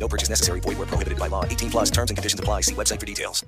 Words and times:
No 0.00 0.08
purchase 0.08 0.30
necessary. 0.30 0.60
Void 0.60 0.78
where 0.78 0.86
prohibited 0.86 1.18
by 1.18 1.28
law. 1.28 1.44
18 1.44 1.70
plus 1.70 1.90
terms 1.90 2.10
and 2.10 2.16
conditions 2.16 2.40
apply. 2.40 2.62
See 2.62 2.74
website 2.74 2.98
for 2.98 3.06
details. 3.06 3.44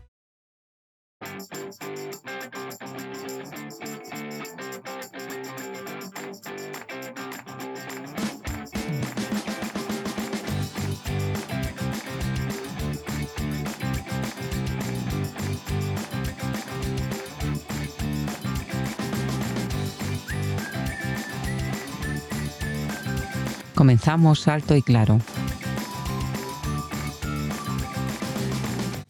Comenzamos 23.74 24.46
alto 24.46 24.76
y 24.76 24.82
claro. 24.82 25.18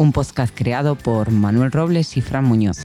Un 0.03 0.11
podcast 0.11 0.53
creado 0.53 0.97
por 0.97 1.31
Manuel 1.31 1.71
Robles 1.71 2.17
y 2.17 2.23
Fran 2.23 2.45
Muñoz. 2.45 2.83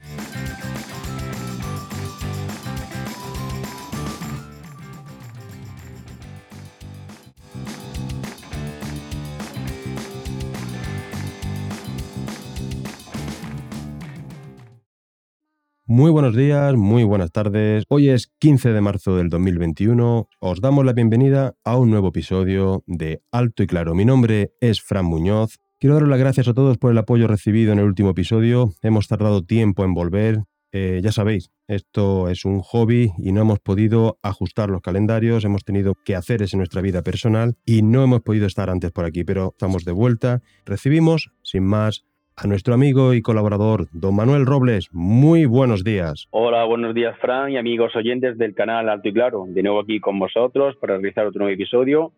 Muy 15.84 16.12
buenos 16.12 16.36
días, 16.36 16.76
muy 16.76 17.02
buenas 17.02 17.32
tardes. 17.32 17.82
Hoy 17.88 18.10
es 18.10 18.28
15 18.38 18.68
de 18.68 18.80
marzo 18.80 19.16
del 19.16 19.28
2021. 19.28 20.28
Os 20.38 20.60
damos 20.60 20.84
la 20.84 20.92
bienvenida 20.92 21.56
a 21.64 21.78
un 21.78 21.90
nuevo 21.90 22.10
episodio 22.10 22.84
de 22.86 23.22
Alto 23.32 23.64
y 23.64 23.66
Claro. 23.66 23.96
Mi 23.96 24.04
nombre 24.04 24.52
es 24.60 24.80
Fran 24.80 25.06
Muñoz. 25.06 25.58
Quiero 25.80 25.94
daros 25.94 26.08
las 26.08 26.18
gracias 26.18 26.48
a 26.48 26.54
todos 26.54 26.76
por 26.76 26.90
el 26.90 26.98
apoyo 26.98 27.28
recibido 27.28 27.72
en 27.72 27.78
el 27.78 27.84
último 27.84 28.10
episodio. 28.10 28.70
Hemos 28.82 29.06
tardado 29.06 29.44
tiempo 29.44 29.84
en 29.84 29.94
volver. 29.94 30.38
Eh, 30.72 30.98
ya 31.04 31.12
sabéis, 31.12 31.52
esto 31.68 32.28
es 32.28 32.44
un 32.44 32.58
hobby 32.58 33.12
y 33.16 33.30
no 33.30 33.42
hemos 33.42 33.60
podido 33.60 34.18
ajustar 34.24 34.70
los 34.70 34.80
calendarios, 34.80 35.44
hemos 35.44 35.64
tenido 35.64 35.94
que 36.04 36.16
hacer 36.16 36.42
eso 36.42 36.56
en 36.56 36.58
nuestra 36.58 36.82
vida 36.82 37.02
personal 37.02 37.54
y 37.64 37.82
no 37.82 38.02
hemos 38.02 38.22
podido 38.22 38.48
estar 38.48 38.70
antes 38.70 38.90
por 38.90 39.04
aquí, 39.04 39.22
pero 39.22 39.50
estamos 39.52 39.84
de 39.84 39.92
vuelta. 39.92 40.40
Recibimos, 40.66 41.30
sin 41.44 41.64
más, 41.64 42.04
a 42.34 42.48
nuestro 42.48 42.74
amigo 42.74 43.14
y 43.14 43.22
colaborador, 43.22 43.86
don 43.92 44.16
Manuel 44.16 44.46
Robles. 44.46 44.88
Muy 44.90 45.46
buenos 45.46 45.84
días. 45.84 46.26
Hola, 46.30 46.64
buenos 46.64 46.92
días, 46.92 47.16
Fran 47.20 47.52
y 47.52 47.56
amigos 47.56 47.94
oyentes 47.94 48.36
del 48.36 48.52
canal 48.52 48.88
Alto 48.88 49.08
y 49.08 49.12
Claro. 49.12 49.44
De 49.46 49.62
nuevo 49.62 49.78
aquí 49.78 50.00
con 50.00 50.18
vosotros 50.18 50.74
para 50.80 50.96
realizar 50.96 51.24
otro 51.24 51.42
nuevo 51.42 51.54
episodio. 51.54 52.12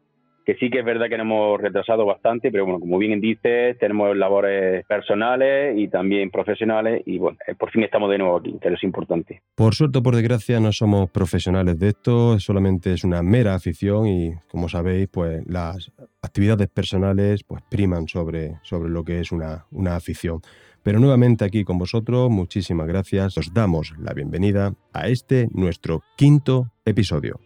Que 0.51 0.57
sí 0.57 0.69
que 0.69 0.81
es 0.81 0.85
verdad 0.85 1.09
que 1.09 1.17
nos 1.17 1.27
hemos 1.27 1.61
retrasado 1.61 2.05
bastante, 2.05 2.51
pero 2.51 2.65
bueno, 2.65 2.81
como 2.81 2.99
bien 2.99 3.21
dices, 3.21 3.79
tenemos 3.79 4.17
labores 4.17 4.85
personales 4.85 5.79
y 5.79 5.87
también 5.87 6.29
profesionales 6.29 7.05
y 7.07 7.19
bueno, 7.19 7.39
eh, 7.47 7.55
por 7.55 7.71
fin 7.71 7.85
estamos 7.85 8.11
de 8.11 8.19
nuevo 8.19 8.39
aquí, 8.39 8.57
que 8.61 8.67
es 8.67 8.83
importante. 8.83 9.43
Por 9.55 9.77
suerte 9.77 10.01
o 10.01 10.03
por 10.03 10.17
desgracia 10.17 10.59
no 10.59 10.73
somos 10.73 11.09
profesionales 11.09 11.79
de 11.79 11.91
esto, 11.91 12.37
solamente 12.41 12.93
es 12.95 13.05
una 13.05 13.23
mera 13.23 13.55
afición 13.55 14.09
y 14.09 14.33
como 14.51 14.69
sabéis, 14.69 15.07
pues 15.07 15.41
las 15.47 15.93
actividades 16.21 16.67
personales 16.67 17.45
pues 17.45 17.63
priman 17.71 18.09
sobre, 18.09 18.57
sobre 18.65 18.91
lo 18.91 19.05
que 19.05 19.21
es 19.21 19.31
una, 19.31 19.67
una 19.71 19.95
afición. 19.95 20.41
Pero 20.83 20.99
nuevamente 20.99 21.45
aquí 21.45 21.63
con 21.63 21.79
vosotros, 21.79 22.29
muchísimas 22.29 22.89
gracias. 22.89 23.39
Os 23.39 23.55
damos 23.55 23.95
la 24.01 24.15
bienvenida 24.15 24.75
a 24.93 25.07
este 25.07 25.47
nuestro 25.53 26.03
quinto 26.17 26.73
episodio. 26.85 27.39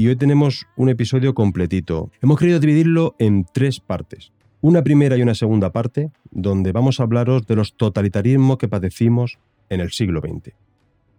Y 0.00 0.06
hoy 0.06 0.14
tenemos 0.14 0.68
un 0.76 0.90
episodio 0.90 1.34
completito. 1.34 2.12
Hemos 2.22 2.38
querido 2.38 2.60
dividirlo 2.60 3.16
en 3.18 3.44
tres 3.52 3.80
partes. 3.80 4.30
Una 4.60 4.84
primera 4.84 5.16
y 5.16 5.22
una 5.22 5.34
segunda 5.34 5.72
parte, 5.72 6.12
donde 6.30 6.70
vamos 6.70 7.00
a 7.00 7.02
hablaros 7.02 7.48
de 7.48 7.56
los 7.56 7.76
totalitarismos 7.76 8.58
que 8.58 8.68
padecimos 8.68 9.40
en 9.68 9.80
el 9.80 9.90
siglo 9.90 10.20
XX. 10.20 10.54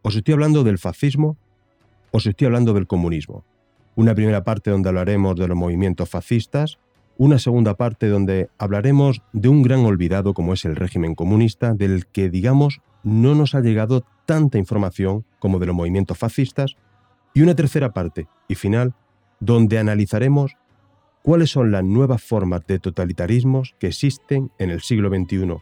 Os 0.01 0.16
estoy 0.16 0.34
hablando 0.34 0.63
del 0.63 0.78
fascismo, 0.78 1.35
os 2.12 2.25
estoy 2.25 2.45
hablando 2.45 2.72
del 2.73 2.88
comunismo. 2.88 3.44
Una 3.97 4.16
primera 4.16 4.45
parte 4.45 4.72
donde 4.72 4.88
hablaremos 4.88 5.35
de 5.35 5.50
los 5.50 5.57
movimientos 5.57 6.07
fascistas, 6.07 6.79
una 7.17 7.38
segunda 7.38 7.75
parte 7.75 8.07
donde 8.07 8.47
hablaremos 8.57 9.22
de 9.34 9.50
un 9.50 9.61
gran 9.61 9.81
olvidado 9.81 10.34
como 10.34 10.53
es 10.53 10.63
el 10.63 10.78
régimen 10.78 11.16
comunista, 11.16 11.73
del 11.73 12.06
que, 12.06 12.29
digamos, 12.29 12.79
no 13.03 13.35
nos 13.35 13.56
ha 13.56 13.59
llegado 13.59 14.06
tanta 14.25 14.57
información 14.57 15.25
como 15.40 15.59
de 15.59 15.66
los 15.66 15.75
movimientos 15.75 16.17
fascistas, 16.17 16.78
y 17.39 17.41
una 17.41 17.55
tercera 17.55 17.94
parte 17.94 18.27
y 18.50 18.55
final 18.55 18.91
donde 19.39 19.79
analizaremos 19.79 20.57
cuáles 21.22 21.50
son 21.50 21.72
las 21.72 21.85
nuevas 21.85 22.22
formas 22.22 22.67
de 22.67 22.79
totalitarismos 22.79 23.75
que 23.79 23.88
existen 23.88 24.51
en 24.59 24.72
el 24.72 24.81
siglo 24.81 25.07
XXI, 25.07 25.55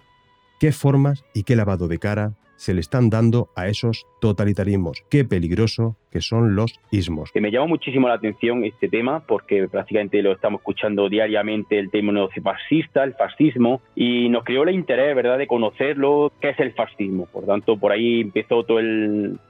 qué 0.60 0.72
formas 0.72 1.24
y 1.36 1.44
qué 1.44 1.56
lavado 1.56 1.88
de 1.88 2.00
cara 2.00 2.34
se 2.56 2.74
le 2.74 2.80
están 2.80 3.12
dando 3.12 3.50
a 3.56 3.68
esos 3.68 4.08
totalitarismos. 4.22 5.04
Qué 5.12 5.24
peligroso 5.24 5.96
que 6.10 6.22
son 6.22 6.56
los 6.56 6.80
ismos. 6.90 7.30
Me 7.36 7.52
llama 7.52 7.68
muchísimo 7.68 8.08
la 8.08 8.16
atención 8.16 8.64
este 8.64 8.90
tema 8.90 9.20
porque 9.28 9.68
prácticamente 9.68 10.24
lo 10.24 10.32
estamos 10.32 10.62
escuchando 10.62 11.10
diariamente 11.10 11.78
el 11.78 11.92
término 11.92 12.28
fascista, 12.44 13.04
el 13.04 13.14
fascismo, 13.14 13.82
y 13.96 14.30
nos 14.30 14.44
creó 14.44 14.64
el 14.64 14.74
interés, 14.74 15.16
¿verdad?, 15.16 15.38
de 15.38 15.46
conocerlo, 15.46 16.32
qué 16.42 16.50
es 16.50 16.60
el 16.60 16.74
fascismo. 16.74 17.28
Por 17.28 17.46
tanto, 17.46 17.78
por 17.78 17.92
ahí 17.92 18.22
empezó 18.22 18.64
todo, 18.64 18.80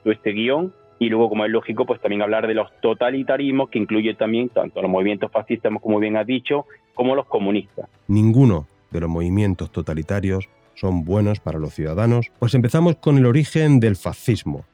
todo 0.04 0.12
este 0.12 0.32
guion 0.32 0.74
y 1.00 1.10
luego, 1.10 1.30
como 1.30 1.46
es 1.46 1.52
lógico, 1.52 1.86
pues 1.86 2.02
también 2.02 2.22
hablar 2.22 2.48
de 2.48 2.54
los 2.54 2.70
totalitarismos, 2.82 3.70
que 3.70 3.80
incluye 3.80 4.14
también 4.16 4.50
tanto 4.50 4.82
los 4.82 4.90
movimientos 4.90 5.32
fascistas, 5.32 5.72
como 5.82 6.00
bien 6.00 6.18
has 6.18 6.26
dicho, 6.26 6.66
como 6.94 7.16
los 7.16 7.28
comunistas. 7.28 7.90
Ninguno 8.08 8.68
de 8.92 9.02
los 9.02 9.10
movimientos 9.10 9.72
totalitarios 9.72 10.50
son 10.74 11.06
buenos 11.06 11.40
para 11.40 11.60
los 11.60 11.74
ciudadanos, 11.74 12.32
pues 12.40 12.54
empezamos 12.54 12.96
con 12.98 13.18
el 13.18 13.26
origen 13.26 13.80
del 13.80 13.96
fascismo. 13.96 14.66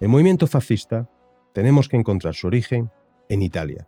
El 0.00 0.08
movimiento 0.08 0.46
fascista 0.46 1.08
tenemos 1.52 1.88
que 1.88 1.96
encontrar 1.96 2.34
su 2.34 2.46
origen 2.46 2.90
en 3.28 3.42
Italia. 3.42 3.86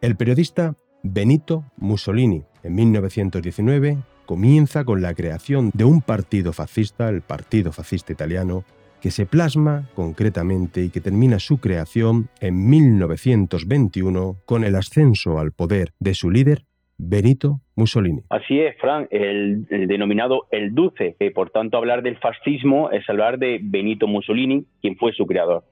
El 0.00 0.16
periodista 0.16 0.76
Benito 1.02 1.64
Mussolini, 1.76 2.42
en 2.62 2.74
1919, 2.74 3.98
comienza 4.26 4.84
con 4.84 5.02
la 5.02 5.14
creación 5.14 5.70
de 5.74 5.84
un 5.84 6.00
partido 6.00 6.52
fascista, 6.52 7.08
el 7.08 7.22
Partido 7.22 7.72
Fascista 7.72 8.12
Italiano, 8.12 8.64
que 9.02 9.10
se 9.10 9.26
plasma 9.26 9.88
concretamente 9.94 10.80
y 10.82 10.90
que 10.90 11.00
termina 11.00 11.40
su 11.40 11.60
creación 11.60 12.28
en 12.40 12.70
1921 12.70 14.36
con 14.46 14.62
el 14.62 14.76
ascenso 14.76 15.40
al 15.40 15.50
poder 15.50 15.88
de 15.98 16.14
su 16.14 16.30
líder, 16.30 16.62
Benito 16.98 17.60
Mussolini. 17.74 18.22
Así 18.30 18.60
es, 18.60 18.76
Fran, 18.80 19.08
el, 19.10 19.66
el, 19.70 19.88
denominado 19.88 20.46
el 20.52 20.72
Duce, 20.72 21.16
que 21.18 21.32
por 21.32 21.50
tanto 21.50 21.78
hablar 21.78 22.02
del 22.02 22.16
fascismo 22.18 22.90
es 22.92 23.08
hablar 23.10 23.38
de 23.38 23.58
Benito 23.60 24.06
Mussolini, 24.06 24.66
quien 24.80 24.96
fue 24.96 25.12
su 25.12 25.26
creador. 25.26 25.64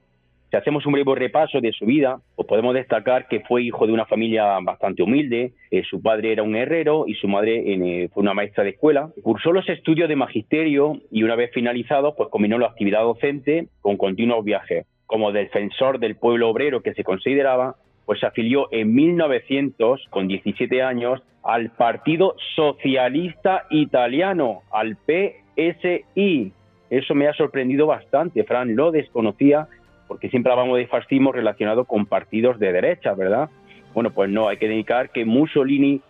Si 0.51 0.57
hacemos 0.57 0.85
un 0.85 0.91
breve 0.91 1.15
repaso 1.15 1.61
de 1.61 1.71
su 1.71 1.85
vida, 1.85 2.19
pues 2.35 2.45
podemos 2.45 2.73
destacar 2.73 3.29
que 3.29 3.39
fue 3.39 3.63
hijo 3.63 3.87
de 3.87 3.93
una 3.93 4.05
familia 4.05 4.59
bastante 4.61 5.01
humilde, 5.01 5.53
eh, 5.71 5.81
su 5.89 6.01
padre 6.01 6.33
era 6.33 6.43
un 6.43 6.57
herrero 6.57 7.05
y 7.07 7.13
su 7.13 7.29
madre 7.29 7.63
eh, 7.65 8.09
fue 8.13 8.21
una 8.21 8.33
maestra 8.33 8.65
de 8.65 8.71
escuela. 8.71 9.11
Cursó 9.23 9.53
los 9.53 9.69
estudios 9.69 10.09
de 10.09 10.17
magisterio 10.17 10.99
y 11.09 11.23
una 11.23 11.37
vez 11.37 11.51
finalizados, 11.53 12.15
pues 12.17 12.27
combinó 12.27 12.57
la 12.57 12.67
actividad 12.67 12.99
docente 12.99 13.69
con 13.79 13.95
continuos 13.95 14.43
viajes. 14.43 14.85
Como 15.05 15.31
defensor 15.31 15.99
del 15.99 16.17
pueblo 16.17 16.49
obrero 16.49 16.81
que 16.81 16.93
se 16.95 17.05
consideraba, 17.05 17.77
pues 18.05 18.19
se 18.19 18.25
afilió 18.25 18.67
en 18.71 18.93
1900, 18.93 20.05
con 20.09 20.27
17 20.27 20.81
años, 20.81 21.21
al 21.43 21.69
Partido 21.69 22.35
Socialista 22.57 23.67
Italiano, 23.69 24.63
al 24.69 24.97
PSI. 25.07 26.51
Eso 26.89 27.15
me 27.15 27.29
ha 27.29 27.33
sorprendido 27.33 27.87
bastante, 27.87 28.43
Fran, 28.43 28.75
lo 28.75 28.91
desconocía 28.91 29.69
porque 30.11 30.27
siempre 30.27 30.51
hablamos 30.51 30.77
de 30.77 30.87
fascismo 30.87 31.31
relacionado 31.31 31.85
con 31.85 32.05
partidos 32.05 32.59
de 32.59 32.73
derecha, 32.73 33.13
¿verdad? 33.13 33.49
Bueno, 33.93 34.11
pues 34.11 34.29
no, 34.29 34.49
hay 34.49 34.57
que 34.57 34.67
dedicar 34.67 35.09
que 35.09 35.23
Mussolini 35.23 36.01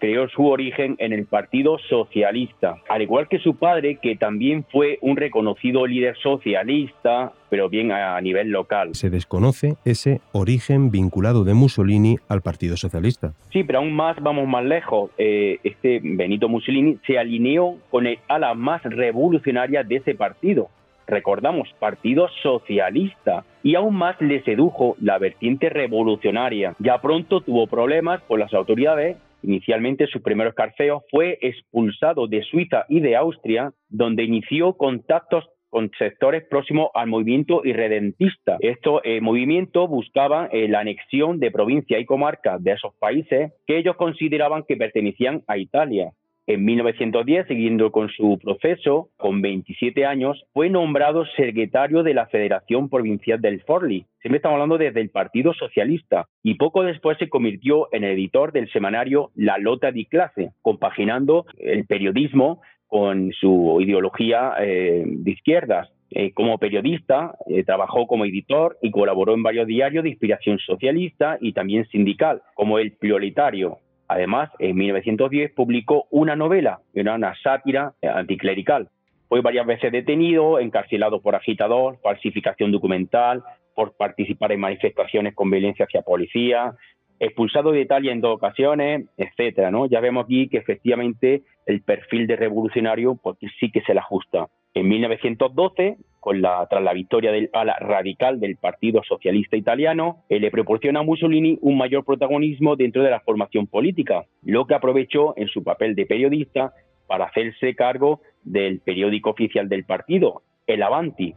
creó 0.00 0.28
su 0.28 0.48
origen 0.48 0.96
en 0.98 1.12
el 1.12 1.26
Partido 1.26 1.78
Socialista, 1.88 2.78
al 2.88 3.02
igual 3.02 3.28
que 3.28 3.38
su 3.38 3.54
padre, 3.54 4.00
que 4.02 4.16
también 4.16 4.66
fue 4.72 4.98
un 5.02 5.16
reconocido 5.16 5.86
líder 5.86 6.16
socialista, 6.20 7.32
pero 7.48 7.68
bien 7.68 7.92
a 7.92 8.20
nivel 8.20 8.50
local. 8.50 8.92
Se 8.96 9.08
desconoce 9.08 9.76
ese 9.84 10.20
origen 10.32 10.90
vinculado 10.90 11.44
de 11.44 11.54
Mussolini 11.54 12.16
al 12.28 12.42
Partido 12.42 12.76
Socialista. 12.76 13.34
Sí, 13.52 13.62
pero 13.62 13.78
aún 13.78 13.92
más 13.92 14.20
vamos 14.20 14.48
más 14.48 14.64
lejos. 14.64 15.12
Eh, 15.16 15.60
este 15.62 16.00
Benito 16.02 16.48
Mussolini 16.48 16.98
se 17.06 17.20
alineó 17.20 17.76
con 17.88 18.08
el 18.08 18.18
ala 18.26 18.52
más 18.54 18.82
revolucionaria 18.82 19.84
de 19.84 19.94
ese 19.94 20.16
partido. 20.16 20.70
Recordamos, 21.06 21.68
Partido 21.78 22.28
Socialista. 22.42 23.44
Y 23.62 23.74
aún 23.74 23.94
más 23.96 24.20
le 24.20 24.42
sedujo 24.42 24.96
la 25.00 25.18
vertiente 25.18 25.70
revolucionaria. 25.70 26.74
Ya 26.78 27.00
pronto 27.00 27.40
tuvo 27.40 27.66
problemas 27.66 28.22
con 28.22 28.40
las 28.40 28.52
autoridades 28.52 29.16
Inicialmente 29.44 30.06
sus 30.06 30.22
primeros 30.22 30.52
escarceo 30.52 31.04
fue 31.10 31.38
expulsado 31.42 32.26
de 32.26 32.42
Suiza 32.42 32.86
y 32.88 33.00
de 33.00 33.14
Austria, 33.14 33.72
donde 33.90 34.24
inició 34.24 34.72
contactos 34.72 35.44
con 35.68 35.90
sectores 35.98 36.44
próximos 36.44 36.88
al 36.94 37.08
movimiento 37.08 37.60
irredentista. 37.64 38.56
Estos 38.60 39.00
eh, 39.04 39.20
movimientos 39.20 39.90
buscaban 39.90 40.48
eh, 40.52 40.68
la 40.68 40.80
anexión 40.80 41.40
de 41.40 41.50
provincias 41.50 42.00
y 42.00 42.06
comarcas 42.06 42.62
de 42.62 42.72
esos 42.72 42.94
países 42.94 43.52
que 43.66 43.76
ellos 43.76 43.96
consideraban 43.96 44.62
que 44.62 44.76
pertenecían 44.76 45.42
a 45.46 45.58
Italia. 45.58 46.12
En 46.46 46.62
1910, 46.62 47.46
siguiendo 47.48 47.90
con 47.90 48.10
su 48.10 48.38
proceso, 48.38 49.08
con 49.16 49.40
27 49.40 50.04
años, 50.04 50.44
fue 50.52 50.68
nombrado 50.68 51.24
secretario 51.36 52.02
de 52.02 52.12
la 52.12 52.26
Federación 52.26 52.90
Provincial 52.90 53.40
del 53.40 53.62
Forli. 53.62 54.04
Siempre 54.20 54.36
estamos 54.36 54.56
hablando 54.56 54.76
desde 54.76 55.00
el 55.00 55.08
Partido 55.08 55.54
Socialista. 55.54 56.26
Y 56.42 56.56
poco 56.56 56.82
después 56.82 57.16
se 57.16 57.30
convirtió 57.30 57.88
en 57.92 58.04
editor 58.04 58.52
del 58.52 58.70
semanario 58.72 59.30
La 59.34 59.56
Lota 59.56 59.90
di 59.90 60.04
Clase, 60.04 60.50
compaginando 60.60 61.46
el 61.56 61.86
periodismo 61.86 62.60
con 62.88 63.32
su 63.32 63.78
ideología 63.80 64.52
eh, 64.60 65.02
de 65.06 65.30
izquierdas. 65.30 65.88
Eh, 66.10 66.32
como 66.32 66.58
periodista, 66.58 67.34
eh, 67.46 67.64
trabajó 67.64 68.06
como 68.06 68.24
editor 68.24 68.78
y 68.82 68.90
colaboró 68.90 69.34
en 69.34 69.42
varios 69.42 69.66
diarios 69.66 70.04
de 70.04 70.10
inspiración 70.10 70.58
socialista 70.58 71.38
y 71.40 71.54
también 71.54 71.86
sindical, 71.88 72.42
como 72.54 72.78
El 72.78 72.92
Prioritario. 72.92 73.78
Además, 74.14 74.48
en 74.60 74.76
1910 74.76 75.54
publicó 75.54 76.06
una 76.08 76.36
novela, 76.36 76.78
una 76.94 77.34
sátira 77.42 77.94
anticlerical. 78.00 78.88
Fue 79.28 79.40
varias 79.40 79.66
veces 79.66 79.90
detenido, 79.90 80.60
encarcelado 80.60 81.20
por 81.20 81.34
agitador, 81.34 81.98
falsificación 82.00 82.70
documental, 82.70 83.42
por 83.74 83.96
participar 83.96 84.52
en 84.52 84.60
manifestaciones 84.60 85.34
con 85.34 85.50
violencia 85.50 85.86
hacia 85.86 86.02
policía, 86.02 86.76
expulsado 87.18 87.72
de 87.72 87.80
Italia 87.80 88.12
en 88.12 88.20
dos 88.20 88.36
ocasiones, 88.36 89.08
etcétera, 89.16 89.72
¿no? 89.72 89.86
Ya 89.86 89.98
vemos 89.98 90.26
aquí 90.26 90.48
que 90.48 90.58
efectivamente 90.58 91.42
el 91.66 91.82
perfil 91.82 92.28
de 92.28 92.36
revolucionario 92.36 93.16
pues, 93.16 93.36
sí 93.58 93.72
que 93.72 93.80
se 93.80 93.94
le 93.94 93.98
ajusta. 93.98 94.46
En 94.74 94.86
1912, 94.90 95.96
con 96.24 96.40
la, 96.40 96.66
tras 96.70 96.82
la 96.82 96.94
victoria 96.94 97.30
del 97.32 97.50
ala 97.52 97.76
radical 97.78 98.40
del 98.40 98.56
Partido 98.56 99.02
Socialista 99.06 99.58
Italiano, 99.58 100.24
eh, 100.30 100.40
le 100.40 100.50
proporciona 100.50 101.00
a 101.00 101.02
Mussolini 101.02 101.58
un 101.60 101.76
mayor 101.76 102.02
protagonismo 102.02 102.76
dentro 102.76 103.02
de 103.02 103.10
la 103.10 103.20
formación 103.20 103.66
política, 103.66 104.24
lo 104.42 104.66
que 104.66 104.74
aprovechó 104.74 105.34
en 105.36 105.48
su 105.48 105.62
papel 105.62 105.94
de 105.94 106.06
periodista 106.06 106.72
para 107.06 107.26
hacerse 107.26 107.74
cargo 107.74 108.22
del 108.42 108.80
periódico 108.80 109.28
oficial 109.28 109.68
del 109.68 109.84
partido, 109.84 110.40
el 110.66 110.82
Avanti, 110.82 111.34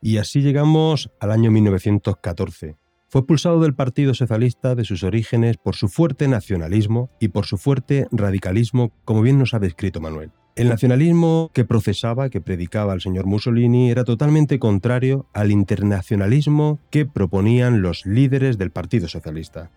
Y 0.00 0.18
así 0.18 0.42
llegamos 0.42 1.10
al 1.18 1.32
año 1.32 1.50
1914. 1.50 2.76
Fue 3.08 3.20
expulsado 3.20 3.60
del 3.60 3.74
Partido 3.74 4.14
Socialista 4.14 4.76
de 4.76 4.84
sus 4.84 5.02
orígenes 5.02 5.56
por 5.56 5.74
su 5.74 5.88
fuerte 5.88 6.28
nacionalismo 6.28 7.10
y 7.18 7.28
por 7.28 7.46
su 7.46 7.58
fuerte 7.58 8.06
radicalismo, 8.12 8.92
como 9.04 9.22
bien 9.22 9.38
nos 9.38 9.54
ha 9.54 9.58
descrito 9.58 10.00
Manuel. 10.00 10.30
El 10.58 10.68
nacionalismo 10.68 11.50
que 11.54 11.64
procesaba, 11.64 12.30
que 12.30 12.40
predicaba 12.40 12.92
el 12.92 13.00
señor 13.00 13.26
Mussolini, 13.26 13.92
era 13.92 14.02
totalmente 14.02 14.58
contrario 14.58 15.26
al 15.32 15.52
internacionalismo 15.52 16.80
que 16.90 17.06
proponían 17.06 17.80
los 17.80 18.04
líderes 18.04 18.58
del 18.58 18.72
Partido 18.72 19.06
Socialista. 19.06 19.70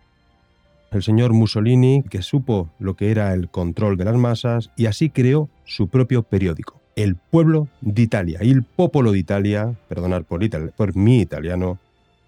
El 0.91 1.03
señor 1.03 1.33
Mussolini, 1.33 2.03
que 2.09 2.23
supo 2.23 2.71
lo 2.79 2.95
que 2.95 3.11
era 3.11 3.33
el 3.33 3.49
control 3.49 3.95
de 3.95 4.05
las 4.05 4.15
masas, 4.15 4.71
y 4.75 4.87
así 4.87 5.11
creó 5.11 5.49
su 5.65 5.87
propio 5.87 6.23
periódico 6.23 6.81
el 6.95 7.15
pueblo 7.15 7.67
de 7.81 8.01
Italia, 8.01 8.39
el 8.41 8.63
popolo 8.63 9.11
de 9.11 9.19
Italia, 9.19 9.75
perdonar 9.87 10.25
por, 10.25 10.41
por 10.71 10.95
mi 10.95 11.21
italiano, 11.21 11.79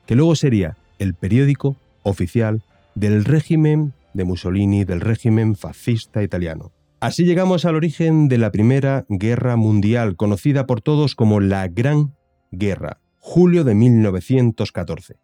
que 0.06 0.16
luego 0.16 0.36
sería 0.36 0.78
el 1.00 1.16
periódico 1.16 1.76
oficial 2.04 2.62
del 2.96 3.26
régimen 3.26 3.94
de 4.14 4.24
Mussolini, 4.24 4.86
del 4.86 5.02
régimen 5.02 5.56
fascista 5.56 6.24
italiano. 6.24 6.72
Así 7.04 7.26
llegamos 7.26 7.66
al 7.66 7.76
origen 7.76 8.30
de 8.30 8.38
la 8.38 8.50
Primera 8.50 9.06
Guerra 9.10 9.58
Mundial, 9.58 10.16
conocida 10.16 10.66
por 10.66 10.80
todos 10.80 11.16
como 11.16 11.42
la 11.42 11.68
Gran 11.68 12.16
Guerra, 12.50 13.02
julio 13.20 13.66
de 13.66 13.76
1914. 13.76 15.16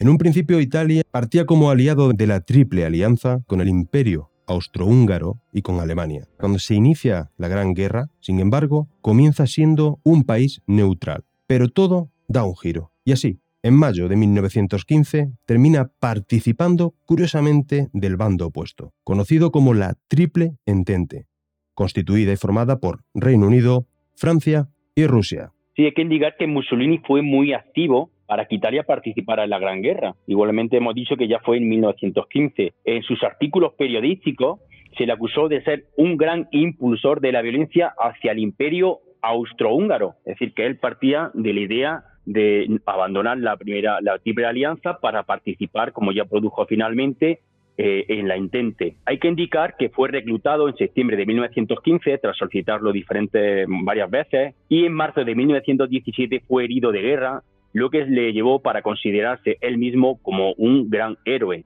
En 0.00 0.08
un 0.08 0.18
principio 0.18 0.58
Italia 0.58 1.04
partía 1.08 1.46
como 1.46 1.70
aliado 1.70 2.12
de 2.12 2.26
la 2.26 2.40
Triple 2.40 2.84
Alianza 2.84 3.38
con 3.46 3.60
el 3.60 3.68
Imperio 3.68 4.32
austrohúngaro 4.48 5.40
y 5.52 5.62
con 5.62 5.78
Alemania. 5.78 6.26
Cuando 6.40 6.58
se 6.58 6.74
inicia 6.74 7.30
la 7.36 7.46
Gran 7.46 7.74
Guerra, 7.74 8.10
sin 8.18 8.40
embargo, 8.40 8.88
comienza 9.00 9.46
siendo 9.46 10.00
un 10.02 10.24
país 10.24 10.60
neutral. 10.66 11.24
Pero 11.46 11.68
todo 11.68 12.10
da 12.26 12.42
un 12.42 12.56
giro. 12.56 12.90
Y 13.04 13.12
así, 13.12 13.38
en 13.62 13.74
mayo 13.74 14.08
de 14.08 14.16
1915, 14.16 15.28
termina 15.46 15.90
participando 16.00 16.94
curiosamente 17.04 17.88
del 17.92 18.16
bando 18.16 18.46
opuesto, 18.46 18.92
conocido 19.04 19.52
como 19.52 19.72
la 19.72 19.94
Triple 20.08 20.56
Entente, 20.66 21.26
constituida 21.74 22.32
y 22.32 22.36
formada 22.36 22.80
por 22.80 23.00
Reino 23.14 23.46
Unido, 23.46 23.86
Francia 24.16 24.68
y 24.94 25.06
Rusia. 25.06 25.52
Sí, 25.76 25.84
hay 25.84 25.92
que 25.92 26.02
indicar 26.02 26.36
que 26.36 26.46
Mussolini 26.46 26.98
fue 26.98 27.22
muy 27.22 27.52
activo 27.52 28.10
para 28.26 28.46
que 28.46 28.56
Italia 28.56 28.82
participara 28.82 29.44
en 29.44 29.50
la 29.50 29.58
Gran 29.58 29.80
Guerra. 29.80 30.14
Igualmente 30.26 30.76
hemos 30.76 30.94
dicho 30.94 31.16
que 31.16 31.28
ya 31.28 31.38
fue 31.40 31.58
en 31.58 31.68
1915. 31.68 32.72
En 32.84 33.02
sus 33.02 33.22
artículos 33.22 33.74
periodísticos 33.74 34.60
se 34.96 35.06
le 35.06 35.12
acusó 35.12 35.48
de 35.48 35.62
ser 35.62 35.86
un 35.96 36.16
gran 36.16 36.48
impulsor 36.50 37.20
de 37.20 37.32
la 37.32 37.42
violencia 37.42 37.94
hacia 37.98 38.32
el 38.32 38.38
imperio 38.38 39.00
austrohúngaro, 39.22 40.16
es 40.24 40.34
decir, 40.34 40.52
que 40.52 40.66
él 40.66 40.78
partía 40.78 41.30
de 41.32 41.52
la 41.52 41.60
idea 41.60 42.04
de 42.24 42.80
abandonar 42.86 43.38
la 43.38 43.56
primera, 43.56 44.00
la 44.00 44.18
triple 44.18 44.46
alianza 44.46 44.98
para 44.98 45.24
participar, 45.24 45.92
como 45.92 46.12
ya 46.12 46.24
produjo 46.24 46.66
finalmente, 46.66 47.40
eh, 47.78 48.04
en 48.08 48.28
la 48.28 48.36
intente. 48.36 48.96
Hay 49.06 49.18
que 49.18 49.28
indicar 49.28 49.76
que 49.78 49.88
fue 49.88 50.10
reclutado 50.10 50.68
en 50.68 50.76
septiembre 50.76 51.16
de 51.16 51.24
1915 51.24 52.18
tras 52.18 52.36
solicitarlo 52.36 52.92
diferentes 52.92 53.66
varias 53.84 54.10
veces 54.10 54.54
y 54.68 54.84
en 54.84 54.92
marzo 54.92 55.24
de 55.24 55.34
1917 55.34 56.44
fue 56.46 56.64
herido 56.64 56.92
de 56.92 57.00
guerra 57.00 57.42
lo 57.72 57.88
que 57.88 58.04
le 58.04 58.34
llevó 58.34 58.60
para 58.60 58.82
considerarse 58.82 59.56
él 59.62 59.78
mismo 59.78 60.18
como 60.20 60.52
un 60.58 60.90
gran 60.90 61.16
héroe. 61.24 61.64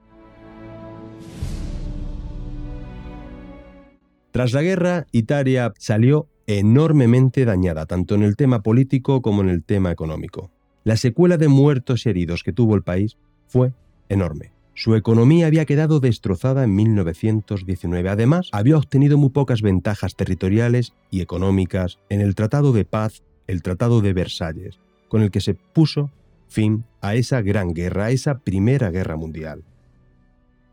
Tras 4.31 4.53
la 4.53 4.63
guerra, 4.63 5.07
Italia 5.13 5.73
salió 5.77 6.29
enormemente 6.47 7.45
dañada, 7.45 7.87
tanto 7.87 8.15
en 8.15 8.23
el 8.23 8.37
tema 8.37 8.63
político 8.63 9.23
como 9.23 9.43
en 9.43 9.49
el 9.49 9.65
tema 9.65 9.91
económico. 9.91 10.51
La 10.85 10.97
secuela 10.97 11.37
de 11.37 11.49
muertos 11.49 12.07
y 12.07 12.11
heridos 12.11 12.43
que 12.43 12.53
tuvo 12.53 12.75
el 12.75 12.83
país 12.83 13.17
fue 13.49 13.73
enorme. 14.09 14.53
Su 14.75 14.95
economía 14.95 15.47
había 15.47 15.65
quedado 15.65 16.01
destrozada 16.01 16.63
en 16.63 16.75
1919. 16.75 18.09
Además, 18.09 18.51
había 18.53 18.77
obtenido 18.77 19.17
muy 19.17 19.31
pocas 19.31 19.63
ventajas 19.63 20.17
territoriales 20.17 20.93
y 21.11 21.23
económicas 21.23 21.99
en 22.11 22.21
el 22.21 22.35
Tratado 22.35 22.73
de 22.73 22.85
Paz, 22.85 23.23
el 23.47 23.63
Tratado 23.63 24.03
de 24.03 24.13
Versalles, 24.13 24.79
con 25.09 25.23
el 25.23 25.31
que 25.31 25.41
se 25.41 25.55
puso 25.55 26.11
fin 26.47 26.85
a 27.01 27.15
esa 27.15 27.41
gran 27.41 27.73
guerra, 27.73 28.07
a 28.07 28.11
esa 28.11 28.41
primera 28.41 28.91
guerra 28.91 29.17
mundial. 29.17 29.65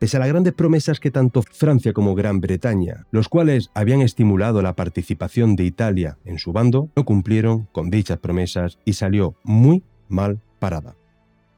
Pese 0.03 0.17
a 0.17 0.19
las 0.19 0.27
grandes 0.27 0.51
promesas 0.51 0.99
que 0.99 1.11
tanto 1.11 1.41
Francia 1.43 1.93
como 1.93 2.13
Gran 2.13 2.41
Bretaña, 2.41 3.05
los 3.11 3.29
cuales 3.29 3.71
habían 3.73 4.01
estimulado 4.01 4.61
la 4.61 4.73
participación 4.73 5.55
de 5.55 5.63
Italia 5.63 6.17
en 6.25 6.39
su 6.39 6.51
bando, 6.51 6.89
no 6.97 7.05
cumplieron 7.05 7.67
con 7.71 7.89
dichas 7.89 8.19
promesas 8.19 8.81
y 8.83 8.91
salió 8.91 9.35
muy 9.45 9.81
mal 10.09 10.41
parada. 10.59 10.95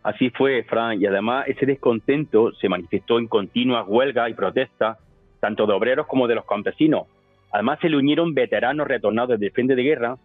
Así 0.04 0.30
fue, 0.30 0.62
Fran, 0.62 1.02
y 1.02 1.08
además 1.08 1.46
ese 1.48 1.66
descontento 1.66 2.52
se 2.62 2.70
manifestó 2.70 3.18
en 3.18 3.28
continuas 3.28 3.88
huelgas 3.88 4.30
y 4.30 4.36
protestas, 4.36 5.00
tanto 5.40 5.66
de 5.66 5.74
obreros 5.74 6.06
como 6.06 6.28
de 6.28 6.36
los 6.36 6.46
campesinos. 6.46 7.08
Además 7.52 7.80
se 7.82 7.90
le 7.90 7.98
unieron 7.98 8.36
veteranos 8.36 8.88
retornados 8.88 9.40
del 9.40 9.52
frente 9.54 9.74
de 9.74 9.82
guerra 9.82 10.18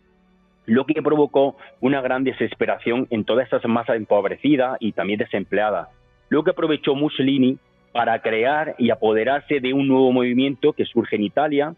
lo 0.66 0.84
que 0.84 1.00
provocó 1.00 1.56
una 1.80 2.02
gran 2.02 2.24
desesperación 2.24 3.06
en 3.08 3.24
todas 3.24 3.46
esas 3.46 3.64
masas 3.64 3.96
empobrecidas 3.96 4.76
y 4.78 4.92
también 4.92 5.20
desempleadas, 5.20 5.88
lo 6.28 6.44
que 6.44 6.50
aprovechó 6.50 6.94
Mussolini 6.94 7.58
para 7.92 8.20
crear 8.22 8.74
y 8.78 8.90
apoderarse 8.90 9.60
de 9.60 9.72
un 9.72 9.88
nuevo 9.88 10.12
movimiento 10.12 10.72
que 10.72 10.84
surge 10.84 11.16
en 11.16 11.22
Italia, 11.22 11.74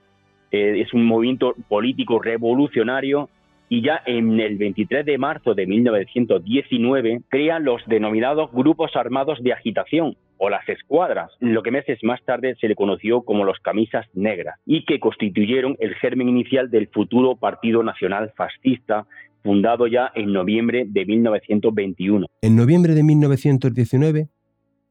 eh, 0.50 0.80
es 0.80 0.92
un 0.92 1.04
movimiento 1.04 1.54
político 1.68 2.20
revolucionario 2.20 3.28
y 3.68 3.82
ya 3.82 4.02
en 4.04 4.38
el 4.38 4.58
23 4.58 5.06
de 5.06 5.16
marzo 5.16 5.54
de 5.54 5.66
1919 5.66 7.22
crean 7.28 7.64
los 7.64 7.80
denominados 7.86 8.52
grupos 8.52 8.94
armados 8.96 9.42
de 9.42 9.54
agitación, 9.54 10.16
o 10.44 10.50
las 10.50 10.68
escuadras, 10.68 11.30
lo 11.38 11.62
que 11.62 11.70
meses 11.70 12.00
más 12.02 12.20
tarde 12.24 12.56
se 12.60 12.66
le 12.66 12.74
conoció 12.74 13.22
como 13.22 13.44
los 13.44 13.60
camisas 13.60 14.06
negras, 14.12 14.58
y 14.66 14.84
que 14.84 14.98
constituyeron 14.98 15.76
el 15.78 15.94
germen 15.94 16.28
inicial 16.28 16.68
del 16.68 16.88
futuro 16.88 17.36
Partido 17.36 17.84
Nacional 17.84 18.32
Fascista, 18.36 19.06
fundado 19.44 19.86
ya 19.86 20.10
en 20.16 20.32
noviembre 20.32 20.84
de 20.88 21.06
1921. 21.06 22.26
En 22.42 22.56
noviembre 22.56 22.94
de 22.94 23.04
1919, 23.04 24.28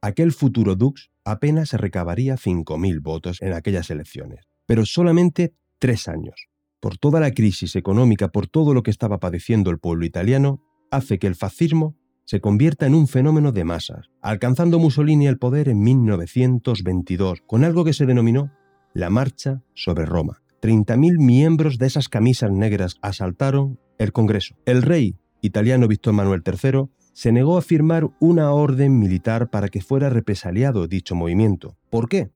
aquel 0.02 0.32
futuro 0.32 0.76
Dux 0.76 1.12
apenas 1.24 1.74
recabaría 1.74 2.36
5.000 2.36 3.02
votos 3.02 3.42
en 3.42 3.54
aquellas 3.54 3.90
elecciones, 3.90 4.48
pero 4.66 4.86
solamente 4.86 5.54
tres 5.80 6.08
años. 6.08 6.48
Por 6.80 6.98
toda 6.98 7.20
la 7.20 7.32
crisis 7.32 7.76
económica, 7.76 8.30
por 8.30 8.48
todo 8.48 8.74
lo 8.74 8.82
que 8.84 8.92
estaba 8.92 9.20
padeciendo 9.20 9.70
el 9.70 9.80
pueblo 9.80 10.06
italiano, 10.06 10.64
hace 10.90 11.20
que 11.20 11.28
el 11.28 11.36
fascismo 11.36 11.96
se 12.26 12.42
convierta 12.42 12.86
en 12.86 12.96
un 12.96 13.08
fenómeno 13.08 13.52
de 13.52 13.64
masas, 13.64 14.08
alcanzando 14.22 14.80
Mussolini 14.80 15.28
el 15.28 15.38
poder 15.38 15.70
en 15.70 15.82
1922 15.82 17.42
con 17.46 17.64
algo 17.64 17.84
que 17.84 17.94
se 17.94 18.06
denominó 18.06 18.52
la 18.94 19.10
Marcha 19.10 19.62
sobre 19.74 20.06
Roma. 20.06 20.42
30.000 20.62 21.18
miembros 21.18 21.78
de 21.78 21.88
esas 21.88 22.08
camisas 22.08 22.52
negras 22.52 22.96
asaltaron 23.02 23.80
el 23.98 24.12
Congreso. 24.12 24.56
El 24.66 24.82
rey 24.82 25.18
italiano 25.42 25.88
Víctor 25.88 26.14
Manuel 26.14 26.44
III 26.46 26.90
se 27.14 27.32
negó 27.32 27.58
a 27.58 27.62
firmar 27.62 28.10
una 28.20 28.52
orden 28.52 29.00
militar 29.00 29.50
para 29.50 29.70
que 29.70 29.82
fuera 29.82 30.10
represaliado 30.10 30.88
dicho 30.88 31.16
movimiento. 31.16 31.78
¿Por 31.90 32.10
qué? 32.10 32.32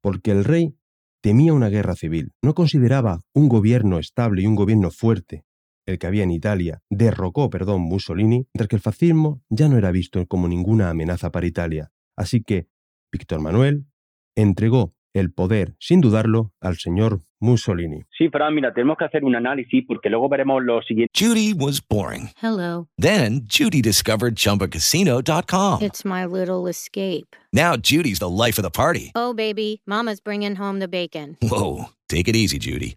Porque 0.00 0.30
el 0.30 0.44
rey 0.44 0.76
temía 1.22 1.52
una 1.52 1.68
guerra 1.68 1.94
civil, 1.94 2.32
no 2.42 2.54
consideraba 2.54 3.22
un 3.34 3.48
gobierno 3.48 3.98
estable 3.98 4.42
y 4.42 4.46
un 4.46 4.54
gobierno 4.54 4.90
fuerte 4.90 5.44
el 5.86 5.98
que 5.98 6.06
había 6.06 6.24
en 6.24 6.32
Italia, 6.32 6.82
derrocó, 6.90 7.48
perdón, 7.48 7.82
Mussolini, 7.82 8.48
mientras 8.52 8.68
que 8.68 8.76
el 8.76 8.82
fascismo 8.82 9.42
ya 9.48 9.68
no 9.68 9.78
era 9.78 9.92
visto 9.92 10.26
como 10.26 10.48
ninguna 10.48 10.90
amenaza 10.90 11.30
para 11.30 11.46
Italia. 11.46 11.92
Así 12.16 12.42
que 12.42 12.68
Víctor 13.12 13.40
Manuel 13.40 13.86
entregó 14.34 14.94
el 15.14 15.32
poder, 15.32 15.76
sin 15.78 16.00
dudarlo, 16.00 16.52
al 16.60 16.76
señor 16.76 17.22
Mussolini. 17.40 18.02
Sí, 18.16 18.28
Fran, 18.28 18.54
mira, 18.54 18.72
tenemos 18.72 18.96
que 18.96 19.04
hacer 19.04 19.24
un 19.24 19.36
análisis 19.36 19.84
porque 19.86 20.08
luego 20.08 20.28
veremos 20.28 20.62
lo 20.62 20.80
siguiente. 20.82 21.12
Judy 21.14 21.52
was 21.52 21.80
boring. 21.80 22.30
Hello. 22.42 22.88
Then 22.98 23.42
Judy 23.46 23.82
discovered 23.82 24.36
ChumbaCasino.com. 24.36 25.82
It's 25.82 26.04
my 26.04 26.24
little 26.24 26.66
escape. 26.66 27.36
Now 27.52 27.76
Judy's 27.76 28.18
the 28.18 28.28
life 28.28 28.58
of 28.58 28.64
the 28.64 28.70
party. 28.70 29.12
Oh, 29.14 29.32
baby, 29.34 29.82
Mama's 29.86 30.20
bringing 30.20 30.56
home 30.56 30.78
the 30.80 30.88
bacon. 30.88 31.36
Whoa, 31.42 31.86
take 32.08 32.28
it 32.28 32.36
easy, 32.36 32.58
Judy. 32.58 32.96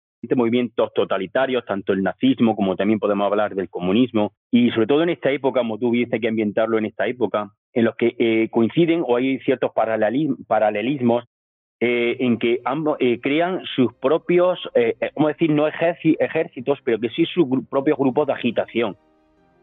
Movimientos 0.35 0.93
totalitarios, 0.93 1.65
tanto 1.65 1.93
el 1.93 2.03
nazismo 2.03 2.55
como 2.55 2.75
también 2.75 2.99
podemos 2.99 3.25
hablar 3.25 3.55
del 3.55 3.69
comunismo, 3.69 4.33
y 4.51 4.69
sobre 4.71 4.87
todo 4.87 5.03
en 5.03 5.09
esta 5.09 5.31
época, 5.31 5.61
como 5.61 5.77
tú 5.77 5.91
dices 5.91 6.19
que 6.19 6.27
ambientarlo 6.27 6.77
en 6.77 6.85
esta 6.85 7.07
época, 7.07 7.51
en 7.73 7.85
los 7.85 7.95
que 7.95 8.15
eh, 8.17 8.49
coinciden 8.51 9.03
o 9.05 9.15
hay 9.17 9.39
ciertos 9.39 9.71
paralelismos 9.73 11.25
eh, 11.83 12.17
en 12.19 12.37
que 12.37 12.61
ambos 12.63 12.97
eh, 12.99 13.19
crean 13.19 13.63
sus 13.75 13.91
propios, 13.95 14.59
eh, 14.75 14.93
¿cómo 15.15 15.29
decir? 15.29 15.49
No 15.49 15.67
ejércitos, 15.67 16.77
pero 16.83 16.99
que 16.99 17.09
sí 17.09 17.25
sus 17.25 17.47
propios 17.71 17.97
grupos 17.97 18.27
de 18.27 18.33
agitación. 18.33 18.95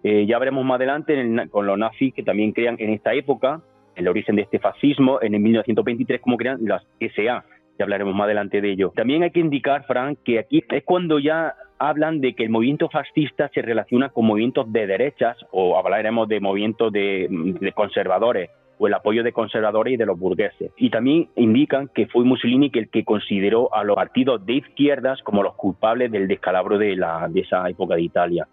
ya 0.02 0.38
veremos 0.40 0.64
más 0.64 0.76
adelante 0.76 1.14
con 1.48 1.66
los 1.66 1.78
nazis 1.78 2.12
que 2.12 2.24
también 2.24 2.50
crean 2.52 2.74
en 2.80 2.90
esta 2.90 3.14
época, 3.14 3.62
el 3.94 4.08
origen 4.08 4.34
de 4.34 4.42
este 4.42 4.58
fascismo, 4.58 5.20
en 5.22 5.34
el 5.34 5.40
1923, 5.40 6.20
cómo 6.20 6.36
crean 6.36 6.58
las 6.62 6.82
SA. 6.98 7.44
Ya 7.78 7.84
hablaremos 7.84 8.14
más 8.14 8.24
adelante 8.24 8.60
de 8.60 8.72
ello. 8.72 8.92
También 8.94 9.22
hay 9.22 9.30
que 9.30 9.40
indicar, 9.40 9.86
Frank, 9.86 10.18
que 10.24 10.38
aquí 10.38 10.64
es 10.68 10.84
cuando 10.84 11.18
ya 11.18 11.54
hablan 11.78 12.20
de 12.20 12.34
que 12.34 12.44
el 12.44 12.50
movimiento 12.50 12.88
fascista 12.88 13.48
se 13.54 13.62
relaciona 13.62 14.08
con 14.08 14.26
movimientos 14.26 14.72
de 14.72 14.86
derechas, 14.86 15.36
o 15.52 15.78
hablaremos 15.78 16.28
de 16.28 16.40
movimientos 16.40 16.92
de 16.92 17.72
conservadores, 17.74 18.50
o 18.78 18.86
el 18.86 18.94
apoyo 18.94 19.22
de 19.22 19.32
conservadores 19.32 19.94
y 19.94 19.96
de 19.96 20.06
los 20.06 20.18
burgueses. 20.18 20.72
Y 20.76 20.90
también 20.90 21.28
indican 21.36 21.88
que 21.88 22.06
fue 22.06 22.24
Mussolini 22.24 22.70
el 22.74 22.88
que 22.88 23.04
consideró 23.04 23.74
a 23.74 23.84
los 23.84 23.96
partidos 23.96 24.44
de 24.46 24.54
izquierdas 24.54 25.20
como 25.22 25.42
los 25.42 25.54
culpables 25.54 26.10
del 26.10 26.28
descalabro 26.28 26.78
de, 26.78 26.96
la, 26.96 27.28
de 27.28 27.40
esa 27.40 27.68
época 27.68 27.96
de 27.96 28.02
Italia. 28.02 28.48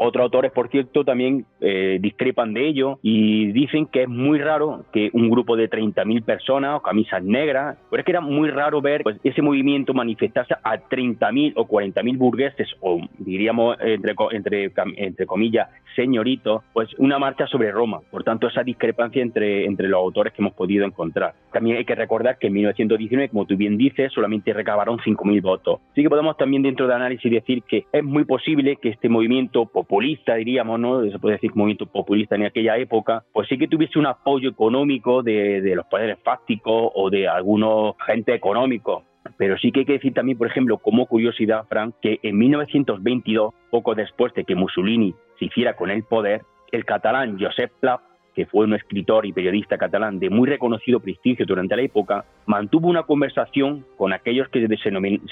Otros 0.00 0.22
autores, 0.22 0.52
por 0.52 0.68
cierto, 0.68 1.04
también 1.04 1.44
eh, 1.60 1.98
discrepan 2.00 2.54
de 2.54 2.68
ello 2.68 3.00
y 3.02 3.50
dicen 3.50 3.86
que 3.86 4.02
es 4.02 4.08
muy 4.08 4.38
raro 4.38 4.84
que 4.92 5.10
un 5.12 5.28
grupo 5.28 5.56
de 5.56 5.68
30.000 5.68 6.22
personas 6.24 6.76
o 6.76 6.82
camisas 6.82 7.20
negras, 7.22 7.76
pero 7.90 8.00
es 8.00 8.04
que 8.06 8.12
era 8.12 8.20
muy 8.20 8.48
raro 8.48 8.80
ver 8.80 9.02
pues, 9.02 9.16
ese 9.24 9.42
movimiento 9.42 9.94
manifestarse 9.94 10.54
a 10.62 10.78
30.000 10.78 11.54
o 11.56 11.66
40.000 11.66 12.16
burgueses 12.16 12.68
o 12.80 13.00
diríamos 13.18 13.76
entre, 13.80 14.14
entre, 14.30 14.72
entre 14.96 15.26
comillas 15.26 15.68
señoritos, 15.96 16.62
pues 16.72 16.88
una 16.98 17.18
marcha 17.18 17.48
sobre 17.48 17.72
Roma. 17.72 18.00
Por 18.08 18.22
tanto, 18.22 18.46
esa 18.46 18.62
discrepancia 18.62 19.20
entre, 19.20 19.64
entre 19.64 19.88
los 19.88 19.98
autores 19.98 20.32
que 20.32 20.42
hemos 20.42 20.54
podido 20.54 20.86
encontrar. 20.86 21.34
También 21.52 21.76
hay 21.76 21.84
que 21.84 21.96
recordar 21.96 22.38
que 22.38 22.46
en 22.46 22.52
1919, 22.52 23.30
como 23.30 23.46
tú 23.46 23.56
bien 23.56 23.76
dices, 23.76 24.12
solamente 24.12 24.52
recabaron 24.52 24.98
5.000 24.98 25.42
votos. 25.42 25.80
Así 25.90 26.02
que 26.02 26.08
podemos 26.08 26.36
también 26.36 26.62
dentro 26.62 26.86
de 26.86 26.94
análisis 26.94 27.30
decir 27.30 27.62
que 27.62 27.86
es 27.92 28.04
muy 28.04 28.24
posible 28.24 28.76
que 28.76 28.90
este 28.90 29.08
movimiento 29.08 29.66
populista, 29.88 30.34
diríamos, 30.34 30.78
¿no? 30.78 31.02
Se 31.10 31.18
puede 31.18 31.36
decir 31.36 31.50
movimiento 31.54 31.86
populista 31.86 32.36
en 32.36 32.44
aquella 32.44 32.76
época, 32.76 33.24
pues 33.32 33.48
sí 33.48 33.56
que 33.56 33.66
tuviese 33.66 33.98
un 33.98 34.06
apoyo 34.06 34.50
económico 34.50 35.22
de, 35.22 35.72
los 35.74 35.86
poderes 35.86 36.18
fácticos 36.22 36.92
o 36.94 37.08
de 37.08 37.26
algunos 37.26 37.94
gente 38.06 38.34
económicos. 38.34 39.04
Pero 39.38 39.56
sí 39.58 39.72
que 39.72 39.80
hay 39.80 39.86
que 39.86 39.92
decir 39.94 40.12
también, 40.12 40.36
por 40.36 40.46
ejemplo, 40.46 40.78
como 40.78 41.06
curiosidad, 41.06 41.64
Frank, 41.68 41.94
que 42.02 42.18
en 42.22 42.36
1922, 42.36 43.54
poco 43.70 43.94
después 43.94 44.34
de 44.34 44.44
que 44.44 44.54
Mussolini 44.54 45.14
se 45.38 45.46
hiciera 45.46 45.74
con 45.74 45.90
el 45.90 46.02
poder, 46.04 46.42
el 46.70 46.84
catalán 46.84 47.38
Josep 47.40 47.72
Pla 47.80 48.00
que 48.38 48.46
fue 48.46 48.66
un 48.66 48.74
escritor 48.74 49.26
y 49.26 49.32
periodista 49.32 49.76
catalán 49.76 50.20
de 50.20 50.30
muy 50.30 50.48
reconocido 50.48 51.00
prestigio 51.00 51.44
durante 51.44 51.74
la 51.74 51.82
época, 51.82 52.24
mantuvo 52.48 52.88
una 52.88 53.02
conversación 53.02 53.84
con 53.96 54.12
aquellos 54.12 54.48
que 54.48 54.66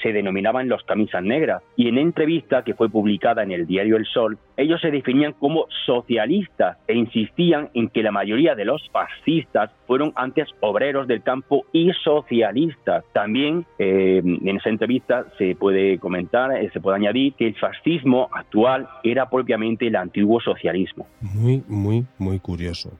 se 0.02 0.12
denominaban 0.12 0.68
los 0.68 0.82
camisas 0.84 1.24
negras 1.24 1.62
y 1.74 1.88
en 1.88 1.96
entrevista 1.98 2.62
que 2.62 2.74
fue 2.74 2.90
publicada 2.90 3.42
en 3.42 3.52
el 3.52 3.66
diario 3.66 3.96
El 3.96 4.04
Sol, 4.04 4.38
ellos 4.58 4.80
se 4.82 4.90
definían 4.90 5.32
como 5.32 5.66
socialistas 5.86 6.76
e 6.86 6.94
insistían 6.94 7.70
en 7.72 7.88
que 7.88 8.02
la 8.02 8.12
mayoría 8.12 8.54
de 8.54 8.66
los 8.66 8.86
fascistas 8.90 9.70
fueron 9.86 10.12
antes 10.14 10.48
obreros 10.60 11.08
del 11.08 11.22
campo 11.22 11.64
y 11.72 11.90
socialistas. 12.04 13.02
También 13.14 13.64
eh, 13.78 14.20
en 14.22 14.56
esa 14.56 14.68
entrevista 14.68 15.24
se 15.38 15.56
puede 15.56 15.98
comentar, 15.98 16.52
eh, 16.52 16.68
se 16.72 16.80
puede 16.80 16.96
añadir 16.96 17.32
que 17.32 17.46
el 17.46 17.54
fascismo 17.54 18.28
actual 18.30 18.88
era 19.02 19.30
propiamente 19.30 19.86
el 19.86 19.96
antiguo 19.96 20.38
socialismo. 20.40 21.06
Muy, 21.22 21.62
muy, 21.66 22.04
muy 22.18 22.38
curioso. 22.40 22.92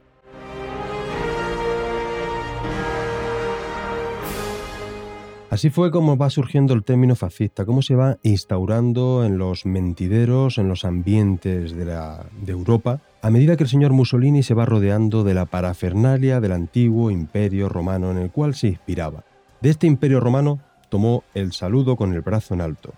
Así 5.57 5.71
fue 5.71 5.89
como 5.89 6.17
va 6.17 6.29
surgiendo 6.29 6.75
el 6.75 6.83
término 6.83 7.15
fascista, 7.15 7.65
cómo 7.65 7.81
se 7.81 7.95
va 7.95 8.19
instaurando 8.21 9.25
en 9.25 9.39
los 9.39 9.65
mentideros, 9.65 10.59
en 10.59 10.69
los 10.69 10.85
ambientes 10.85 11.75
de, 11.75 11.83
de, 11.85 12.51
Europa, 12.51 13.01
a 13.23 13.31
medida 13.31 13.57
que 13.57 13.63
el 13.63 13.69
señor 13.69 13.91
Mussolini 13.91 14.43
se 14.43 14.53
va 14.53 14.67
rodeando 14.67 15.23
de 15.23 15.33
la 15.33 15.45
parafernalia 15.45 16.39
del 16.39 16.51
antiguo 16.51 17.09
imperio 17.09 17.69
romano 17.69 18.11
en 18.11 18.19
el 18.19 18.29
cual 18.29 18.53
se 18.53 18.67
inspiraba. 18.67 19.23
De 19.59 19.71
este 19.71 19.87
imperio 19.87 20.19
romano 20.19 20.59
tomó 20.89 21.23
el 21.33 21.53
saludo 21.53 21.95
con 21.95 22.13
el 22.13 22.21
brazo 22.21 22.53
en 22.53 22.61
alto. 22.61 22.93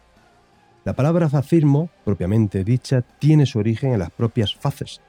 La 0.84 0.92
palabra 0.92 1.30
fascismo, 1.30 1.90
propiamente 2.04 2.66
dicha, 2.66 3.04
tiene 3.20 3.46
su 3.46 3.60
origen 3.60 3.94
en 3.94 4.00
las 4.00 4.12
propias 4.12 4.54
faces. 4.54 5.00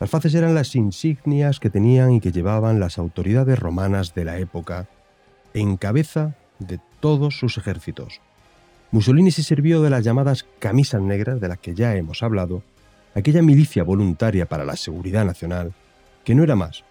Las 0.00 0.10
faces 0.10 0.34
eran 0.34 0.56
las 0.56 0.74
insignias 0.74 1.60
que 1.60 1.70
tenían 1.70 2.10
y 2.10 2.20
que 2.20 2.32
llevaban 2.32 2.80
las 2.80 2.98
autoridades 2.98 3.60
romanas 3.60 4.12
de 4.12 4.24
la 4.24 4.38
época 4.38 4.88
en 5.54 5.76
cabeza 5.76 6.34
de 6.60 6.78
todos 7.00 7.38
sus 7.38 7.58
ejércitos. 7.58 8.20
Mussolini 8.92 9.32
se 9.32 9.42
sirvió 9.42 9.82
de 9.82 9.90
las 9.90 10.04
llamadas 10.04 10.46
camisas 10.58 11.02
negras, 11.02 11.40
de 11.40 11.48
las 11.48 11.58
que 11.58 11.74
ya 11.74 11.96
hemos 11.96 12.22
hablado, 12.22 12.62
aquella 13.14 13.42
milicia 13.42 13.82
voluntaria 13.82 14.46
para 14.46 14.64
la 14.64 14.76
seguridad 14.76 15.24
nacional, 15.24 15.72
que 16.24 16.34
no 16.34 16.44
era 16.44 16.56
más 16.56 16.84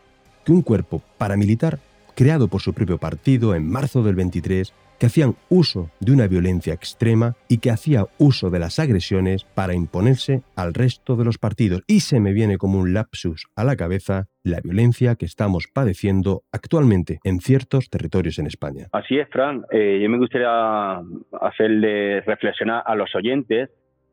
que 0.46 0.52
un 0.52 0.62
cuerpo 0.62 1.02
paramilitar 1.18 1.80
creado 2.16 2.48
por 2.48 2.62
su 2.62 2.74
propio 2.74 2.98
partido 2.98 3.56
en 3.56 3.70
marzo 3.70 4.04
del 4.04 4.16
23 4.16 4.74
que 5.00 5.06
hacían 5.06 5.36
uso 5.50 5.90
de 6.00 6.12
una 6.12 6.28
violencia 6.28 6.74
extrema 6.74 7.36
y 7.48 7.60
que 7.60 7.72
hacía 7.72 8.06
uso 8.18 8.50
de 8.50 8.60
las 8.60 8.80
agresiones 8.80 9.46
para 9.56 9.74
imponerse 9.74 10.42
al 10.56 10.74
resto 10.74 11.16
de 11.16 11.26
los 11.26 11.38
partidos. 11.38 11.82
Y 11.88 12.02
se 12.02 12.20
me 12.20 12.34
viene 12.34 12.58
como 12.58 12.80
un 12.80 12.94
lapsus 12.94 13.48
a 13.56 13.64
la 13.64 13.76
cabeza 13.76 14.28
la 14.44 14.60
violencia 14.62 15.16
que 15.16 15.26
estamos 15.26 15.68
padeciendo 15.74 16.44
actualmente 16.52 17.20
en 17.24 17.40
ciertos 17.40 17.90
territorios 17.90 18.40
en 18.40 18.48
España. 18.48 18.88
Así 18.92 19.18
es, 19.18 19.30
Fran. 19.30 19.64
Eh, 19.72 20.00
yo 20.02 20.10
me 20.10 20.18
gustaría 20.18 21.02
hacerle 21.42 22.22
reflexionar 22.22 22.84
a 22.86 22.96
los 22.96 23.14
oyentes 23.16 23.70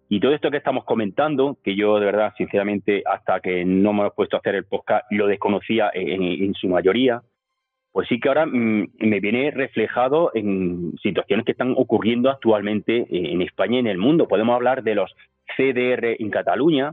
y 0.08 0.20
todo 0.20 0.34
esto 0.34 0.50
que 0.50 0.58
estamos 0.58 0.84
comentando, 0.84 1.58
que 1.64 1.74
yo 1.74 1.98
de 1.98 2.06
verdad, 2.06 2.32
sinceramente, 2.36 3.02
hasta 3.06 3.40
que 3.40 3.64
no 3.64 3.92
me 3.92 4.06
he 4.06 4.10
puesto 4.10 4.36
a 4.36 4.38
hacer 4.38 4.54
el 4.54 4.64
podcast, 4.64 5.04
lo 5.10 5.26
desconocía 5.26 5.90
en 5.92 6.54
su 6.54 6.68
mayoría, 6.68 7.22
pues 7.96 8.08
sí 8.08 8.20
que 8.20 8.28
ahora 8.28 8.44
mm, 8.44 8.88
me 8.98 9.20
viene 9.20 9.50
reflejado 9.52 10.30
en 10.34 10.98
situaciones 11.02 11.46
que 11.46 11.52
están 11.52 11.72
ocurriendo 11.78 12.28
actualmente 12.28 13.06
en 13.08 13.40
España 13.40 13.76
y 13.76 13.78
en 13.78 13.86
el 13.86 13.96
mundo. 13.96 14.28
Podemos 14.28 14.54
hablar 14.54 14.82
de 14.82 14.94
los 14.94 15.10
CDR 15.56 16.14
en 16.18 16.28
Cataluña, 16.28 16.92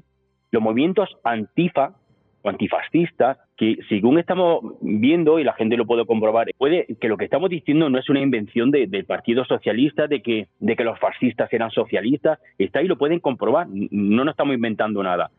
los 0.51 0.63
movimientos 0.63 1.09
antifa 1.25 1.97
o 2.41 2.47
antifascistas, 2.47 3.37
que 3.57 3.79
según 3.89 4.17
estamos 4.17 4.61
viendo, 4.79 5.39
y 5.39 5.43
la 5.43 5.51
gente 5.51 5.75
lo 5.75 5.85
puede 5.85 6.05
comprobar, 6.05 6.47
puede 6.57 6.87
que 7.01 7.09
lo 7.09 7.17
que 7.17 7.25
estamos 7.25 7.49
diciendo 7.49 7.89
no 7.89 7.99
es 7.99 8.07
una 8.07 8.21
invención 8.21 8.71
del 8.71 9.03
Partido 9.03 9.43
Socialista, 9.43 10.07
de 10.07 10.21
que, 10.21 10.47
de 10.61 10.75
que 10.77 10.85
los 10.85 10.97
fascistas 10.99 11.51
eran 11.51 11.69
socialistas, 11.69 12.39
está 12.57 12.79
ahí, 12.79 12.87
lo 12.87 12.97
pueden 12.97 13.19
comprobar, 13.19 13.67
no 13.69 14.23
nos 14.23 14.31
estamos 14.31 14.55
inventando 14.55 15.03
nada. 15.03 15.31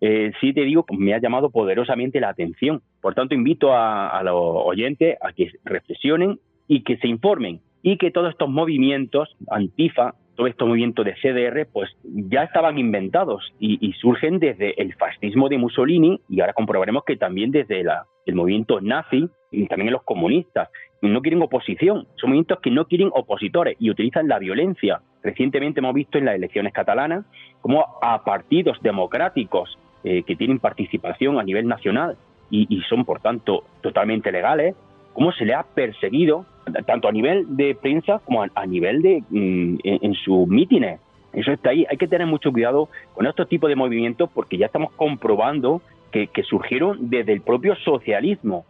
Eh, 0.00 0.30
sí 0.40 0.52
te 0.52 0.60
digo, 0.60 0.84
me 0.96 1.12
ha 1.12 1.20
llamado 1.20 1.50
poderosamente 1.50 2.20
la 2.20 2.28
atención. 2.28 2.82
Por 3.02 3.14
tanto, 3.14 3.34
invito 3.34 3.76
a, 3.76 4.22
los 4.22 4.36
oyentes 4.38 5.18
a 5.20 5.32
que 5.32 5.50
reflexionen 5.64 6.38
y 6.68 6.84
que 6.84 6.96
se 6.98 7.08
informen 7.08 7.60
y 7.82 7.98
que 7.98 8.12
todos 8.12 8.30
estos 8.30 8.48
movimientos, 8.48 9.36
Antifa, 9.50 10.14
todos 10.36 10.50
estos 10.50 10.68
movimientos 10.68 11.04
de 11.04 11.14
CDR, 11.14 11.66
pues 11.70 11.90
ya 12.04 12.44
estaban 12.44 12.78
inventados 12.78 13.52
y, 13.58 13.92
surgen 13.94 14.38
desde 14.38 14.80
el 14.80 14.94
fascismo 14.94 15.48
de 15.48 15.58
Mussolini 15.58 16.20
y 16.28 16.40
ahora 16.40 16.52
comprobaremos 16.52 17.02
que 17.04 17.16
también 17.16 17.50
desde 17.50 17.80
el 17.80 18.34
movimiento 18.36 18.80
nazi 18.80 19.28
y 19.50 19.66
también 19.66 19.92
los 19.92 20.04
comunistas. 20.04 20.68
No 21.02 21.20
quieren 21.22 21.42
oposición, 21.42 22.06
son 22.14 22.30
movimientos 22.30 22.60
que 22.60 22.70
no 22.70 22.86
quieren 22.86 23.10
opositores 23.12 23.76
y 23.80 23.90
utilizan 23.90 24.28
la 24.28 24.38
violencia. 24.38 25.00
Recientemente 25.24 25.80
hemos 25.80 25.94
visto 25.94 26.18
en 26.18 26.26
las 26.26 26.36
elecciones 26.36 26.72
catalanas 26.72 27.24
cómo 27.60 27.84
a 28.00 28.22
partidos 28.22 28.80
democráticos 28.80 29.76
eh, 30.04 30.22
que 30.22 30.36
tienen 30.36 30.60
participación 30.60 31.40
a 31.40 31.42
nivel 31.42 31.66
nacional 31.66 32.16
y, 32.54 32.82
son, 32.82 33.06
por 33.06 33.20
tanto, 33.20 33.64
totalmente 33.80 34.30
legales, 34.30 34.76
cómo 35.14 35.32
se 35.32 35.46
le 35.46 35.54
ha 35.54 35.62
perseguido, 35.62 36.44
tanto 36.86 37.08
a 37.08 37.12
nivel 37.12 37.56
de 37.56 37.74
prensa 37.74 38.20
como 38.24 38.42
a, 38.42 38.66
nivel 38.66 39.00
de 39.00 39.22
mm, 39.30 39.78
en, 39.82 40.14
sus 40.14 40.46
mítines. 40.46 41.00
Eso 41.32 41.50
está 41.50 41.70
ahí. 41.70 41.86
Hay 41.90 41.96
que 41.96 42.06
tener 42.06 42.26
mucho 42.26 42.52
cuidado 42.52 42.90
con 43.14 43.26
estos 43.26 43.48
tipos 43.48 43.70
de 43.70 43.76
movimientos 43.76 44.28
porque 44.34 44.58
ya 44.58 44.66
estamos 44.66 44.92
comprobando 44.92 45.80
que 46.10 46.42
surgieron 46.42 47.08
desde 47.08 47.32
el 47.32 47.40
propio 47.40 47.74
socialismo. 47.76 48.66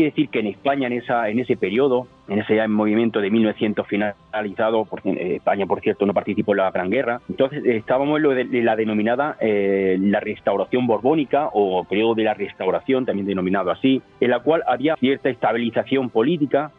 Quiere 0.00 0.12
decir 0.12 0.30
que 0.30 0.40
en 0.40 0.46
España, 0.46 0.86
en, 0.86 0.94
esa, 0.94 1.28
en 1.28 1.40
ese 1.40 1.58
periodo, 1.58 2.06
en 2.26 2.38
ese 2.38 2.56
ya 2.56 2.66
movimiento 2.66 3.20
de 3.20 3.30
1900 3.30 3.86
finalizado, 3.86 4.86
porque 4.86 5.10
eh, 5.10 5.36
España, 5.36 5.66
por 5.66 5.82
cierto, 5.82 6.06
no 6.06 6.14
participó 6.14 6.52
en 6.52 6.58
la 6.58 6.70
Gran 6.70 6.88
Guerra, 6.88 7.20
entonces 7.28 7.62
eh, 7.66 7.76
estábamos 7.76 8.16
en 8.16 8.22
lo 8.22 8.30
de, 8.30 8.46
la 8.62 8.76
denominada 8.76 9.36
eh, 9.40 9.98
la 10.00 10.20
restauración 10.20 10.86
borbónica 10.86 11.50
o 11.52 11.84
periodo 11.84 12.14
de 12.14 12.24
la 12.24 12.32
restauración, 12.32 13.04
también 13.04 13.26
denominado 13.26 13.70
así, 13.70 14.00
en 14.20 14.30
la 14.30 14.40
cual 14.40 14.62
había 14.66 14.96
cierta 14.96 15.28
estabilización 15.28 16.08
política, 16.08 16.72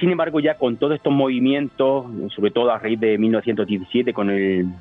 sin 0.00 0.08
embargo, 0.08 0.40
ya 0.40 0.56
con 0.56 0.78
todos 0.78 0.94
estos 0.94 1.12
movimientos, 1.12 2.06
sobre 2.34 2.50
todo 2.50 2.70
a 2.70 2.78
raíz 2.78 2.98
de 2.98 3.18
1917 3.18 4.14
con 4.14 4.28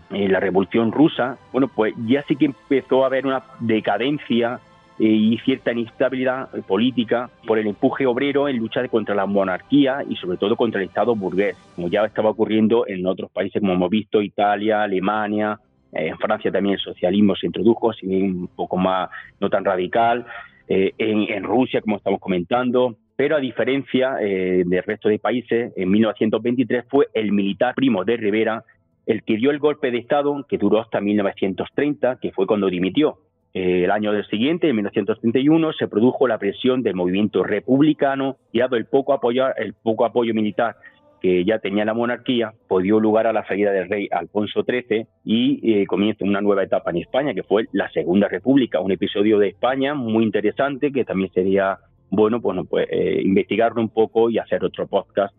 la 0.10 0.39
Revolución 0.39 0.94
Rusa, 0.94 1.38
bueno, 1.51 1.67
pues 1.67 1.94
ya 2.08 2.24
sí 2.29 2.38
que 2.38 2.46
empezó 2.46 3.03
a 3.03 3.08
haber 3.08 3.27
una 3.27 3.44
decadencia 3.60 4.62
eh, 4.62 4.75
y 4.98 5.38
cierta 5.40 5.72
inestabilidad 5.72 6.50
política 6.68 7.30
por 7.46 7.60
el 7.60 7.68
empuje 7.68 8.05
obrero 8.05 8.48
en 8.48 8.58
lucha 8.58 8.88
contra 8.88 9.14
la 9.14 9.25
monarquía 9.25 10.03
y 10.08 10.16
sobre 10.16 10.38
todo 10.38 10.55
contra 10.55 10.81
el 10.81 10.88
Estado 10.88 11.16
burgués, 11.16 11.58
como 11.75 11.90
ya 11.90 12.05
estaba 12.05 12.29
ocurriendo 12.29 12.88
en 12.88 13.05
otros 13.05 13.29
países 13.31 13.60
como 13.60 13.74
hemos 13.74 13.90
visto, 13.90 14.22
Italia, 14.22 14.84
Alemania, 14.84 15.60
eh, 15.92 16.08
en 16.08 16.18
Francia 16.18 16.51
también 16.51 16.75
el 16.75 16.81
socialismo 16.81 17.36
se 17.36 17.48
introdujo, 17.48 17.92
si 17.94 18.08
un 18.08 18.48
poco 18.55 18.77
más 18.77 19.10
no 19.40 19.50
tan 19.50 19.66
radical, 19.66 20.25
eh, 20.68 20.94
en, 20.98 21.44
Rusia, 21.44 21.81
como 21.81 21.98
estamos 21.98 22.20
comentando, 22.20 22.96
pero 23.16 23.36
a 23.36 23.40
diferencia 23.40 24.16
del 24.16 24.84
resto 24.84 25.08
de 25.08 25.20
países, 25.20 25.72
en 25.75 25.90
1923 25.90 26.86
fue 26.90 27.08
el 27.14 27.31
militar 27.31 27.75
Primo 27.75 28.03
de 28.03 28.18
Rivera 28.18 28.64
el 29.05 29.24
que 29.24 29.38
dio 29.38 29.51
el 29.51 29.60
golpe 29.60 29.92
de 29.92 30.00
Estado 30.00 30.46
que 30.48 30.58
duró 30.58 30.81
hasta 30.81 31.00
1930, 31.00 32.20
que 32.20 32.31
fue 32.31 32.48
cuando 32.48 32.68
dimitió. 32.68 33.20
Eh, 33.55 33.85
el 33.85 33.91
año 33.91 34.11
del 34.11 34.27
siguiente, 34.27 34.68
en 34.68 34.75
1931, 34.75 35.72
se 35.72 35.87
produjo 35.87 36.27
la 36.27 36.37
presión 36.37 36.83
del 36.83 36.94
movimiento 36.94 37.41
republicano 37.41 38.35
y 38.51 38.59
dado 38.59 38.75
el 38.75 38.85
poco 38.85 39.13
apoyo, 39.13 39.46
el 39.55 39.74
poco 39.74 40.03
apoyo 40.03 40.33
militar 40.33 40.75
que 41.22 41.46
ya 41.46 41.59
tenía 41.59 41.85
la 41.85 41.94
monarquía, 41.94 42.53
pues 42.68 42.83
dio 42.83 43.00
lugar 43.00 43.27
a 43.27 43.33
la 43.33 43.48
salida 43.48 43.72
del 43.72 43.87
rey 43.87 44.09
Alfonso 44.11 44.65
XIII 44.68 45.07
y 45.24 45.72
eh, 45.74 45.87
comienza 45.87 46.25
una 46.25 46.41
nueva 46.41 46.63
etapa 46.63 46.91
en 46.91 46.98
España, 46.98 47.33
que 47.33 47.44
fue 47.44 47.68
la 47.72 47.89
Segunda 47.91 48.27
República, 48.27 48.81
un 48.81 48.91
episodio 48.91 49.39
de 49.39 49.48
España 49.48 49.94
muy 49.94 50.25
interesante 50.25 50.91
que 50.91 51.05
también 51.05 51.31
sería 51.31 51.79
bueno 52.09 52.41
pues, 52.41 52.59
pues 52.70 52.87
eh, 52.91 53.22
investigarlo 53.24 53.81
un 53.81 53.89
poco 53.89 54.29
y 54.29 54.37
hacer 54.37 54.65
otro 54.65 54.85
podcast, 54.85 55.33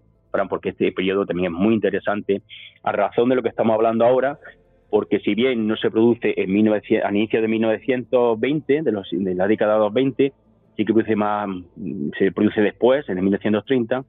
porque 0.49 0.71
este 0.71 0.91
periodo 0.93 1.27
también 1.27 1.53
es 1.53 1.59
muy 1.59 1.75
interesante. 1.75 2.41
A 2.83 2.93
razón 2.93 3.29
de 3.29 3.37
lo 3.37 3.43
que 3.43 3.51
estamos 3.51 3.75
hablando 3.75 4.07
ahora, 4.07 4.39
porque 4.97 5.21
si 5.21 5.35
bien 5.35 5.67
no 5.67 5.77
se 5.77 5.91
produce 5.91 6.33
en 6.41 6.51
1900, 6.51 7.07
a 7.07 7.15
inicios 7.15 7.43
de 7.43 7.49
1920, 7.49 8.81
de, 8.81 8.93
los, 8.93 9.07
de 9.13 9.35
la 9.35 9.47
década 9.47 9.75
de 9.75 9.81
los 9.81 9.93
20, 9.93 10.33
sí 10.75 10.85
que 10.87 10.95
produce 10.95 11.15
más, 11.15 11.51
se 12.19 12.33
produce 12.33 12.63
después, 12.63 13.07
en 13.11 13.19
el 13.19 13.25
1930, 13.25 14.07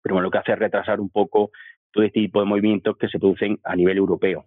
pero 0.00 0.18
lo 0.22 0.30
que 0.30 0.38
hace 0.38 0.52
es 0.52 0.58
retrasar 0.58 0.98
un 0.98 1.10
poco 1.10 1.50
todo 1.92 2.04
este 2.04 2.20
tipo 2.20 2.40
de 2.40 2.46
movimientos 2.46 2.96
que 2.96 3.06
se 3.06 3.18
producen 3.18 3.58
a 3.62 3.76
nivel 3.76 3.98
europeo. 3.98 4.46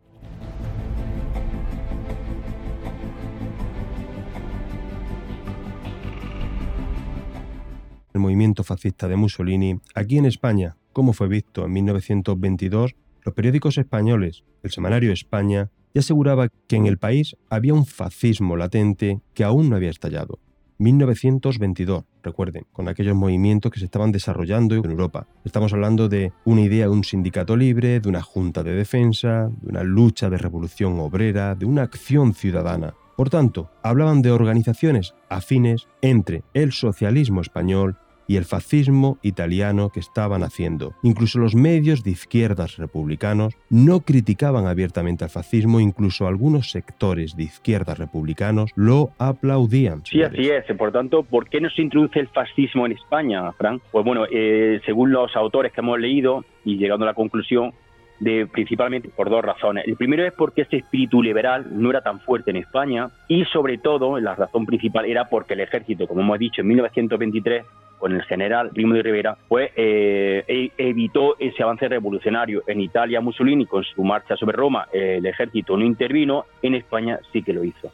El 8.15 8.19
movimiento 8.19 8.63
fascista 8.63 9.07
de 9.07 9.15
Mussolini, 9.15 9.75
aquí 9.93 10.17
en 10.17 10.25
España, 10.25 10.75
como 10.91 11.13
fue 11.13 11.27
visto 11.27 11.65
en 11.65 11.73
1922, 11.73 12.95
los 13.23 13.33
periódicos 13.35 13.77
españoles, 13.77 14.43
el 14.63 14.71
semanario 14.71 15.11
España, 15.11 15.69
ya 15.93 15.99
aseguraba 15.99 16.49
que 16.67 16.75
en 16.75 16.85
el 16.85 16.97
país 16.97 17.35
había 17.49 17.73
un 17.73 17.85
fascismo 17.85 18.55
latente 18.55 19.21
que 19.33 19.43
aún 19.43 19.69
no 19.69 19.75
había 19.75 19.89
estallado. 19.89 20.39
1922, 20.81 22.05
recuerden, 22.23 22.65
con 22.71 22.87
aquellos 22.87 23.15
movimientos 23.15 23.71
que 23.71 23.79
se 23.79 23.85
estaban 23.85 24.11
desarrollando 24.11 24.73
en 24.73 24.83
Europa. 24.83 25.27
Estamos 25.45 25.73
hablando 25.73 26.09
de 26.09 26.33
una 26.43 26.61
idea 26.61 26.85
de 26.85 26.91
un 26.91 27.03
sindicato 27.03 27.55
libre, 27.55 27.99
de 27.99 28.09
una 28.09 28.23
junta 28.23 28.63
de 28.63 28.73
defensa, 28.73 29.49
de 29.61 29.69
una 29.69 29.83
lucha 29.83 30.29
de 30.31 30.37
revolución 30.37 30.99
obrera, 30.99 31.53
de 31.53 31.65
una 31.65 31.83
acción 31.83 32.33
ciudadana. 32.33 32.95
Por 33.15 33.29
tanto, 33.29 33.69
hablaban 33.83 34.23
de 34.23 34.31
organizaciones 34.31 35.13
afines 35.29 35.87
entre 36.01 36.43
el 36.55 36.71
socialismo 36.71 37.41
español 37.41 37.97
y 38.31 38.37
el 38.37 38.45
fascismo 38.45 39.17
italiano 39.23 39.89
que 39.89 39.99
estaban 39.99 40.41
haciendo. 40.41 40.93
Incluso 41.03 41.37
los 41.37 41.53
medios 41.53 42.01
de 42.01 42.11
izquierdas 42.11 42.77
republicanos 42.77 43.57
no 43.69 43.99
criticaban 43.99 44.67
abiertamente 44.67 45.25
al 45.25 45.29
fascismo, 45.29 45.81
incluso 45.81 46.27
algunos 46.27 46.71
sectores 46.71 47.35
de 47.35 47.43
izquierdas 47.43 47.99
republicanos 47.99 48.71
lo 48.77 49.09
aplaudían. 49.17 50.05
Sí, 50.05 50.23
así 50.23 50.49
es. 50.49 50.63
Por 50.77 50.93
tanto, 50.93 51.23
¿por 51.23 51.49
qué 51.49 51.59
no 51.59 51.69
se 51.71 51.81
introduce 51.81 52.21
el 52.21 52.29
fascismo 52.29 52.85
en 52.85 52.93
España, 52.93 53.51
Frank? 53.51 53.81
Pues 53.91 54.05
bueno, 54.05 54.23
eh, 54.31 54.79
según 54.85 55.11
los 55.11 55.35
autores 55.35 55.73
que 55.73 55.81
hemos 55.81 55.99
leído 55.99 56.45
y 56.63 56.77
llegando 56.77 57.03
a 57.03 57.07
la 57.07 57.13
conclusión, 57.13 57.73
de, 58.21 58.45
principalmente 58.45 59.09
por 59.09 59.29
dos 59.29 59.43
razones. 59.43 59.85
El 59.87 59.97
primero 59.97 60.25
es 60.25 60.31
porque 60.31 60.61
ese 60.61 60.77
espíritu 60.77 61.21
liberal 61.21 61.65
no 61.71 61.89
era 61.89 62.01
tan 62.01 62.19
fuerte 62.21 62.51
en 62.51 62.57
España 62.57 63.09
y 63.27 63.43
sobre 63.45 63.79
todo 63.79 64.19
la 64.19 64.35
razón 64.35 64.65
principal 64.65 65.05
era 65.05 65.25
porque 65.25 65.55
el 65.55 65.61
ejército, 65.61 66.07
como 66.07 66.21
hemos 66.21 66.39
dicho, 66.39 66.61
en 66.61 66.67
1923 66.67 67.65
con 67.97 68.13
el 68.13 68.23
general 68.23 68.69
Primo 68.71 68.95
de 68.95 69.03
Rivera, 69.03 69.37
pues 69.47 69.71
eh, 69.75 70.43
e, 70.47 70.71
evitó 70.77 71.35
ese 71.39 71.61
avance 71.61 71.87
revolucionario. 71.87 72.63
En 72.65 72.81
Italia, 72.81 73.21
Mussolini, 73.21 73.65
con 73.65 73.83
su 73.83 74.03
marcha 74.03 74.35
sobre 74.37 74.57
Roma, 74.57 74.87
el 74.91 75.25
ejército 75.25 75.77
no 75.77 75.85
intervino, 75.85 76.45
en 76.61 76.75
España 76.75 77.19
sí 77.31 77.43
que 77.43 77.53
lo 77.53 77.63
hizo. 77.63 77.91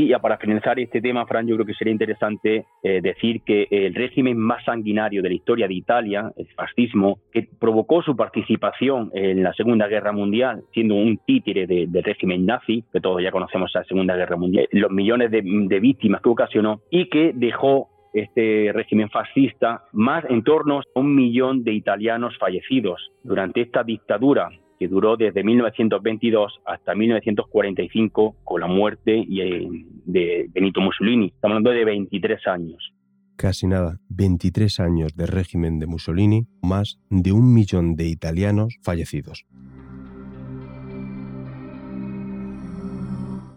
Y 0.00 0.14
para 0.20 0.38
finalizar 0.38 0.78
este 0.78 1.00
tema, 1.00 1.26
Fran, 1.26 1.44
yo 1.48 1.56
creo 1.56 1.66
que 1.66 1.74
sería 1.74 1.90
interesante 1.90 2.66
eh, 2.84 3.00
decir 3.02 3.42
que 3.42 3.66
el 3.68 3.92
régimen 3.96 4.38
más 4.38 4.64
sanguinario 4.64 5.22
de 5.22 5.28
la 5.28 5.34
historia 5.34 5.66
de 5.66 5.74
Italia, 5.74 6.30
el 6.36 6.46
fascismo, 6.54 7.18
que 7.32 7.48
provocó 7.58 8.00
su 8.02 8.14
participación 8.14 9.10
en 9.12 9.42
la 9.42 9.52
Segunda 9.54 9.88
Guerra 9.88 10.12
Mundial, 10.12 10.62
siendo 10.72 10.94
un 10.94 11.18
títere 11.26 11.66
del 11.66 12.04
régimen 12.04 12.46
nazi, 12.46 12.84
que 12.92 13.00
todos 13.00 13.20
ya 13.20 13.32
conocemos 13.32 13.72
la 13.74 13.82
Segunda 13.82 14.14
Guerra 14.14 14.36
Mundial, 14.36 14.68
los 14.70 14.92
millones 14.92 15.32
de, 15.32 15.42
de 15.42 15.80
víctimas 15.80 16.22
que 16.22 16.28
ocasionó 16.28 16.80
y 16.92 17.08
que 17.08 17.32
dejó 17.34 17.88
este 18.12 18.70
régimen 18.72 19.10
fascista 19.10 19.82
más 19.90 20.24
en 20.30 20.44
torno 20.44 20.78
a 20.78 20.82
un 20.94 21.12
millón 21.12 21.64
de 21.64 21.72
italianos 21.72 22.38
fallecidos 22.38 23.10
durante 23.24 23.62
esta 23.62 23.82
dictadura 23.82 24.48
que 24.78 24.88
duró 24.88 25.16
desde 25.16 25.42
1922 25.42 26.60
hasta 26.64 26.94
1945 26.94 28.36
con 28.44 28.60
la 28.60 28.66
muerte 28.66 29.26
eh, 29.28 29.68
de 30.04 30.48
Benito 30.52 30.80
Mussolini. 30.80 31.26
Estamos 31.26 31.56
hablando 31.56 31.70
de 31.70 31.84
23 31.84 32.46
años. 32.46 32.92
Casi 33.36 33.66
nada, 33.66 34.00
23 34.08 34.80
años 34.80 35.16
de 35.16 35.26
régimen 35.26 35.78
de 35.78 35.86
Mussolini, 35.86 36.46
más 36.62 36.98
de 37.08 37.32
un 37.32 37.54
millón 37.54 37.94
de 37.94 38.06
italianos 38.08 38.76
fallecidos. 38.82 39.46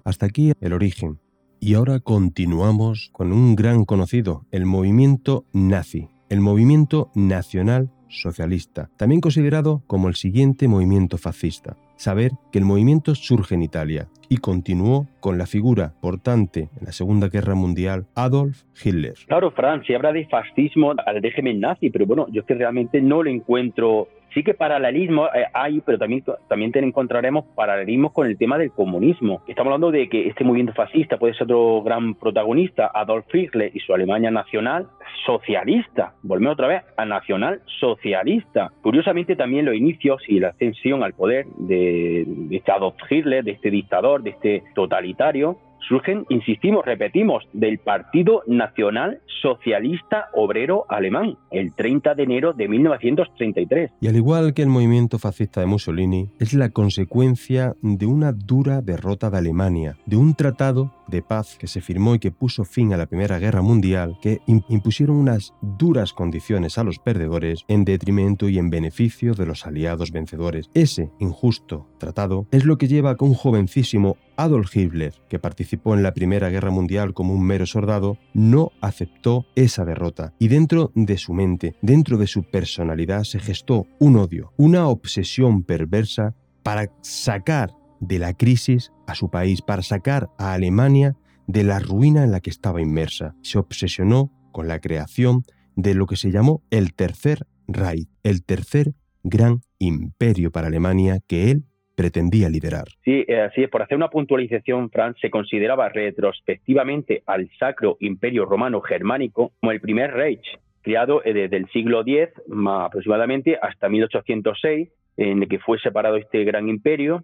Hasta 0.03 0.25
aquí 0.25 0.51
el 0.59 0.73
origen. 0.73 1.19
Y 1.59 1.75
ahora 1.75 1.99
continuamos 1.99 3.09
con 3.11 3.31
un 3.31 3.55
gran 3.55 3.85
conocido, 3.85 4.45
el 4.51 4.65
movimiento 4.65 5.45
nazi, 5.53 6.09
el 6.29 6.41
movimiento 6.41 7.11
nacional 7.13 7.91
socialista, 8.11 8.89
también 8.97 9.21
considerado 9.21 9.81
como 9.87 10.07
el 10.07 10.15
siguiente 10.15 10.67
movimiento 10.67 11.17
fascista. 11.17 11.77
Saber 11.95 12.31
que 12.51 12.59
el 12.59 12.65
movimiento 12.65 13.15
surge 13.15 13.55
en 13.55 13.63
Italia 13.63 14.07
y 14.27 14.37
continuó 14.37 15.07
con 15.19 15.37
la 15.37 15.45
figura 15.45 15.93
portante 16.01 16.69
en 16.79 16.85
la 16.85 16.91
Segunda 16.91 17.27
Guerra 17.29 17.53
Mundial, 17.53 18.07
Adolf 18.15 18.63
Hitler. 18.83 19.13
Claro, 19.27 19.51
Fran, 19.51 19.83
se 19.83 19.95
habla 19.95 20.11
de 20.11 20.25
fascismo 20.25 20.93
al 21.05 21.21
régimen 21.21 21.59
nazi, 21.59 21.89
pero 21.89 22.05
bueno, 22.05 22.27
yo 22.31 22.45
que 22.45 22.55
realmente 22.55 23.01
no 23.01 23.23
lo 23.23 23.29
encuentro 23.29 24.07
Sí 24.33 24.43
que 24.43 24.53
paralelismo 24.53 25.27
eh, 25.27 25.45
hay, 25.53 25.81
pero 25.81 25.97
también, 25.97 26.23
también 26.47 26.71
encontraremos 26.75 27.45
paralelismos 27.53 28.13
con 28.13 28.27
el 28.27 28.37
tema 28.37 28.57
del 28.57 28.71
comunismo. 28.71 29.41
Estamos 29.47 29.71
hablando 29.71 29.91
de 29.91 30.07
que 30.07 30.27
este 30.27 30.43
movimiento 30.43 30.73
fascista 30.73 31.17
puede 31.17 31.33
ser 31.33 31.43
otro 31.43 31.81
gran 31.83 32.15
protagonista, 32.15 32.89
Adolf 32.93 33.25
Hitler 33.33 33.71
y 33.73 33.79
su 33.79 33.93
Alemania 33.93 34.31
nacional 34.31 34.87
socialista. 35.25 36.13
Volvemos 36.23 36.53
otra 36.53 36.67
vez 36.67 36.83
a 36.95 37.05
nacional 37.05 37.61
socialista. 37.79 38.71
Curiosamente 38.81 39.35
también 39.35 39.65
los 39.65 39.75
inicios 39.75 40.21
y 40.27 40.39
la 40.39 40.49
ascensión 40.49 41.03
al 41.03 41.13
poder 41.13 41.45
de, 41.57 42.23
de 42.25 42.55
este 42.55 42.71
Adolf 42.71 42.95
Hitler, 43.09 43.43
de 43.43 43.51
este 43.51 43.69
dictador, 43.69 44.23
de 44.23 44.29
este 44.31 44.63
totalitario, 44.75 45.57
surgen, 45.87 46.25
insistimos, 46.29 46.85
repetimos, 46.85 47.43
del 47.53 47.79
Partido 47.79 48.43
Nacional 48.47 49.21
Socialista 49.41 50.27
Obrero 50.33 50.85
Alemán, 50.89 51.37
el 51.49 51.73
30 51.73 52.15
de 52.15 52.23
enero 52.23 52.53
de 52.53 52.67
1933. 52.67 53.91
Y 54.01 54.07
al 54.07 54.15
igual 54.15 54.53
que 54.53 54.61
el 54.61 54.69
movimiento 54.69 55.19
fascista 55.19 55.61
de 55.61 55.67
Mussolini, 55.67 56.29
es 56.39 56.53
la 56.53 56.69
consecuencia 56.69 57.75
de 57.81 58.05
una 58.05 58.31
dura 58.31 58.81
derrota 58.81 59.29
de 59.29 59.37
Alemania, 59.37 59.97
de 60.05 60.17
un 60.17 60.35
tratado 60.35 60.91
de 61.11 61.21
paz 61.21 61.57
que 61.59 61.67
se 61.67 61.81
firmó 61.81 62.15
y 62.15 62.19
que 62.19 62.31
puso 62.31 62.65
fin 62.65 62.93
a 62.93 62.97
la 62.97 63.05
Primera 63.05 63.37
Guerra 63.37 63.61
Mundial, 63.61 64.17
que 64.21 64.41
impusieron 64.47 65.17
unas 65.17 65.53
duras 65.61 66.13
condiciones 66.13 66.79
a 66.79 66.83
los 66.83 66.97
perdedores 66.97 67.65
en 67.67 67.85
detrimento 67.85 68.49
y 68.49 68.57
en 68.57 68.71
beneficio 68.71 69.35
de 69.35 69.45
los 69.45 69.67
aliados 69.67 70.11
vencedores. 70.11 70.69
Ese 70.73 71.11
injusto 71.19 71.87
tratado 71.99 72.47
es 72.51 72.65
lo 72.65 72.79
que 72.79 72.87
lleva 72.87 73.11
a 73.11 73.17
que 73.17 73.25
un 73.25 73.35
jovencísimo 73.35 74.17
Adolf 74.37 74.75
Hitler, 74.75 75.13
que 75.29 75.37
participó 75.37 75.93
en 75.93 76.01
la 76.01 76.13
Primera 76.13 76.49
Guerra 76.49 76.71
Mundial 76.71 77.13
como 77.13 77.33
un 77.33 77.45
mero 77.45 77.67
soldado, 77.67 78.17
no 78.33 78.71
aceptó 78.81 79.45
esa 79.55 79.85
derrota 79.85 80.33
y 80.39 80.47
dentro 80.47 80.91
de 80.95 81.17
su 81.17 81.33
mente, 81.33 81.75
dentro 81.81 82.17
de 82.17 82.27
su 82.27 82.43
personalidad, 82.43 83.23
se 83.23 83.39
gestó 83.39 83.85
un 83.99 84.15
odio, 84.15 84.53
una 84.57 84.87
obsesión 84.87 85.63
perversa 85.63 86.33
para 86.63 86.91
sacar 87.01 87.71
de 88.01 88.19
la 88.19 88.33
crisis 88.33 88.91
a 89.07 89.15
su 89.15 89.31
país, 89.31 89.61
para 89.61 89.81
sacar 89.81 90.27
a 90.37 90.53
Alemania 90.53 91.15
de 91.47 91.63
la 91.63 91.79
ruina 91.79 92.23
en 92.23 92.31
la 92.31 92.41
que 92.41 92.49
estaba 92.49 92.81
inmersa. 92.81 93.35
Se 93.41 93.57
obsesionó 93.57 94.31
con 94.51 94.67
la 94.67 94.79
creación 94.79 95.43
de 95.75 95.95
lo 95.95 96.05
que 96.05 96.17
se 96.17 96.31
llamó 96.31 96.61
el 96.69 96.93
Tercer 96.93 97.45
Reich, 97.67 98.09
el 98.23 98.43
tercer 98.45 98.93
gran 99.23 99.61
imperio 99.79 100.51
para 100.51 100.67
Alemania 100.67 101.19
que 101.27 101.51
él 101.51 101.63
pretendía 101.95 102.49
liderar. 102.49 102.85
Sí, 103.03 103.23
eh, 103.27 103.41
así 103.41 103.63
es. 103.63 103.69
Por 103.69 103.81
hacer 103.81 103.97
una 103.97 104.09
puntualización, 104.09 104.89
Franz 104.89 105.17
se 105.21 105.29
consideraba 105.29 105.89
retrospectivamente 105.89 107.23
al 107.25 107.49
Sacro 107.59 107.97
Imperio 107.99 108.45
Romano 108.45 108.81
Germánico 108.81 109.51
como 109.59 109.71
el 109.71 109.81
primer 109.81 110.11
Reich, 110.11 110.45
creado 110.81 111.23
eh, 111.23 111.33
desde 111.33 111.57
el 111.57 111.69
siglo 111.69 112.01
X 112.01 112.29
aproximadamente 112.67 113.57
hasta 113.61 113.89
1806, 113.89 114.89
en 115.17 115.43
el 115.43 115.49
que 115.49 115.59
fue 115.59 115.79
separado 115.79 116.15
este 116.15 116.43
gran 116.43 116.69
imperio 116.69 117.23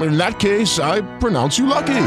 in 0.00 0.16
that 0.18 0.38
case, 0.38 0.78
I 0.78 1.00
pronounce 1.18 1.58
you 1.58 1.66
lucky. 1.66 2.04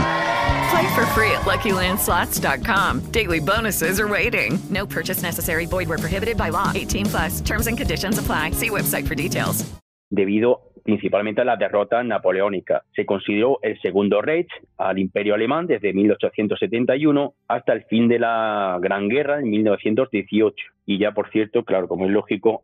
Play 0.71 0.95
for 0.95 1.06
free 1.08 1.32
at 1.32 1.41
LuckyLandSlots.com. 1.41 3.12
Daily 3.12 3.39
bonuses 3.39 3.99
are 3.99 4.08
waiting. 4.08 4.60
No 4.69 4.86
purchase 4.86 5.21
necessary. 5.21 5.65
Void 5.65 5.89
were 5.89 5.97
prohibited 5.97 6.38
by 6.38 6.49
law. 6.49 6.71
18 6.73 7.06
plus. 7.08 7.41
Terms 7.41 7.67
and 7.67 7.77
conditions 7.77 8.17
apply. 8.17 8.51
See 8.51 8.69
website 8.69 9.08
for 9.08 9.15
details. 9.15 9.65
Debido 10.10 10.71
principalmente 10.84 11.41
a 11.41 11.45
la 11.45 11.58
derrota 11.58 12.04
napoleónica, 12.04 12.84
se 12.95 13.06
consideró 13.06 13.60
el 13.62 13.80
segundo 13.82 14.21
Reich 14.21 14.49
al 14.77 14.97
Imperio 14.99 15.36
Alemán 15.36 15.67
desde 15.67 15.93
1871 15.93 17.34
hasta 17.47 17.73
el 17.73 17.84
fin 17.86 18.08
de 18.08 18.19
la 18.19 18.77
Gran 18.82 19.08
Guerra 19.08 19.39
en 19.39 19.49
1918. 19.49 20.56
Y 20.86 20.97
ya, 20.97 21.12
por 21.12 21.30
cierto, 21.32 21.63
claro, 21.63 21.88
como 21.88 22.06
es 22.06 22.12
lógico, 22.12 22.63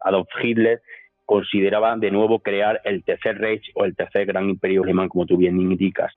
Adolf 0.00 0.28
Hitler 0.42 0.80
consideraba 1.26 1.96
de 1.96 2.10
nuevo 2.10 2.38
crear 2.38 2.80
el 2.84 3.04
tercer 3.04 3.38
Reich 3.38 3.70
o 3.74 3.84
el 3.84 3.94
tercer 3.94 4.26
gran 4.26 4.48
imperio 4.48 4.82
alemán, 4.84 5.08
como 5.08 5.26
tú 5.26 5.36
bien 5.36 5.60
indicas. 5.60 6.14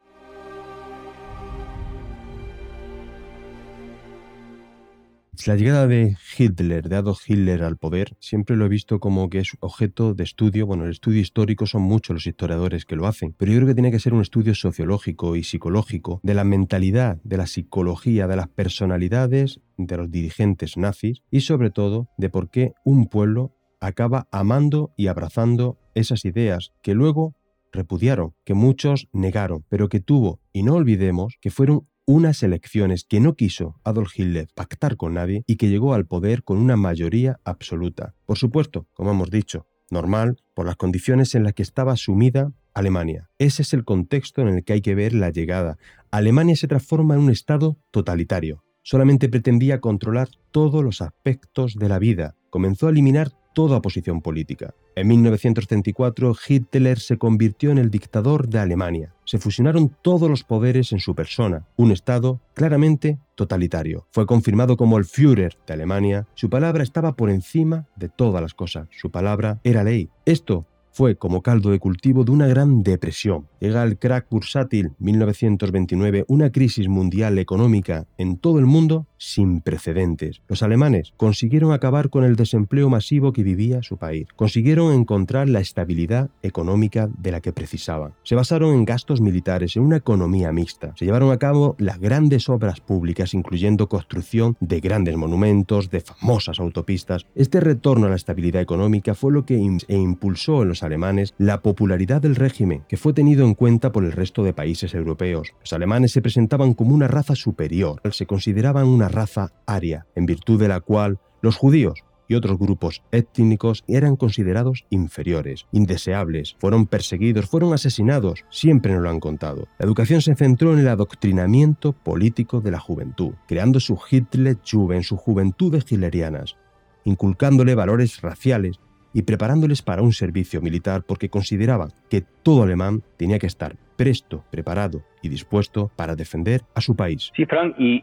La 5.48 5.56
llegada 5.56 5.88
de 5.88 6.16
Hitler, 6.38 6.90
de 6.90 6.98
Adolf 6.98 7.28
Hitler 7.28 7.64
al 7.64 7.78
poder, 7.78 8.16
siempre 8.20 8.58
lo 8.58 8.66
he 8.66 8.70
visto 8.70 9.00
como 9.00 9.30
que 9.30 9.40
es 9.40 9.54
objeto 9.62 10.14
de 10.14 10.24
estudio. 10.24 10.68
Bueno, 10.68 10.84
el 10.84 10.92
estudio 10.92 11.22
histórico 11.22 11.66
son 11.66 11.82
muchos 11.82 12.14
los 12.14 12.28
historiadores 12.28 12.86
que 12.86 12.98
lo 12.98 13.08
hacen, 13.08 13.34
pero 13.38 13.52
yo 13.52 13.58
creo 13.60 13.70
que 13.70 13.74
tiene 13.74 13.90
que 13.90 14.00
ser 14.00 14.14
un 14.14 14.22
estudio 14.22 14.54
sociológico 14.54 15.38
y 15.38 15.44
psicológico 15.44 16.20
de 16.24 16.34
la 16.34 16.44
mentalidad, 16.44 17.20
de 17.24 17.38
la 17.38 17.48
psicología, 17.48 18.28
de 18.28 18.36
las 18.36 18.50
personalidades 18.50 19.62
de 19.78 19.98
los 19.98 20.12
dirigentes 20.12 20.78
nazis 20.78 21.24
y 21.32 21.42
sobre 21.42 21.72
todo 21.72 22.10
de 22.18 22.30
por 22.30 22.52
qué 22.52 22.74
un 22.84 23.08
pueblo 23.08 23.56
acaba 23.80 24.28
amando 24.32 24.92
y 24.98 25.08
abrazando 25.08 25.78
esas 25.96 26.26
ideas 26.26 26.72
que 26.82 26.94
luego 26.94 27.36
repudiaron, 27.72 28.34
que 28.46 28.54
muchos 28.54 29.08
negaron, 29.14 29.66
pero 29.70 29.90
que 29.90 30.00
tuvo, 30.00 30.40
y 30.52 30.64
no 30.64 30.76
olvidemos, 30.76 31.36
que 31.42 31.52
fueron 31.52 31.88
unas 32.06 32.42
elecciones 32.42 33.04
que 33.04 33.20
no 33.20 33.36
quiso 33.36 33.80
Adolf 33.84 34.18
Hitler 34.18 34.48
pactar 34.56 34.98
con 34.98 35.14
nadie 35.14 35.44
y 35.46 35.58
que 35.58 35.70
llegó 35.70 35.94
al 35.94 36.08
poder 36.08 36.44
con 36.44 36.58
una 36.58 36.76
mayoría 36.76 37.40
absoluta. 37.44 38.16
Por 38.26 38.38
supuesto, 38.38 38.88
como 38.96 39.12
hemos 39.12 39.30
dicho, 39.30 39.68
normal 39.92 40.38
por 40.56 40.66
las 40.66 40.76
condiciones 40.76 41.36
en 41.36 41.44
las 41.44 41.54
que 41.54 41.62
estaba 41.62 41.96
sumida 41.98 42.52
Alemania. 42.74 43.30
Ese 43.38 43.62
es 43.62 43.74
el 43.74 43.86
contexto 43.86 44.42
en 44.42 44.48
el 44.48 44.64
que 44.64 44.74
hay 44.74 44.82
que 44.82 44.96
ver 44.96 45.14
la 45.14 45.30
llegada. 45.30 45.78
Alemania 46.10 46.56
se 46.56 46.68
transforma 46.68 47.14
en 47.14 47.22
un 47.22 47.30
estado 47.30 47.78
totalitario. 47.92 48.64
Solamente 48.82 49.30
pretendía 49.30 49.80
controlar 49.80 50.30
todos 50.52 50.84
los 50.84 51.02
aspectos 51.02 51.76
de 51.76 51.90
la 51.90 52.00
vida. 52.00 52.36
Comenzó 52.50 52.88
a 52.88 52.90
eliminar 52.90 53.34
toda 53.60 53.82
posición 53.82 54.22
política. 54.22 54.74
En 54.96 55.10
1934, 55.10 56.34
Hitler 56.48 56.98
se 56.98 57.18
convirtió 57.18 57.72
en 57.72 57.78
el 57.78 57.92
dictador 57.92 58.48
de 58.48 58.58
Alemania. 58.58 59.14
Se 59.26 59.38
fusionaron 59.38 59.94
todos 60.02 60.30
los 60.30 60.46
poderes 60.46 60.94
en 60.94 61.00
su 61.00 61.14
persona, 61.14 61.68
un 61.76 61.92
Estado 61.92 62.40
claramente 62.54 63.20
totalitario. 63.36 64.08
Fue 64.12 64.26
confirmado 64.26 64.78
como 64.78 64.98
el 64.98 65.04
Führer 65.04 65.58
de 65.68 65.74
Alemania. 65.74 66.26
Su 66.36 66.50
palabra 66.50 66.84
estaba 66.84 67.18
por 67.18 67.30
encima 67.30 67.86
de 67.98 68.08
todas 68.08 68.42
las 68.42 68.54
cosas. 68.54 68.88
Su 68.92 69.12
palabra 69.12 69.60
era 69.66 69.84
ley. 69.84 70.10
Esto 70.24 70.66
fue 70.94 71.18
como 71.18 71.42
caldo 71.42 71.72
de 71.72 71.80
cultivo 71.80 72.24
de 72.24 72.32
una 72.32 72.48
gran 72.48 72.82
depresión. 72.82 73.49
Llega 73.60 73.84
el 73.84 73.98
crack 73.98 74.28
bursátil 74.30 74.94
1929, 75.00 76.26
una 76.28 76.52
crisis 76.52 76.88
mundial 76.88 77.38
económica 77.40 78.08
en 78.18 78.38
todo 78.38 78.60
el 78.60 78.66
mundo 78.66 79.06
sin 79.18 79.62
precedentes. 79.62 80.42
Los 80.48 80.64
alemanes 80.64 81.14
consiguieron 81.18 81.74
acabar 81.74 82.10
con 82.10 82.24
el 82.24 82.36
desempleo 82.36 82.90
masivo 82.90 83.34
que 83.34 83.44
vivía 83.44 83.84
su 83.84 83.98
país. 83.98 84.28
Consiguieron 84.36 84.94
encontrar 84.94 85.50
la 85.50 85.60
estabilidad 85.60 86.30
económica 86.42 87.10
de 87.18 87.32
la 87.32 87.42
que 87.42 87.52
precisaban. 87.52 88.14
Se 88.24 88.36
basaron 88.36 88.74
en 88.74 88.86
gastos 88.86 89.20
militares, 89.20 89.76
en 89.76 89.84
una 89.84 89.98
economía 89.98 90.52
mixta. 90.54 90.94
Se 90.96 91.06
llevaron 91.06 91.32
a 91.32 91.38
cabo 91.38 91.76
las 91.80 92.00
grandes 92.00 92.48
obras 92.48 92.80
públicas, 92.80 93.34
incluyendo 93.34 93.90
construcción 93.90 94.56
de 94.62 94.80
grandes 94.80 95.18
monumentos, 95.18 95.90
de 95.90 96.00
famosas 96.00 96.60
autopistas. 96.60 97.26
Este 97.36 97.60
retorno 97.60 98.08
a 98.08 98.10
la 98.10 98.16
estabilidad 98.16 98.62
económica 98.62 99.16
fue 99.16 99.34
lo 99.34 99.46
que 99.46 99.56
e 99.56 99.98
impulsó 99.98 100.62
en 100.62 100.70
los 100.70 100.84
alemanes 100.84 101.34
la 101.38 101.62
popularidad 101.62 102.22
del 102.22 102.36
régimen, 102.36 102.84
que 102.88 102.98
fue 102.98 103.14
tenido 103.14 103.46
en 103.46 103.49
cuenta 103.54 103.92
por 103.92 104.04
el 104.04 104.12
resto 104.12 104.44
de 104.44 104.54
países 104.54 104.94
europeos. 104.94 105.54
Los 105.62 105.74
alemanes 105.74 106.12
se 106.12 106.22
presentaban 106.22 106.74
como 106.74 106.94
una 106.94 107.08
raza 107.08 107.36
superior, 107.36 108.02
se 108.12 108.26
consideraban 108.26 108.88
una 108.88 109.10
raza 109.10 109.52
aria, 109.66 110.06
en 110.16 110.26
virtud 110.26 110.60
de 110.60 110.68
la 110.68 110.80
cual 110.80 111.20
los 111.42 111.56
judíos 111.56 112.04
y 112.30 112.36
otros 112.36 112.60
grupos 112.60 113.02
étnicos 113.12 113.84
eran 113.88 114.16
considerados 114.16 114.86
inferiores, 114.90 115.66
indeseables, 115.72 116.56
fueron 116.60 116.86
perseguidos, 116.86 117.48
fueron 117.48 117.74
asesinados, 117.74 118.46
siempre 118.50 118.94
nos 118.94 119.02
lo 119.02 119.10
han 119.10 119.20
contado. 119.20 119.68
La 119.80 119.86
educación 119.86 120.22
se 120.22 120.36
centró 120.36 120.74
en 120.74 120.80
el 120.80 120.88
adoctrinamiento 120.88 121.92
político 121.92 122.62
de 122.62 122.72
la 122.72 122.80
juventud, 122.80 123.34
creando 123.48 123.80
su 123.80 124.00
Hitler 124.10 124.58
en 124.92 125.04
sus 125.04 125.20
juventudes 125.20 125.92
hitlerianas, 125.92 126.56
inculcándole 127.04 127.76
valores 127.76 128.22
raciales 128.22 128.80
y 129.14 129.24
preparándoles 129.24 129.82
para 129.82 130.02
un 130.02 130.14
servicio 130.14 130.62
militar 130.62 131.04
porque 131.08 131.30
consideraban 131.30 131.90
que 132.10 132.24
todo 132.44 132.64
alemán 132.64 133.02
tenía 133.18 133.40
que 133.40 133.48
estar 133.48 133.76
presto, 133.98 134.44
preparado 134.50 135.02
y 135.22 135.30
dispuesto 135.30 135.92
para 135.96 136.16
defender 136.16 136.62
a 136.74 136.82
su 136.82 136.96
país. 136.96 137.32
Sí, 137.36 137.46
Frank, 137.46 137.76
y, 137.78 138.02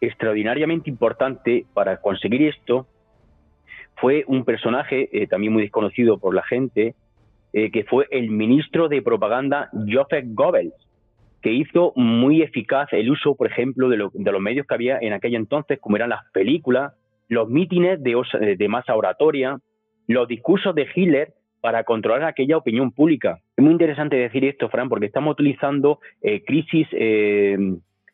extraordinariamente 0.00 0.90
importante 0.90 1.64
para 1.74 1.98
conseguir 1.98 2.42
esto 2.42 2.86
fue 4.00 4.24
un 4.26 4.44
personaje 4.44 5.08
eh, 5.12 5.26
también 5.26 5.52
muy 5.52 5.62
desconocido 5.62 6.18
por 6.18 6.34
la 6.34 6.42
gente, 6.42 6.94
eh, 7.52 7.70
que 7.70 7.84
fue 7.84 8.06
el 8.10 8.30
ministro 8.30 8.88
de 8.88 9.02
propaganda 9.02 9.70
Joseph 9.72 10.24
Goebbels, 10.28 10.74
que 11.42 11.52
hizo 11.52 11.92
muy 11.94 12.42
eficaz 12.42 12.88
el 12.92 13.10
uso, 13.10 13.34
por 13.34 13.46
ejemplo, 13.46 13.88
de, 13.88 13.96
los 13.96 14.40
medios 14.40 14.66
que 14.66 14.74
había 14.74 14.98
en 15.00 15.12
aquel 15.12 15.34
entonces, 15.34 15.78
como 15.80 15.96
eran 15.96 16.10
las 16.10 16.24
películas, 16.32 16.94
los 17.28 17.48
mítines 17.48 18.02
de, 18.02 18.56
de 18.56 18.68
masa 18.68 18.96
oratoria, 18.96 19.58
los 20.08 20.26
discursos 20.26 20.74
de 20.74 20.88
Hitler 20.92 21.34
para 21.60 21.84
controlar 21.84 22.24
aquella 22.24 22.56
opinión 22.56 22.90
pública. 22.90 23.40
Es 23.56 23.62
muy 23.62 23.72
interesante 23.72 24.16
decir 24.16 24.44
esto, 24.44 24.68
Fran, 24.68 24.88
porque 24.88 25.06
estamos 25.06 25.32
utilizando 25.32 26.00
eh, 26.22 26.42
crisis 26.44 26.86
eh, 26.92 27.56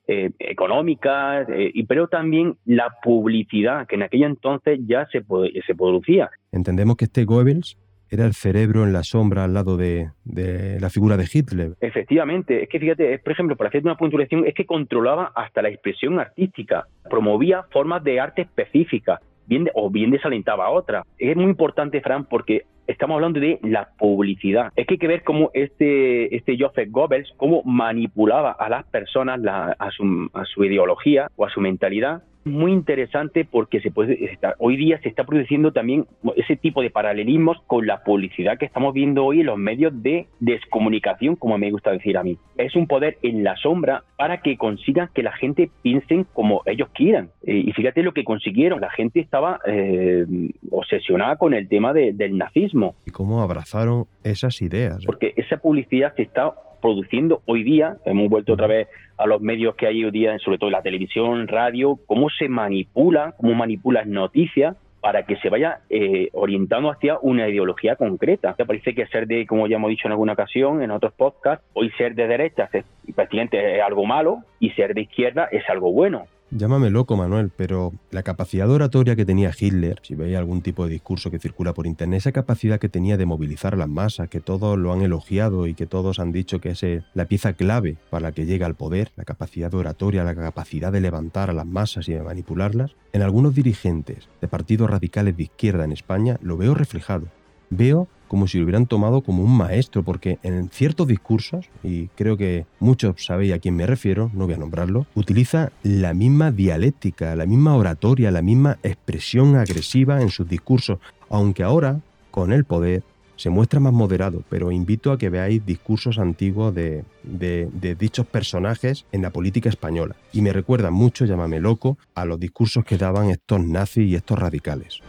eh, 0.07 0.31
económicas, 0.39 1.47
pero 1.89 2.09
también 2.09 2.57
la 2.67 2.93
publicidad, 3.03 3.87
que 3.87 3.95
en 3.95 4.03
aquella 4.03 4.27
entonces 4.27 4.81
ya 4.87 5.07
se, 5.07 5.25
se 5.67 5.75
producía. 5.75 6.31
Entendemos 6.53 6.97
que 6.97 7.07
este 7.07 7.25
Goebbels 7.25 7.79
era 8.11 8.27
el 8.27 8.35
cerebro 8.35 8.85
en 8.85 8.93
la 8.93 9.03
sombra 9.03 9.45
al 9.45 9.55
lado 9.55 9.77
de, 9.77 10.11
la 10.25 10.91
figura 10.91 11.17
de 11.17 11.29
Hitler. 11.31 11.73
Efectivamente, 11.81 12.63
es 12.63 12.69
que 12.69 12.79
fíjate, 12.79 13.19
por 13.19 13.33
ejemplo, 13.33 13.57
para 13.57 13.69
hacer 13.69 13.83
una 13.83 13.97
puntuación, 13.97 14.47
es 14.47 14.55
que 14.55 14.67
controlaba 14.67 15.33
hasta 15.35 15.63
la 15.63 15.69
expresión 15.69 16.19
artística, 16.21 16.87
promovía 17.09 17.65
formas 17.71 18.05
de 18.05 18.21
arte 18.21 18.43
específicas, 18.43 19.21
bien 19.47 19.69
o 19.75 19.91
bien 19.91 20.11
desalentaba 20.11 20.67
a 20.67 20.71
otra. 20.71 21.05
Es 21.19 21.37
muy 21.37 21.47
importante, 21.47 22.01
Fran, 22.01 22.25
porque 22.25 22.63
estamos 22.87 23.17
hablando 23.17 23.41
de 23.41 23.59
la 23.63 23.89
publicidad. 23.99 24.73
Es 24.77 24.87
que 24.87 24.95
hay 24.95 24.99
que 24.99 25.09
ver 25.09 25.23
cómo 25.25 25.51
este, 25.55 26.35
este 26.35 26.57
Joseph 26.59 26.91
Goebbels, 26.91 27.33
cómo 27.37 27.63
manipulaba 27.65 28.53
a 28.53 28.69
las 28.69 28.85
personas 28.87 29.41
a, 29.47 29.91
su, 29.91 30.31
a 30.33 30.45
su 30.45 30.65
ideología 30.65 31.31
o 31.37 31.47
a 31.47 31.51
su 31.51 31.61
mentalidad 31.61 32.23
muy 32.45 32.73
interesante 32.73 33.45
porque 33.45 33.81
se 33.81 33.91
puede 33.91 34.33
estar, 34.33 34.55
hoy 34.59 34.77
día 34.77 35.01
se 35.03 35.09
está 35.09 35.25
produciendo 35.25 35.73
también 35.73 36.07
ese 36.37 36.57
tipo 36.57 36.83
de 36.83 36.91
paralelismos 36.91 37.59
con 37.67 37.87
la 37.87 38.03
publicidad 38.03 38.59
que 38.59 38.67
estamos 38.67 38.93
viendo 38.95 39.25
hoy 39.25 39.41
en 39.41 39.47
los 39.47 39.59
medios 39.59 39.93
de 40.03 40.27
descomunicación, 40.41 41.37
como 41.37 41.59
me 41.59 41.71
gusta 41.71 41.91
decir 41.91 42.17
a 42.19 42.23
mí. 42.23 42.39
Es 42.57 42.77
un 42.77 42.87
poder 42.87 43.19
en 43.23 43.45
la 43.45 43.57
sombra 43.57 44.05
para 44.17 44.43
que 44.43 44.57
consigan 44.57 45.09
que 45.15 45.23
la 45.23 45.33
gente 45.33 45.71
piensen 45.83 46.25
como 46.33 46.63
ellos 46.67 46.89
quieran. 46.95 47.31
Eh, 47.43 47.65
y 47.67 47.73
fíjate 47.73 48.03
lo 48.03 48.13
que 48.13 48.25
consiguieron. 48.25 48.81
La 48.81 48.91
gente 48.91 49.21
estaba 49.21 49.61
eh, 49.67 50.27
obsesionada 50.71 51.37
con 51.37 51.55
el 51.55 51.69
tema 51.69 51.93
del 51.93 52.37
nazismo. 52.37 52.95
¿Y 53.07 53.11
cómo 53.11 53.43
abrazaron 53.43 54.07
esas 54.23 54.61
ideas? 54.63 55.05
Porque 55.05 55.33
esa 55.37 55.57
publicidad 55.57 56.15
se 56.15 56.23
está 56.23 56.55
produciendo 56.85 57.41
hoy 57.47 57.63
día, 57.63 57.97
hemos 58.05 58.29
vuelto 58.29 58.53
otra 58.53 58.67
vez 58.67 58.89
a 59.17 59.27
los 59.27 59.41
medios 59.41 59.75
que 59.75 59.87
hay 59.87 60.05
hoy 60.05 60.11
día, 60.11 60.39
sobre 60.41 60.59
todo 60.59 60.69
la 60.69 60.83
televisión, 60.83 61.49
radio, 61.49 61.99
cómo 62.05 62.29
se 62.29 62.47
manipula, 62.47 63.33
cómo 63.39 63.55
manipulan 63.55 64.11
noticias 64.11 64.77
para 65.01 65.23
que 65.23 65.37
se 65.37 65.49
vaya 65.49 65.81
eh, 65.89 66.29
orientando 66.35 66.91
hacia 66.91 67.19
una 67.23 67.49
ideología 67.49 67.97
concreta. 67.97 68.55
Me 68.59 68.67
parece 68.67 68.95
que 68.95 69.07
ser 69.07 69.27
de, 69.27 69.47
como 69.47 69.67
ya 69.67 69.77
hemos 69.77 69.89
dicho 69.89 70.09
en 70.09 70.13
alguna 70.13 70.35
ocasión, 70.35 70.83
en 70.83 70.91
otros 70.91 71.15
podcasts, 71.15 71.65
hoy 71.73 71.91
ser 71.97 72.15
de 72.15 72.27
derecha 72.27 72.69
es, 72.71 72.85
es 73.07 73.83
algo 73.83 74.05
malo 74.05 74.41
y 74.61 74.69
ser 74.73 74.93
de 74.93 75.01
izquierda 75.01 75.49
es 75.51 75.67
algo 75.71 75.91
bueno. 75.91 76.27
Llámame 76.51 76.91
loco, 76.91 77.17
Manuel, 77.17 77.51
pero 77.57 77.93
la 78.11 78.23
capacidad 78.23 78.71
oratoria 78.71 79.17
que 79.17 79.25
tenía 79.25 79.51
Hitler, 79.59 79.99
si 80.03 80.15
veis 80.15 80.37
algún 80.37 80.63
tipo 80.63 80.85
de 80.85 80.93
discurso 80.93 81.31
que 81.31 81.39
circula 81.39 81.75
por 81.75 81.87
internet, 81.87 82.19
esa 82.19 82.33
capacidad 82.33 82.79
que 82.79 82.89
tenía 82.89 83.17
de 83.17 83.27
movilizar 83.27 83.75
a 83.75 83.77
las 83.79 83.89
masas, 83.89 84.29
que 84.29 84.41
todos 84.41 84.79
lo 84.79 84.93
han 84.93 85.03
elogiado 85.03 85.67
y 85.67 85.75
que 85.75 85.87
todos 85.87 86.19
han 86.19 86.33
dicho 86.33 86.61
que 86.61 86.71
es 86.71 86.83
eh, 86.83 87.03
la 87.15 87.25
pieza 87.25 87.55
clave 87.55 87.97
para 88.11 88.31
que 88.33 88.47
llega 88.47 88.67
al 88.67 88.77
poder, 88.77 89.11
la 89.17 89.25
capacidad 89.25 89.75
oratoria, 89.75 90.23
la 90.23 90.35
capacidad 90.35 90.93
de 90.93 91.01
levantar 91.01 91.51
a 91.51 91.55
las 91.55 91.67
masas 91.67 92.09
y 92.09 92.13
de 92.13 92.23
manipularlas, 92.23 92.95
en 93.13 93.23
algunos 93.23 93.55
dirigentes 93.55 94.29
de 94.41 94.49
partidos 94.49 94.91
radicales 94.91 95.37
de 95.37 95.45
izquierda 95.45 95.85
en 95.85 95.93
España 95.93 96.39
lo 96.43 96.57
veo 96.57 96.75
reflejado. 96.75 97.27
Veo 97.71 98.07
como 98.29 98.47
si 98.47 98.59
lo 98.59 98.65
hubieran 98.65 98.87
tomado 98.87 99.23
como 99.23 99.43
un 99.43 99.57
maestro, 99.57 100.03
porque 100.03 100.39
en 100.43 100.69
ciertos 100.71 101.07
discursos, 101.07 101.67
y 101.83 102.09
creo 102.09 102.37
que 102.37 102.67
muchos 102.81 103.25
sabéis 103.25 103.53
a 103.53 103.59
quién 103.59 103.77
me 103.77 103.87
refiero, 103.87 104.31
no 104.35 104.47
voy 104.47 104.55
a 104.55 104.59
nombrarlo, 104.59 105.07
utiliza 105.15 105.73
la 105.83 106.15
misma 106.15 106.51
dialéctica, 106.51 107.37
la 107.37 107.47
misma 107.47 107.77
oratoria, 107.77 108.31
la 108.31 108.43
misma 108.43 108.79
expresión 108.83 109.57
agresiva 109.57 110.23
en 110.23 110.31
sus 110.31 110.49
discursos, 110.49 110.99
aunque 111.29 111.63
ahora, 111.63 112.01
con 112.31 112.53
el 112.53 112.65
poder, 112.65 113.03
se 113.37 113.51
muestra 113.51 113.81
más 113.81 113.93
moderado, 113.93 114.43
pero 114.49 114.71
invito 114.71 115.13
a 115.13 115.19
que 115.19 115.29
veáis 115.29 115.65
discursos 115.65 116.19
antiguos 116.19 116.75
de, 116.75 117.05
de, 117.23 117.95
dichos 117.99 118.27
personajes 118.27 119.07
en 119.13 119.23
la 119.23 119.31
política 119.31 119.69
española. 119.69 120.17
Y 120.33 120.43
me 120.43 120.53
recuerda 120.53 120.91
mucho, 120.91 121.25
llámame 121.25 121.61
loco, 121.61 121.99
a 122.15 122.25
los 122.25 122.39
discursos 122.39 122.85
que 122.85 122.97
daban 122.97 123.31
estos 123.31 123.65
nazis 123.65 124.09
y 124.09 124.15
estos 124.15 124.39
radicales. 124.39 125.01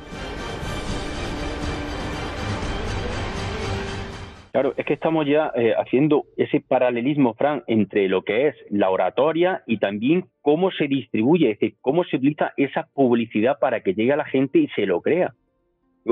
Claro, 4.55 4.73
es 4.77 4.85
que 4.85 4.93
estamos 4.93 5.25
ya 5.25 5.51
eh, 5.53 5.73
haciendo 5.77 6.27
ese 6.37 6.61
paralelismo, 6.61 7.33
Fran, 7.33 7.65
entre 7.67 8.07
lo 8.07 8.23
que 8.23 8.47
es 8.47 8.55
la 8.69 8.89
oratoria 8.89 9.63
y 9.67 9.79
también 9.79 10.29
cómo 10.41 10.71
se 10.71 10.87
distribuye, 10.87 11.51
es 11.51 11.59
decir, 11.59 11.75
cómo 11.81 12.05
se 12.05 12.15
utiliza 12.15 12.53
esa 12.55 12.87
publicidad 12.93 13.59
para 13.59 13.81
que 13.81 13.93
llegue 13.93 14.13
a 14.13 14.15
la 14.15 14.23
gente 14.23 14.59
y 14.59 14.69
se 14.69 14.85
lo 14.85 15.01
crea 15.01 15.33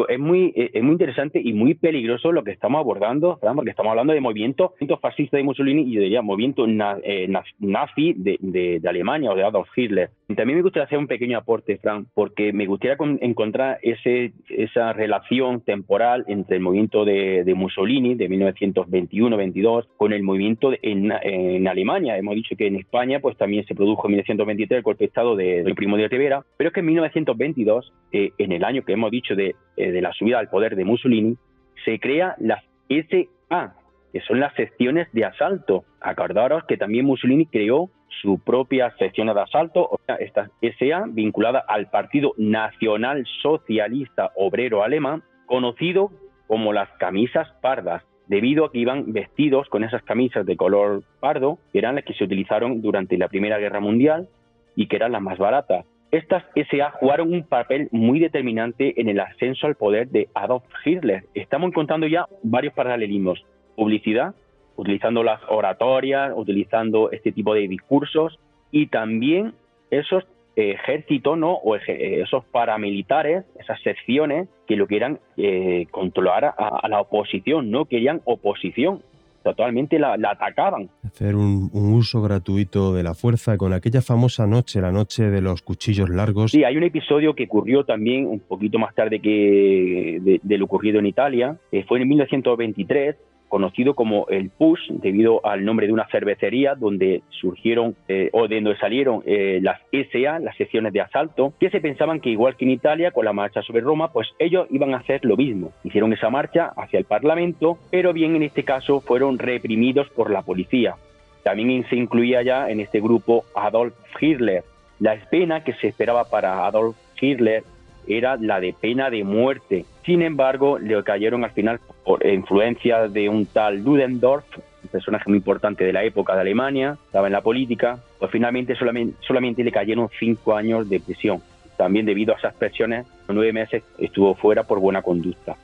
es 0.10 0.20
muy, 0.20 0.54
eh, 0.56 0.72
es 0.74 0.84
muy 0.84 0.94
interesante 0.94 1.40
y 1.44 1.54
muy 1.54 1.76
peligroso 1.76 2.32
lo 2.32 2.44
que 2.44 2.52
estamos 2.52 2.80
abordando, 2.80 3.40
porque 3.56 3.70
estamos 3.70 3.92
hablando 3.92 4.14
de 4.14 4.22
movimiento, 4.22 4.74
fascista 5.02 5.38
de 5.38 5.44
Mussolini 5.44 5.84
y 5.84 5.94
yo 5.94 6.02
diría 6.02 6.22
movimiento 6.22 6.66
eh, 6.68 7.28
nazi 7.60 8.14
de, 8.14 8.38
de, 8.40 8.82
Alemania 8.88 9.32
o 9.32 9.36
de 9.36 9.44
Adolf 9.44 9.70
Hitler. 9.76 10.10
también 10.36 10.58
me 10.58 10.64
gustaría 10.64 10.86
hacer 10.86 10.98
un 10.98 11.08
pequeño 11.08 11.38
aporte, 11.38 11.78
Frank, 11.78 12.08
porque 12.14 12.54
me 12.54 12.66
gustaría 12.66 12.98
encontrar 13.22 13.80
ese, 13.82 14.34
esa 14.50 14.94
relación 14.94 15.62
temporal 15.62 16.26
entre 16.28 16.58
el 16.58 16.64
movimiento 16.64 17.06
de, 17.06 17.44
de 17.44 17.54
Mussolini 17.54 18.16
de 18.16 18.30
1921-22 18.30 19.88
con 19.98 20.14
el 20.14 20.24
movimiento 20.24 20.72
en, 20.82 21.12
en, 21.22 21.68
Alemania. 21.68 22.18
Hemos 22.18 22.36
dicho 22.36 22.56
que 22.56 22.68
en 22.68 22.78
España 22.78 23.20
pues 23.20 23.38
también 23.38 23.66
se 23.66 23.76
produjo 23.76 24.08
en 24.08 24.14
1923 24.14 24.78
el 24.78 24.84
golpe 24.84 25.04
de 25.04 25.08
Estado 25.08 25.36
del 25.36 25.76
Primo 25.76 25.98
de 25.98 26.08
Rivera, 26.08 26.44
pero 26.58 26.70
es 26.70 26.74
que 26.74 26.80
en 26.80 26.88
1922, 26.88 27.94
eh, 28.12 28.32
en 28.38 28.52
el 28.52 28.64
año 28.64 28.84
que 28.84 28.94
hemos 28.94 29.12
dicho 29.12 29.36
de 29.36 29.56
eh, 29.84 29.92
de 29.92 30.02
la 30.02 30.14
subida 30.14 30.40
al 30.40 30.50
poder 30.50 30.76
de 30.76 30.86
Mussolini, 30.86 31.36
se 31.84 32.00
crea 32.00 32.36
las 32.40 32.64
SA, 32.90 33.76
que 34.14 34.22
son 34.22 34.40
las 34.40 34.54
secciones 34.56 35.08
de 35.12 35.26
asalto. 35.26 35.84
Acordaros 36.00 36.64
que 36.66 36.78
también 36.78 37.06
Mussolini 37.06 37.46
creó 37.46 37.90
su 38.22 38.40
propia 38.40 38.96
sección 38.98 39.28
de 39.28 39.42
asalto, 39.42 39.82
o 39.82 40.00
sea, 40.06 40.16
esta 40.16 40.50
SA 40.62 41.06
vinculada 41.10 41.64
al 41.68 41.90
Partido 41.90 42.34
Nacional 42.38 43.26
Socialista 43.42 44.32
Obrero 44.36 44.84
Alemán, 44.84 45.24
conocido 45.46 46.12
como 46.48 46.72
las 46.72 46.90
camisas 47.00 47.50
pardas, 47.62 48.04
debido 48.28 48.66
a 48.66 48.72
que 48.72 48.80
iban 48.80 49.12
vestidos 49.12 49.68
con 49.68 49.84
esas 49.84 50.04
camisas 50.04 50.46
de 50.46 50.56
color 50.56 51.04
pardo, 51.20 51.60
que 51.74 51.80
eran 51.80 51.96
las 51.96 52.06
que 52.06 52.14
se 52.14 52.24
utilizaron 52.24 52.82
durante 52.82 53.18
la 53.18 53.28
Primera 53.28 53.58
Guerra 53.58 53.82
Mundial 53.82 54.30
y 54.76 54.88
que 54.88 54.96
eran 54.96 55.12
las 55.12 55.22
más 55.22 55.38
baratas. 55.38 55.86
Estas 56.14 56.44
SA 56.54 56.92
jugaron 56.92 57.34
un 57.34 57.42
papel 57.42 57.90
muy 57.92 58.20
determinante 58.20 59.02
en 59.02 59.10
el 59.10 59.20
ascenso 59.20 59.66
al 59.66 59.74
poder 59.74 60.10
de 60.10 60.30
Adolf 60.36 60.64
Hitler. 60.86 61.24
Estamos 61.34 61.70
encontrando 61.70 62.06
ya 62.06 62.28
varios 62.44 62.76
paralelismos. 62.76 63.44
Publicidad, 63.76 64.36
utilizando 64.76 65.24
las 65.24 65.42
oratorias, 65.50 66.32
utilizando 66.36 67.10
este 67.10 67.32
tipo 67.32 67.56
de 67.56 67.68
discursos 67.68 68.38
y 68.70 68.86
también 68.88 69.56
esos 69.90 70.24
ejércitos 70.56 71.36
¿no? 71.36 71.54
o 71.54 71.76
esos 71.78 72.46
paramilitares, 72.46 73.44
esas 73.60 73.82
secciones 73.82 74.48
que 74.68 74.76
lo 74.76 74.86
quieran 74.86 75.20
eh, 75.38 75.88
controlar 75.90 76.46
a, 76.46 76.88
la 76.90 77.02
oposición, 77.02 77.72
no 77.72 77.86
querían 77.86 78.22
oposición, 78.26 79.02
totalmente 79.44 80.00
la, 80.00 80.18
la 80.18 80.32
atacaban. 80.32 80.90
Hacer 81.04 81.36
un, 81.36 81.70
un, 81.74 81.94
uso 81.94 82.22
gratuito 82.22 82.94
de 82.94 83.04
la 83.04 83.14
fuerza 83.14 83.58
con 83.58 83.74
aquella 83.74 84.02
famosa 84.02 84.48
noche, 84.48 84.82
la 84.82 84.92
noche 84.92 85.30
de 85.30 85.42
los 85.42 85.62
cuchillos 85.62 86.10
largos. 86.10 86.52
Sí, 86.52 86.64
hay 86.64 86.78
un 86.78 86.84
episodio 86.84 87.36
que 87.36 87.44
ocurrió 87.44 87.84
también 87.84 88.26
un 88.26 88.40
poquito 88.40 88.80
más 88.80 88.96
tarde 88.96 89.20
que 89.20 90.20
de, 90.22 90.40
de 90.42 90.58
lo 90.58 90.66
ocurrido 90.66 91.00
en 91.00 91.06
Italia, 91.06 91.58
eh, 91.72 91.84
fue 91.88 92.02
en 92.02 92.08
1923, 92.08 93.16
conocido 93.54 93.94
como 93.94 94.26
el 94.30 94.50
PUS, 94.50 94.80
debido 94.90 95.46
al 95.46 95.64
nombre 95.64 95.86
de 95.86 95.94
una 95.94 96.08
cervecería 96.08 96.74
donde 96.74 97.22
surgieron 97.30 97.96
eh, 98.08 98.32
o 98.34 98.48
de 98.48 98.56
donde 98.56 98.80
salieron 98.80 99.22
eh, 99.28 99.60
las 99.62 99.80
SA, 99.92 100.40
las 100.40 100.58
secciones 100.58 100.92
de 100.92 101.02
asalto, 101.02 101.54
que 101.60 101.70
se 101.70 101.80
pensaban 101.80 102.20
que 102.20 102.32
igual 102.32 102.58
que 102.58 102.66
en 102.66 102.72
Italia, 102.72 103.12
con 103.12 103.26
la 103.26 103.32
marcha 103.32 103.62
sobre 103.62 103.84
Roma, 103.84 104.12
pues 104.12 104.28
ellos 104.40 104.66
iban 104.72 104.96
a 104.96 104.98
hacer 104.98 105.24
lo 105.24 105.38
mismo. 105.38 105.72
Hicieron 105.84 106.12
esa 106.14 106.32
marcha 106.32 106.74
hacia 106.76 106.98
el 106.98 107.06
Parlamento, 107.06 107.78
pero 107.92 108.12
bien 108.12 108.36
en 108.36 108.42
este 108.42 108.64
caso 108.64 109.02
fueron 109.02 109.38
reprimidos 109.38 110.10
por 110.10 110.32
la 110.32 110.42
policía. 110.42 110.96
También 111.44 111.88
se 111.92 111.96
incluía 111.96 112.42
ya 112.42 112.72
en 112.72 112.80
este 112.80 113.02
grupo 113.02 113.46
Adolf 113.54 113.94
Hitler. 114.20 114.64
La 115.00 115.16
pena 115.30 115.64
que 115.64 115.74
se 115.74 115.90
esperaba 115.90 116.24
para 116.28 116.66
Adolf 116.66 116.96
Hitler 117.22 117.62
era 118.08 118.36
la 118.36 118.60
de 118.60 118.74
pena 118.74 119.12
de 119.12 119.24
muerte. 119.24 119.86
Sin 120.06 120.22
embargo, 120.22 120.80
le 120.80 121.02
cayeron 121.04 121.44
al 121.44 121.52
final 121.52 121.80
por 122.04 122.26
influencia 122.26 123.08
de 123.08 123.30
un 123.30 123.46
tal 123.46 123.84
Ludendorff, 123.84 124.46
un 124.84 124.90
personaje 124.90 125.30
muy 125.30 125.38
importante 125.38 125.86
de 125.86 125.94
la 125.94 126.04
época 126.04 126.36
de 126.36 126.42
Alemania, 126.42 126.98
estaba 127.06 127.28
en 127.28 127.34
la 127.34 127.42
política, 127.42 128.00
pues 128.20 128.30
finalmente 128.30 128.76
solamente, 128.76 129.64
le 129.64 129.72
cayeron 129.72 130.10
cinco 130.20 130.56
años 130.56 130.90
de 130.90 131.00
prisión. 131.00 131.42
También 131.78 132.06
debido 132.06 132.34
a 132.34 132.38
esas 132.38 132.54
presiones, 132.54 133.08
nueve 133.30 133.54
meses 133.54 133.84
estuvo 133.98 134.36
fuera 134.36 134.64
por 134.64 134.80
buena 134.80 135.02
conducta. 135.02 135.56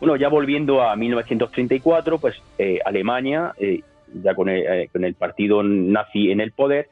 Bueno, 0.00 0.16
ya 0.16 0.28
volviendo 0.28 0.82
a 0.82 0.94
1934, 0.96 2.18
pues 2.18 2.34
eh, 2.58 2.80
Alemania, 2.84 3.52
eh, 3.58 3.80
ya 4.12 4.34
con 4.34 4.48
el, 4.48 4.66
eh, 4.66 4.88
con 4.92 5.04
el, 5.04 5.14
partido 5.14 5.62
nazi 5.62 6.30
en 6.30 6.40
el 6.40 6.52
poder, 6.52 6.88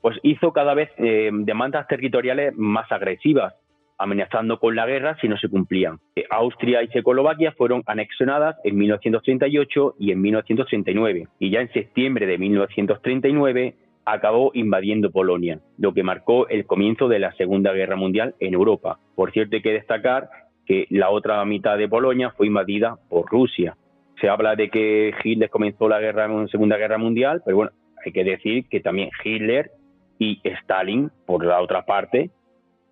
pues 0.00 0.18
hizo 0.22 0.52
cada 0.52 0.74
vez 0.74 0.90
eh, 0.98 1.30
demandas 1.32 1.86
territoriales 1.86 2.56
más 2.56 2.90
agresivas, 2.90 3.54
amenazando 4.00 4.58
con 4.58 4.74
la 4.74 4.86
guerra 4.86 5.16
si 5.20 5.28
no 5.28 5.36
se 5.36 5.48
cumplían. 5.48 5.98
Austria 6.30 6.82
y 6.82 6.88
Checoslovaquia 6.88 7.52
fueron 7.52 7.82
anexionadas 7.86 8.56
en 8.64 8.76
1938 8.76 9.96
y 9.98 10.10
en 10.10 10.20
1939, 10.22 11.28
y 11.38 11.50
ya 11.50 11.60
en 11.60 11.72
septiembre 11.72 12.26
de 12.26 12.38
1939 12.38 13.74
acabó 14.06 14.50
invadiendo 14.54 15.10
Polonia, 15.10 15.60
lo 15.78 15.92
que 15.92 16.02
marcó 16.02 16.48
el 16.48 16.64
comienzo 16.64 17.08
de 17.08 17.18
la 17.18 17.32
Segunda 17.32 17.72
Guerra 17.72 17.96
Mundial 17.96 18.34
en 18.40 18.54
Europa. 18.54 18.98
Por 19.14 19.32
cierto, 19.32 19.56
hay 19.56 19.62
que 19.62 19.72
destacar 19.72 20.30
que 20.66 20.86
la 20.88 21.10
otra 21.10 21.44
mitad 21.44 21.76
de 21.76 21.88
Polonia 21.88 22.30
fue 22.30 22.46
invadida 22.46 22.96
por 23.10 23.30
Rusia. 23.30 23.76
Se 24.20 24.28
habla 24.28 24.56
de 24.56 24.70
que 24.70 25.12
Hitler 25.22 25.50
comenzó 25.50 25.88
la 25.88 26.00
la 26.00 26.48
Segunda 26.48 26.78
Guerra 26.78 26.96
Mundial, 26.96 27.42
pero 27.44 27.58
bueno, 27.58 27.72
hay 28.04 28.12
que 28.12 28.24
decir 28.24 28.66
que 28.68 28.80
también 28.80 29.10
Hitler 29.22 29.70
y 30.18 30.40
Stalin, 30.44 31.10
por 31.26 31.44
la 31.44 31.60
otra 31.60 31.84
parte, 31.84 32.30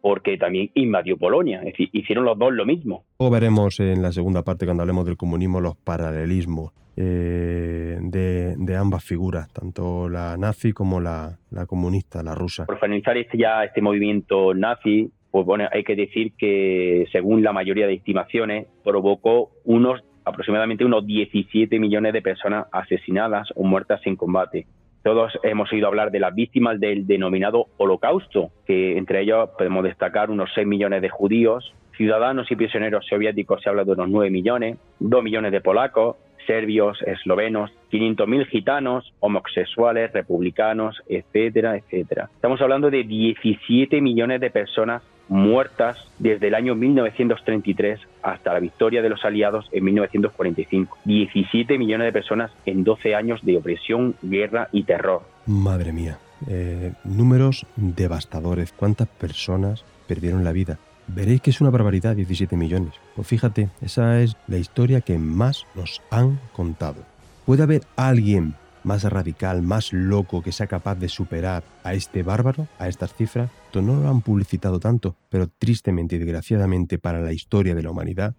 porque 0.01 0.37
también 0.37 0.71
invadió 0.75 1.17
Polonia. 1.17 1.59
Es 1.61 1.67
decir, 1.67 1.91
hicieron 1.93 2.25
los 2.25 2.39
dos 2.39 2.53
lo 2.53 2.65
mismo. 2.65 3.05
Luego 3.19 3.33
veremos 3.33 3.81
en 3.81 4.03
la 4.03 4.13
segunda 4.13 4.43
parte, 4.43 4.65
cuando 4.65 4.83
hablemos 4.83 5.07
del 5.07 5.17
comunismo, 5.17 5.61
los 5.61 5.77
paralelismos 5.77 6.73
eh, 6.97 7.97
de, 8.01 8.57
de, 8.57 8.77
ambas 8.77 9.05
figuras, 9.05 9.53
tanto 9.53 10.09
la 10.09 10.37
nazi 10.37 10.73
como 10.73 11.01
la, 11.01 11.39
la, 11.51 11.67
comunista, 11.67 12.23
la 12.23 12.35
rusa. 12.35 12.67
Por 12.67 12.81
finalizar 12.81 13.17
este, 13.17 13.39
ya 13.39 13.63
este 13.63 13.81
movimiento 13.81 14.53
nazi, 14.53 15.11
pues 15.31 15.47
bueno, 15.47 15.69
hay 15.73 15.85
que 15.85 15.95
decir 15.95 16.33
que 16.37 17.07
según 17.13 17.43
la 17.45 17.53
mayoría 17.53 17.87
de 17.87 17.95
estimaciones, 17.95 18.67
provocó 18.83 19.51
unos 19.65 20.03
aproximadamente 20.25 20.85
unos 20.85 21.07
17 21.07 21.79
millones 21.79 22.13
de 22.13 22.23
personas 22.23 22.67
asesinadas 22.73 23.49
o 23.55 23.65
muertas 23.65 24.01
en 24.05 24.17
combate. 24.17 24.67
Todos 25.09 25.33
hemos 25.43 25.73
oído 25.73 25.87
hablar 25.87 26.11
de 26.11 26.21
las 26.21 26.35
víctimas 26.35 26.79
del 26.79 27.07
denominado 27.07 27.69
holocausto, 27.79 28.51
que 28.67 28.99
entre 28.99 29.23
ellos 29.23 29.49
podemos 29.57 29.83
destacar 29.83 30.31
unos 30.31 30.51
6 30.55 30.67
millones 30.67 31.01
de 31.01 31.09
judíos, 31.09 31.73
ciudadanos 31.97 32.51
y 32.51 32.57
prisioneros 32.57 33.07
soviéticos 33.07 33.63
se 33.63 33.71
habla 33.71 33.85
de 33.85 33.93
unos 33.93 34.11
9 34.11 34.29
millones, 34.29 34.77
2 34.99 35.25
millones 35.25 35.53
de 35.53 35.63
polacos, 35.63 36.17
serbios, 36.47 37.01
eslovenos, 37.07 37.71
500.000 37.91 38.49
gitanos, 38.49 39.15
homosexuales, 39.21 40.13
republicanos, 40.13 41.01
etcétera, 41.09 41.79
etcétera. 41.79 42.29
Estamos 42.35 42.61
hablando 42.61 42.91
de 42.91 43.05
17 43.05 44.03
millones 44.03 44.43
de 44.43 44.51
personas 44.51 45.03
muertas 45.29 45.99
desde 46.19 46.49
el 46.49 46.55
año 46.55 46.75
1933 46.75 48.01
hasta 48.23 48.53
la 48.53 48.61
victoria 48.61 49.03
de 49.03 49.09
los 49.09 49.25
aliados 49.25 49.69
en 49.73 49.85
1945. 49.85 50.99
17 51.05 51.79
millones 51.79 52.07
de 52.07 52.13
personas 52.13 52.51
en 52.67 52.85
12 52.85 53.15
años 53.15 53.41
de 53.45 53.57
opresión, 53.57 54.15
guerra 54.23 54.69
y 54.73 54.85
terror. 54.85 55.23
Madre 55.47 55.93
mía, 55.93 56.19
eh, 56.49 56.93
números 57.05 57.67
devastadores. 57.77 58.73
¿Cuántas 58.73 59.09
personas 59.09 59.85
perdieron 60.07 60.45
la 60.45 60.53
vida? 60.53 60.79
Veréis 61.07 61.41
que 61.41 61.51
es 61.51 61.61
una 61.61 61.71
barbaridad 61.71 62.15
17 62.15 62.57
millones. 62.57 62.93
Pues 63.17 63.27
fíjate, 63.27 63.71
esa 63.81 64.21
es 64.21 64.37
la 64.47 64.59
historia 64.59 65.01
que 65.01 65.19
más 65.19 65.67
nos 65.75 66.03
han 66.11 66.39
contado. 66.53 67.03
¿Puede 67.47 67.63
haber 67.63 67.83
alguien 67.97 68.55
más 68.89 69.05
radical, 69.05 69.61
más 69.61 69.93
loco 69.93 70.43
que 70.43 70.51
sea 70.51 70.67
capaz 70.67 70.95
de 70.95 71.11
superar 71.11 71.63
a 71.85 71.93
este 71.93 72.23
bárbaro, 72.23 72.69
a 72.79 72.89
estas 72.89 73.13
cifras? 73.15 73.51
No 73.75 74.01
lo 74.01 74.09
han 74.09 74.23
publicitado 74.23 74.81
tanto, 74.81 75.15
pero 75.29 75.47
tristemente 75.47 76.17
y 76.17 76.19
desgraciadamente 76.19 76.99
para 76.99 77.21
la 77.21 77.35
historia 77.35 77.75
de 77.75 77.83
la 77.83 77.91
humanidad, 77.91 78.35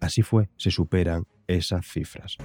así 0.00 0.20
fue, 0.20 0.50
se 0.56 0.70
superan 0.70 1.24
esas 1.48 1.86
cifras. 1.86 2.36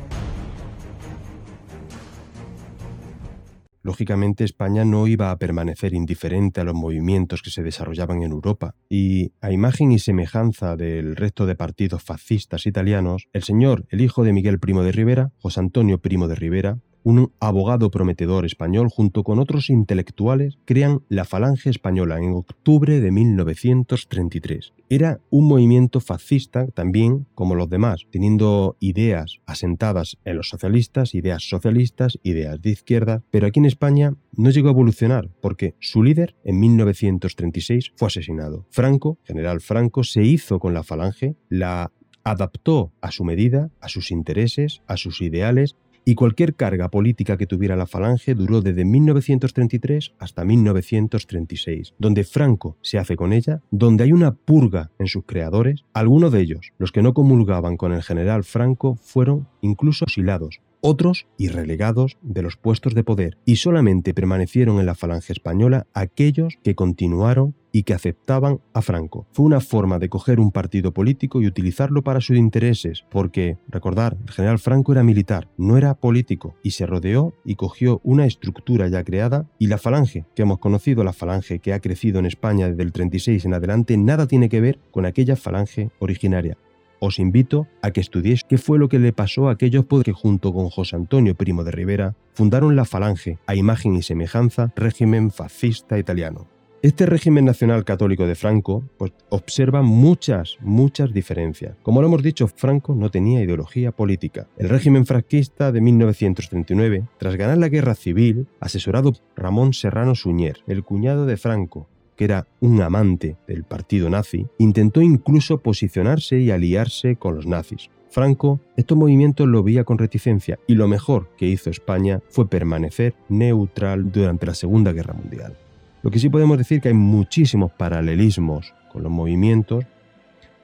Lógicamente 3.82 4.44
España 4.46 4.86
no 4.86 5.08
iba 5.08 5.30
a 5.30 5.38
permanecer 5.38 5.94
indiferente 5.94 6.62
a 6.62 6.64
los 6.64 6.76
movimientos 6.76 7.42
que 7.42 7.50
se 7.50 7.64
desarrollaban 7.64 8.24
en 8.24 8.32
Europa, 8.32 8.76
y 8.90 9.34
a 9.42 9.52
imagen 9.52 9.92
y 9.92 10.00
semejanza 10.00 10.78
del 10.78 11.18
resto 11.18 11.46
de 11.46 11.56
partidos 11.56 12.04
fascistas 12.04 12.66
italianos, 12.66 13.28
el 13.34 13.44
señor, 13.44 13.86
el 13.90 14.02
hijo 14.02 14.24
de 14.24 14.34
Miguel 14.34 14.60
Primo 14.60 14.82
de 14.84 14.94
Rivera, 14.94 15.32
José 15.38 15.60
Antonio 15.60 16.00
Primo 16.00 16.28
de 16.28 16.36
Rivera, 16.36 16.80
un 17.04 17.32
abogado 17.40 17.92
prometedor 17.92 18.46
español 18.46 18.90
junto 18.90 19.24
con 19.24 19.40
otros 19.40 19.70
intelectuales 19.70 20.58
crean 20.66 21.02
la 21.10 21.26
Falange 21.26 21.70
Española 21.70 22.18
en 22.18 22.34
octubre 22.34 23.00
de 23.00 23.12
1933. 23.12 24.74
Era 24.90 25.20
un 25.30 25.48
movimiento 25.48 26.00
fascista 26.00 26.68
también 26.68 27.28
como 27.36 27.56
los 27.56 27.70
demás, 27.70 28.06
teniendo 28.12 28.76
ideas 28.80 29.38
asentadas 29.46 30.18
en 30.26 30.38
los 30.38 30.50
socialistas, 30.50 31.16
ideas 31.16 31.48
socialistas, 31.48 32.20
ideas 32.24 32.62
de 32.62 32.72
izquierda, 32.72 33.24
pero 33.32 33.48
aquí 33.48 33.60
en 33.60 33.66
España 33.66 34.14
no 34.34 34.50
llegó 34.50 34.70
a 34.70 34.72
evolucionar 34.72 35.30
porque 35.42 35.76
su 35.80 36.04
líder 36.04 36.36
en 36.44 36.60
1936 36.60 37.94
fue 37.96 38.08
asesinado. 38.08 38.66
Franco, 38.70 39.18
general 39.24 39.62
Franco, 39.62 40.04
se 40.04 40.24
hizo 40.24 40.60
con 40.60 40.74
la 40.74 40.84
Falange, 40.84 41.36
la 41.50 41.92
adaptó 42.24 42.92
a 43.02 43.12
su 43.12 43.24
medida, 43.24 43.72
a 43.82 43.90
sus 43.90 44.12
intereses, 44.12 44.82
a 44.88 44.98
sus 44.98 45.22
ideales 45.22 45.76
y 46.10 46.16
cualquier 46.16 46.56
carga 46.56 46.90
política 46.90 47.38
que 47.38 47.46
tuviera 47.46 47.76
la 47.76 47.86
Falange 47.86 48.34
duró 48.34 48.62
desde 48.62 48.84
1933 48.84 50.14
hasta 50.18 50.44
1936, 50.44 51.94
donde 52.00 52.24
Franco 52.24 52.78
se 52.82 52.98
hace 52.98 53.16
con 53.16 53.32
ella, 53.32 53.62
donde 53.70 54.06
hay 54.06 54.12
una 54.12 54.34
purga 54.34 54.90
en 54.98 55.06
sus 55.06 55.26
creadores, 55.26 55.86
algunos 55.94 56.32
de 56.32 56.42
ellos, 56.42 56.74
los 56.80 56.92
que 56.92 57.04
no 57.04 57.14
comulgaban 57.14 57.78
con 57.78 57.94
el 57.94 58.02
general 58.02 58.44
Franco, 58.44 58.96
fueron 58.96 59.48
incluso 59.62 60.06
asilados, 60.08 60.62
otros 60.82 61.28
y 61.38 61.50
relegados 61.50 62.18
de 62.22 62.42
los 62.42 62.58
puestos 62.58 62.94
de 62.94 63.04
poder, 63.04 63.38
y 63.46 63.58
solamente 63.58 64.14
permanecieron 64.14 64.80
en 64.80 64.86
la 64.86 64.96
Falange 64.96 65.34
española 65.34 65.88
aquellos 65.94 66.58
que 66.64 66.76
continuaron 66.76 67.56
y 67.72 67.84
que 67.84 67.94
aceptaban 67.94 68.62
a 68.74 68.82
Franco. 68.82 69.28
Fue 69.32 69.46
una 69.46 69.60
forma 69.60 70.00
de 70.00 70.10
coger 70.10 70.40
un 70.40 70.52
partido 70.52 70.94
político 70.94 71.42
y 71.42 71.48
utilizarlo 71.48 72.04
para 72.04 72.22
sus 72.22 72.38
intereses, 72.38 73.06
porque, 73.10 73.58
recordar, 73.68 74.18
el 74.26 74.34
general 74.34 74.60
Franco 74.60 74.92
era 74.92 75.04
militar, 75.04 75.50
no 75.58 75.78
era 75.78 75.94
político, 75.94 76.56
y 76.64 76.72
se 76.72 76.86
rodeó 76.86 77.34
y 77.46 77.56
cogió 77.56 78.02
una 78.04 78.26
estructura 78.26 78.88
ya 78.88 79.04
creada, 79.04 79.48
y 79.60 79.68
la 79.68 79.78
falange, 79.78 80.26
que 80.36 80.42
hemos 80.42 80.60
conocido, 80.60 81.04
la 81.04 81.14
falange 81.14 81.60
que 81.60 81.74
ha 81.74 81.80
crecido 81.80 82.20
en 82.20 82.26
España 82.26 82.70
desde 82.70 82.84
el 82.84 82.92
36 82.92 83.46
en 83.46 83.54
adelante, 83.54 83.98
nada 83.98 84.28
tiene 84.28 84.50
que 84.50 84.62
ver 84.62 84.80
con 84.92 85.06
aquella 85.06 85.36
falange 85.36 85.92
originaria. 86.00 86.58
Os 87.00 87.20
invito 87.20 87.68
a 87.82 87.92
que 87.92 88.02
estudiéis 88.02 88.44
qué 88.44 88.58
fue 88.58 88.80
lo 88.80 88.90
que 88.90 89.00
le 89.00 89.14
pasó 89.14 89.50
a 89.50 89.54
aquellos 89.54 89.86
que 90.04 90.14
junto 90.14 90.54
con 90.54 90.70
José 90.70 90.96
Antonio 90.96 91.36
Primo 91.36 91.64
de 91.64 91.72
Rivera 91.72 92.16
fundaron 92.34 92.76
la 92.76 92.86
Falange, 92.86 93.38
a 93.48 93.56
imagen 93.56 93.96
y 93.96 94.02
semejanza, 94.02 94.72
régimen 94.76 95.32
fascista 95.32 95.98
italiano. 95.98 96.48
Este 96.82 97.06
régimen 97.06 97.44
nacional 97.44 97.84
católico 97.84 98.26
de 98.26 98.36
Franco 98.36 98.86
pues, 98.98 99.12
observa 99.28 99.82
muchas, 99.82 100.58
muchas 100.62 101.12
diferencias. 101.12 101.76
Como 101.84 102.00
lo 102.00 102.08
hemos 102.08 102.24
dicho, 102.24 102.48
Franco 102.48 102.96
no 102.96 103.12
tenía 103.12 103.42
ideología 103.42 103.92
política. 103.92 104.48
El 104.58 104.70
régimen 104.70 105.06
franquista 105.06 105.74
de 105.74 105.82
1939, 105.82 107.04
tras 107.18 107.36
ganar 107.36 107.58
la 107.58 107.68
guerra 107.68 107.96
civil, 107.96 108.48
asesorado 108.62 109.12
por 109.12 109.22
Ramón 109.36 109.74
Serrano 109.74 110.16
Suñer, 110.16 110.60
el 110.68 110.86
cuñado 110.86 111.26
de 111.26 111.36
Franco, 111.36 111.90
que 112.20 112.26
era 112.26 112.48
un 112.60 112.82
amante 112.82 113.38
del 113.48 113.64
partido 113.64 114.10
nazi, 114.10 114.46
intentó 114.58 115.02
incluso 115.02 115.60
posicionarse 115.60 116.38
y 116.38 116.52
aliarse 116.52 117.16
con 117.16 117.34
los 117.34 117.48
nazis. 117.48 117.90
Franco 118.10 118.60
estos 118.76 118.98
movimientos 118.98 119.48
lo 119.48 119.64
veía 119.64 119.86
con 119.86 119.98
reticencia 119.98 120.60
y 120.68 120.76
lo 120.76 120.90
mejor 120.90 121.30
que 121.38 121.46
hizo 121.46 121.70
España 121.70 122.20
fue 122.28 122.50
permanecer 122.50 123.16
neutral 123.30 124.12
durante 124.12 124.48
la 124.48 124.54
Segunda 124.54 124.92
Guerra 124.92 125.14
Mundial. 125.14 125.56
Lo 126.04 126.12
que 126.12 126.20
sí 126.20 126.28
podemos 126.28 126.58
decir 126.58 126.82
que 126.82 126.90
hay 126.90 126.94
muchísimos 126.94 127.72
paralelismos 127.72 128.74
con 128.92 129.04
los 129.04 129.12
movimientos. 129.14 129.86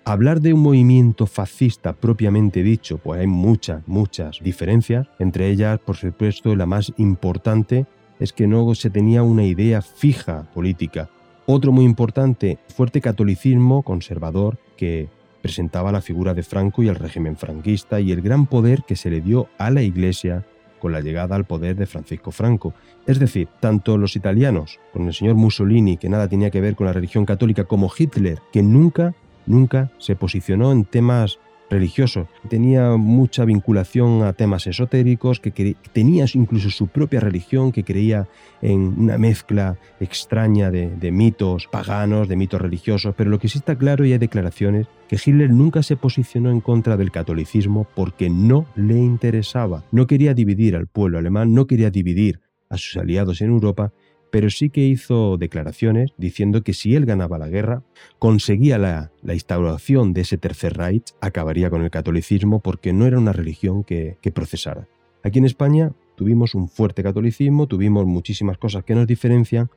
Hablar 0.04 0.42
de 0.42 0.52
un 0.52 0.60
movimiento 0.60 1.26
fascista 1.26 1.94
propiamente 1.94 2.64
dicho, 2.64 2.98
pues 2.98 3.22
hay 3.22 3.28
muchas, 3.28 3.88
muchas 3.88 4.42
diferencias. 4.44 5.08
Entre 5.20 5.48
ellas, 5.48 5.80
por 5.80 5.96
supuesto, 5.96 6.54
la 6.54 6.66
más 6.66 6.92
importante 6.98 7.86
es 8.20 8.34
que 8.34 8.46
no 8.46 8.76
se 8.76 8.90
tenía 8.90 9.24
una 9.24 9.46
idea 9.46 9.82
fija 9.82 10.44
política. 10.54 11.10
Otro 11.48 11.72
muy 11.72 11.86
importante, 11.86 12.58
fuerte 12.70 13.02
catolicismo 13.02 13.84
conservador 13.84 14.58
que 14.78 15.10
presentaba 15.44 15.92
la 15.92 16.02
figura 16.02 16.34
de 16.34 16.42
Franco 16.42 16.82
y 16.82 16.88
el 16.88 16.96
régimen 16.96 17.38
franquista 17.38 18.00
y 18.00 18.12
el 18.12 18.24
gran 18.24 18.48
poder 18.48 18.84
que 18.88 18.96
se 18.96 19.12
le 19.12 19.22
dio 19.22 19.48
a 19.60 19.70
la 19.70 19.84
Iglesia 19.84 20.44
con 20.80 20.92
la 20.92 21.02
llegada 21.02 21.36
al 21.36 21.46
poder 21.46 21.76
de 21.76 21.86
Francisco 21.86 22.32
Franco. 22.32 22.74
Es 23.06 23.20
decir, 23.20 23.48
tanto 23.60 23.98
los 23.98 24.16
italianos, 24.16 24.80
con 24.92 25.06
el 25.06 25.14
señor 25.14 25.36
Mussolini, 25.36 25.98
que 25.98 26.10
nada 26.10 26.28
tenía 26.28 26.50
que 26.50 26.62
ver 26.62 26.76
con 26.76 26.88
la 26.88 26.94
religión 26.94 27.26
católica, 27.26 27.66
como 27.66 27.92
Hitler, 27.96 28.40
que 28.52 28.64
nunca, 28.64 29.14
nunca 29.46 29.92
se 30.00 30.16
posicionó 30.16 30.72
en 30.72 30.84
temas 30.84 31.38
religiosos. 31.70 32.28
Tenía 32.50 32.96
mucha 32.98 33.46
vinculación 33.46 34.24
a 34.24 34.34
temas 34.34 34.68
esotéricos, 34.68 35.40
que 35.40 35.76
tenía 35.94 36.26
incluso 36.34 36.70
su 36.70 36.88
propia 36.88 37.20
religión, 37.20 37.72
que 37.72 37.84
creía 37.84 38.28
en 38.62 38.94
una 38.98 39.18
mezcla 39.18 39.78
extraña 40.00 40.72
de, 40.72 40.90
de, 40.90 41.12
mitos 41.12 41.68
paganos, 41.68 42.28
de 42.28 42.36
mitos 42.36 42.62
religiosos, 42.62 43.14
pero 43.16 43.30
lo 43.30 43.40
que 43.40 43.48
sí 43.48 43.58
está 43.58 43.78
claro 43.78 44.06
y 44.06 44.14
hay 44.14 44.18
declaraciones 44.18 44.88
que 45.08 45.18
Hitler 45.24 45.52
nunca 45.52 45.84
se 45.84 45.96
posicionó 45.96 46.52
en 46.52 46.62
contra 46.62 46.98
del 46.98 47.12
catolicismo 47.12 47.88
porque 47.96 48.30
no 48.30 48.66
le 48.76 48.98
interesaba, 48.98 49.84
no 49.92 50.08
quería 50.08 50.34
dividir 50.34 50.76
al 50.76 50.88
pueblo 50.88 51.18
alemán, 51.18 51.54
no 51.54 51.68
quería 51.68 51.92
dividir 51.92 52.42
a 52.70 52.78
sus 52.78 52.98
aliados 52.98 53.42
en 53.42 53.50
Europa, 53.50 53.92
pero 54.36 54.50
sí 54.50 54.70
que 54.70 54.82
hizo 54.82 55.38
declaraciones 55.38 56.12
diciendo 56.18 56.62
que 56.62 56.74
si 56.74 56.94
él 56.94 57.06
ganaba 57.06 57.38
la 57.38 57.48
guerra, 57.48 57.84
conseguía 58.20 58.78
la, 58.78 59.14
instauración 59.24 60.12
de 60.12 60.20
ese 60.24 60.38
tercer 60.38 60.76
Reich, 60.76 61.14
acabaría 61.22 61.70
con 61.70 61.84
el 61.84 61.90
catolicismo 61.90 62.60
porque 62.60 62.92
no 62.92 63.06
era 63.06 63.18
una 63.18 63.32
religión 63.32 63.86
que, 63.86 64.18
que 64.20 64.34
procesara. 64.34 64.90
Aquí 65.24 65.40
en 65.40 65.46
España 65.46 65.94
tuvimos 66.18 66.54
un 66.54 66.68
fuerte 66.68 67.02
catolicismo, 67.02 67.68
tuvimos 67.68 68.06
muchísimas 68.06 68.58
cosas 68.58 68.84
que 68.84 68.94
nos 68.94 69.08
diferencian, 69.08 69.70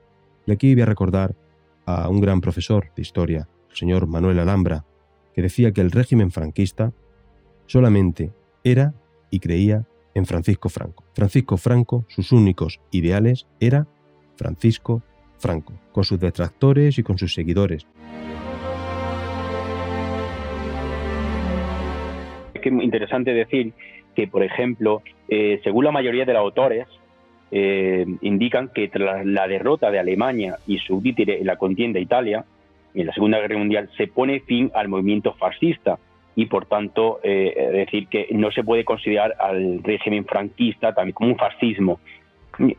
y 0.44 0.50
aquí 0.50 0.74
voy 0.74 0.82
a 0.82 0.86
recordar 0.86 1.36
a 1.86 2.08
un 2.08 2.20
gran 2.20 2.40
profesor 2.40 2.90
de 2.96 3.02
historia, 3.02 3.48
el 3.70 3.76
señor 3.76 4.08
Manuel 4.08 4.40
Alhambra, 4.40 4.84
que 5.36 5.42
decía 5.42 5.70
que 5.70 5.82
el 5.82 5.92
régimen 5.92 6.32
franquista 6.32 6.92
solamente 7.66 8.32
era 8.64 8.92
y 9.30 9.38
creía 9.38 9.86
en 10.14 10.26
Francisco 10.26 10.68
Franco. 10.68 11.04
Francisco 11.14 11.56
Franco, 11.58 12.04
sus 12.08 12.32
únicos 12.32 12.80
ideales 12.90 13.46
era 13.60 13.86
Francisco 14.38 15.02
Franco, 15.38 15.74
con 15.92 16.04
sus 16.04 16.18
detractores 16.18 16.98
y 16.98 17.02
con 17.02 17.18
sus 17.18 17.34
seguidores. 17.34 17.86
Es 22.54 22.66
interesante 22.66 23.32
decir 23.32 23.72
que, 24.14 24.26
por 24.26 24.42
ejemplo, 24.42 25.02
eh, 25.28 25.60
según 25.62 25.84
la 25.84 25.92
mayoría 25.92 26.24
de 26.24 26.32
los 26.32 26.40
autores, 26.40 26.86
eh, 27.50 28.04
indican 28.20 28.68
que 28.68 28.88
tras 28.88 29.24
la 29.24 29.46
derrota 29.46 29.90
de 29.90 29.98
Alemania 29.98 30.56
y 30.66 30.78
su 30.78 31.00
títere 31.00 31.38
en 31.40 31.46
la 31.46 31.56
contienda 31.56 31.98
Italia, 31.98 32.44
en 32.94 33.06
la 33.06 33.12
Segunda 33.12 33.38
Guerra 33.38 33.58
Mundial, 33.58 33.88
se 33.96 34.08
pone 34.08 34.40
fin 34.40 34.70
al 34.74 34.88
movimiento 34.88 35.34
fascista 35.34 35.98
y, 36.34 36.46
por 36.46 36.66
tanto, 36.66 37.20
eh, 37.22 37.70
decir 37.72 38.08
que 38.08 38.28
no 38.32 38.50
se 38.50 38.64
puede 38.64 38.84
considerar 38.84 39.34
al 39.38 39.82
régimen 39.82 40.24
franquista 40.24 40.92
también 40.92 41.14
como 41.14 41.30
un 41.30 41.36
fascismo, 41.36 42.00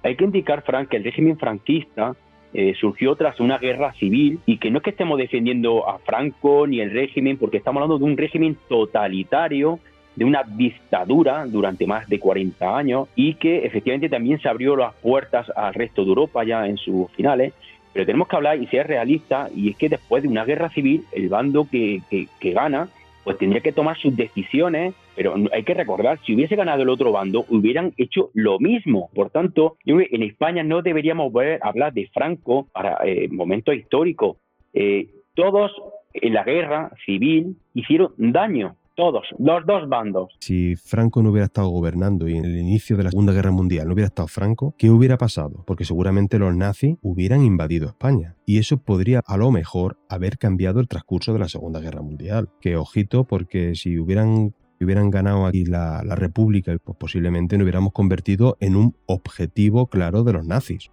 hay 0.04 0.16
que 0.16 0.24
indicar, 0.24 0.64
Frank, 0.64 0.90
que 0.90 0.98
el 0.98 1.04
régimen 1.04 1.38
franquista 1.38 2.16
eh, 2.54 2.74
surgió 2.80 3.16
tras 3.16 3.40
una 3.40 3.58
guerra 3.58 3.94
civil 3.94 4.40
y 4.46 4.58
que 4.58 4.72
no 4.72 4.80
es 4.80 4.84
que 4.84 4.90
estemos 4.90 5.18
defendiendo 5.18 5.88
a 5.88 6.00
Franco 6.00 6.66
ni 6.68 6.80
el 6.82 6.92
régimen, 6.92 7.38
porque 7.38 7.58
estamos 7.58 7.82
hablando 7.82 8.00
de 8.00 8.12
un 8.12 8.18
régimen 8.18 8.58
totalitario, 8.68 9.80
de 10.16 10.26
una 10.26 10.44
dictadura 10.44 11.46
durante 11.46 11.88
más 11.88 12.10
de 12.10 12.20
40 12.20 12.78
años 12.78 13.08
y 13.16 13.36
que 13.36 13.66
efectivamente 13.66 14.10
también 14.10 14.40
se 14.42 14.50
abrió 14.50 14.76
las 14.76 14.94
puertas 14.96 15.50
al 15.56 15.74
resto 15.74 16.04
de 16.04 16.10
Europa 16.10 16.44
ya 16.44 16.68
en 16.68 16.78
sus 16.78 17.10
finales. 17.12 17.54
Pero 17.94 18.06
tenemos 18.06 18.28
que 18.28 18.36
hablar 18.36 18.62
y 18.62 18.68
ser 18.68 18.86
realistas, 18.88 19.52
y 19.56 19.72
es 19.72 19.78
que 19.78 19.90
después 19.90 20.22
de 20.22 20.30
una 20.30 20.46
guerra 20.46 20.70
civil, 20.70 21.06
el 21.12 21.28
bando 21.28 21.68
que, 21.70 22.02
que 22.10 22.52
gana 22.52 22.88
pues 23.24 23.38
tendría 23.38 23.62
que 23.62 23.72
tomar 23.72 23.98
sus 23.98 24.16
decisiones, 24.16 24.94
pero 25.16 25.36
hay 25.52 25.64
que 25.64 25.74
recordar, 25.74 26.20
si 26.26 26.36
hubiese 26.36 26.56
ganado 26.56 26.84
el 26.84 26.90
otro 26.90 27.12
bando, 27.12 27.46
hubieran 27.50 27.94
hecho 27.98 28.30
lo 28.34 28.60
mismo. 28.60 29.10
Por 29.14 29.30
tanto, 29.30 29.78
en 29.86 30.24
España 30.24 30.64
no 30.64 30.82
deberíamos 30.82 31.32
volver 31.32 31.60
a 31.62 31.70
hablar 31.70 31.94
de 31.94 32.08
Franco 32.14 32.68
para 32.72 32.98
eh, 33.06 33.28
momentos 33.30 33.76
históricos. 33.76 34.38
Eh, 34.74 35.10
todos 35.36 35.72
en 36.14 36.34
la 36.34 36.44
guerra 36.44 36.92
civil 37.06 37.56
hicieron 37.74 38.14
daño 38.18 38.76
todos, 39.00 39.24
los 39.38 39.66
dos 39.66 39.88
bandos. 39.88 40.36
Si 40.40 40.76
Franco 40.76 41.24
no 41.24 41.30
hubiera 41.30 41.46
estado 41.46 41.70
gobernando 41.70 42.28
y 42.28 42.36
en 42.36 42.44
el 42.44 42.58
inicio 42.58 42.98
de 42.98 43.04
la 43.04 43.12
Segunda 43.12 43.32
Guerra 43.32 43.50
Mundial 43.52 43.88
no 43.88 43.94
hubiera 43.94 44.08
estado 44.08 44.28
Franco, 44.28 44.76
¿qué 44.78 44.90
hubiera 44.90 45.18
pasado? 45.18 45.64
Porque 45.66 45.86
seguramente 45.86 46.38
los 46.38 46.54
nazis 46.54 46.98
hubieran 47.02 47.46
invadido 47.46 47.88
España. 47.88 48.36
Y 48.46 48.58
eso 48.58 48.78
podría 48.78 49.22
a 49.26 49.38
lo 49.38 49.52
mejor 49.52 49.98
haber 50.10 50.38
cambiado 50.38 50.82
el 50.82 50.90
transcurso 50.90 51.32
de 51.32 51.40
la 51.40 51.48
Segunda 51.48 51.80
Guerra 51.80 52.02
Mundial. 52.02 52.50
Que 52.60 52.76
ojito, 52.76 53.24
porque 53.24 53.74
si 53.76 53.98
hubieran 53.98 54.54
hubieran 54.82 55.12
ganado 55.12 55.46
aquí 55.46 55.64
la, 55.64 56.04
la 56.04 56.16
República, 56.16 56.76
pues 56.84 56.98
posiblemente 56.98 57.58
nos 57.58 57.64
hubiéramos 57.64 57.94
convertido 57.94 58.58
en 58.60 58.76
un 58.76 58.98
objetivo 59.06 59.88
claro 59.88 60.26
de 60.26 60.34
los 60.34 60.46
nazis. 60.46 60.92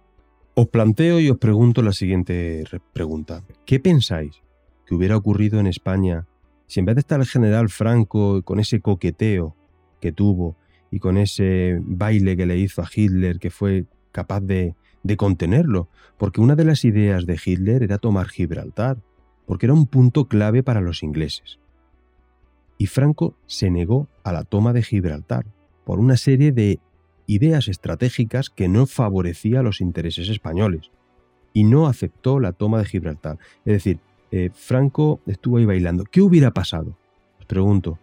Os 0.55 0.67
planteo 0.67 1.19
y 1.19 1.29
os 1.29 1.37
pregunto 1.39 1.81
la 1.81 1.91
siguiente 1.91 2.63
pregunta. 2.93 3.43
¿Qué 3.65 3.81
pensáis 3.81 4.41
que 4.85 4.95
hubiera 4.95 5.17
ocurrido 5.17 5.59
en 5.59 5.67
España 5.67 6.25
si 6.67 6.79
en 6.79 6.85
vez 6.85 6.95
de 6.95 6.99
estar 6.99 7.19
el 7.19 7.25
general 7.25 7.69
Franco 7.69 8.43
con 8.43 8.59
ese 8.59 8.81
coqueteo 8.81 9.55
que 9.99 10.11
tuvo 10.11 10.55
y 10.91 10.99
con 10.99 11.17
ese 11.17 11.79
baile 11.81 12.37
que 12.37 12.45
le 12.45 12.57
hizo 12.57 12.81
a 12.81 12.89
Hitler, 12.93 13.39
que 13.39 13.49
fue 13.49 13.85
capaz 14.11 14.41
de, 14.41 14.75
de 15.03 15.17
contenerlo, 15.17 15.89
porque 16.17 16.41
una 16.41 16.55
de 16.55 16.65
las 16.65 16.85
ideas 16.85 17.25
de 17.25 17.39
Hitler 17.43 17.83
era 17.83 17.97
tomar 17.97 18.27
Gibraltar, 18.27 18.97
porque 19.45 19.65
era 19.65 19.73
un 19.73 19.87
punto 19.87 20.27
clave 20.27 20.63
para 20.63 20.81
los 20.81 21.03
ingleses. 21.03 21.59
Y 22.77 22.87
Franco 22.87 23.35
se 23.47 23.71
negó 23.71 24.07
a 24.23 24.31
la 24.31 24.43
toma 24.43 24.73
de 24.73 24.83
Gibraltar 24.83 25.45
por 25.85 25.99
una 25.99 26.17
serie 26.17 26.51
de 26.51 26.79
ideas 27.27 27.67
estratégicas 27.67 28.49
que 28.49 28.67
no 28.67 28.85
favorecía 28.85 29.63
los 29.63 29.81
intereses 29.81 30.29
españoles 30.29 30.91
y 31.53 31.63
no 31.63 31.87
aceptó 31.87 32.39
la 32.39 32.51
toma 32.53 32.79
de 32.79 32.85
Gibraltar. 32.85 33.37
Es 33.65 33.73
decir, 33.73 33.99
eh, 34.31 34.49
Franco 34.53 35.19
estuvo 35.25 35.57
ahí 35.57 35.65
bailando. 35.65 36.03
¿Qué 36.03 36.21
hubiera 36.21 36.51
pasado? 36.51 36.97
Os 37.39 37.45
pregunto. 37.45 37.99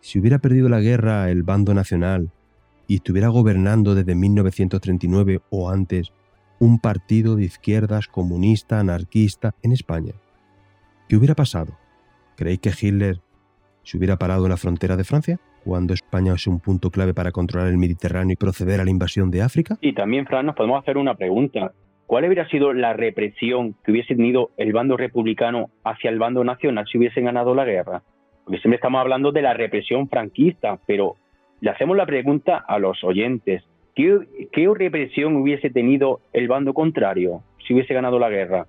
Si 0.00 0.18
hubiera 0.18 0.38
perdido 0.38 0.68
la 0.68 0.80
guerra 0.80 1.30
el 1.30 1.42
bando 1.42 1.74
nacional 1.74 2.30
y 2.88 2.96
estuviera 2.96 3.28
gobernando 3.28 3.94
desde 3.94 4.14
1939 4.14 5.40
o 5.50 5.70
antes 5.70 6.12
un 6.58 6.78
partido 6.78 7.36
de 7.36 7.44
izquierdas 7.44 8.08
comunista, 8.08 8.80
anarquista 8.80 9.54
en 9.62 9.72
España, 9.72 10.14
¿qué 11.08 11.16
hubiera 11.16 11.34
pasado? 11.34 11.76
¿Creéis 12.36 12.60
que 12.60 12.70
Hitler 12.70 13.20
se 13.82 13.98
hubiera 13.98 14.18
parado 14.18 14.44
en 14.44 14.50
la 14.50 14.56
frontera 14.56 14.96
de 14.96 15.04
Francia? 15.04 15.40
cuando 15.64 15.94
España 15.94 16.34
es 16.34 16.46
un 16.46 16.60
punto 16.60 16.90
clave 16.90 17.14
para 17.14 17.30
controlar 17.30 17.68
el 17.68 17.78
Mediterráneo 17.78 18.32
y 18.32 18.36
proceder 18.36 18.80
a 18.80 18.84
la 18.84 18.90
invasión 18.90 19.30
de 19.30 19.42
África? 19.42 19.78
Y 19.80 19.94
también, 19.94 20.26
Fran, 20.26 20.46
nos 20.46 20.54
podemos 20.54 20.82
hacer 20.82 20.96
una 20.96 21.14
pregunta. 21.14 21.72
¿Cuál 22.12 22.26
hubiera 22.26 22.46
sido 22.50 22.74
la 22.74 22.92
represión 22.92 23.74
que 23.82 23.90
hubiese 23.90 24.14
tenido 24.14 24.50
el 24.58 24.74
bando 24.74 24.98
republicano 24.98 25.70
hacia 25.82 26.10
el 26.10 26.18
bando 26.18 26.44
nacional 26.44 26.84
si 26.86 26.98
hubiesen 26.98 27.24
ganado 27.24 27.54
la 27.54 27.64
guerra? 27.64 28.02
Porque 28.44 28.60
siempre 28.60 28.76
estamos 28.76 29.00
hablando 29.00 29.32
de 29.32 29.40
la 29.40 29.54
represión 29.54 30.10
franquista, 30.10 30.78
pero 30.86 31.16
le 31.62 31.70
hacemos 31.70 31.96
la 31.96 32.04
pregunta 32.04 32.62
a 32.68 32.78
los 32.78 33.02
oyentes. 33.02 33.64
¿Qué, 33.94 34.18
qué 34.52 34.70
represión 34.76 35.36
hubiese 35.36 35.70
tenido 35.70 36.20
el 36.34 36.48
bando 36.48 36.74
contrario 36.74 37.44
si 37.66 37.72
hubiese 37.72 37.94
ganado 37.94 38.18
la 38.18 38.28
guerra? 38.28 38.66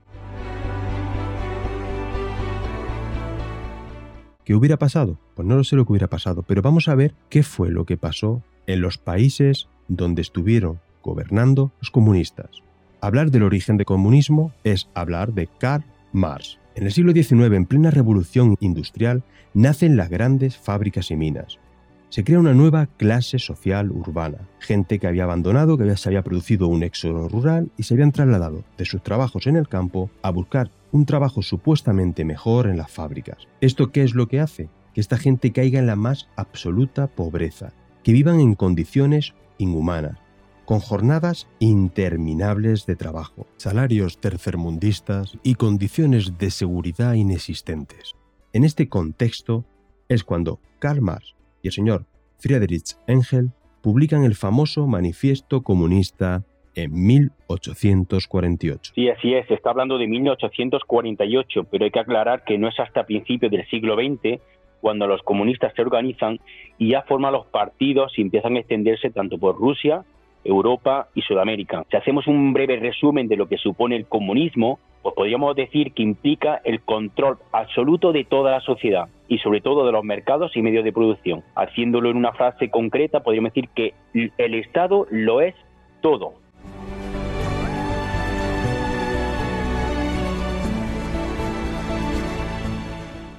¿Qué 4.46 4.56
hubiera 4.56 4.78
pasado? 4.78 5.18
Pues 5.36 5.46
no 5.46 5.58
lo 5.58 5.66
sé 5.66 5.76
lo 5.76 5.84
que 5.84 5.92
hubiera 5.92 6.08
pasado, 6.08 6.46
pero 6.48 6.62
vamos 6.62 6.88
a 6.88 6.96
ver 6.96 7.12
qué 7.30 7.44
fue 7.44 7.72
lo 7.72 7.84
que 7.84 7.98
pasó 7.98 8.42
en 8.68 8.80
los 8.80 8.98
países 8.98 9.68
donde 9.90 10.22
estuvieron 10.22 10.80
gobernando 11.02 11.74
los 11.82 11.92
comunistas. 11.92 12.64
Hablar 13.04 13.32
del 13.32 13.44
origen 13.44 13.76
del 13.76 13.86
comunismo 13.86 14.54
es 14.64 14.88
hablar 14.94 15.34
de 15.34 15.50
Karl 15.60 15.84
Marx. 16.14 16.58
En 16.74 16.86
el 16.86 16.94
siglo 16.94 17.12
XIX, 17.12 17.54
en 17.54 17.66
plena 17.66 17.92
revolución 17.92 18.56
industrial, 18.62 19.26
nacen 19.54 19.98
las 19.98 20.10
grandes 20.10 20.56
fábricas 20.56 21.12
y 21.12 21.18
minas. 21.18 21.60
Se 22.08 22.24
crea 22.24 22.40
una 22.40 22.54
nueva 22.54 22.86
clase 22.86 23.40
social 23.40 23.92
urbana, 23.92 24.48
gente 24.60 25.00
que 25.00 25.08
había 25.08 25.26
abandonado, 25.26 25.78
que 25.78 25.98
se 25.98 26.08
había 26.08 26.24
producido 26.24 26.70
un 26.70 26.82
éxodo 26.82 27.28
rural 27.28 27.70
y 27.76 27.84
se 27.84 27.96
habían 27.96 28.14
trasladado 28.14 28.64
de 28.78 28.86
sus 28.86 29.04
trabajos 29.04 29.48
en 29.48 29.58
el 29.58 29.68
campo 29.68 30.10
a 30.22 30.30
buscar 30.30 30.72
un 30.94 31.06
trabajo 31.06 31.42
supuestamente 31.42 32.24
mejor 32.24 32.68
en 32.68 32.78
las 32.78 32.90
fábricas. 32.90 33.50
¿Esto 33.60 33.92
qué 33.92 34.04
es 34.04 34.16
lo 34.16 34.30
que 34.30 34.40
hace? 34.40 34.70
Que 34.94 35.02
esta 35.02 35.18
gente 35.18 35.52
caiga 35.52 35.78
en 35.78 35.88
la 35.88 35.98
más 35.98 36.30
absoluta 36.38 37.08
pobreza, 37.08 37.74
que 38.02 38.14
vivan 38.14 38.40
en 38.40 38.56
condiciones 38.56 39.34
inhumanas, 39.58 40.23
con 40.66 40.80
jornadas 40.80 41.48
interminables 41.60 42.86
de 42.86 42.96
trabajo, 42.96 43.48
salarios 43.58 44.20
tercermundistas 44.20 45.38
y 45.44 45.56
condiciones 45.56 46.38
de 46.38 46.52
seguridad 46.52 47.14
inexistentes. 47.14 48.14
En 48.54 48.64
este 48.64 48.88
contexto 48.88 49.66
es 50.10 50.24
cuando 50.24 50.60
Karl 50.80 51.02
Marx 51.02 51.36
y 51.62 51.68
el 51.68 51.74
señor 51.74 52.06
Friedrich 52.38 52.96
Engel 53.08 53.52
publican 53.82 54.24
el 54.24 54.36
famoso 54.36 54.88
Manifiesto 54.88 55.62
Comunista 55.62 56.44
en 56.76 56.94
1848. 56.94 58.94
Sí, 58.96 59.10
así 59.10 59.34
es, 59.34 59.48
se 59.48 59.54
está 59.54 59.72
hablando 59.72 59.98
de 59.98 60.08
1848, 60.08 61.66
pero 61.66 61.86
hay 61.86 61.92
que 61.92 62.00
aclarar 62.00 62.44
que 62.44 62.58
no 62.58 62.68
es 62.68 62.80
hasta 62.80 63.06
principios 63.06 63.52
del 63.52 63.66
siglo 63.68 63.96
XX 63.96 64.42
cuando 64.82 65.08
los 65.08 65.22
comunistas 65.24 65.74
se 65.76 65.82
organizan 65.82 66.40
y 66.78 66.92
ya 66.92 67.04
forman 67.04 67.32
los 67.32 67.46
partidos 67.48 68.12
y 68.18 68.22
empiezan 68.22 68.56
a 68.56 68.60
extenderse 68.60 69.12
tanto 69.12 69.38
por 69.38 69.58
Rusia, 69.58 70.04
Europa 70.44 71.08
y 71.16 71.22
Sudamérica. 71.22 71.86
Si 71.90 71.98
hacemos 71.98 72.28
un 72.28 72.54
breve 72.54 72.78
resumen 72.78 73.28
de 73.28 73.38
lo 73.38 73.48
que 73.48 73.58
supone 73.58 73.96
el 73.96 74.06
comunismo, 74.06 74.80
pues 75.02 75.16
podríamos 75.16 75.56
decir 75.56 75.94
que 75.94 76.04
implica 76.04 76.62
el 76.64 76.82
control 76.82 77.38
absoluto 77.52 78.14
de 78.14 78.24
toda 78.24 78.52
la 78.52 78.62
sociedad 78.62 79.10
y 79.28 79.40
sobre 79.40 79.62
todo 79.62 79.86
de 79.86 79.92
los 79.92 80.04
mercados 80.04 80.56
y 80.56 80.62
medios 80.62 80.84
de 80.84 80.94
producción. 80.94 81.44
Haciéndolo 81.56 82.10
en 82.10 82.18
una 82.18 82.32
frase 82.32 82.70
concreta, 82.70 83.22
podríamos 83.22 83.54
decir 83.54 83.70
que 83.76 83.94
el 84.14 84.56
Estado 84.56 85.06
lo 85.10 85.42
es 85.42 85.56
todo. 86.02 86.43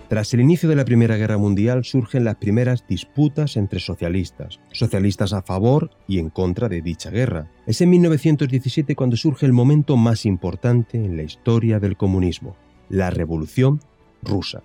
Tras 0.08 0.34
el 0.34 0.40
inicio 0.40 0.68
de 0.68 0.76
la 0.76 0.84
Primera 0.84 1.16
Guerra 1.16 1.38
Mundial 1.38 1.82
surgen 1.84 2.24
las 2.24 2.36
primeras 2.36 2.86
disputas 2.86 3.56
entre 3.56 3.80
socialistas, 3.80 4.60
socialistas 4.70 5.32
a 5.32 5.40
favor 5.40 5.90
y 6.06 6.18
en 6.18 6.28
contra 6.28 6.68
de 6.68 6.82
dicha 6.82 7.10
guerra. 7.10 7.50
Es 7.66 7.80
en 7.80 7.88
1917 7.90 8.94
cuando 8.96 9.16
surge 9.16 9.46
el 9.46 9.54
momento 9.54 9.96
más 9.96 10.26
importante 10.26 10.98
en 10.98 11.16
la 11.16 11.22
historia 11.22 11.80
del 11.80 11.96
comunismo, 11.96 12.54
la 12.90 13.08
Revolución 13.08 13.80
Rusa. 14.22 14.62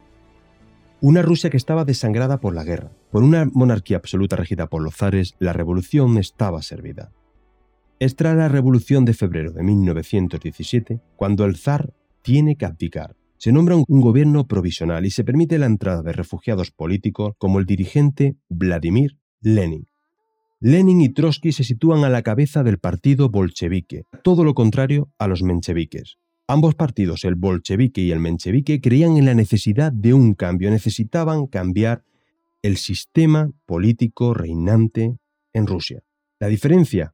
Una 0.99 1.21
Rusia 1.21 1.49
que 1.49 1.57
estaba 1.57 1.85
desangrada 1.85 2.41
por 2.41 2.53
la 2.53 2.65
guerra. 2.65 2.91
Por 3.09 3.23
una 3.23 3.45
monarquía 3.45 3.95
absoluta 3.95 4.35
regida 4.35 4.67
por 4.67 4.81
los 4.81 4.97
zares, 4.97 5.35
la 5.39 5.53
revolución 5.53 6.17
estaba 6.17 6.61
servida. 6.61 7.13
Es 7.99 8.17
tras 8.17 8.35
la 8.35 8.49
Revolución 8.49 9.05
de 9.05 9.13
febrero 9.13 9.53
de 9.53 9.63
1917 9.63 10.99
cuando 11.15 11.45
el 11.45 11.55
zar 11.55 11.93
tiene 12.21 12.57
que 12.57 12.65
abdicar 12.65 13.15
se 13.39 13.53
nombra 13.53 13.77
un 13.77 14.01
gobierno 14.01 14.47
provisional 14.47 15.05
y 15.05 15.11
se 15.11 15.23
permite 15.23 15.57
la 15.57 15.65
entrada 15.65 16.03
de 16.03 16.11
refugiados 16.11 16.71
políticos 16.71 17.35
como 17.37 17.59
el 17.59 17.65
dirigente 17.65 18.35
Vladimir 18.49 19.17
Lenin. 19.39 19.87
Lenin 20.59 20.99
y 20.99 21.07
Trotsky 21.07 21.53
se 21.53 21.63
sitúan 21.63 22.03
a 22.03 22.09
la 22.09 22.21
cabeza 22.21 22.63
del 22.63 22.79
partido 22.79 23.29
bolchevique, 23.29 24.03
todo 24.23 24.43
lo 24.43 24.53
contrario 24.53 25.09
a 25.17 25.27
los 25.27 25.41
mencheviques. 25.41 26.17
Ambos 26.47 26.75
partidos, 26.75 27.23
el 27.23 27.35
bolchevique 27.35 28.01
y 28.01 28.11
el 28.11 28.19
menchevique, 28.19 28.81
creían 28.81 29.15
en 29.15 29.25
la 29.25 29.35
necesidad 29.35 29.93
de 29.93 30.13
un 30.13 30.33
cambio, 30.33 30.69
necesitaban 30.69 31.47
cambiar 31.47 32.03
el 32.61 32.75
sistema 32.75 33.49
político 33.65 34.33
reinante 34.33 35.15
en 35.53 35.65
Rusia. 35.65 36.01
La 36.39 36.47
diferencia, 36.47 37.13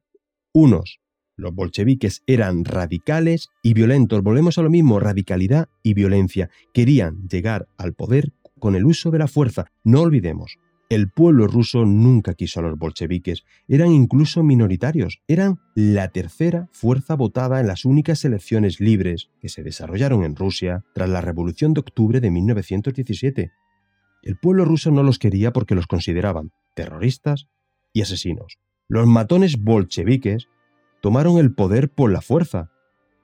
unos 0.52 0.98
los 1.36 1.54
bolcheviques 1.54 2.22
eran 2.26 2.64
radicales 2.64 3.50
y 3.62 3.74
violentos. 3.74 4.22
Volvemos 4.22 4.58
a 4.58 4.62
lo 4.62 4.70
mismo, 4.70 5.00
radicalidad 5.00 5.68
y 5.82 5.94
violencia. 5.94 6.50
Querían 6.72 7.28
llegar 7.28 7.68
al 7.76 7.94
poder 7.94 8.32
con 8.58 8.74
el 8.74 8.86
uso 8.86 9.10
de 9.10 9.18
la 9.18 9.28
fuerza. 9.28 9.66
No 9.84 10.00
olvidemos, 10.00 10.58
el 10.88 11.10
pueblo 11.10 11.46
ruso 11.46 11.84
nunca 11.84 12.34
quiso 12.34 12.60
a 12.60 12.62
los 12.62 12.78
bolcheviques. 12.78 13.44
Eran 13.68 13.92
incluso 13.92 14.42
minoritarios. 14.42 15.20
Eran 15.26 15.58
la 15.74 16.08
tercera 16.08 16.68
fuerza 16.72 17.16
votada 17.16 17.60
en 17.60 17.66
las 17.66 17.84
únicas 17.84 18.24
elecciones 18.24 18.80
libres 18.80 19.30
que 19.40 19.48
se 19.48 19.62
desarrollaron 19.62 20.24
en 20.24 20.36
Rusia 20.36 20.84
tras 20.94 21.10
la 21.10 21.20
Revolución 21.20 21.74
de 21.74 21.80
Octubre 21.80 22.20
de 22.20 22.30
1917. 22.30 23.50
El 24.22 24.38
pueblo 24.38 24.64
ruso 24.64 24.90
no 24.90 25.02
los 25.02 25.18
quería 25.18 25.52
porque 25.52 25.74
los 25.74 25.86
consideraban 25.86 26.50
terroristas 26.74 27.48
y 27.92 28.02
asesinos. 28.02 28.58
Los 28.88 29.06
matones 29.06 29.58
bolcheviques 29.58 30.48
tomaron 31.06 31.38
el 31.38 31.54
poder 31.54 31.88
por 31.88 32.10
la 32.10 32.20
fuerza. 32.20 32.72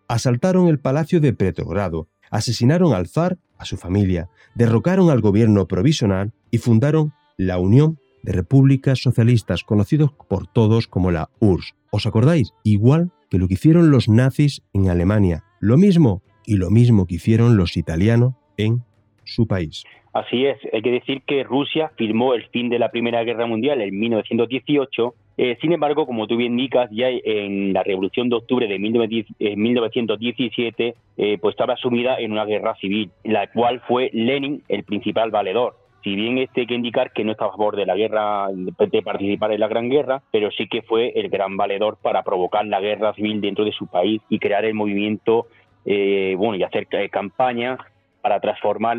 Asaltaron 0.06 0.68
el 0.68 0.78
palacio 0.78 1.18
de 1.18 1.32
Petrogrado, 1.32 2.06
asesinaron 2.30 2.94
al 2.94 3.08
zar, 3.08 3.38
a 3.58 3.64
su 3.64 3.76
familia, 3.76 4.28
derrocaron 4.54 5.10
al 5.10 5.20
gobierno 5.20 5.66
provisional 5.66 6.30
y 6.52 6.58
fundaron 6.58 7.12
la 7.36 7.58
Unión 7.58 7.98
de 8.22 8.34
Repúblicas 8.34 9.00
Socialistas, 9.00 9.64
conocidos 9.64 10.12
por 10.28 10.46
todos 10.46 10.86
como 10.86 11.10
la 11.10 11.28
URSS. 11.40 11.74
¿Os 11.90 12.06
acordáis? 12.06 12.52
Igual 12.62 13.10
que 13.28 13.38
lo 13.38 13.48
que 13.48 13.54
hicieron 13.54 13.90
los 13.90 14.08
nazis 14.08 14.62
en 14.72 14.88
Alemania. 14.88 15.42
Lo 15.58 15.76
mismo 15.76 16.22
y 16.46 16.58
lo 16.58 16.70
mismo 16.70 17.08
que 17.08 17.16
hicieron 17.16 17.56
los 17.56 17.76
italianos 17.76 18.34
en 18.58 18.84
su 19.24 19.48
país. 19.48 19.82
Así 20.12 20.44
es, 20.44 20.56
hay 20.72 20.82
que 20.82 20.90
decir 20.92 21.22
que 21.26 21.42
Rusia 21.42 21.90
firmó 21.96 22.34
el 22.34 22.46
fin 22.50 22.68
de 22.68 22.78
la 22.78 22.92
Primera 22.92 23.24
Guerra 23.24 23.46
Mundial 23.46 23.80
en 23.80 23.98
1918 23.98 25.16
eh, 25.44 25.58
sin 25.60 25.72
embargo, 25.72 26.06
como 26.06 26.28
tú 26.28 26.36
bien 26.36 26.52
indicas, 26.52 26.88
ya 26.92 27.08
en 27.08 27.72
la 27.72 27.82
Revolución 27.82 28.28
de 28.28 28.36
Octubre 28.36 28.68
de 28.68 28.78
1917, 28.78 30.86
eh, 30.86 30.94
eh, 31.16 31.36
pues 31.40 31.54
estaba 31.54 31.76
sumida 31.76 32.20
en 32.20 32.30
una 32.30 32.44
guerra 32.44 32.76
civil, 32.76 33.10
la 33.24 33.48
cual 33.48 33.80
fue 33.88 34.08
Lenin 34.12 34.62
el 34.68 34.84
principal 34.84 35.32
valedor. 35.32 35.74
Si 36.04 36.14
bien 36.14 36.38
este 36.38 36.60
hay 36.60 36.68
que 36.68 36.76
indicar 36.76 37.12
que 37.12 37.24
no 37.24 37.32
estaba 37.32 37.50
a 37.50 37.56
favor 37.56 37.74
de 37.74 37.86
la 37.86 37.96
guerra, 37.96 38.50
de 38.52 39.02
participar 39.02 39.50
en 39.50 39.58
la 39.58 39.66
Gran 39.66 39.90
Guerra, 39.90 40.22
pero 40.30 40.52
sí 40.52 40.68
que 40.68 40.82
fue 40.82 41.10
el 41.16 41.28
gran 41.28 41.56
valedor 41.56 41.98
para 42.00 42.22
provocar 42.22 42.64
la 42.66 42.80
guerra 42.80 43.12
civil 43.14 43.40
dentro 43.40 43.64
de 43.64 43.72
su 43.72 43.88
país 43.88 44.22
y 44.28 44.38
crear 44.38 44.64
el 44.64 44.74
movimiento, 44.74 45.48
bueno, 45.84 46.54
y 46.54 46.62
hacer 46.62 46.86
campaña 47.10 47.78
para 48.22 48.40
transformar 48.40 48.98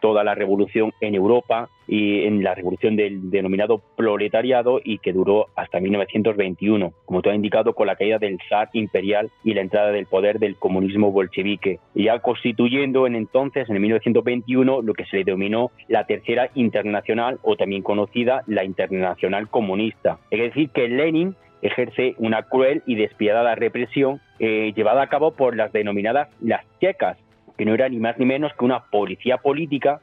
toda 0.00 0.24
la 0.24 0.34
revolución 0.34 0.92
en 1.00 1.14
Europa 1.14 1.68
y 1.88 2.24
en 2.24 2.42
la 2.42 2.54
revolución 2.54 2.96
del 2.96 3.30
denominado 3.30 3.82
proletariado 3.96 4.80
y 4.82 4.98
que 4.98 5.12
duró 5.12 5.48
hasta 5.56 5.80
1921, 5.80 6.92
como 7.04 7.20
has 7.20 7.34
indicado, 7.34 7.74
con 7.74 7.86
la 7.86 7.96
caída 7.96 8.18
del 8.18 8.38
zar 8.48 8.70
imperial 8.72 9.30
y 9.44 9.54
la 9.54 9.60
entrada 9.60 9.90
del 9.90 10.06
poder 10.06 10.38
del 10.38 10.56
comunismo 10.56 11.12
bolchevique, 11.12 11.78
ya 11.94 12.18
constituyendo 12.20 13.06
en 13.06 13.16
entonces, 13.16 13.68
en 13.68 13.80
1921, 13.80 14.82
lo 14.82 14.94
que 14.94 15.04
se 15.06 15.18
le 15.18 15.24
denominó 15.24 15.70
la 15.88 16.04
Tercera 16.06 16.50
Internacional 16.54 17.38
o 17.42 17.56
también 17.56 17.82
conocida 17.82 18.42
la 18.46 18.64
Internacional 18.64 19.48
Comunista. 19.48 20.18
Es 20.30 20.40
decir, 20.40 20.70
que 20.70 20.88
Lenin 20.88 21.34
ejerce 21.62 22.14
una 22.18 22.42
cruel 22.42 22.82
y 22.86 22.94
despiadada 22.96 23.54
represión 23.54 24.20
eh, 24.38 24.72
llevada 24.76 25.02
a 25.02 25.08
cabo 25.08 25.32
por 25.32 25.56
las 25.56 25.72
denominadas 25.72 26.28
las 26.40 26.64
checas, 26.80 27.18
que 27.56 27.64
no 27.64 27.74
era 27.74 27.88
ni 27.88 27.98
más 27.98 28.18
ni 28.18 28.26
menos 28.26 28.52
que 28.58 28.64
una 28.64 28.84
policía 28.90 29.38
política 29.38 30.00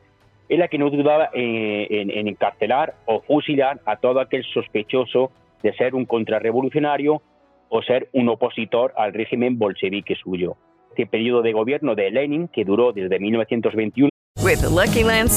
en 0.49 0.59
la 0.59 0.67
que 0.67 0.77
no 0.77 0.89
dudaba 0.89 1.29
en, 1.33 2.27
encarcelar 2.27 2.95
o 3.05 3.21
fusilar 3.21 3.79
a 3.85 3.95
todo 3.97 4.19
aquel 4.19 4.43
sospechoso 4.43 5.31
de 5.61 5.73
ser 5.73 5.95
un 5.95 6.05
contrarrevolucionario 6.05 7.21
o 7.69 7.81
ser 7.81 8.09
un 8.13 8.29
opositor 8.29 8.93
al 8.97 9.13
régimen 9.13 9.57
bolchevique 9.57 10.15
suyo. 10.15 10.57
Este 10.89 11.07
periodo 11.07 11.41
de 11.41 11.53
gobierno 11.53 11.95
de 11.95 12.11
Lenin, 12.11 12.47
que 12.49 12.65
duró 12.65 12.91
desde 12.91 13.19
1921. 13.19 14.09
With 14.43 14.61
Lucky 14.63 15.03
Land 15.03 15.29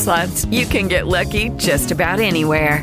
you 0.51 0.67
can 0.67 0.89
get 0.89 1.07
lucky 1.07 1.51
just 1.59 1.93
about 1.93 2.21
anywhere. 2.21 2.83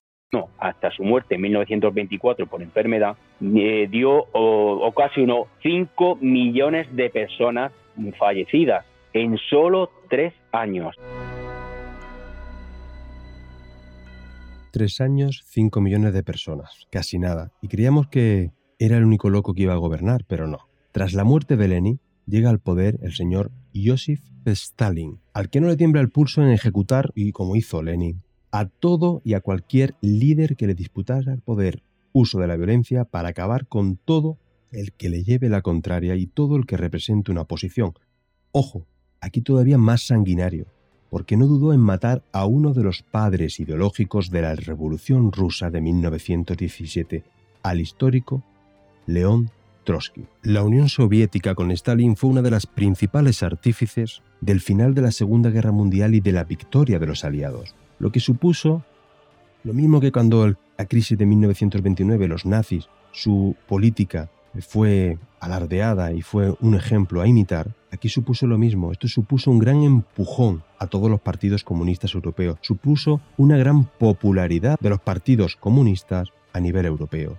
No, 0.31 0.49
hasta 0.59 0.91
su 0.91 1.03
muerte 1.03 1.35
en 1.35 1.41
1924 1.41 2.47
por 2.47 2.61
enfermedad, 2.61 3.17
eh, 3.41 3.87
dio 3.89 4.27
o, 4.31 4.87
ocasionó 4.87 5.47
5 5.61 6.19
millones 6.21 6.87
de 6.95 7.09
personas 7.09 7.73
fallecidas 8.17 8.85
en 9.13 9.37
solo 9.49 9.89
tres 10.09 10.33
años. 10.53 10.95
Tres 14.71 15.01
años, 15.01 15.43
5 15.47 15.81
millones 15.81 16.13
de 16.13 16.23
personas, 16.23 16.87
casi 16.89 17.19
nada. 17.19 17.51
Y 17.61 17.67
creíamos 17.67 18.07
que 18.07 18.51
era 18.79 18.97
el 18.97 19.03
único 19.03 19.29
loco 19.29 19.53
que 19.53 19.63
iba 19.63 19.73
a 19.73 19.77
gobernar, 19.77 20.21
pero 20.27 20.47
no. 20.47 20.59
Tras 20.93 21.13
la 21.13 21.25
muerte 21.25 21.57
de 21.57 21.67
Lenin, 21.67 21.99
llega 22.25 22.49
al 22.49 22.59
poder 22.59 22.97
el 23.01 23.11
señor 23.11 23.51
Joseph 23.75 24.21
Stalin, 24.45 25.19
al 25.33 25.49
que 25.49 25.59
no 25.59 25.67
le 25.67 25.75
tiembla 25.75 25.99
el 25.99 26.09
pulso 26.09 26.41
en 26.41 26.51
ejecutar, 26.51 27.11
y 27.15 27.33
como 27.33 27.57
hizo 27.57 27.83
Lenin, 27.83 28.23
a 28.51 28.65
todo 28.65 29.21
y 29.23 29.33
a 29.33 29.39
cualquier 29.39 29.95
líder 30.01 30.55
que 30.55 30.67
le 30.67 30.75
disputara 30.75 31.33
el 31.33 31.41
poder, 31.41 31.83
uso 32.11 32.39
de 32.39 32.47
la 32.47 32.57
violencia 32.57 33.05
para 33.05 33.29
acabar 33.29 33.67
con 33.67 33.95
todo 33.95 34.37
el 34.71 34.91
que 34.93 35.09
le 35.09 35.23
lleve 35.23 35.49
la 35.49 35.61
contraria 35.61 36.15
y 36.15 36.27
todo 36.27 36.57
el 36.57 36.65
que 36.65 36.77
represente 36.77 37.31
una 37.31 37.41
oposición. 37.41 37.93
Ojo, 38.51 38.85
aquí 39.21 39.41
todavía 39.41 39.77
más 39.77 40.05
sanguinario, 40.07 40.65
porque 41.09 41.37
no 41.37 41.47
dudó 41.47 41.73
en 41.73 41.79
matar 41.79 42.23
a 42.31 42.45
uno 42.45 42.73
de 42.73 42.83
los 42.83 43.03
padres 43.03 43.59
ideológicos 43.59 44.29
de 44.29 44.41
la 44.41 44.55
Revolución 44.55 45.31
Rusa 45.31 45.69
de 45.69 45.81
1917, 45.81 47.23
al 47.63 47.79
histórico 47.79 48.43
León 49.07 49.49
Trotsky. 49.85 50.25
La 50.43 50.63
Unión 50.63 50.89
Soviética 50.89 51.55
con 51.55 51.71
Stalin 51.71 52.15
fue 52.15 52.29
una 52.29 52.41
de 52.41 52.51
las 52.51 52.67
principales 52.67 53.43
artífices 53.43 54.21
del 54.41 54.61
final 54.61 54.93
de 54.93 55.01
la 55.01 55.11
Segunda 55.11 55.49
Guerra 55.49 55.71
Mundial 55.71 56.15
y 56.15 56.19
de 56.19 56.31
la 56.31 56.43
victoria 56.43 56.99
de 56.99 57.07
los 57.07 57.23
aliados 57.23 57.75
lo 58.01 58.11
que 58.11 58.19
supuso 58.19 58.83
lo 59.63 59.73
mismo 59.73 60.01
que 60.01 60.11
cuando 60.11 60.47
la 60.47 60.85
crisis 60.87 61.17
de 61.19 61.27
1929 61.27 62.27
los 62.27 62.47
nazis, 62.47 62.89
su 63.11 63.55
política 63.67 64.31
fue 64.59 65.19
alardeada 65.39 66.11
y 66.11 66.23
fue 66.23 66.55
un 66.61 66.73
ejemplo 66.73 67.21
a 67.21 67.27
imitar, 67.27 67.75
aquí 67.91 68.09
supuso 68.09 68.47
lo 68.47 68.57
mismo. 68.57 68.91
Esto 68.91 69.07
supuso 69.07 69.51
un 69.51 69.59
gran 69.59 69.83
empujón 69.83 70.63
a 70.79 70.87
todos 70.87 71.11
los 71.11 71.21
partidos 71.21 71.63
comunistas 71.63 72.15
europeos, 72.15 72.57
supuso 72.61 73.21
una 73.37 73.57
gran 73.57 73.85
popularidad 73.85 74.79
de 74.79 74.89
los 74.89 74.99
partidos 74.99 75.55
comunistas 75.55 76.29
a 76.53 76.59
nivel 76.59 76.87
europeo. 76.87 77.37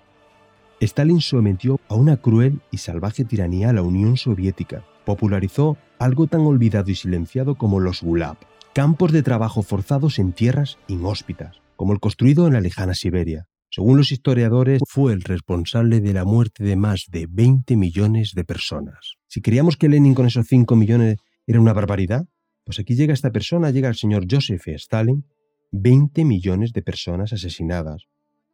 Stalin 0.80 1.20
sometió 1.20 1.80
a 1.88 1.96
una 1.96 2.18
cruel 2.18 2.60
y 2.70 2.78
salvaje 2.78 3.24
tiranía 3.24 3.70
a 3.70 3.72
la 3.72 3.82
Unión 3.82 4.16
Soviética, 4.16 4.84
popularizó 5.04 5.76
algo 5.98 6.28
tan 6.28 6.42
olvidado 6.42 6.90
y 6.90 6.94
silenciado 6.94 7.56
como 7.56 7.80
los 7.80 8.02
Gulag, 8.02 8.36
campos 8.74 9.12
de 9.12 9.22
trabajo 9.22 9.62
forzados 9.62 10.18
en 10.18 10.32
tierras 10.32 10.78
inhóspitas, 10.88 11.60
como 11.76 11.92
el 11.92 12.00
construido 12.00 12.46
en 12.46 12.54
la 12.54 12.60
lejana 12.60 12.94
Siberia. 12.94 13.46
Según 13.70 13.98
los 13.98 14.12
historiadores, 14.12 14.80
fue 14.88 15.12
el 15.12 15.22
responsable 15.22 16.00
de 16.00 16.12
la 16.12 16.24
muerte 16.24 16.64
de 16.64 16.76
más 16.76 17.06
de 17.10 17.26
20 17.28 17.76
millones 17.76 18.32
de 18.34 18.44
personas. 18.44 19.16
Si 19.26 19.40
creíamos 19.40 19.76
que 19.76 19.88
Lenin 19.88 20.14
con 20.14 20.26
esos 20.26 20.46
5 20.46 20.74
millones 20.76 21.16
era 21.46 21.60
una 21.60 21.72
barbaridad, 21.72 22.26
pues 22.64 22.78
aquí 22.78 22.94
llega 22.94 23.14
esta 23.14 23.30
persona, 23.30 23.70
llega 23.70 23.88
el 23.88 23.96
señor 23.96 24.24
Joseph 24.30 24.68
Stalin, 24.68 25.26
20 25.72 26.24
millones 26.24 26.72
de 26.72 26.82
personas 26.82 27.32
asesinadas. 27.32 28.04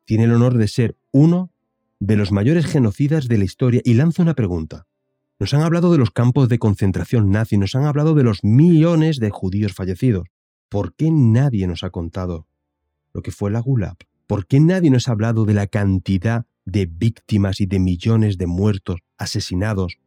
Tiene 0.05 0.25
el 0.25 0.33
honor 0.33 0.57
de 0.57 0.69
ser 0.69 0.97
uno 1.13 1.53
de 2.01 2.17
los 2.17 2.33
mayores 2.33 2.67
genocidas 2.67 3.29
de 3.29 3.39
la 3.39 3.45
historia 3.45 3.83
y 3.85 3.95
lanza 3.95 4.23
una 4.23 4.35
pregunta. 4.35 4.88
Nos 5.41 5.55
han 5.55 5.63
hablado 5.63 5.93
de 5.93 5.99
los 5.99 6.11
campos 6.11 6.49
de 6.49 6.59
concentración 6.59 7.31
nazi, 7.31 7.59
nos 7.59 7.77
han 7.77 7.85
hablado 7.85 8.15
de 8.15 8.25
los 8.25 8.43
millones 8.43 9.21
de 9.21 9.31
judíos 9.31 9.73
fallecidos. 9.73 10.27
¿Por 10.69 10.95
qué 10.95 11.13
nadie 11.13 11.69
nos 11.69 11.85
ha 11.85 11.91
contado 11.91 12.49
lo 13.13 13.23
que 13.23 13.31
fue 13.31 13.53
la 13.53 13.61
Gulag? 13.61 13.97
¿Por 14.27 14.47
qué 14.47 14.59
nadie 14.59 14.91
nos 14.91 15.09
ha 15.09 15.13
hablado 15.13 15.45
de 15.45 15.55
la 15.55 15.69
cantidad 15.69 16.47
de 16.65 16.87
víctimas 16.87 17.61
y 17.61 17.67
de 17.67 17.79
millones 17.79 18.37
de 18.37 18.49
muertos 18.49 18.99
asesinados 19.17 19.99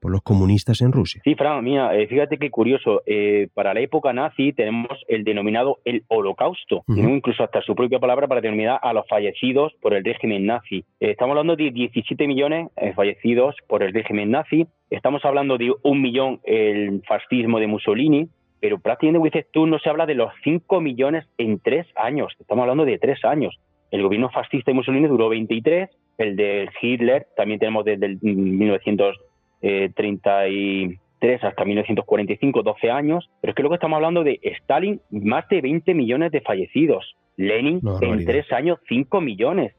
por 0.00 0.10
los 0.10 0.22
comunistas 0.22 0.80
en 0.80 0.92
Rusia. 0.92 1.20
Sí, 1.24 1.34
Fran, 1.34 1.62
mira, 1.62 1.94
eh, 1.96 2.06
fíjate 2.06 2.38
qué 2.38 2.50
curioso. 2.50 3.02
Eh, 3.06 3.48
para 3.54 3.74
la 3.74 3.80
época 3.80 4.12
nazi 4.12 4.52
tenemos 4.52 4.98
el 5.08 5.24
denominado 5.24 5.78
el 5.84 6.04
holocausto, 6.08 6.82
incluso 6.88 7.44
hasta 7.44 7.60
su 7.62 7.74
propia 7.74 7.98
palabra 7.98 8.26
para 8.26 8.40
denominar 8.40 8.80
a 8.82 8.92
los 8.92 9.06
fallecidos 9.08 9.74
por 9.80 9.94
el 9.94 10.02
régimen 10.02 10.46
nazi. 10.46 10.84
Eh, 11.00 11.10
estamos 11.10 11.32
hablando 11.32 11.56
de 11.56 11.70
17 11.70 12.26
millones 12.26 12.68
fallecidos 12.96 13.54
por 13.68 13.82
el 13.82 13.92
régimen 13.92 14.30
nazi. 14.30 14.66
Estamos 14.88 15.24
hablando 15.24 15.58
de 15.58 15.72
un 15.82 16.00
millón 16.00 16.40
el 16.44 17.02
fascismo 17.06 17.60
de 17.60 17.66
Mussolini, 17.66 18.28
pero 18.60 18.78
prácticamente, 18.78 19.30
dices 19.36 19.50
tú, 19.52 19.66
no 19.66 19.78
se 19.78 19.88
habla 19.88 20.06
de 20.06 20.14
los 20.14 20.32
5 20.44 20.80
millones 20.80 21.26
en 21.38 21.58
tres 21.60 21.86
años. 21.96 22.34
Estamos 22.38 22.62
hablando 22.62 22.84
de 22.84 22.98
tres 22.98 23.24
años. 23.24 23.58
El 23.90 24.02
gobierno 24.02 24.30
fascista 24.30 24.70
de 24.70 24.76
Mussolini 24.76 25.08
duró 25.08 25.28
23, 25.28 25.90
el 26.18 26.36
de 26.36 26.68
Hitler 26.80 27.26
también 27.36 27.58
tenemos 27.58 27.84
desde 27.84 28.06
el 28.06 28.18
1900 28.20 29.18
eh, 29.62 29.90
33 29.94 31.44
hasta 31.44 31.64
1945, 31.64 32.62
12 32.62 32.90
años, 32.90 33.30
pero 33.40 33.50
es 33.50 33.54
que 33.54 33.62
luego 33.62 33.74
estamos 33.74 33.96
hablando 33.96 34.24
de 34.24 34.40
Stalin, 34.42 35.00
más 35.10 35.48
de 35.48 35.60
20 35.60 35.94
millones 35.94 36.32
de 36.32 36.40
fallecidos, 36.40 37.16
Lenin 37.36 37.80
en 38.00 38.24
tres 38.24 38.50
años 38.52 38.78
5 38.88 39.20
millones, 39.20 39.74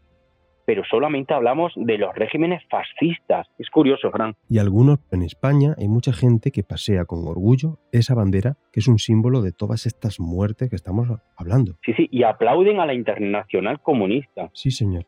pero 0.66 0.84
solamente 0.90 1.34
hablamos 1.34 1.74
de 1.76 1.98
los 1.98 2.14
regímenes 2.16 2.64
fascistas. 2.70 3.48
Es 3.58 3.70
curioso, 3.70 4.10
Fran. 4.12 4.36
Y 4.50 4.60
algunos 4.60 5.00
en 5.12 5.24
España 5.24 5.76
hay 5.78 5.88
mucha 5.88 6.14
gente 6.14 6.52
que 6.52 6.64
pasea 6.64 7.06
con 7.06 7.28
orgullo 7.28 7.80
esa 7.92 8.16
bandera 8.16 8.58
que 8.72 8.80
es 8.80 8.88
un 8.88 9.00
símbolo 9.00 9.42
de 9.42 9.52
todas 9.52 9.86
estas 9.86 10.20
muertes 10.20 10.70
que 10.70 10.76
estamos 10.76 11.10
hablando. 11.36 11.74
Sí, 11.86 11.94
sí, 11.94 12.08
y 12.12 12.24
aplauden 12.24 12.80
a 12.80 12.86
la 12.86 12.94
internacional 12.94 13.82
comunista. 13.82 14.50
Sí, 14.54 14.72
señor. 14.72 15.06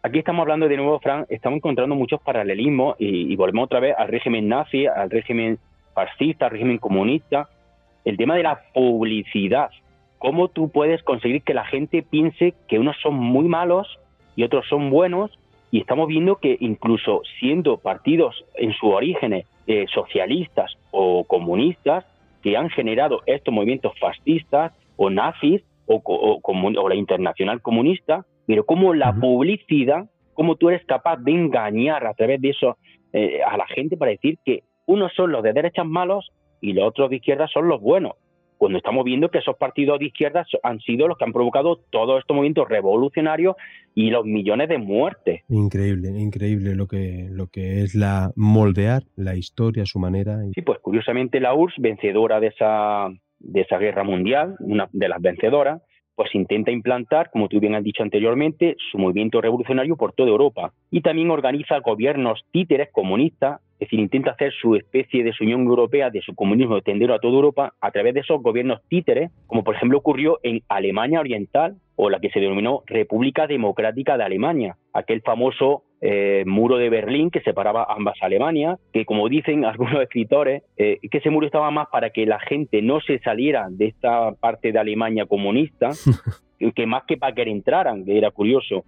Aquí 0.00 0.20
estamos 0.20 0.42
hablando 0.42 0.68
de 0.68 0.76
nuevo, 0.76 1.00
Fran, 1.00 1.26
estamos 1.28 1.56
encontrando 1.56 1.96
muchos 1.96 2.20
paralelismos 2.20 2.94
y, 3.00 3.34
volvemos 3.34 3.64
otra 3.64 3.80
vez 3.80 3.96
al 3.98 4.06
régimen 4.06 4.46
nazi, 4.46 4.86
al 4.86 5.10
régimen 5.10 5.58
fascista, 5.92 6.44
al 6.44 6.52
régimen 6.52 6.78
comunista. 6.78 7.48
El 8.04 8.16
tema 8.16 8.36
de 8.36 8.44
la 8.44 8.62
publicidad. 8.72 9.70
¿Cómo 10.18 10.48
tú 10.48 10.70
puedes 10.70 11.02
conseguir 11.02 11.42
que 11.42 11.52
la 11.52 11.64
gente 11.64 12.02
piense 12.02 12.54
que 12.68 12.78
unos 12.78 12.96
son 13.02 13.14
muy 13.14 13.48
malos 13.48 13.98
y 14.36 14.44
otros 14.44 14.68
son 14.68 14.88
buenos? 14.88 15.36
Y 15.72 15.80
estamos 15.80 16.06
viendo 16.06 16.36
que 16.36 16.56
incluso 16.60 17.22
siendo 17.40 17.78
partidos 17.78 18.44
en 18.54 18.72
su 18.74 18.86
origen 18.90 19.42
eh, 19.66 19.86
socialistas 19.92 20.78
o 20.92 21.24
comunistas, 21.24 22.04
que 22.40 22.56
han 22.56 22.70
generado 22.70 23.22
estos 23.26 23.52
movimientos 23.52 23.98
fascistas 23.98 24.72
o 24.96 25.10
nazis 25.10 25.60
o, 25.86 26.00
o 26.04 26.88
la 26.88 26.94
internacional 26.94 27.60
comunista, 27.60 28.24
pero 28.48 28.64
como 28.64 28.94
la 28.94 29.14
publicidad, 29.14 30.08
como 30.32 30.56
tú 30.56 30.70
eres 30.70 30.82
capaz 30.86 31.18
de 31.18 31.32
engañar 31.32 32.06
a 32.06 32.14
través 32.14 32.40
de 32.40 32.48
eso 32.48 32.78
eh, 33.12 33.40
a 33.46 33.58
la 33.58 33.66
gente 33.66 33.98
para 33.98 34.10
decir 34.10 34.38
que 34.42 34.62
unos 34.86 35.12
son 35.14 35.32
los 35.32 35.42
de 35.42 35.52
derechas 35.52 35.84
malos 35.84 36.30
y 36.62 36.72
los 36.72 36.88
otros 36.88 37.10
de 37.10 37.16
izquierda 37.16 37.46
son 37.52 37.68
los 37.68 37.78
buenos. 37.78 38.12
Cuando 38.56 38.78
estamos 38.78 39.04
viendo 39.04 39.30
que 39.30 39.38
esos 39.38 39.56
partidos 39.58 39.98
de 39.98 40.06
izquierda 40.06 40.46
han 40.62 40.80
sido 40.80 41.08
los 41.08 41.18
que 41.18 41.24
han 41.24 41.34
provocado 41.34 41.76
todos 41.90 42.20
estos 42.20 42.34
movimientos 42.34 42.66
revolucionarios 42.70 43.54
y 43.94 44.08
los 44.08 44.24
millones 44.24 44.70
de 44.70 44.78
muertes. 44.78 45.42
Increíble, 45.50 46.08
increíble 46.18 46.74
lo 46.74 46.86
que, 46.86 47.28
lo 47.30 47.48
que 47.48 47.82
es 47.82 47.94
la 47.94 48.32
moldear 48.34 49.02
la 49.14 49.36
historia 49.36 49.82
a 49.82 49.86
su 49.86 49.98
manera. 49.98 50.38
Sí, 50.54 50.62
pues 50.62 50.78
curiosamente 50.78 51.38
la 51.38 51.54
URSS, 51.54 51.82
vencedora 51.82 52.40
de 52.40 52.46
esa, 52.46 53.10
de 53.40 53.60
esa 53.60 53.76
guerra 53.76 54.04
mundial, 54.04 54.56
una 54.60 54.88
de 54.90 55.08
las 55.08 55.20
vencedoras, 55.20 55.82
pues 56.18 56.34
intenta 56.34 56.72
implantar, 56.72 57.30
como 57.30 57.46
tú 57.46 57.60
bien 57.60 57.76
has 57.76 57.84
dicho 57.84 58.02
anteriormente, 58.02 58.76
su 58.90 58.98
movimiento 58.98 59.40
revolucionario 59.40 59.94
por 59.94 60.14
toda 60.14 60.30
Europa. 60.30 60.72
Y 60.90 61.00
también 61.00 61.30
organiza 61.30 61.78
gobiernos 61.78 62.44
títeres 62.50 62.88
comunistas, 62.90 63.60
es 63.78 63.86
decir, 63.86 64.00
intenta 64.00 64.32
hacer 64.32 64.52
su 64.60 64.74
especie 64.74 65.22
de 65.22 65.32
su 65.32 65.44
Unión 65.44 65.62
Europea, 65.62 66.10
de 66.10 66.20
su 66.20 66.34
comunismo 66.34 66.80
tendero 66.82 67.14
a 67.14 67.20
toda 67.20 67.34
Europa 67.34 67.74
a 67.80 67.90
través 67.92 68.12
de 68.12 68.20
esos 68.20 68.42
gobiernos 68.42 68.80
títeres, 68.88 69.30
como 69.46 69.62
por 69.62 69.76
ejemplo 69.76 69.98
ocurrió 69.98 70.40
en 70.42 70.62
Alemania 70.68 71.20
Oriental 71.20 71.76
o 71.94 72.10
la 72.10 72.18
que 72.18 72.30
se 72.30 72.40
denominó 72.40 72.82
República 72.86 73.46
Democrática 73.46 74.16
de 74.16 74.24
Alemania, 74.24 74.76
aquel 74.92 75.22
famoso 75.22 75.84
eh, 76.00 76.42
muro 76.44 76.76
de 76.76 76.90
Berlín 76.90 77.30
que 77.30 77.40
separaba 77.40 77.86
ambas 77.88 78.16
Alemanias, 78.20 78.80
que 78.92 79.04
como 79.04 79.28
dicen 79.28 79.64
algunos 79.64 80.02
escritores, 80.02 80.64
eh, 80.76 80.98
que 81.08 81.18
ese 81.18 81.30
muro 81.30 81.46
estaba 81.46 81.70
más 81.70 81.86
para 81.88 82.10
que 82.10 82.26
la 82.26 82.40
gente 82.40 82.82
no 82.82 83.00
se 83.00 83.20
saliera 83.20 83.68
de 83.70 83.86
esta 83.86 84.32
parte 84.32 84.72
de 84.72 84.78
Alemania 84.80 85.26
comunista, 85.26 85.90
que 86.74 86.86
más 86.86 87.04
que 87.04 87.16
para 87.16 87.32
que 87.32 87.42
entraran, 87.42 88.04
que 88.04 88.18
era 88.18 88.32
curioso. 88.32 88.84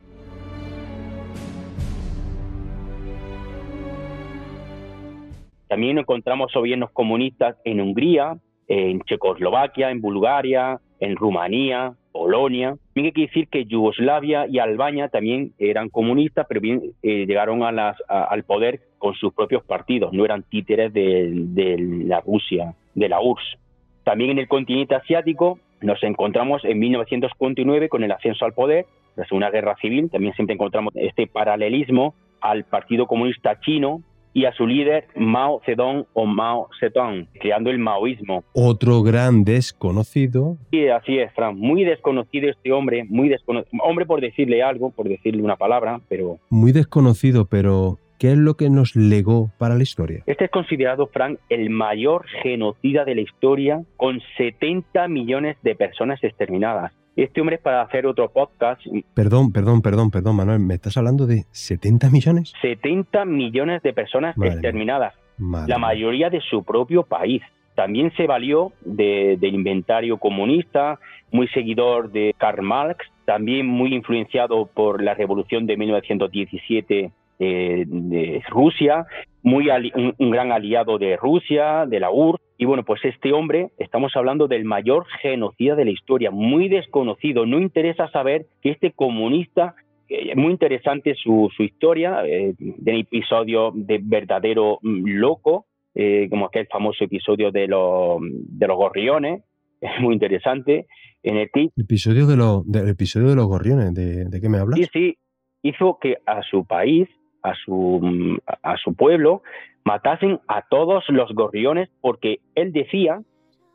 También 5.71 5.99
encontramos 5.99 6.53
gobiernos 6.53 6.91
comunistas 6.91 7.57
en 7.64 7.81
Hungría, 7.81 8.37
en 8.66 9.01
Checoslovaquia, 9.03 9.91
en 9.93 10.01
Bulgaria, 10.01 10.81
en 10.99 11.14
Rumanía, 11.14 11.93
Polonia. 12.11 12.75
También 12.93 13.07
hay 13.07 13.12
que 13.12 13.21
decir 13.29 13.47
que 13.49 13.64
Yugoslavia 13.66 14.49
y 14.49 14.59
Albania 14.59 15.09
también 15.09 15.53
eran 15.61 15.89
comunistas, 15.89 16.45
pero 16.49 16.61
bien 16.61 16.83
eh, 17.05 17.25
llegaron 17.25 17.62
a 17.62 17.71
las, 17.71 17.97
a- 18.09 18.25
al 18.25 18.43
poder 18.43 18.81
con 18.99 19.14
sus 19.14 19.33
propios 19.33 19.62
partidos, 19.64 20.12
no 20.12 20.25
eran 20.25 20.43
títeres 20.43 20.93
de, 20.93 21.31
de 21.33 21.79
la 22.05 22.21
Rusia, 22.21 22.75
de 22.97 23.09
la 23.09 23.21
URSS. 23.21 23.57
También 24.03 24.31
en 24.33 24.39
el 24.41 24.49
continente 24.49 24.97
asiático 24.97 25.61
nos 25.81 26.03
encontramos 26.03 26.64
en 26.64 26.81
1949 26.81 27.89
con 27.89 28.03
el 28.03 28.11
ascenso 28.11 28.45
al 28.45 28.55
poder, 28.55 28.87
la 29.14 29.25
Segunda 29.27 29.51
Guerra 29.51 29.77
Civil, 29.81 30.11
también 30.11 30.35
siempre 30.35 30.55
encontramos 30.55 30.93
este 30.97 31.29
paralelismo 31.29 32.14
al 32.41 32.64
Partido 32.64 33.07
Comunista 33.07 33.61
Chino 33.61 34.03
y 34.33 34.45
a 34.45 34.53
su 34.53 34.66
líder 34.66 35.07
Mao 35.16 35.61
Zedong 35.64 36.07
o 36.12 36.26
Mao 36.26 36.68
Zedong, 36.78 37.26
creando 37.41 37.70
el 37.70 37.78
maoísmo. 37.78 38.45
Otro 38.53 39.03
gran 39.03 39.45
desconocido, 39.45 40.57
Sí, 40.70 40.89
así 40.89 41.18
es, 41.18 41.33
Fran. 41.35 41.57
Muy 41.57 41.85
desconocido 41.85 42.49
este 42.49 42.72
hombre, 42.72 43.05
muy 43.09 43.28
desconocido. 43.28 43.83
Hombre 43.83 44.07
por 44.07 44.20
decirle 44.20 44.62
algo, 44.62 44.91
por 44.91 45.09
decirle 45.09 45.43
una 45.43 45.57
palabra, 45.57 46.01
pero 46.09 46.39
muy 46.49 46.72
desconocido, 46.72 47.47
pero 47.47 47.99
¿qué 48.18 48.33
es 48.33 48.39
lo 48.39 48.55
que 48.55 48.70
nos 48.70 48.97
legó 48.97 49.51
para 49.59 49.74
la 49.74 49.83
historia? 49.83 50.22
este 50.26 50.45
es 50.45 50.51
considerado, 50.51 51.07
Fran, 51.09 51.39
el 51.49 51.70
mayor 51.70 52.26
genocida 52.43 53.05
de 53.05 53.14
la 53.14 53.20
historia, 53.22 53.83
con 53.97 54.20
70 54.37 55.09
millones 55.09 55.57
de 55.62 55.74
personas 55.74 56.22
exterminadas. 56.22 56.93
Este 57.21 57.41
hombre 57.43 57.57
es 57.57 57.62
para 57.62 57.83
hacer 57.83 58.07
otro 58.07 58.31
podcast, 58.31 58.81
Perdón, 59.12 59.53
perdón, 59.53 59.83
perdón, 59.83 60.11
perdón, 60.11 60.37
Manuel, 60.37 60.61
¿me 60.61 60.73
estás 60.75 60.97
hablando 60.97 61.27
de 61.27 61.45
70 61.51 62.09
millones? 62.09 62.55
70 62.62 63.27
millones 63.27 63.83
de 63.83 63.93
personas 63.93 64.35
Madre 64.39 64.53
exterminadas, 64.55 65.12
Madre 65.37 65.68
la 65.68 65.77
mayoría 65.79 66.31
de 66.31 66.41
su 66.41 66.64
propio 66.64 67.03
país. 67.03 67.43
También 67.75 68.11
se 68.16 68.27
valió 68.27 68.73
de- 68.87 69.37
del 69.39 69.55
inventario 69.55 70.16
comunista, 70.16 70.99
muy 71.31 71.47
seguidor 71.49 72.11
de 72.11 72.35
Karl 72.39 72.62
Marx, 72.62 73.05
también 73.27 73.66
muy 73.66 73.95
influenciado 73.95 74.64
por 74.66 75.03
la 75.03 75.12
revolución 75.12 75.66
de 75.66 75.77
1917 75.77 77.11
eh, 77.41 77.84
de 77.86 78.43
Rusia, 78.49 79.07
muy 79.43 79.68
ali- 79.70 79.91
un, 79.97 80.14
un 80.18 80.30
gran 80.30 80.53
aliado 80.53 80.99
de 80.99 81.16
Rusia, 81.16 81.86
de 81.86 81.99
la 81.99 82.11
URSS. 82.12 82.41
Y 82.59 82.66
bueno, 82.66 82.84
pues 82.84 83.01
este 83.05 83.32
hombre, 83.32 83.70
estamos 83.78 84.12
hablando 84.14 84.47
del 84.47 84.64
mayor 84.64 85.07
genocida 85.22 85.74
de 85.74 85.86
la 85.86 85.91
historia, 85.91 86.30
muy 86.30 86.68
desconocido. 86.68 87.47
No 87.47 87.59
interesa 87.59 88.09
saber 88.11 88.47
que 88.62 88.70
este 88.70 88.93
comunista 88.93 89.74
eh, 90.11 90.34
muy 90.36 90.53
interesante 90.53 91.14
su, 91.14 91.49
su 91.57 91.62
historia, 91.62 92.22
eh, 92.26 92.53
de 92.59 92.99
episodio 93.01 93.72
de 93.74 93.99
verdadero 94.03 94.78
mm, 94.82 95.07
loco, 95.07 95.66
eh, 95.95 96.28
como 96.28 96.47
aquel 96.47 96.66
famoso 96.66 97.03
episodio 97.05 97.51
de, 97.51 97.66
los 97.66 98.18
de 98.20 98.66
los 98.66 98.76
gorriones, 98.76 99.43
es 99.80 100.01
muy 100.01 100.12
interesante, 100.14 100.86
en 101.22 101.36
el 101.38 101.49
que 101.53 101.68
episodio 101.76 102.26
de, 102.26 102.36
los 102.36 102.66
del 102.70 102.88
episodio 102.91 103.28
de 103.28 103.36
los 103.36 103.47
gorriones, 103.47 103.95
¿de, 103.95 104.24
de 104.26 104.41
qué 104.41 104.49
me 104.51 104.59
hablas? 104.59 104.78
sí, 104.78 104.86
sí, 104.93 105.16
hizo 105.62 105.99
que 106.01 106.16
a 106.26 106.43
su 106.43 106.64
país, 106.66 107.09
a 107.43 107.55
su, 107.55 108.38
a 108.62 108.76
su 108.76 108.95
pueblo, 108.95 109.43
matasen 109.84 110.41
a 110.49 110.62
todos 110.62 111.05
los 111.09 111.32
gorriones 111.32 111.88
porque 112.01 112.41
él 112.55 112.72
decía 112.72 113.20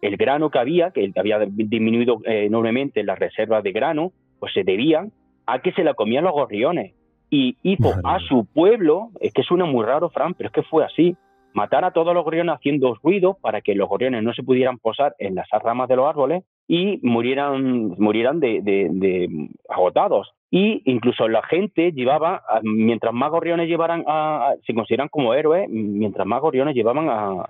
el 0.02 0.18
grano 0.18 0.50
que 0.50 0.60
había, 0.60 0.92
que 0.92 1.12
había 1.16 1.40
disminuido 1.40 2.22
eh, 2.26 2.46
enormemente 2.46 3.04
las 3.04 3.18
reservas 3.18 3.64
de 3.64 3.72
grano, 3.72 4.12
pues 4.40 4.54
se 4.54 4.64
debía 4.64 5.08
a 5.48 5.60
que 5.60 5.72
se 5.72 5.84
la 5.84 5.94
comían 5.94 6.26
los 6.26 6.34
gorriones. 6.34 6.94
Y 7.30 7.58
hizo 7.64 7.90
Madre 7.90 8.02
a 8.04 8.20
su 8.20 8.46
pueblo, 8.46 9.10
es 9.20 9.34
que 9.34 9.44
suena 9.44 9.66
muy 9.66 9.84
raro, 9.84 10.10
Fran, 10.10 10.36
pero 10.36 10.48
es 10.48 10.54
que 10.54 10.64
fue 10.64 10.86
así, 10.86 11.16
matar 11.54 11.86
a 11.86 11.92
todos 11.92 12.14
los 12.14 12.24
gorriones 12.24 12.56
haciendo 12.56 12.94
ruido 13.02 13.38
para 13.42 13.62
que 13.62 13.74
los 13.74 13.90
gorriones 13.90 14.22
no 14.22 14.34
se 14.34 14.44
pudieran 14.44 14.78
posar 14.78 15.16
en 15.18 15.36
las 15.36 15.48
ramas 15.64 15.88
de 15.88 15.96
los 15.96 16.08
árboles 16.08 16.44
y 16.68 17.00
murieran, 17.04 17.90
murieran 18.00 18.40
de, 18.40 18.62
de- 18.62 18.90
de 18.92 19.50
agotados. 19.70 20.32
Y 20.52 20.82
incluso 20.86 21.28
la 21.28 21.44
gente 21.44 21.92
llevaba, 21.92 22.42
mientras 22.64 23.14
más 23.14 23.30
gorriones 23.32 23.68
llevaran 23.68 24.04
a, 24.08 24.50
a- 24.50 24.56
se 24.66 24.74
consideran 24.74 25.10
como 25.10 25.34
héroes, 25.34 25.68
mientras 25.70 26.26
más 26.26 26.42
gorriones 26.42 26.76
llevaban 26.76 27.10
a, 27.10 27.42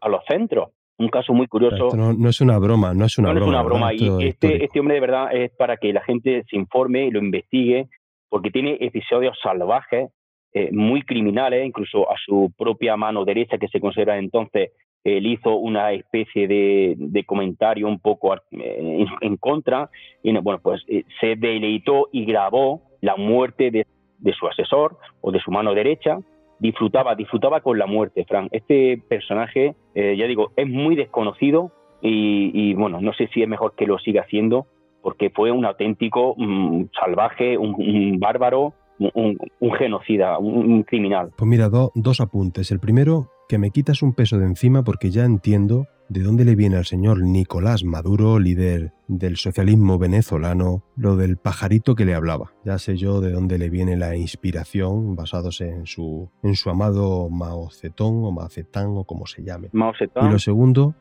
a 0.00 0.08
los 0.08 0.20
centros. 0.28 0.70
Un 0.96 1.08
caso 1.08 1.32
muy 1.34 1.48
curioso. 1.48 1.88
Esto 1.88 1.96
no, 1.96 2.12
no 2.12 2.28
es 2.28 2.40
una 2.40 2.56
broma, 2.58 2.94
no 2.94 3.04
es 3.04 3.18
una 3.18 3.32
No, 3.34 3.40
no 3.40 3.40
broma. 3.46 3.50
es 3.50 3.60
una 3.60 3.62
broma. 3.64 3.94
Y 3.94 4.24
es 4.28 4.34
este, 4.34 4.64
este 4.64 4.78
hombre 4.80 4.94
de 4.94 5.00
verdad 5.00 5.34
es 5.34 5.50
para 5.56 5.76
que 5.76 5.92
la 5.92 6.02
gente 6.02 6.44
se 6.48 6.56
informe 6.56 7.06
y 7.06 7.10
lo 7.10 7.18
investigue, 7.18 7.88
porque 8.28 8.50
tiene 8.50 8.78
episodios 8.80 9.36
salvajes, 9.42 10.10
eh, 10.52 10.70
muy 10.72 11.02
criminales, 11.02 11.66
incluso 11.66 12.08
a 12.10 12.14
su 12.24 12.52
propia 12.56 12.96
mano 12.96 13.24
derecha, 13.24 13.58
que 13.58 13.66
se 13.68 13.80
considera 13.80 14.16
entonces, 14.18 14.70
él 15.04 15.26
hizo 15.26 15.56
una 15.56 15.92
especie 15.92 16.48
de, 16.48 17.24
comentario 17.26 17.86
un 17.86 17.98
poco 18.00 18.34
eh, 18.34 19.04
en, 19.20 19.36
contra, 19.36 19.90
y 20.22 20.32
no, 20.32 20.42
bueno, 20.42 20.60
pues 20.62 20.82
eh, 20.88 21.04
se 21.20 21.36
deleitó 21.36 22.08
y 22.10 22.24
grabó 22.24 22.82
la 23.02 23.16
muerte 23.16 23.70
de, 23.70 23.86
su 24.32 24.46
asesor 24.46 24.96
o 25.20 25.30
de 25.30 25.40
su 25.40 25.50
mano 25.50 25.74
derecha, 25.74 26.18
disfrutaba, 26.58 27.14
disfrutaba 27.14 27.60
con 27.60 27.78
la 27.78 27.86
muerte, 27.86 28.24
Fran. 28.24 28.48
Este 28.50 29.02
personaje, 29.08 29.74
eh, 29.94 30.16
ya 30.16 30.26
digo, 30.26 30.52
es 30.56 30.66
muy 30.66 30.96
desconocido 30.96 31.70
y, 32.00 32.74
bueno, 32.74 33.00
no 33.00 33.12
sé 33.14 33.28
si 33.32 33.42
es 33.42 33.48
mejor 33.48 33.74
que 33.76 33.86
lo 33.86 33.98
siga 33.98 34.22
haciendo 34.22 34.66
porque 35.02 35.30
fue 35.30 35.50
un 35.50 35.64
auténtico 35.66 36.34
mm, 36.36 36.84
salvaje, 36.98 37.56
un, 37.58 38.18
bárbaro, 38.18 38.72
un, 38.98 39.38
genocida, 39.78 40.38
un, 40.38 40.72
un 40.72 40.82
criminal. 40.82 41.30
Pues 41.36 41.48
mira, 41.48 41.68
do- 41.68 41.92
dos 41.94 42.20
apuntes. 42.20 42.70
El 42.70 42.80
primero, 42.80 43.28
que 43.48 43.58
me 43.58 43.70
quitas 43.70 44.02
un 44.02 44.14
peso 44.14 44.38
de 44.38 44.46
encima 44.46 44.84
porque 44.84 45.10
ya 45.10 45.24
entiendo 45.24 45.86
de 46.08 46.22
dónde 46.22 46.44
le 46.44 46.54
viene 46.54 46.76
al 46.76 46.84
señor 46.84 47.22
Nicolás 47.22 47.84
Maduro, 47.84 48.38
líder 48.38 48.92
del 49.08 49.36
socialismo 49.36 49.98
venezolano, 49.98 50.84
lo 50.96 51.16
del 51.16 51.36
pajarito 51.36 51.94
que 51.94 52.04
le 52.04 52.14
hablaba. 52.14 52.52
Ya 52.64 52.78
sé 52.78 52.96
yo 52.96 53.20
de 53.20 53.32
dónde 53.32 53.58
le 53.58 53.70
viene 53.70 53.96
la 53.96 54.16
inspiración 54.16 55.16
basados 55.16 55.60
en 55.60 55.86
su, 55.86 56.30
en 56.42 56.56
su 56.56 56.70
amado 56.70 57.28
Mao 57.30 57.70
Zedong 57.70 58.24
o 58.24 58.32
Macetán 58.32 58.88
o 58.96 59.04
como 59.04 59.26
se 59.26 59.42
llame. 59.42 59.70
Mao 59.72 59.92
Y 60.00 60.28
lo 60.28 60.38
segundo, 60.38 60.94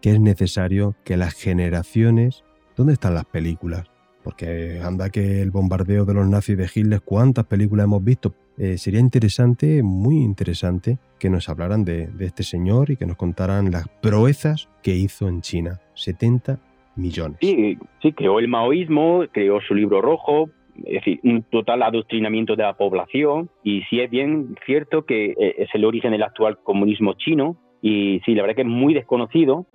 que 0.00 0.12
es 0.12 0.20
necesario 0.20 0.94
que 1.04 1.16
las 1.16 1.34
generaciones... 1.34 2.44
¿Dónde 2.76 2.94
están 2.94 3.14
las 3.14 3.26
películas? 3.26 3.90
Porque 4.22 4.80
anda 4.82 5.10
que 5.10 5.42
el 5.42 5.50
bombardeo 5.50 6.04
de 6.04 6.14
los 6.14 6.28
nazis 6.28 6.56
de 6.56 6.70
Hitler, 6.72 7.00
¿cuántas 7.02 7.46
películas 7.46 7.84
hemos 7.84 8.04
visto? 8.04 8.34
Eh, 8.62 8.76
sería 8.76 9.00
interesante, 9.00 9.82
muy 9.82 10.16
interesante, 10.16 10.98
que 11.18 11.30
nos 11.30 11.48
hablaran 11.48 11.82
de, 11.82 12.08
de 12.08 12.26
este 12.26 12.42
señor 12.42 12.90
y 12.90 12.96
que 12.96 13.06
nos 13.06 13.16
contaran 13.16 13.70
las 13.70 13.88
proezas 14.02 14.68
que 14.82 14.94
hizo 14.94 15.28
en 15.28 15.40
China. 15.40 15.80
70 15.94 16.58
millones. 16.94 17.38
sí, 17.40 17.78
sí, 18.02 18.12
creó 18.12 18.38
el 18.38 18.48
maoísmo, 18.48 19.24
creó 19.32 19.62
su 19.62 19.74
libro 19.74 20.02
rojo, 20.02 20.50
es 20.84 21.04
decir, 21.04 21.20
un 21.24 21.42
total 21.44 21.82
adoctrinamiento 21.82 22.54
de 22.54 22.64
la 22.64 22.74
población 22.74 23.48
y 23.64 23.80
sí 23.88 24.00
es 24.00 24.10
bien 24.10 24.56
cierto 24.66 25.06
que 25.06 25.30
eh, 25.30 25.54
es 25.56 25.68
el 25.72 25.86
origen 25.86 26.12
del 26.12 26.22
actual 26.22 26.58
comunismo 26.62 27.14
chino 27.14 27.56
y 27.80 28.20
sí, 28.26 28.34
la 28.34 28.42
verdad 28.42 28.56
que 28.56 28.62
es 28.62 28.68
muy 28.68 28.92
desconocido. 28.92 29.66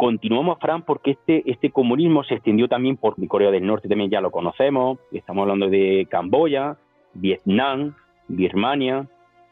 Continuamos, 0.00 0.58
Fran, 0.58 0.80
porque 0.80 1.10
este, 1.10 1.42
este 1.44 1.70
comunismo 1.70 2.24
se 2.24 2.32
extendió 2.32 2.68
también 2.68 2.96
por 2.96 3.16
Corea 3.28 3.50
del 3.50 3.66
Norte, 3.66 3.86
también 3.86 4.08
ya 4.08 4.22
lo 4.22 4.30
conocemos, 4.30 4.98
estamos 5.12 5.42
hablando 5.42 5.68
de 5.68 6.06
Camboya, 6.08 6.78
Vietnam, 7.12 7.94
Birmania. 8.26 9.06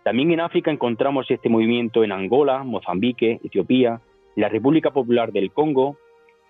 También 0.04 0.30
en 0.30 0.40
África 0.40 0.70
encontramos 0.70 1.30
este 1.30 1.50
movimiento 1.50 2.02
en 2.02 2.12
Angola, 2.12 2.64
Mozambique, 2.64 3.40
Etiopía, 3.44 4.00
la 4.36 4.48
República 4.48 4.90
Popular 4.90 5.32
del 5.32 5.52
Congo. 5.52 5.98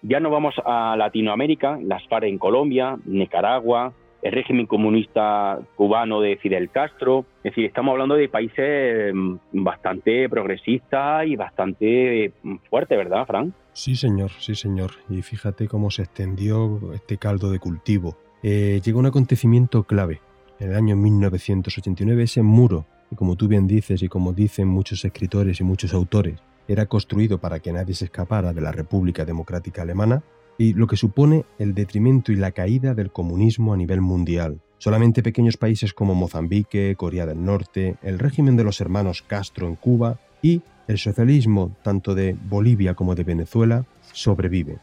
Ya 0.02 0.20
nos 0.20 0.30
vamos 0.30 0.54
a 0.64 0.94
Latinoamérica, 0.96 1.80
las 1.82 2.06
FARC 2.06 2.26
en 2.26 2.38
Colombia, 2.38 2.98
Nicaragua, 3.04 3.94
el 4.22 4.30
régimen 4.30 4.66
comunista 4.66 5.58
cubano 5.74 6.20
de 6.20 6.36
Fidel 6.36 6.70
Castro. 6.70 7.24
Es 7.38 7.50
decir, 7.50 7.64
estamos 7.64 7.94
hablando 7.94 8.14
de 8.14 8.28
países 8.28 9.12
mm, 9.12 9.38
bastante 9.54 10.28
progresistas 10.28 11.26
y 11.26 11.34
bastante 11.34 12.32
mm, 12.44 12.58
fuertes, 12.70 12.96
¿verdad, 12.96 13.26
Fran? 13.26 13.52
Sí, 13.78 13.94
señor, 13.94 14.32
sí, 14.40 14.56
señor. 14.56 14.90
Y 15.08 15.22
fíjate 15.22 15.68
cómo 15.68 15.92
se 15.92 16.02
extendió 16.02 16.80
este 16.94 17.16
caldo 17.16 17.48
de 17.48 17.60
cultivo. 17.60 18.18
Eh, 18.42 18.80
llegó 18.84 18.98
un 18.98 19.06
acontecimiento 19.06 19.84
clave. 19.84 20.20
En 20.58 20.72
el 20.72 20.76
año 20.76 20.96
1989, 20.96 22.24
ese 22.24 22.42
muro, 22.42 22.86
que 23.08 23.14
como 23.14 23.36
tú 23.36 23.46
bien 23.46 23.68
dices 23.68 24.02
y 24.02 24.08
como 24.08 24.32
dicen 24.32 24.66
muchos 24.66 25.04
escritores 25.04 25.60
y 25.60 25.62
muchos 25.62 25.94
autores, 25.94 26.40
era 26.66 26.86
construido 26.86 27.38
para 27.38 27.60
que 27.60 27.72
nadie 27.72 27.94
se 27.94 28.06
escapara 28.06 28.52
de 28.52 28.62
la 28.62 28.72
República 28.72 29.24
Democrática 29.24 29.82
Alemana, 29.82 30.24
y 30.58 30.74
lo 30.74 30.88
que 30.88 30.96
supone 30.96 31.44
el 31.60 31.72
detrimento 31.72 32.32
y 32.32 32.34
la 32.34 32.50
caída 32.50 32.94
del 32.94 33.12
comunismo 33.12 33.72
a 33.72 33.76
nivel 33.76 34.00
mundial. 34.00 34.60
Solamente 34.78 35.22
pequeños 35.22 35.56
países 35.56 35.94
como 35.94 36.16
Mozambique, 36.16 36.96
Corea 36.96 37.26
del 37.26 37.44
Norte, 37.44 37.96
el 38.02 38.18
régimen 38.18 38.56
de 38.56 38.64
los 38.64 38.80
hermanos 38.80 39.22
Castro 39.22 39.68
en 39.68 39.76
Cuba 39.76 40.18
y 40.42 40.62
el 40.88 40.98
socialismo 40.98 41.76
tanto 41.82 42.14
de 42.14 42.36
Bolivia 42.48 42.94
como 42.94 43.14
de 43.14 43.24
Venezuela 43.24 43.84
sobreviven. 44.12 44.78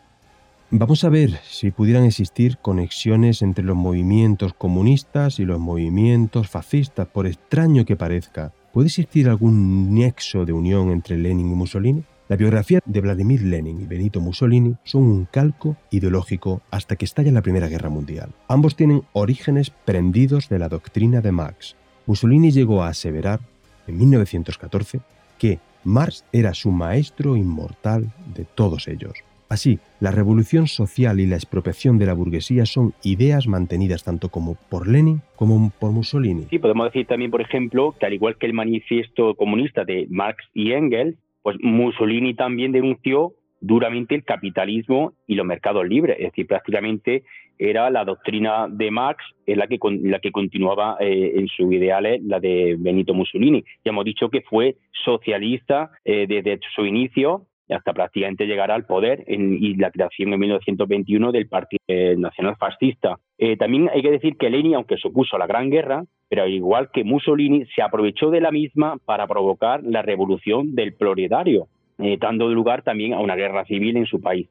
Vamos 0.71 1.03
a 1.03 1.09
ver 1.09 1.39
si 1.43 1.71
pudieran 1.71 2.05
existir 2.05 2.57
conexiones 2.57 3.41
entre 3.41 3.63
los 3.63 3.75
movimientos 3.75 4.53
comunistas 4.53 5.39
y 5.39 5.45
los 5.45 5.59
movimientos 5.59 6.49
fascistas, 6.49 7.07
por 7.07 7.27
extraño 7.27 7.85
que 7.85 7.95
parezca. 7.95 8.51
¿Puede 8.73 8.87
existir 8.87 9.29
algún 9.29 9.93
nexo 9.93 10.45
de 10.45 10.53
unión 10.53 10.91
entre 10.91 11.17
Lenin 11.17 11.51
y 11.51 11.55
Mussolini? 11.55 12.03
La 12.27 12.35
biografía 12.35 12.79
de 12.83 13.01
Vladimir 13.01 13.43
Lenin 13.43 13.79
y 13.79 13.85
Benito 13.85 14.19
Mussolini 14.19 14.75
son 14.83 15.03
un 15.03 15.25
calco 15.25 15.77
ideológico 15.91 16.61
hasta 16.71 16.95
que 16.95 17.05
estalla 17.05 17.31
la 17.31 17.43
Primera 17.43 17.67
Guerra 17.67 17.89
Mundial. 17.89 18.31
Ambos 18.47 18.75
tienen 18.75 19.03
orígenes 19.13 19.69
prendidos 19.69 20.49
de 20.49 20.57
la 20.57 20.67
doctrina 20.67 21.21
de 21.21 21.31
Marx. 21.31 21.75
Mussolini 22.07 22.51
llegó 22.51 22.81
a 22.81 22.89
aseverar, 22.89 23.39
en 23.85 23.99
1914, 23.99 25.01
que 25.37 25.59
Marx 25.85 26.25
era 26.33 26.53
su 26.53 26.71
maestro 26.71 27.37
inmortal 27.37 28.11
de 28.35 28.43
todos 28.43 28.87
ellos. 28.87 29.13
Así, 29.47 29.77
la 29.99 30.09
revolución 30.09 30.65
social 30.65 31.19
y 31.19 31.27
la 31.27 31.35
expropiación 31.35 31.99
de 31.99 32.07
la 32.07 32.13
burguesía 32.13 32.65
son 32.65 32.93
ideas 33.03 33.47
mantenidas 33.47 34.03
tanto 34.03 34.29
como 34.29 34.57
por 34.69 34.87
Lenin 34.87 35.21
como 35.35 35.71
por 35.79 35.91
Mussolini. 35.91 36.47
Sí, 36.49 36.57
podemos 36.57 36.87
decir 36.87 37.05
también, 37.05 37.29
por 37.29 37.41
ejemplo, 37.41 37.95
que 37.99 38.07
al 38.07 38.13
igual 38.13 38.37
que 38.37 38.47
el 38.47 38.53
manifiesto 38.53 39.35
comunista 39.35 39.85
de 39.85 40.07
Marx 40.09 40.43
y 40.53 40.71
Engels, 40.71 41.15
pues 41.43 41.57
Mussolini 41.61 42.33
también 42.33 42.71
denunció 42.71 43.33
duramente 43.65 44.15
el 44.15 44.23
capitalismo 44.23 45.13
y 45.27 45.35
los 45.35 45.45
mercados 45.45 45.87
libres, 45.87 46.17
es 46.19 46.25
decir, 46.25 46.47
prácticamente 46.47 47.23
era 47.57 47.89
la 47.89 48.03
doctrina 48.03 48.67
de 48.69 48.91
Marx 48.91 49.23
la 49.47 49.67
que, 49.67 49.79
la 50.03 50.19
que 50.19 50.31
continuaba 50.31 50.97
eh, 50.99 51.33
en 51.35 51.47
sus 51.47 51.71
ideales, 51.73 52.21
la 52.23 52.39
de 52.39 52.75
Benito 52.77 53.13
Mussolini. 53.13 53.63
Ya 53.83 53.91
hemos 53.91 54.05
dicho 54.05 54.29
que 54.29 54.41
fue 54.41 54.75
socialista 54.91 55.91
eh, 56.03 56.25
desde 56.27 56.59
su 56.75 56.85
inicio 56.85 57.47
hasta 57.69 57.93
prácticamente 57.93 58.45
llegar 58.45 58.69
al 58.69 58.85
poder 58.85 59.23
en, 59.25 59.57
y 59.59 59.75
la 59.75 59.89
creación 59.89 60.33
en 60.33 60.39
1921 60.39 61.31
del 61.31 61.47
Partido 61.47 61.81
Nacional 62.17 62.55
Fascista. 62.57 63.17
Eh, 63.37 63.57
también 63.57 63.89
hay 63.91 64.01
que 64.01 64.11
decir 64.11 64.37
que 64.37 64.49
Lenin, 64.49 64.75
aunque 64.75 64.97
supuso 64.97 65.37
la 65.37 65.47
Gran 65.47 65.69
Guerra, 65.69 66.03
pero 66.29 66.47
igual 66.47 66.89
que 66.91 67.03
Mussolini, 67.03 67.65
se 67.75 67.81
aprovechó 67.81 68.29
de 68.29 68.41
la 68.41 68.51
misma 68.51 68.97
para 69.05 69.27
provocar 69.27 69.83
la 69.83 70.01
revolución 70.01 70.75
del 70.75 70.93
proletario, 70.93 71.67
eh, 71.97 72.17
dando 72.19 72.49
lugar 72.49 72.83
también 72.83 73.13
a 73.13 73.19
una 73.19 73.35
guerra 73.35 73.65
civil 73.65 73.97
en 73.97 74.05
su 74.05 74.19
país 74.21 74.47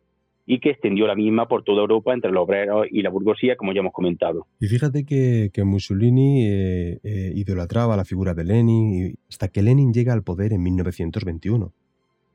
y 0.46 0.60
que 0.60 0.70
extendió 0.70 1.06
la 1.06 1.14
misma 1.14 1.48
por 1.48 1.62
toda 1.64 1.80
Europa 1.80 2.12
entre 2.12 2.30
los 2.30 2.44
obreros 2.44 2.86
y 2.90 3.02
la 3.02 3.10
burguesía, 3.10 3.56
como 3.56 3.72
ya 3.72 3.80
hemos 3.80 3.92
comentado. 3.92 4.46
Y 4.60 4.66
fíjate 4.66 5.04
que, 5.04 5.50
Mussolini 5.64 6.46
eh, 6.46 7.32
idolatraba 7.34 7.96
la 7.96 8.04
figura 8.04 8.34
de 8.34 8.44
Lenin 8.44 9.14
hasta 9.28 9.48
que 9.48 9.62
Lenin 9.62 9.92
llega 9.92 10.12
al 10.12 10.22
poder 10.22 10.52
en 10.52 10.62
1921. 10.62 11.72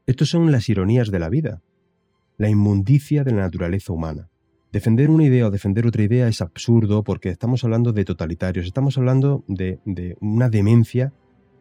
Estos 0.07 0.29
son 0.29 0.51
las 0.51 0.67
ironías 0.69 1.11
de 1.11 1.19
la 1.19 1.29
vida, 1.29 1.61
la 2.37 2.49
inmundicia 2.49 3.23
de 3.23 3.31
la 3.31 3.41
naturaleza 3.41 3.93
humana. 3.93 4.29
Defender 4.71 5.09
una 5.09 5.25
idea 5.25 5.47
o 5.47 5.51
defender 5.51 5.85
otra 5.85 6.03
idea 6.03 6.27
es 6.27 6.41
absurdo 6.41 7.03
porque 7.03 7.29
estamos 7.29 7.63
hablando 7.63 7.91
de 7.91 8.05
totalitarios, 8.05 8.65
estamos 8.65 8.97
hablando 8.97 9.43
de 9.47 9.79
una 10.19 10.49
demencia 10.49 11.13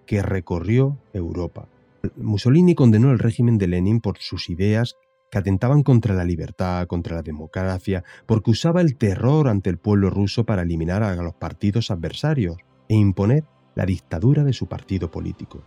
que 0.07 0.23
recorrió 0.23 0.99
Europa. 1.13 1.69
Mussolini 2.17 2.75
condenó 2.75 3.11
el 3.11 3.19
régimen 3.19 3.59
de 3.59 3.69
Lenin 3.69 4.01
por 4.01 4.19
sus 4.19 4.51
ideas 4.51 4.97
que 5.31 5.39
atentaban 5.39 5.83
contra 5.83 6.15
la 6.15 6.25
libertad, 6.25 6.87
contra 6.87 7.17
la 7.17 7.23
democracia, 7.23 8.05
porque 8.27 8.51
usaba 8.51 8.81
el 8.81 8.97
terror 8.97 9.49
ante 9.49 9.71
el 9.71 9.79
pueblo 9.79 10.11
ruso 10.11 10.45
para 10.45 10.63
eliminar 10.63 11.03
a 11.03 11.15
los 11.17 11.35
partidos 11.35 11.91
adversarios 11.91 12.57
e 12.89 12.95
imponer 12.95 13.45
la 13.75 13.87
dictadura 13.87 14.45
de 14.45 14.53
su 14.53 14.67
partido 14.67 15.11
político. 15.11 15.63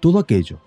Todo 0.00 0.18
aquello 0.18 0.60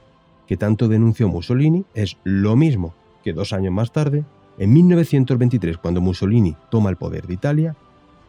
que 0.47 0.57
tanto 0.57 0.87
denunció 0.87 1.29
Mussolini 1.29 1.85
es 1.93 2.17
lo 2.23 2.55
mismo 2.55 2.93
que 3.23 3.33
dos 3.33 3.53
años 3.53 3.73
más 3.73 3.91
tarde, 3.91 4.25
en 4.57 4.73
1923, 4.73 5.77
cuando 5.77 6.01
Mussolini 6.01 6.55
toma 6.69 6.89
el 6.89 6.97
poder 6.97 7.25
de 7.25 7.33
Italia, 7.33 7.75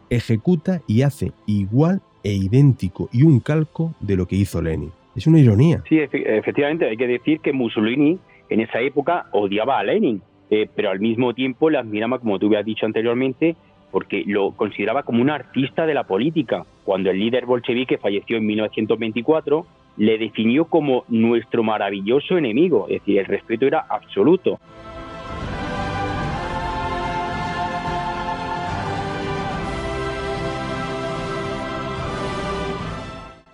ejecuta 0.09 0.81
y 0.87 1.01
hace 1.01 1.33
igual 1.45 2.01
e 2.23 2.33
idéntico 2.33 3.09
y 3.11 3.23
un 3.23 3.39
calco 3.39 3.93
de 3.99 4.15
lo 4.15 4.27
que 4.27 4.37
hizo 4.37 4.61
Lenin. 4.61 4.91
Es 5.15 5.27
una 5.27 5.39
ironía. 5.39 5.81
Sí, 5.87 5.97
efectivamente, 5.99 6.85
hay 6.85 6.97
que 6.97 7.07
decir 7.07 7.39
que 7.39 7.53
Mussolini 7.53 8.19
en 8.49 8.59
esa 8.59 8.79
época 8.81 9.27
odiaba 9.31 9.79
a 9.79 9.83
Lenin, 9.83 10.21
eh, 10.49 10.67
pero 10.75 10.91
al 10.91 10.99
mismo 10.99 11.33
tiempo 11.33 11.69
la 11.69 11.79
admiraba, 11.79 12.19
como 12.19 12.37
tú 12.37 12.47
habías 12.47 12.65
dicho 12.65 12.85
anteriormente, 12.85 13.55
porque 13.91 14.23
lo 14.27 14.51
consideraba 14.51 15.03
como 15.03 15.21
un 15.21 15.29
artista 15.29 15.85
de 15.85 15.93
la 15.93 16.03
política. 16.03 16.65
Cuando 16.83 17.09
el 17.11 17.19
líder 17.19 17.45
bolchevique 17.45 17.97
falleció 17.97 18.37
en 18.37 18.45
1924, 18.45 19.65
le 19.97 20.17
definió 20.17 20.65
como 20.65 21.05
nuestro 21.07 21.63
maravilloso 21.63 22.37
enemigo, 22.37 22.87
es 22.89 22.99
decir, 22.99 23.19
el 23.19 23.25
respeto 23.25 23.65
era 23.65 23.85
absoluto. 23.87 24.59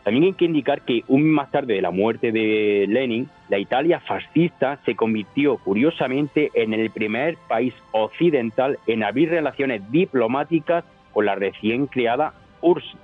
También 0.04 0.26
hay 0.26 0.34
que 0.34 0.46
indicar 0.46 0.82
que 0.82 1.04
un 1.08 1.24
mes 1.24 1.32
más 1.32 1.52
tarde 1.52 1.76
de 1.76 1.82
la 1.82 1.92
muerte 1.92 2.32
de 2.32 2.86
Lenin, 2.88 3.30
la 3.50 3.60
Italia 3.60 4.00
fascista 4.00 4.80
se 4.86 4.96
convirtió 4.96 5.58
curiosamente 5.58 6.50
en 6.56 6.74
el 6.74 6.90
primer 6.90 7.38
país 7.48 7.74
occidental 7.92 8.80
en 8.88 9.04
abrir 9.04 9.30
relaciones 9.30 9.90
diplomáticas 9.92 10.84
con 11.14 11.26
la 11.26 11.36
recién 11.36 11.86
creada 11.86 12.34
URSS, 12.62 12.98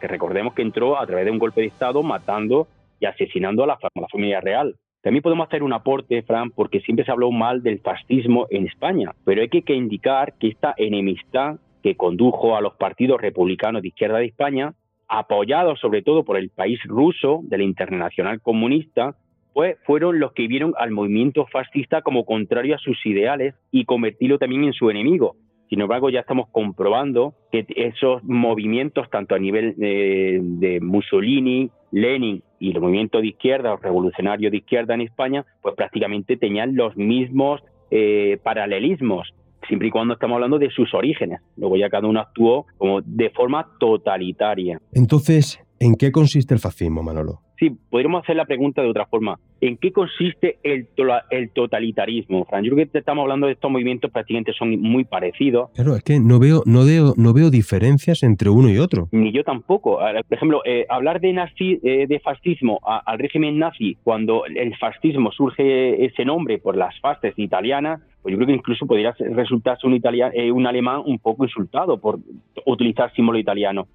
que 0.00 0.06
recordemos 0.06 0.54
que 0.54 0.62
entró 0.62 1.00
a 1.00 1.06
través 1.06 1.24
de 1.24 1.30
un 1.32 1.38
golpe 1.38 1.62
de 1.62 1.68
Estado 1.68 2.02
matando 2.02 2.68
y 3.00 3.06
asesinando 3.06 3.64
a 3.64 3.66
la, 3.66 3.78
familia 4.10 4.40
real. 4.40 4.76
También 5.02 5.22
podemos 5.22 5.46
hacer 5.46 5.62
un 5.62 5.72
aporte, 5.72 6.22
Fran, 6.22 6.50
porque 6.50 6.80
siempre 6.80 7.04
se 7.04 7.10
habló 7.10 7.30
mal 7.30 7.62
del 7.62 7.80
fascismo 7.80 8.46
en 8.50 8.66
España, 8.66 9.12
pero 9.24 9.42
hay 9.42 9.48
que, 9.48 9.74
indicar 9.74 10.34
que 10.38 10.48
esta 10.48 10.72
enemistad 10.76 11.56
que 11.82 11.96
condujo 11.96 12.56
a 12.56 12.62
los 12.62 12.74
partidos 12.74 13.20
republicanos 13.20 13.82
de 13.82 13.88
izquierda 13.88 14.18
de 14.18 14.26
España, 14.26 14.72
apoyados 15.08 15.80
sobre 15.80 16.02
todo 16.02 16.24
por 16.24 16.36
el 16.36 16.50
país 16.50 16.80
ruso 16.84 17.40
de 17.44 17.58
la 17.58 17.64
Internacional 17.64 18.40
Comunista, 18.40 19.16
pues 19.52 19.76
fueron 19.84 20.18
los 20.18 20.32
que 20.32 20.48
vieron 20.48 20.74
al 20.78 20.90
movimiento 20.90 21.46
fascista 21.46 22.02
como 22.02 22.24
contrario 22.24 22.74
a 22.74 22.78
sus 22.78 23.04
ideales 23.06 23.54
y 23.70 23.84
convertirlo 23.84 24.38
también 24.38 24.64
en 24.64 24.72
su 24.72 24.90
enemigo. 24.90 25.36
Sin 25.70 25.80
embargo, 25.80 26.10
ya 26.10 26.20
estamos 26.20 26.48
comprobando 26.50 27.34
que 27.50 27.64
esos 27.76 28.22
movimientos, 28.24 29.08
tanto 29.10 29.34
a 29.34 29.38
nivel 29.38 29.74
de, 29.76 30.40
de 30.42 30.80
Mussolini, 30.80 31.70
Lenin 31.90 32.42
y 32.58 32.72
el 32.72 32.80
movimiento 32.80 33.20
de 33.20 33.28
izquierda 33.28 33.72
o 33.72 33.76
revolucionario 33.76 34.50
de 34.50 34.58
izquierda 34.58 34.94
en 34.94 35.02
España, 35.02 35.44
pues 35.62 35.74
prácticamente 35.74 36.36
tenían 36.36 36.74
los 36.74 36.96
mismos 36.96 37.62
eh, 37.90 38.38
paralelismos, 38.42 39.32
siempre 39.66 39.88
y 39.88 39.90
cuando 39.90 40.14
estamos 40.14 40.34
hablando 40.36 40.58
de 40.58 40.70
sus 40.70 40.92
orígenes. 40.94 41.40
Luego 41.56 41.76
ya 41.76 41.88
cada 41.88 42.08
uno 42.08 42.20
actuó 42.20 42.66
como 42.76 43.00
de 43.02 43.30
forma 43.30 43.66
totalitaria. 43.78 44.80
Entonces, 44.92 45.60
¿en 45.80 45.94
qué 45.94 46.12
consiste 46.12 46.54
el 46.54 46.60
fascismo, 46.60 47.02
Manolo? 47.02 47.40
Sí, 47.58 47.70
podríamos 47.88 48.24
hacer 48.24 48.36
la 48.36 48.46
pregunta 48.46 48.82
de 48.82 48.88
otra 48.88 49.06
forma. 49.06 49.38
¿En 49.60 49.76
qué 49.76 49.92
consiste 49.92 50.58
el, 50.64 50.88
el 51.30 51.50
totalitarismo, 51.50 52.44
Fran? 52.44 52.64
Yo 52.64 52.74
creo 52.74 52.90
que 52.90 52.98
estamos 52.98 53.22
hablando 53.22 53.46
de 53.46 53.52
estos 53.52 53.70
movimientos 53.70 54.10
prácticamente 54.10 54.52
son 54.52 54.80
muy 54.80 55.04
parecidos. 55.04 55.70
Claro, 55.74 55.94
es 55.94 56.02
que 56.02 56.18
no 56.18 56.38
veo, 56.40 56.62
no 56.66 56.84
veo, 56.84 57.14
no 57.16 57.32
veo 57.32 57.50
diferencias 57.50 58.22
entre 58.24 58.50
uno 58.50 58.68
y 58.70 58.78
otro. 58.78 59.08
Ni 59.12 59.32
yo 59.32 59.44
tampoco. 59.44 59.98
Por 59.98 60.36
ejemplo, 60.36 60.62
eh, 60.64 60.84
hablar 60.88 61.20
de, 61.20 61.32
nazi, 61.32 61.78
eh, 61.82 62.06
de 62.08 62.20
fascismo 62.20 62.80
al 62.84 63.18
régimen 63.18 63.58
nazi, 63.58 63.96
cuando 64.02 64.44
el 64.46 64.76
fascismo 64.76 65.30
surge 65.30 66.04
ese 66.04 66.24
nombre 66.24 66.58
por 66.58 66.76
las 66.76 66.98
fasces 67.00 67.34
italianas, 67.36 68.00
pues 68.24 68.32
yo 68.32 68.38
creo 68.38 68.46
que 68.46 68.54
incluso 68.54 68.86
podría 68.86 69.14
resultarse 69.18 69.86
un, 69.86 69.92
italiano, 69.92 70.32
eh, 70.34 70.50
un 70.50 70.66
alemán 70.66 71.02
un 71.04 71.18
poco 71.18 71.44
insultado 71.44 71.98
por 71.98 72.20
utilizar 72.64 73.12
símbolo 73.12 73.38
italiano. 73.38 73.86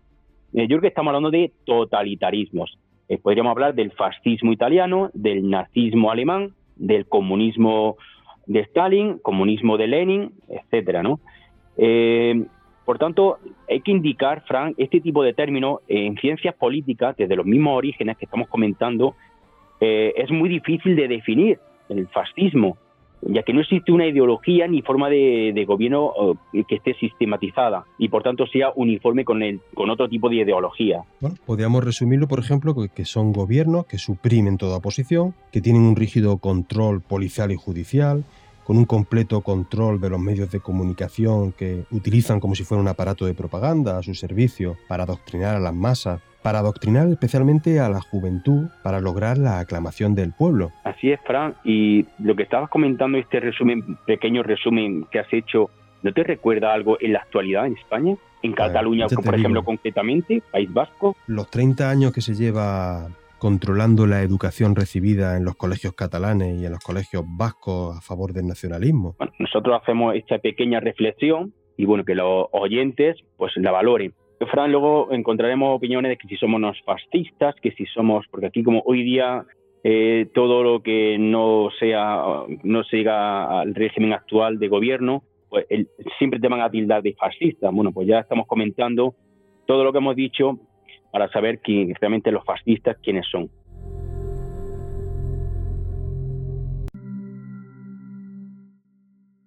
yo 0.54 0.68
creo 0.68 0.82
que 0.82 0.90
estamos 0.90 1.10
hablando 1.10 1.32
de 1.32 1.52
totalitarismos. 1.66 2.78
Eh, 3.08 3.18
podríamos 3.18 3.50
hablar 3.50 3.74
del 3.74 3.92
fascismo 3.92 4.54
italiano, 4.54 5.10
del 5.16 5.50
nazismo 5.50 6.12
alemán, 6.12 6.54
del 6.76 7.08
comunismo 7.08 7.98
de 8.46 8.60
Stalin, 8.60 9.18
comunismo 9.18 9.78
de 9.78 9.88
Lenin, 9.88 10.32
etcétera, 10.48 11.02
¿no? 11.02 11.20
Eh, 11.76 12.46
por 12.86 13.00
tanto, 13.00 13.40
hay 13.68 13.82
que 13.82 13.90
indicar, 13.90 14.44
Frank, 14.46 14.76
este 14.78 15.02
tipo 15.02 15.24
de 15.24 15.34
términos 15.34 15.80
en 15.88 16.18
ciencias 16.18 16.54
políticas, 16.54 17.18
desde 17.18 17.36
los 17.36 17.48
mismos 17.48 17.76
orígenes 17.76 18.16
que 18.18 18.26
estamos 18.26 18.48
comentando, 18.48 19.16
eh, 19.82 20.14
es 20.16 20.30
muy 20.30 20.50
difícil 20.50 20.96
de 20.96 21.08
definir. 21.08 21.58
El 21.90 22.08
fascismo 22.10 22.78
ya 23.22 23.44
que 23.44 23.54
no 23.54 23.62
existe 23.62 23.92
una 23.92 24.08
ideología 24.08 24.68
ni 24.68 24.82
forma 24.82 25.10
de, 25.10 25.66
gobierno 25.68 26.14
que 26.52 26.76
esté 26.76 26.94
sistematizada 26.96 27.86
y 27.98 28.10
por 28.10 28.24
tanto 28.24 28.48
sea 28.48 28.72
uniforme 28.76 29.26
con, 29.26 29.44
el, 29.44 29.60
con 29.74 29.90
otro 29.90 30.08
tipo 30.08 30.30
de 30.30 30.38
ideología. 30.38 31.04
Bueno, 31.20 31.36
podríamos 31.46 31.84
resumirlo, 31.84 32.28
por 32.28 32.40
ejemplo, 32.40 32.76
que 32.94 33.06
son 33.06 33.34
gobiernos 33.34 33.86
que 33.86 33.98
suprimen 33.98 34.58
toda 34.58 34.78
oposición, 34.78 35.34
que 35.52 35.62
tienen 35.62 35.84
un 35.84 35.96
rígido 35.96 36.38
control 36.38 37.02
policial 37.02 37.52
y 37.52 37.56
judicial, 37.56 38.24
con 38.70 38.78
un 38.78 38.86
completo 38.86 39.42
control 39.42 40.00
de 40.00 40.12
los 40.12 40.20
medios 40.20 40.52
de 40.52 40.60
comunicación 40.60 41.54
que 41.54 41.86
utilizan 41.90 42.40
como 42.40 42.54
si 42.54 42.64
fuera 42.64 42.80
un 42.80 42.88
aparato 42.88 43.26
de 43.26 43.34
propaganda 43.34 43.98
a 43.98 44.04
su 44.04 44.14
servicio 44.14 44.78
para 44.88 45.06
adoctrinar 45.06 45.56
a 45.56 45.60
las 45.60 45.74
masas 45.74 46.22
para 46.44 46.60
adoctrinar 46.60 47.08
especialmente 47.08 47.80
a 47.80 47.90
la 47.90 48.00
juventud 48.00 48.68
para 48.84 49.02
lograr 49.02 49.40
la 49.40 49.58
aclamación 49.58 50.14
del 50.14 50.34
pueblo. 50.34 50.72
Así 50.84 51.12
es, 51.12 51.20
Fran, 51.26 51.56
y 51.64 52.06
lo 52.20 52.36
que 52.36 52.44
estabas 52.44 52.70
comentando, 52.70 53.18
este 53.18 53.40
resumen, 53.40 53.98
pequeño 54.06 54.44
resumen 54.44 55.08
que 55.12 55.18
has 55.18 55.34
hecho, 55.34 55.72
¿no 56.04 56.14
te 56.14 56.24
recuerda 56.24 56.72
algo 56.72 56.96
en 57.02 57.14
la 57.14 57.22
actualidad 57.22 57.66
en 57.66 57.76
España? 57.76 58.18
En 58.44 58.54
Cataluña, 58.54 59.08
por 59.08 59.34
ejemplo, 59.34 59.64
concretamente, 59.64 60.44
País 60.52 60.72
Vasco. 60.72 61.18
Los 61.26 61.50
30 61.50 61.90
años 61.90 62.14
que 62.14 62.22
se 62.22 62.36
lleva 62.36 63.08
controlando 63.40 64.06
la 64.06 64.22
educación 64.22 64.76
recibida 64.76 65.38
en 65.38 65.46
los 65.46 65.56
colegios 65.56 65.94
catalanes 65.94 66.62
y 66.62 66.66
en 66.66 66.72
los 66.72 66.80
colegios 66.80 67.24
vascos 67.26 67.98
a 67.98 68.02
favor 68.02 68.34
del 68.34 68.48
nacionalismo? 68.48 69.16
Bueno, 69.18 69.34
nosotros 69.40 69.80
hacemos 69.82 70.16
esta 70.16 70.38
pequeña 70.38 70.80
reflexión 70.80 71.54
y 71.78 71.86
bueno, 71.86 72.04
que 72.04 72.14
los 72.14 72.48
oyentes 72.52 73.18
pues 73.38 73.54
la 73.56 73.72
valoren. 73.72 74.14
Fran, 74.52 74.72
luego 74.72 75.12
encontraremos 75.12 75.76
opiniones 75.76 76.10
de 76.10 76.18
que 76.18 76.28
si 76.28 76.38
somos 76.38 76.58
unos 76.58 76.78
fascistas, 76.86 77.56
que 77.62 77.72
si 77.72 77.86
somos, 77.88 78.26
porque 78.30 78.48
aquí 78.48 78.64
como 78.64 78.82
hoy 78.86 79.04
día 79.04 79.46
eh, 79.84 80.28
todo 80.34 80.62
lo 80.64 80.84
que 80.84 81.18
no 81.18 81.70
sea, 81.80 82.44
no 82.64 82.84
siga 82.84 83.62
al 83.62 83.74
régimen 83.76 84.14
actual 84.14 84.60
de 84.60 84.68
gobierno, 84.68 85.24
pues 85.50 85.66
siempre 86.18 86.40
te 86.40 86.48
van 86.48 86.62
a 86.62 86.70
tildar 86.70 87.02
de 87.02 87.14
fascista. 87.14 87.70
Bueno, 87.70 87.92
pues 87.92 88.08
ya 88.08 88.20
estamos 88.20 88.46
comentando 88.46 89.16
todo 89.66 89.84
lo 89.84 89.92
que 89.92 90.00
hemos 90.00 90.16
dicho 90.16 90.60
para 91.12 91.30
saber 91.32 91.60
quién, 91.60 91.94
realmente 92.00 92.32
los 92.32 92.46
fascistas 92.46 92.98
quiénes 93.04 93.26
son. 93.32 93.50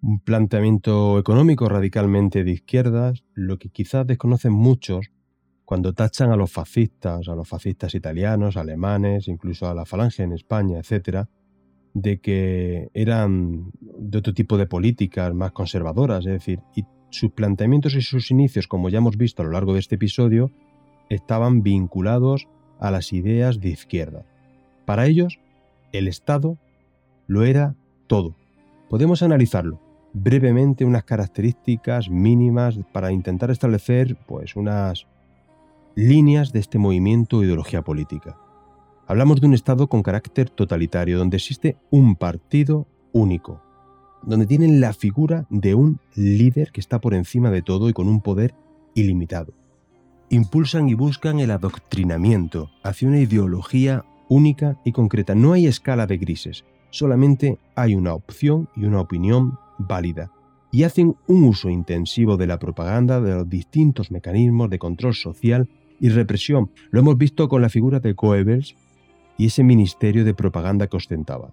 Un 0.05 0.19
planteamiento 0.19 1.19
económico 1.19 1.69
radicalmente 1.69 2.43
de 2.43 2.51
izquierdas, 2.51 3.23
lo 3.35 3.59
que 3.59 3.69
quizás 3.69 4.07
desconocen 4.07 4.53
muchos 4.53 5.13
cuando 5.65 5.95
tachan 5.95 6.31
a 6.31 6.37
los 6.37 6.53
fascistas, 6.53 7.29
a 7.29 7.35
los 7.35 7.49
fascistas 7.49 7.95
italianos, 7.95 8.57
alemanes, 8.57 9.29
incluso 9.29 9.69
a 9.69 9.75
la 9.75 9.87
falange 9.87 10.25
en 10.25 10.33
España, 10.33 10.79
etcétera, 10.79 11.29
de 11.95 12.21
que 12.21 12.91
eran 12.95 13.71
de 13.81 14.19
otro 14.19 14.35
tipo 14.35 14.59
de 14.59 14.67
políticas 14.67 15.33
más 15.33 15.53
conservadoras, 15.53 16.27
es 16.27 16.33
decir, 16.33 16.61
y 16.75 16.85
sus 17.11 17.31
planteamientos 17.31 17.95
y 17.95 18.03
sus 18.03 18.31
inicios, 18.31 18.67
como 18.67 18.89
ya 18.89 18.99
hemos 18.99 19.17
visto 19.17 19.43
a 19.43 19.45
lo 19.45 19.53
largo 19.53 19.75
de 19.75 19.81
este 19.81 19.95
episodio, 19.95 20.51
estaban 21.15 21.63
vinculados 21.63 22.49
a 22.79 22.91
las 22.91 23.13
ideas 23.13 23.61
de 23.61 23.71
izquierda. 23.71 24.25
Para 24.85 25.07
ellos, 25.07 25.39
el 25.93 26.09
Estado 26.09 26.59
lo 27.27 27.45
era 27.45 27.75
todo. 28.07 28.35
Podemos 28.89 29.23
analizarlo 29.23 29.81
brevemente 30.13 30.85
unas 30.85 31.05
características 31.05 32.11
mínimas 32.11 32.79
para 32.93 33.13
intentar 33.13 33.51
establecer 33.51 34.17
pues 34.27 34.57
unas 34.57 35.07
líneas 35.95 36.53
de 36.53 36.61
este 36.61 36.79
movimiento 36.79 37.39
o 37.39 37.45
ideología 37.45 37.83
política. 37.83 38.37
Hablamos 39.07 39.41
de 39.41 39.47
un 39.47 39.55
Estado 39.55 39.89
con 39.89 40.03
carácter 40.03 40.51
totalitario, 40.51 41.19
donde 41.19 41.37
existe 41.37 41.77
un 41.91 42.17
partido 42.17 42.87
único, 43.13 43.63
donde 44.23 44.47
tienen 44.47 44.81
la 44.81 44.93
figura 44.93 45.47
de 45.51 45.75
un 45.75 46.01
líder 46.15 46.73
que 46.73 46.81
está 46.81 47.01
por 47.01 47.15
encima 47.15 47.51
de 47.51 47.63
todo 47.63 47.89
y 47.89 47.93
con 47.93 48.09
un 48.09 48.21
poder 48.21 48.55
ilimitado. 48.95 49.53
Impulsan 50.33 50.89
y 50.89 50.95
buscan 50.95 51.41
el 51.41 51.51
adoctrinamiento 51.51 52.71
hacia 52.83 53.07
una 53.07 53.19
ideología 53.19 54.07
única 54.31 54.79
y 54.83 54.93
concreta. 54.93 55.35
No 55.35 55.53
hay 55.53 55.67
escala 55.67 56.07
de 56.07 56.17
grises, 56.17 56.65
solamente 56.89 57.59
hay 57.77 57.95
una 57.95 58.15
opción 58.15 58.67
y 58.75 58.87
una 58.87 59.03
opinión 59.03 59.59
válida. 59.77 60.31
Y 60.71 60.85
hacen 60.85 61.17
un 61.27 61.45
uso 61.45 61.69
intensivo 61.69 62.39
de 62.39 62.47
la 62.47 62.59
propaganda 62.59 63.21
de 63.21 63.35
los 63.35 63.51
distintos 63.51 64.11
mecanismos 64.11 64.71
de 64.71 64.79
control 64.79 65.13
social 65.13 65.69
y 66.01 66.09
represión. 66.09 66.71
Lo 66.91 67.01
hemos 67.01 67.19
visto 67.19 67.47
con 67.51 67.61
la 67.61 67.69
figura 67.69 68.01
de 68.01 68.15
Goebbels 68.15 68.75
y 69.37 69.49
ese 69.49 69.63
ministerio 69.63 70.25
de 70.25 70.33
propaganda 70.33 70.87
que 70.87 70.97
ostentaba. 70.97 71.51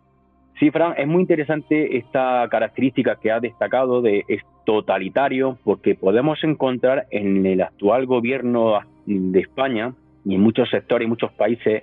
Sí, 0.58 0.72
Fran, 0.72 0.94
es 0.98 1.06
muy 1.06 1.24
interesante 1.24 1.98
esta 1.98 2.48
característica 2.50 3.18
que 3.22 3.30
ha 3.30 3.42
destacado 3.42 4.02
de 4.02 4.24
totalitario, 4.70 5.58
porque 5.64 5.96
podemos 5.96 6.44
encontrar 6.44 7.08
en 7.10 7.44
el 7.48 7.60
actual 7.62 8.06
gobierno 8.06 8.80
de 9.08 9.40
España 9.40 9.96
y 10.24 10.36
en 10.36 10.42
muchos 10.42 10.70
sectores 10.70 11.08
y 11.08 11.10
muchos 11.10 11.32
países 11.32 11.82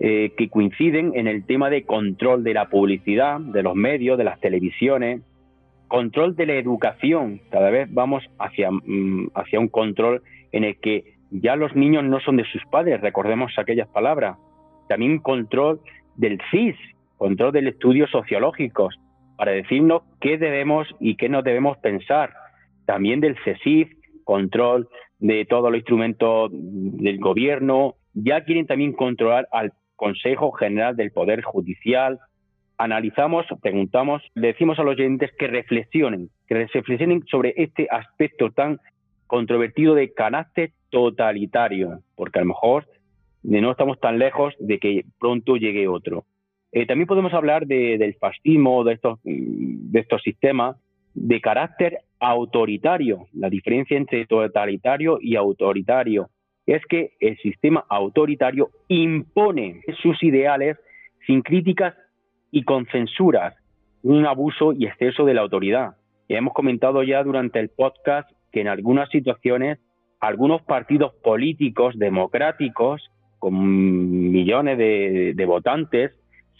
eh, 0.00 0.32
que 0.34 0.48
coinciden 0.48 1.12
en 1.16 1.26
el 1.26 1.44
tema 1.44 1.68
de 1.68 1.82
control 1.82 2.42
de 2.42 2.54
la 2.54 2.70
publicidad, 2.70 3.40
de 3.40 3.62
los 3.62 3.74
medios, 3.74 4.16
de 4.16 4.24
las 4.24 4.40
televisiones, 4.40 5.20
control 5.86 6.34
de 6.34 6.46
la 6.46 6.54
educación. 6.54 7.42
Cada 7.50 7.68
vez 7.68 7.92
vamos 7.92 8.24
hacia, 8.38 8.70
mm, 8.70 9.28
hacia 9.34 9.60
un 9.60 9.68
control 9.68 10.22
en 10.52 10.64
el 10.64 10.76
que 10.76 11.04
ya 11.30 11.56
los 11.56 11.76
niños 11.76 12.04
no 12.04 12.20
son 12.20 12.38
de 12.38 12.44
sus 12.44 12.64
padres, 12.70 13.02
recordemos 13.02 13.52
aquellas 13.58 13.88
palabras. 13.88 14.38
También 14.88 15.18
control 15.18 15.78
del 16.16 16.40
CIS, 16.50 16.76
control 17.18 17.52
del 17.52 17.68
estudios 17.68 18.10
sociológicos, 18.10 18.98
para 19.36 19.52
decirnos 19.52 20.02
qué 20.20 20.38
debemos 20.38 20.88
y 21.00 21.16
qué 21.16 21.28
no 21.28 21.42
debemos 21.42 21.78
pensar. 21.78 22.32
También 22.86 23.20
del 23.20 23.36
CESIF, 23.44 23.90
control 24.24 24.88
de 25.18 25.44
todos 25.44 25.70
los 25.70 25.78
instrumentos 25.78 26.50
del 26.52 27.18
gobierno. 27.18 27.94
Ya 28.14 28.44
quieren 28.44 28.66
también 28.66 28.92
controlar 28.92 29.48
al 29.52 29.72
Consejo 29.96 30.52
General 30.52 30.96
del 30.96 31.12
Poder 31.12 31.42
Judicial. 31.42 32.18
Analizamos, 32.76 33.46
preguntamos, 33.62 34.22
le 34.34 34.48
decimos 34.48 34.78
a 34.78 34.82
los 34.82 34.96
oyentes 34.96 35.30
que 35.38 35.46
reflexionen, 35.46 36.30
que 36.46 36.54
reflexionen 36.54 37.24
sobre 37.26 37.54
este 37.56 37.86
aspecto 37.90 38.50
tan 38.50 38.80
controvertido 39.26 39.94
de 39.94 40.12
carácter 40.12 40.72
totalitario, 40.90 42.00
porque 42.16 42.38
a 42.38 42.42
lo 42.42 42.48
mejor 42.48 42.86
no 43.42 43.70
estamos 43.70 44.00
tan 44.00 44.18
lejos 44.18 44.54
de 44.58 44.78
que 44.78 45.04
pronto 45.18 45.56
llegue 45.56 45.88
otro. 45.88 46.24
Eh, 46.76 46.86
también 46.86 47.06
podemos 47.06 47.32
hablar 47.32 47.68
del 47.68 48.14
fascismo, 48.14 48.82
de 48.82 48.94
estos, 48.94 49.20
de 49.22 50.00
estos 50.00 50.20
sistemas 50.22 50.76
de 51.14 51.40
carácter 51.40 51.98
autoritario. 52.18 53.28
La 53.32 53.48
diferencia 53.48 53.96
entre 53.96 54.26
totalitario 54.26 55.18
y 55.20 55.36
autoritario 55.36 56.30
es 56.66 56.84
que 56.86 57.12
el 57.20 57.38
sistema 57.38 57.84
autoritario 57.88 58.70
impone 58.88 59.82
sus 60.02 60.20
ideales 60.24 60.76
sin 61.28 61.42
críticas 61.42 61.94
y 62.50 62.64
con 62.64 62.86
censuras, 62.86 63.54
un 64.02 64.26
abuso 64.26 64.72
y 64.72 64.86
exceso 64.86 65.24
de 65.24 65.34
la 65.34 65.42
autoridad. 65.42 65.94
Ya 66.28 66.38
hemos 66.38 66.54
comentado 66.54 67.04
ya 67.04 67.22
durante 67.22 67.60
el 67.60 67.68
podcast 67.68 68.28
que 68.50 68.62
en 68.62 68.66
algunas 68.66 69.08
situaciones 69.10 69.78
algunos 70.18 70.60
partidos 70.62 71.14
políticos 71.22 71.96
democráticos 71.96 73.12
con 73.38 74.32
millones 74.32 74.76
de 74.76 75.44
votantes 75.46 76.10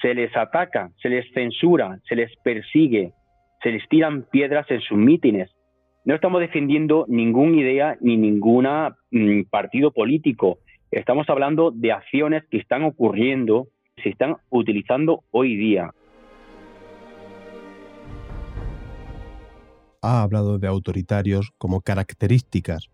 se 0.00 0.14
les 0.14 0.34
ataca, 0.36 0.90
se 1.00 1.08
les 1.08 1.30
censura, 1.32 1.98
se 2.08 2.16
les 2.16 2.30
persigue, 2.42 3.12
se 3.62 3.70
les 3.70 3.88
tiran 3.88 4.22
piedras 4.30 4.70
en 4.70 4.80
sus 4.80 4.98
mítines. 4.98 5.50
No 6.04 6.14
estamos 6.14 6.40
defendiendo 6.40 7.06
ninguna 7.08 7.56
idea 7.56 7.96
ni 8.00 8.16
ningún 8.16 8.66
mm, 9.10 9.44
partido 9.50 9.90
político. 9.90 10.58
Estamos 10.90 11.28
hablando 11.28 11.70
de 11.70 11.92
acciones 11.92 12.44
que 12.50 12.58
están 12.58 12.84
ocurriendo, 12.84 13.68
se 14.02 14.10
están 14.10 14.36
utilizando 14.50 15.22
hoy 15.30 15.56
día. 15.56 15.90
Ha 20.02 20.22
hablado 20.22 20.58
de 20.58 20.68
autoritarios 20.68 21.50
como 21.56 21.80
características 21.80 22.90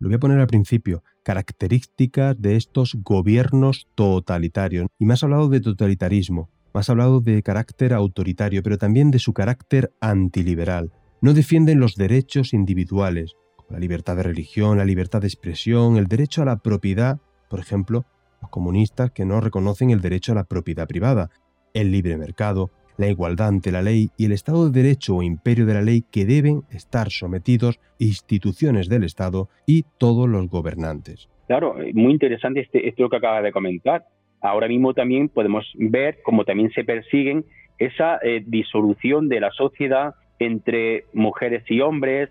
lo 0.00 0.08
voy 0.08 0.16
a 0.16 0.18
poner 0.18 0.40
al 0.40 0.46
principio, 0.46 1.02
características 1.22 2.40
de 2.40 2.56
estos 2.56 2.96
gobiernos 3.02 3.88
totalitarios. 3.94 4.86
Y 4.98 5.04
me 5.04 5.14
has 5.14 5.22
hablado 5.22 5.48
de 5.48 5.60
totalitarismo, 5.60 6.48
me 6.72 6.80
has 6.80 6.90
hablado 6.90 7.20
de 7.20 7.42
carácter 7.42 7.92
autoritario, 7.92 8.62
pero 8.62 8.78
también 8.78 9.10
de 9.10 9.18
su 9.18 9.32
carácter 9.32 9.92
antiliberal. 10.00 10.92
No 11.20 11.34
defienden 11.34 11.80
los 11.80 11.96
derechos 11.96 12.54
individuales, 12.54 13.34
como 13.56 13.72
la 13.72 13.78
libertad 13.78 14.16
de 14.16 14.22
religión, 14.22 14.78
la 14.78 14.84
libertad 14.84 15.20
de 15.20 15.26
expresión, 15.26 15.96
el 15.96 16.06
derecho 16.06 16.42
a 16.42 16.46
la 16.46 16.56
propiedad, 16.56 17.18
por 17.48 17.60
ejemplo, 17.60 18.06
los 18.40 18.50
comunistas 18.50 19.10
que 19.10 19.24
no 19.24 19.40
reconocen 19.40 19.90
el 19.90 20.00
derecho 20.00 20.32
a 20.32 20.36
la 20.36 20.44
propiedad 20.44 20.88
privada, 20.88 21.30
el 21.74 21.90
libre 21.90 22.16
mercado, 22.16 22.70
la 23.00 23.08
igualdad 23.08 23.48
ante 23.48 23.72
la 23.72 23.82
ley 23.82 24.10
y 24.16 24.26
el 24.26 24.32
Estado 24.32 24.68
de 24.68 24.82
Derecho 24.82 25.16
o 25.16 25.22
imperio 25.22 25.66
de 25.66 25.74
la 25.74 25.82
ley 25.82 26.04
que 26.12 26.26
deben 26.26 26.62
estar 26.70 27.10
sometidos 27.10 27.80
instituciones 27.98 28.88
del 28.88 29.04
Estado 29.04 29.48
y 29.66 29.84
todos 29.98 30.28
los 30.28 30.48
gobernantes. 30.48 31.28
Claro, 31.48 31.80
eh, 31.80 31.92
muy 31.94 32.12
interesante 32.12 32.60
este, 32.60 32.86
esto 32.88 33.08
que 33.08 33.16
acaba 33.16 33.42
de 33.42 33.52
comentar. 33.52 34.04
Ahora 34.42 34.68
mismo 34.68 34.94
también 34.94 35.28
podemos 35.28 35.64
ver 35.76 36.18
cómo 36.22 36.44
también 36.44 36.70
se 36.72 36.84
persiguen 36.84 37.44
esa 37.78 38.18
eh, 38.22 38.44
disolución 38.46 39.28
de 39.28 39.40
la 39.40 39.50
sociedad 39.50 40.14
entre 40.38 41.04
mujeres 41.12 41.64
y 41.68 41.80
hombres. 41.80 42.30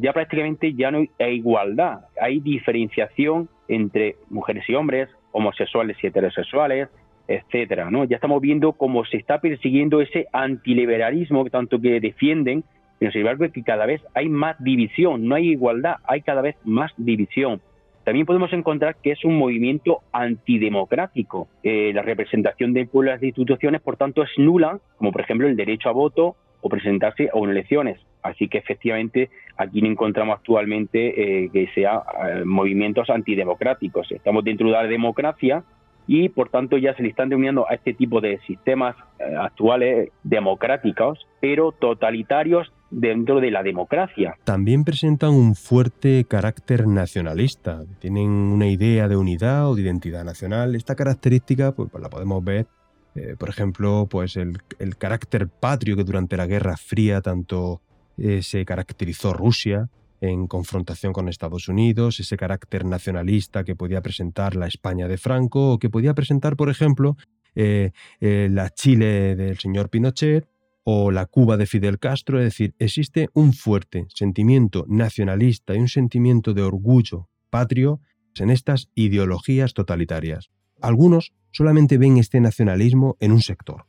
Ya 0.00 0.12
prácticamente 0.12 0.74
ya 0.74 0.90
no 0.90 1.06
hay 1.20 1.36
igualdad, 1.36 2.00
hay 2.20 2.40
diferenciación 2.40 3.48
entre 3.68 4.16
mujeres 4.28 4.68
y 4.68 4.74
hombres, 4.74 5.08
homosexuales 5.30 5.96
y 6.02 6.08
heterosexuales, 6.08 6.88
etcétera, 7.28 7.90
¿no? 7.90 8.04
Ya 8.04 8.16
estamos 8.16 8.40
viendo 8.40 8.72
cómo 8.72 9.04
se 9.04 9.16
está 9.16 9.40
persiguiendo 9.40 10.00
ese 10.00 10.26
antiliberalismo 10.32 11.44
tanto 11.46 11.80
que 11.80 12.00
defienden, 12.00 12.64
pero 12.98 13.12
sin 13.12 13.22
embargo 13.22 13.50
que 13.52 13.62
cada 13.62 13.86
vez 13.86 14.02
hay 14.14 14.28
más 14.28 14.56
división, 14.62 15.26
no 15.26 15.34
hay 15.34 15.50
igualdad, 15.50 15.96
hay 16.04 16.22
cada 16.22 16.42
vez 16.42 16.56
más 16.64 16.92
división. 16.96 17.60
También 18.04 18.26
podemos 18.26 18.52
encontrar 18.52 18.96
que 18.96 19.12
es 19.12 19.24
un 19.24 19.36
movimiento 19.36 20.00
antidemocrático. 20.12 21.48
Eh, 21.62 21.92
la 21.94 22.02
representación 22.02 22.72
de 22.72 22.86
pueblos 22.86 23.20
de 23.20 23.28
instituciones, 23.28 23.80
por 23.80 23.96
tanto, 23.96 24.24
es 24.24 24.30
nula, 24.38 24.80
como 24.96 25.12
por 25.12 25.20
ejemplo 25.20 25.46
el 25.46 25.56
derecho 25.56 25.88
a 25.88 25.92
voto 25.92 26.36
o 26.60 26.68
presentarse 26.68 27.28
a 27.32 27.38
unas 27.38 27.52
elecciones. 27.54 28.00
Así 28.22 28.48
que 28.48 28.58
efectivamente 28.58 29.30
aquí 29.56 29.82
no 29.82 29.88
encontramos 29.88 30.36
actualmente 30.38 31.44
eh, 31.44 31.50
que 31.52 31.68
sean 31.74 31.98
eh, 31.98 32.44
movimientos 32.44 33.08
antidemocráticos. 33.10 34.10
Estamos 34.10 34.44
dentro 34.44 34.66
de 34.66 34.72
la 34.72 34.84
democracia, 34.84 35.62
y 36.06 36.28
por 36.28 36.48
tanto 36.48 36.76
ya 36.78 36.94
se 36.94 37.02
le 37.02 37.08
están 37.08 37.28
denominando 37.28 37.68
a 37.68 37.74
este 37.74 37.94
tipo 37.94 38.20
de 38.20 38.38
sistemas 38.46 38.96
eh, 39.18 39.34
actuales 39.38 40.10
democráticos, 40.22 41.26
pero 41.40 41.72
totalitarios 41.72 42.72
dentro 42.90 43.40
de 43.40 43.50
la 43.50 43.62
democracia. 43.62 44.36
También 44.44 44.84
presentan 44.84 45.30
un 45.30 45.54
fuerte 45.54 46.24
carácter 46.28 46.86
nacionalista, 46.86 47.84
tienen 48.00 48.28
una 48.28 48.66
idea 48.66 49.08
de 49.08 49.16
unidad 49.16 49.68
o 49.70 49.74
de 49.74 49.82
identidad 49.82 50.24
nacional. 50.24 50.74
Esta 50.74 50.94
característica 50.94 51.72
pues, 51.72 51.88
pues 51.90 52.02
la 52.02 52.10
podemos 52.10 52.44
ver, 52.44 52.66
eh, 53.14 53.34
por 53.38 53.48
ejemplo, 53.48 54.06
pues 54.10 54.36
el, 54.36 54.58
el, 54.78 54.96
carácter 54.96 55.48
patrio 55.48 55.96
que 55.96 56.04
durante 56.04 56.36
la 56.36 56.46
Guerra 56.46 56.76
Fría 56.76 57.20
tanto 57.20 57.80
eh, 58.18 58.42
se 58.42 58.64
caracterizó 58.64 59.32
Rusia, 59.32 59.88
en 60.22 60.46
confrontación 60.46 61.12
con 61.12 61.28
Estados 61.28 61.68
Unidos, 61.68 62.20
ese 62.20 62.36
carácter 62.36 62.84
nacionalista 62.84 63.64
que 63.64 63.74
podía 63.74 64.02
presentar 64.02 64.54
la 64.54 64.68
España 64.68 65.08
de 65.08 65.18
Franco 65.18 65.72
o 65.72 65.78
que 65.80 65.90
podía 65.90 66.14
presentar, 66.14 66.56
por 66.56 66.70
ejemplo, 66.70 67.16
eh, 67.56 67.90
eh, 68.20 68.48
la 68.48 68.70
Chile 68.70 69.34
del 69.34 69.58
señor 69.58 69.90
Pinochet 69.90 70.48
o 70.84 71.10
la 71.10 71.26
Cuba 71.26 71.56
de 71.56 71.66
Fidel 71.66 71.98
Castro. 71.98 72.38
Es 72.38 72.44
decir, 72.44 72.76
existe 72.78 73.30
un 73.34 73.52
fuerte 73.52 74.06
sentimiento 74.14 74.86
nacionalista 74.88 75.74
y 75.74 75.78
un 75.78 75.88
sentimiento 75.88 76.54
de 76.54 76.62
orgullo 76.62 77.28
patrio 77.50 78.00
en 78.36 78.50
estas 78.50 78.90
ideologías 78.94 79.74
totalitarias. 79.74 80.50
Algunos 80.80 81.32
solamente 81.50 81.98
ven 81.98 82.16
este 82.16 82.40
nacionalismo 82.40 83.16
en 83.18 83.32
un 83.32 83.42
sector, 83.42 83.86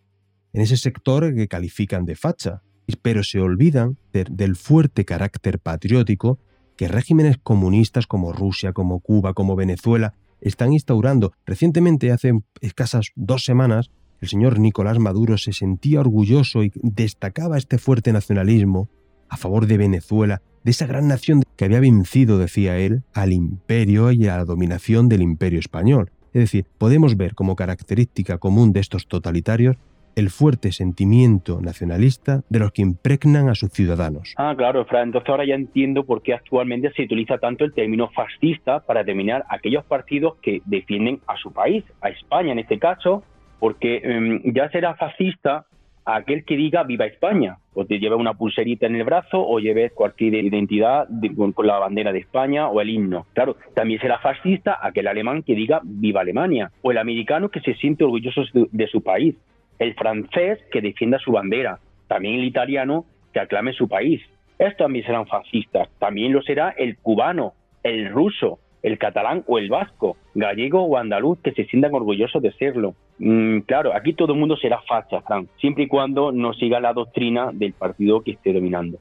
en 0.51 0.61
ese 0.61 0.77
sector 0.77 1.33
que 1.35 1.47
califican 1.47 2.05
de 2.05 2.15
facha, 2.15 2.63
pero 3.01 3.23
se 3.23 3.39
olvidan 3.39 3.97
del 4.11 4.55
fuerte 4.55 5.05
carácter 5.05 5.59
patriótico 5.59 6.39
que 6.75 6.87
regímenes 6.87 7.37
comunistas 7.37 8.07
como 8.07 8.33
Rusia, 8.33 8.73
como 8.73 8.99
Cuba, 8.99 9.33
como 9.33 9.55
Venezuela 9.55 10.13
están 10.41 10.73
instaurando. 10.73 11.31
Recientemente, 11.45 12.11
hace 12.11 12.33
escasas 12.61 13.11
dos 13.15 13.45
semanas, 13.45 13.91
el 14.21 14.27
señor 14.27 14.59
Nicolás 14.59 14.99
Maduro 14.99 15.37
se 15.37 15.53
sentía 15.53 15.99
orgulloso 15.99 16.63
y 16.63 16.71
destacaba 16.75 17.57
este 17.57 17.77
fuerte 17.77 18.11
nacionalismo 18.13 18.89
a 19.29 19.37
favor 19.37 19.67
de 19.67 19.77
Venezuela, 19.77 20.41
de 20.63 20.71
esa 20.71 20.85
gran 20.85 21.07
nación 21.07 21.43
que 21.55 21.65
había 21.65 21.79
vencido, 21.79 22.37
decía 22.37 22.77
él, 22.77 23.03
al 23.13 23.33
imperio 23.33 24.11
y 24.11 24.27
a 24.27 24.37
la 24.37 24.45
dominación 24.45 25.09
del 25.09 25.21
imperio 25.21 25.59
español. 25.59 26.11
Es 26.33 26.41
decir, 26.41 26.65
podemos 26.77 27.17
ver 27.17 27.35
como 27.35 27.55
característica 27.55 28.37
común 28.37 28.73
de 28.73 28.79
estos 28.79 29.07
totalitarios 29.07 29.77
el 30.15 30.29
fuerte 30.29 30.71
sentimiento 30.71 31.61
nacionalista 31.61 32.41
de 32.49 32.59
los 32.59 32.71
que 32.71 32.81
impregnan 32.81 33.49
a 33.49 33.55
sus 33.55 33.71
ciudadanos. 33.71 34.33
Ah, 34.37 34.53
claro, 34.57 34.85
entonces 34.91 35.29
ahora 35.29 35.45
ya 35.45 35.55
entiendo 35.55 36.05
por 36.05 36.21
qué 36.21 36.33
actualmente 36.33 36.91
se 36.93 37.03
utiliza 37.03 37.37
tanto 37.37 37.65
el 37.65 37.73
término 37.73 38.09
fascista 38.09 38.79
para 38.81 39.01
determinar 39.01 39.43
aquellos 39.49 39.85
partidos 39.85 40.35
que 40.41 40.61
defienden 40.65 41.19
a 41.27 41.37
su 41.37 41.51
país, 41.51 41.83
a 42.01 42.09
España 42.09 42.51
en 42.51 42.59
este 42.59 42.79
caso, 42.79 43.23
porque 43.59 44.01
em, 44.03 44.41
ya 44.53 44.69
será 44.69 44.95
fascista 44.95 45.65
aquel 46.05 46.43
que 46.43 46.57
diga 46.57 46.83
viva 46.83 47.05
España, 47.05 47.57
o 47.73 47.85
te 47.85 47.99
lleve 47.99 48.15
una 48.15 48.33
pulserita 48.33 48.85
en 48.85 48.95
el 48.95 49.03
brazo 49.03 49.41
o 49.45 49.59
lleve 49.59 49.89
cualquier 49.91 50.35
identidad 50.35 51.07
con, 51.55 51.65
la 51.65 51.79
bandera 51.79 52.11
de 52.11 52.19
España 52.19 52.67
o 52.67 52.81
el 52.81 52.89
himno. 52.89 53.25
Claro, 53.33 53.55
también 53.73 53.99
será 54.01 54.19
fascista 54.19 54.79
aquel 54.81 55.07
alemán 55.07 55.43
que 55.43 55.55
diga 55.55 55.81
viva 55.83 56.21
Alemania, 56.21 56.71
o 56.81 56.91
el 56.91 56.97
americano 56.97 57.49
que 57.49 57.61
se 57.61 57.73
siente 57.75 58.03
orgulloso 58.03 58.43
de 58.53 58.87
su 58.87 59.01
país 59.01 59.35
el 59.83 59.95
francés 59.95 60.59
que 60.71 60.81
defienda 60.81 61.19
su 61.19 61.33
bandera, 61.33 61.79
también 62.07 62.35
el 62.35 62.45
italiano 62.45 63.05
que 63.33 63.41
aclame 63.41 63.73
su 63.73 63.87
país. 63.89 64.21
Estos 64.57 64.77
también 64.77 65.05
serán 65.05 65.27
fascistas, 65.27 65.89
también 65.99 66.31
lo 66.31 66.41
será 66.41 66.69
el 66.77 66.97
cubano, 66.97 67.53
el 67.83 68.09
ruso, 68.09 68.59
el 68.81 68.97
catalán 68.97 69.43
o 69.45 69.57
el 69.57 69.69
vasco, 69.69 70.15
gallego 70.35 70.83
o 70.83 70.97
andaluz 70.97 71.39
que 71.41 71.51
se 71.51 71.65
sientan 71.65 71.93
orgullosos 71.93 72.41
de 72.41 72.53
serlo. 72.53 72.95
Mm, 73.19 73.59
claro, 73.59 73.93
aquí 73.93 74.13
todo 74.13 74.33
el 74.33 74.39
mundo 74.39 74.55
será 74.55 74.79
facha, 74.87 75.21
Fran, 75.21 75.49
siempre 75.59 75.83
y 75.83 75.87
cuando 75.87 76.31
no 76.31 76.53
siga 76.53 76.79
la 76.79 76.93
doctrina 76.93 77.49
del 77.51 77.73
partido 77.73 78.21
que 78.21 78.31
esté 78.31 78.53
dominando. 78.53 78.99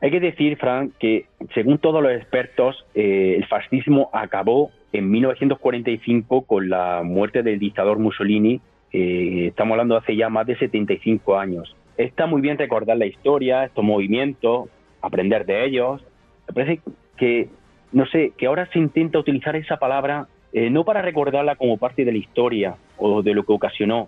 Hay 0.00 0.10
que 0.10 0.20
decir, 0.20 0.56
Fran, 0.56 0.92
que 0.98 1.26
según 1.54 1.78
todos 1.78 2.02
los 2.02 2.12
expertos, 2.12 2.86
eh, 2.94 3.34
el 3.36 3.46
fascismo 3.46 4.10
acabó 4.12 4.70
en 4.92 5.10
1945 5.10 6.42
con 6.42 6.68
la 6.68 7.02
muerte 7.02 7.42
del 7.42 7.58
dictador 7.58 7.98
Mussolini 7.98 8.60
eh, 8.96 9.48
estamos 9.48 9.72
hablando 9.72 9.96
de 9.96 10.02
hace 10.02 10.14
ya 10.14 10.28
más 10.28 10.46
de 10.46 10.56
75 10.56 11.36
años. 11.36 11.74
Está 11.96 12.26
muy 12.26 12.40
bien 12.40 12.56
recordar 12.56 12.96
la 12.96 13.06
historia, 13.06 13.64
estos 13.64 13.82
movimientos, 13.82 14.68
aprender 15.02 15.44
de 15.46 15.64
ellos. 15.64 16.00
Me 16.46 16.54
parece 16.54 16.80
que, 17.16 17.48
no 17.90 18.06
sé, 18.06 18.32
que 18.38 18.46
ahora 18.46 18.68
se 18.72 18.78
intenta 18.78 19.18
utilizar 19.18 19.56
esa 19.56 19.78
palabra 19.78 20.28
eh, 20.52 20.70
no 20.70 20.84
para 20.84 21.02
recordarla 21.02 21.56
como 21.56 21.76
parte 21.76 22.04
de 22.04 22.12
la 22.12 22.18
historia 22.18 22.76
o 22.96 23.20
de 23.22 23.34
lo 23.34 23.42
que 23.44 23.52
ocasionó, 23.52 24.06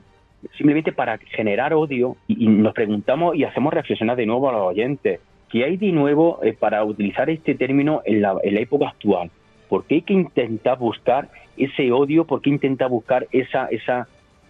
simplemente 0.57 0.93
para 0.93 1.19
generar 1.19 1.75
odio 1.75 2.17
y, 2.29 2.47
nos 2.47 2.73
preguntamos 2.73 3.35
y 3.35 3.43
hacemos 3.43 3.75
reflexionar 3.75 4.17
de 4.17 4.27
nuevo 4.27 4.49
a 4.49 4.53
los 4.53 4.63
oyentes, 4.63 5.19
¿qué 5.51 5.65
hay 5.65 5.77
de 5.77 5.91
nuevo 5.91 6.39
eh, 6.45 6.53
para 6.53 6.85
utilizar 6.85 7.29
este 7.29 7.57
término 7.57 8.03
en 8.05 8.23
la, 8.23 8.37
en 8.45 8.55
la 8.55 8.61
época 8.61 8.87
actual? 8.91 9.33
¿Por 9.69 9.85
qué 9.87 9.97
hay 9.97 10.03
que 10.03 10.13
intentar 10.13 10.79
buscar 10.79 11.29
ese 11.57 11.91
odio? 11.91 12.25
¿Por 12.25 12.41
qué 12.41 12.51
intentar 12.51 12.89
buscar 12.89 13.27
esa, 13.33 13.67
esa, 13.67 14.07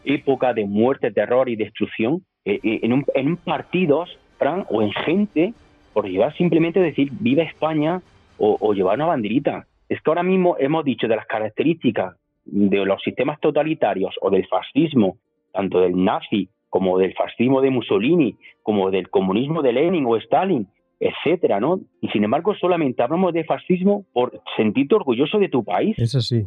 época 0.06 0.54
de 0.54 0.64
muerte, 0.64 1.10
terror 1.10 1.48
y 1.48 1.56
destrucción 1.56 2.22
eh, 2.44 2.60
eh, 2.62 2.80
en, 2.82 2.92
un, 2.92 3.36
partidos, 3.36 4.08
Fran, 4.38 4.64
o 4.70 4.80
en 4.80 4.92
gente, 4.92 5.52
por 5.92 6.08
llevar 6.08 6.34
simplemente 6.36 6.80
decir 6.80 7.10
viva 7.20 7.42
España 7.42 8.00
o, 8.38 8.74
llevar 8.74 8.96
una 8.96 9.06
banderita. 9.06 9.66
Es 9.88 10.00
que 10.02 10.10
ahora 10.10 10.22
mismo 10.22 10.56
hemos 10.58 10.84
dicho 10.84 11.08
de 11.08 11.16
las 11.16 11.26
características 11.26 12.16
de 12.44 12.84
los 12.84 13.02
sistemas 13.02 13.40
totalitarios 13.40 14.14
o 14.20 14.30
del 14.30 14.46
fascismo, 14.46 15.16
tanto 15.52 15.80
del 15.80 16.04
nazi 16.04 16.50
como 16.68 16.98
del 16.98 17.14
fascismo 17.14 17.62
de 17.62 17.70
Mussolini, 17.70 18.36
como 18.62 18.90
del 18.90 19.08
comunismo 19.08 19.62
de 19.62 19.72
Lenin 19.72 20.04
o 20.06 20.16
Stalin, 20.16 20.68
etcétera, 21.00 21.60
¿no? 21.60 21.80
Y 22.00 22.08
sin 22.08 22.24
embargo 22.24 22.54
solamente 22.54 23.02
hablamos 23.02 23.32
de 23.32 23.44
fascismo 23.44 24.04
por 24.12 24.40
sentirte 24.56 24.94
orgulloso 24.94 25.38
de 25.38 25.48
tu 25.48 25.64
país. 25.64 25.98
Es 25.98 26.14
así. 26.14 26.44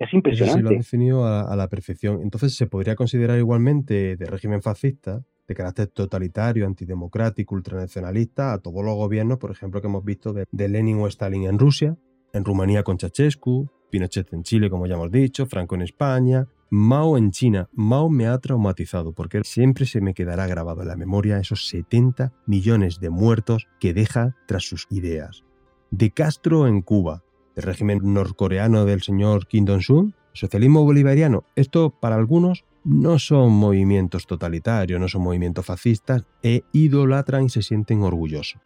Es 0.00 0.14
impresionante. 0.14 0.58
Sí 0.58 0.62
lo 0.62 0.70
ha 0.70 0.72
definido 0.72 1.26
a, 1.26 1.54
la 1.54 1.68
perfección. 1.68 2.22
Entonces, 2.22 2.56
¿se 2.56 2.66
podría 2.66 2.96
considerar 2.96 3.38
igualmente 3.38 4.16
de 4.16 4.24
régimen 4.24 4.62
fascista, 4.62 5.22
de 5.46 5.54
carácter 5.54 5.88
totalitario, 5.88 6.66
antidemocrático, 6.66 7.54
ultranacionalista, 7.54 8.54
a 8.54 8.58
todos 8.58 8.82
los 8.82 8.94
gobiernos, 8.94 9.36
por 9.36 9.50
ejemplo, 9.50 9.82
que 9.82 9.88
hemos 9.88 10.02
visto 10.02 10.32
de, 10.32 10.68
Lenin 10.68 10.98
o 11.00 11.06
Stalin 11.06 11.44
en 11.44 11.58
Rusia, 11.58 11.98
en 12.32 12.44
Rumanía 12.46 12.82
con 12.82 12.98
Ceausescu, 12.98 13.68
Pinochet 13.90 14.32
en 14.32 14.42
Chile, 14.42 14.70
como 14.70 14.86
ya 14.86 14.94
hemos 14.94 15.10
dicho, 15.10 15.44
Franco 15.44 15.74
en 15.74 15.82
España, 15.82 16.48
Mao 16.70 17.18
en 17.18 17.30
China. 17.30 17.68
Mao 17.72 18.08
me 18.08 18.26
ha 18.26 18.38
traumatizado 18.38 19.12
porque 19.12 19.42
siempre 19.44 19.84
se 19.84 20.00
me 20.00 20.14
quedará 20.14 20.46
grabado 20.46 20.80
en 20.80 20.88
la 20.88 20.96
memoria 20.96 21.38
esos 21.38 21.68
70 21.68 22.32
millones 22.46 23.00
de 23.00 23.10
muertos 23.10 23.66
que 23.80 23.92
deja 23.92 24.34
tras 24.46 24.62
sus 24.62 24.86
ideas. 24.88 25.44
De 25.90 26.10
Castro 26.10 26.68
en 26.68 26.80
Cuba, 26.80 27.22
el 27.60 27.66
régimen 27.66 28.00
norcoreano 28.02 28.86
del 28.86 29.02
señor 29.02 29.46
Kim 29.46 29.66
Jong-un, 29.66 30.14
socialismo 30.32 30.82
bolivariano. 30.84 31.44
Esto 31.56 31.90
para 31.90 32.16
algunos 32.16 32.64
no 32.84 33.18
son 33.18 33.52
movimientos 33.52 34.26
totalitarios, 34.26 34.98
no 34.98 35.08
son 35.08 35.22
movimientos 35.22 35.66
fascistas 35.66 36.26
e 36.42 36.62
idolatran 36.72 37.44
y 37.44 37.48
se 37.50 37.62
sienten 37.62 38.02
orgullosos. 38.02 38.60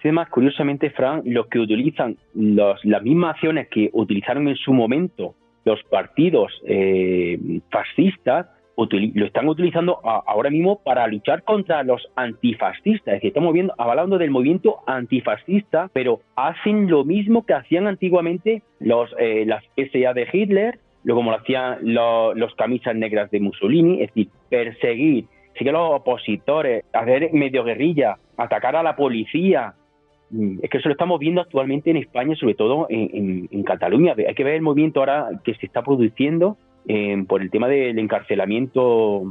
Además, 0.00 0.28
curiosamente, 0.28 0.90
Fran, 0.90 1.22
los 1.24 1.46
que 1.46 1.58
utilizan 1.58 2.16
las 2.34 3.02
mismas 3.02 3.36
acciones 3.36 3.68
que 3.68 3.88
utilizaron 3.94 4.48
en 4.48 4.56
su 4.56 4.72
momento 4.72 5.34
los 5.64 5.82
partidos 5.84 6.52
eh, 6.66 7.60
fascistas 7.70 8.46
lo 8.76 9.26
están 9.26 9.48
utilizando 9.48 10.00
ahora 10.02 10.50
mismo 10.50 10.80
para 10.82 11.06
luchar 11.06 11.42
contra 11.44 11.82
los 11.82 12.08
antifascistas. 12.16 13.14
Es 13.14 13.14
decir, 13.14 13.28
estamos 13.28 13.52
viendo, 13.52 13.74
hablando 13.78 14.18
del 14.18 14.30
movimiento 14.30 14.80
antifascista, 14.86 15.90
pero 15.92 16.20
hacen 16.36 16.90
lo 16.90 17.04
mismo 17.04 17.46
que 17.46 17.54
hacían 17.54 17.86
antiguamente 17.86 18.62
los, 18.80 19.14
eh, 19.18 19.44
las 19.46 19.64
SA 19.76 20.12
de 20.14 20.28
Hitler, 20.32 20.78
lo 21.04 21.14
como 21.14 21.30
lo 21.30 21.36
hacían 21.36 21.78
los, 21.82 22.54
camisas 22.56 22.96
negras 22.96 23.30
de 23.30 23.40
Mussolini, 23.40 24.02
es 24.02 24.08
decir, 24.08 24.28
perseguir, 24.48 25.26
seguir 25.56 25.70
a 25.70 25.78
los 25.78 26.00
opositores, 26.00 26.84
hacer 26.92 27.32
medio 27.32 27.62
guerrilla, 27.62 28.16
atacar 28.36 28.74
a 28.74 28.82
la 28.82 28.96
policía. 28.96 29.74
Mm, 30.30 30.58
es 30.62 30.70
que 30.70 30.78
eso 30.78 30.88
lo 30.88 30.94
estamos 30.94 31.20
viendo 31.20 31.40
actualmente 31.40 31.90
en 31.90 31.98
España, 31.98 32.34
sobre 32.34 32.54
todo 32.54 32.86
en, 32.88 33.48
en 33.50 33.62
Cataluña. 33.62 34.14
Hay 34.16 34.34
que 34.34 34.44
ver 34.44 34.54
el 34.54 34.62
movimiento 34.62 35.00
ahora 35.00 35.28
que 35.44 35.54
se 35.54 35.66
está 35.66 35.82
produciendo 35.82 36.56
por 37.28 37.40
el 37.40 37.50
tema 37.50 37.68
del 37.68 37.98
encarcelamiento 37.98 39.22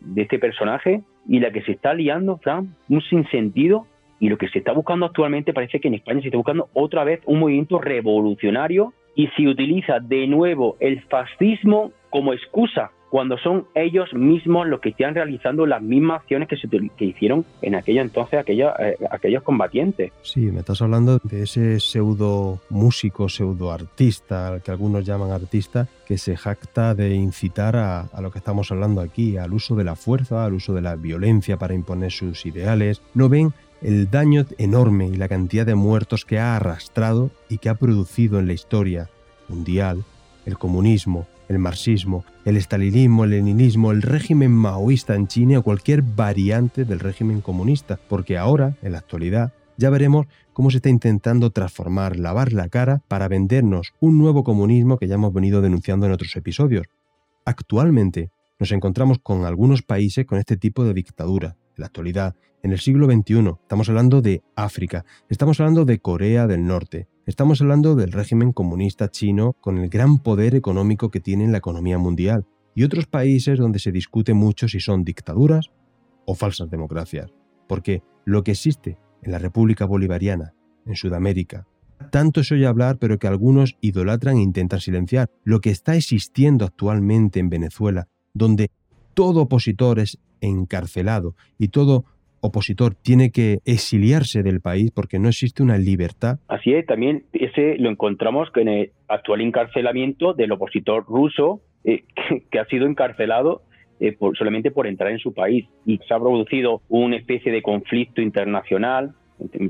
de 0.00 0.22
este 0.22 0.38
personaje 0.38 1.02
y 1.28 1.40
la 1.40 1.50
que 1.50 1.62
se 1.62 1.72
está 1.72 1.92
liando, 1.92 2.38
Fran, 2.38 2.74
un 2.88 3.00
sinsentido 3.02 3.86
y 4.20 4.28
lo 4.28 4.38
que 4.38 4.48
se 4.48 4.58
está 4.58 4.72
buscando 4.72 5.06
actualmente 5.06 5.52
parece 5.52 5.80
que 5.80 5.88
en 5.88 5.94
España 5.94 6.20
se 6.20 6.28
está 6.28 6.36
buscando 6.36 6.68
otra 6.72 7.04
vez 7.04 7.20
un 7.26 7.40
movimiento 7.40 7.78
revolucionario 7.78 8.92
y 9.14 9.26
se 9.28 9.48
utiliza 9.48 9.98
de 9.98 10.26
nuevo 10.26 10.76
el 10.78 11.02
fascismo 11.02 11.92
como 12.10 12.32
excusa 12.32 12.92
cuando 13.10 13.36
son 13.38 13.66
ellos 13.74 14.14
mismos 14.14 14.68
los 14.68 14.80
que 14.80 14.90
están 14.90 15.14
realizando 15.14 15.66
las 15.66 15.82
mismas 15.82 16.22
acciones 16.22 16.48
que, 16.48 16.56
se, 16.56 16.68
que 16.68 17.04
hicieron 17.04 17.44
en 17.60 17.74
aquello 17.74 18.02
entonces 18.02 18.38
aquellos, 18.38 18.72
eh, 18.78 18.96
aquellos 19.10 19.42
combatientes. 19.42 20.12
Sí, 20.22 20.40
me 20.40 20.60
estás 20.60 20.80
hablando 20.80 21.18
de 21.22 21.42
ese 21.42 21.80
pseudo 21.80 22.60
músico, 22.70 23.28
pseudo 23.28 23.72
artista, 23.72 24.60
que 24.64 24.70
algunos 24.70 25.04
llaman 25.04 25.32
artista, 25.32 25.88
que 26.06 26.18
se 26.18 26.36
jacta 26.36 26.94
de 26.94 27.14
incitar 27.14 27.76
a, 27.76 28.02
a 28.02 28.20
lo 28.20 28.30
que 28.30 28.38
estamos 28.38 28.70
hablando 28.70 29.00
aquí, 29.00 29.36
al 29.36 29.52
uso 29.52 29.74
de 29.74 29.84
la 29.84 29.96
fuerza, 29.96 30.44
al 30.44 30.54
uso 30.54 30.72
de 30.72 30.82
la 30.82 30.94
violencia 30.94 31.56
para 31.56 31.74
imponer 31.74 32.12
sus 32.12 32.46
ideales. 32.46 33.02
No 33.14 33.28
ven 33.28 33.52
el 33.82 34.10
daño 34.10 34.44
enorme 34.58 35.08
y 35.08 35.16
la 35.16 35.28
cantidad 35.28 35.66
de 35.66 35.74
muertos 35.74 36.24
que 36.24 36.38
ha 36.38 36.56
arrastrado 36.56 37.30
y 37.48 37.58
que 37.58 37.70
ha 37.70 37.74
producido 37.74 38.38
en 38.38 38.46
la 38.46 38.52
historia 38.52 39.08
mundial 39.48 40.04
el 40.46 40.58
comunismo, 40.58 41.26
el 41.50 41.58
marxismo, 41.58 42.24
el 42.44 42.56
estalinismo, 42.56 43.24
el 43.24 43.30
leninismo, 43.30 43.90
el 43.90 44.02
régimen 44.02 44.52
maoísta 44.52 45.16
en 45.16 45.26
China 45.26 45.58
o 45.58 45.62
cualquier 45.64 46.00
variante 46.00 46.84
del 46.84 47.00
régimen 47.00 47.40
comunista, 47.40 47.98
porque 48.08 48.38
ahora, 48.38 48.76
en 48.82 48.92
la 48.92 48.98
actualidad, 48.98 49.52
ya 49.76 49.90
veremos 49.90 50.28
cómo 50.52 50.70
se 50.70 50.76
está 50.76 50.90
intentando 50.90 51.50
transformar, 51.50 52.16
lavar 52.16 52.52
la 52.52 52.68
cara 52.68 53.02
para 53.08 53.26
vendernos 53.26 53.94
un 53.98 54.16
nuevo 54.16 54.44
comunismo 54.44 54.96
que 54.96 55.08
ya 55.08 55.16
hemos 55.16 55.32
venido 55.32 55.60
denunciando 55.60 56.06
en 56.06 56.12
otros 56.12 56.36
episodios. 56.36 56.86
Actualmente 57.44 58.30
nos 58.60 58.70
encontramos 58.70 59.18
con 59.18 59.44
algunos 59.44 59.82
países 59.82 60.26
con 60.26 60.38
este 60.38 60.56
tipo 60.56 60.84
de 60.84 60.94
dictadura. 60.94 61.56
En 61.76 61.80
la 61.80 61.86
actualidad, 61.86 62.36
en 62.62 62.70
el 62.70 62.78
siglo 62.78 63.06
XXI, 63.06 63.54
estamos 63.62 63.88
hablando 63.88 64.22
de 64.22 64.44
África, 64.54 65.04
estamos 65.28 65.58
hablando 65.58 65.84
de 65.84 65.98
Corea 65.98 66.46
del 66.46 66.64
Norte, 66.64 67.08
Estamos 67.30 67.60
hablando 67.60 67.94
del 67.94 68.10
régimen 68.10 68.50
comunista 68.50 69.08
chino 69.08 69.52
con 69.60 69.78
el 69.78 69.88
gran 69.88 70.18
poder 70.18 70.56
económico 70.56 71.12
que 71.12 71.20
tiene 71.20 71.44
en 71.44 71.52
la 71.52 71.58
economía 71.58 71.96
mundial 71.96 72.44
y 72.74 72.82
otros 72.82 73.06
países 73.06 73.56
donde 73.56 73.78
se 73.78 73.92
discute 73.92 74.34
mucho 74.34 74.66
si 74.66 74.80
son 74.80 75.04
dictaduras 75.04 75.70
o 76.26 76.34
falsas 76.34 76.70
democracias. 76.70 77.30
Porque 77.68 78.02
lo 78.24 78.42
que 78.42 78.50
existe 78.50 78.98
en 79.22 79.30
la 79.30 79.38
República 79.38 79.84
Bolivariana, 79.84 80.54
en 80.84 80.96
Sudamérica, 80.96 81.68
tanto 82.10 82.42
se 82.42 82.56
oye 82.56 82.66
hablar 82.66 82.98
pero 82.98 83.20
que 83.20 83.28
algunos 83.28 83.76
idolatran 83.80 84.38
e 84.38 84.42
intentan 84.42 84.80
silenciar. 84.80 85.30
Lo 85.44 85.60
que 85.60 85.70
está 85.70 85.94
existiendo 85.94 86.64
actualmente 86.64 87.38
en 87.38 87.48
Venezuela, 87.48 88.08
donde 88.34 88.72
todo 89.14 89.42
opositor 89.42 90.00
es 90.00 90.18
encarcelado 90.40 91.36
y 91.58 91.68
todo 91.68 92.06
opositor 92.40 92.94
tiene 92.94 93.30
que 93.30 93.58
exiliarse 93.64 94.42
del 94.42 94.60
país 94.60 94.90
porque 94.94 95.18
no 95.18 95.28
existe 95.28 95.62
una 95.62 95.78
libertad. 95.78 96.38
Así 96.48 96.72
es, 96.72 96.86
también 96.86 97.24
ese 97.32 97.76
lo 97.78 97.90
encontramos 97.90 98.48
en 98.56 98.68
el 98.68 98.90
actual 99.08 99.40
encarcelamiento 99.40 100.32
del 100.34 100.52
opositor 100.52 101.04
ruso 101.06 101.60
eh, 101.84 102.04
que, 102.50 102.58
ha 102.58 102.64
sido 102.66 102.86
encarcelado 102.86 103.62
eh, 104.00 104.16
solamente 104.38 104.70
por 104.70 104.86
entrar 104.86 105.10
en 105.10 105.18
su 105.18 105.32
país. 105.32 105.66
Y 105.84 105.98
se 105.98 106.14
ha 106.14 106.18
producido 106.18 106.82
una 106.88 107.16
especie 107.16 107.52
de 107.52 107.62
conflicto 107.62 108.20
internacional, 108.20 109.14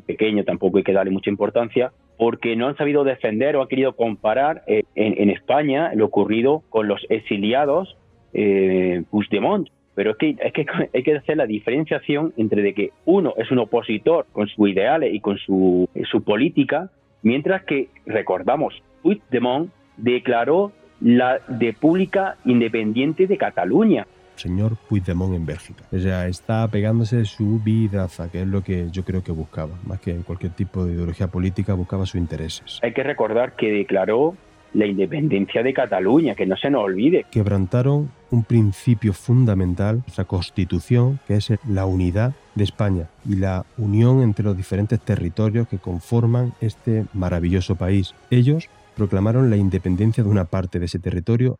pequeño, 0.06 0.44
tampoco 0.44 0.78
hay 0.78 0.84
que 0.84 0.92
darle 0.92 1.12
mucha 1.12 1.30
importancia, 1.30 1.92
porque 2.16 2.56
no 2.56 2.66
han 2.68 2.76
sabido 2.76 3.04
defender 3.04 3.56
o 3.56 3.62
han 3.62 3.68
querido 3.68 3.96
comparar 3.96 4.62
eh, 4.66 4.82
en, 4.94 5.30
España 5.30 5.92
lo 5.94 6.06
ocurrido 6.06 6.62
con 6.68 6.86
los 6.86 7.00
exiliados 7.08 7.96
eh, 8.34 9.02
Puigdemont 9.10 9.68
pero 9.94 10.12
es 10.12 10.16
que, 10.16 10.36
es 10.42 10.52
que 10.52 10.66
hay 10.94 11.02
que 11.02 11.16
hacer 11.16 11.36
la 11.36 11.46
diferenciación 11.46 12.32
entre 12.36 12.62
de 12.62 12.74
que 12.74 12.90
uno 13.04 13.34
es 13.36 13.50
un 13.50 13.58
opositor 13.58 14.26
con 14.32 14.48
sus 14.48 14.68
ideales 14.68 15.14
y 15.14 15.20
con 15.20 15.38
su, 15.38 15.88
su 16.10 16.22
política, 16.22 16.90
mientras 17.22 17.64
que, 17.64 17.88
recordamos, 18.06 18.82
Puigdemont 19.02 19.70
declaró 19.96 20.72
la 21.00 21.38
República 21.48 22.36
Independiente 22.44 23.26
de 23.26 23.38
Cataluña. 23.38 24.06
Señor 24.36 24.76
Puigdemont 24.88 25.34
en 25.34 25.44
Bélgica. 25.44 25.84
O 25.92 25.98
sea, 25.98 26.26
está 26.26 26.66
pegándose 26.68 27.24
su 27.26 27.60
vidaza, 27.62 28.30
que 28.30 28.40
es 28.42 28.46
lo 28.46 28.62
que 28.62 28.88
yo 28.90 29.04
creo 29.04 29.22
que 29.22 29.32
buscaba. 29.32 29.78
Más 29.84 30.00
que 30.00 30.14
cualquier 30.16 30.52
tipo 30.52 30.84
de 30.84 30.94
ideología 30.94 31.28
política, 31.28 31.74
buscaba 31.74 32.06
sus 32.06 32.20
intereses. 32.20 32.80
Hay 32.82 32.94
que 32.94 33.02
recordar 33.02 33.54
que 33.54 33.70
declaró 33.70 34.34
la 34.72 34.86
independencia 34.86 35.62
de 35.62 35.74
Cataluña, 35.74 36.34
que 36.34 36.46
no 36.46 36.56
se 36.56 36.70
nos 36.70 36.84
olvide. 36.84 37.26
Quebrantaron 37.30 38.10
un 38.30 38.44
principio 38.44 39.12
fundamental, 39.12 39.98
nuestra 39.98 40.24
constitución, 40.24 41.20
que 41.26 41.36
es 41.36 41.52
la 41.68 41.84
unidad 41.84 42.34
de 42.54 42.64
España 42.64 43.08
y 43.28 43.36
la 43.36 43.66
unión 43.76 44.22
entre 44.22 44.44
los 44.44 44.56
diferentes 44.56 45.00
territorios 45.00 45.68
que 45.68 45.78
conforman 45.78 46.54
este 46.60 47.06
maravilloso 47.12 47.76
país. 47.76 48.14
Ellos 48.30 48.68
proclamaron 48.96 49.50
la 49.50 49.56
independencia 49.56 50.22
de 50.22 50.30
una 50.30 50.44
parte 50.44 50.78
de 50.78 50.86
ese 50.86 50.98
territorio, 50.98 51.58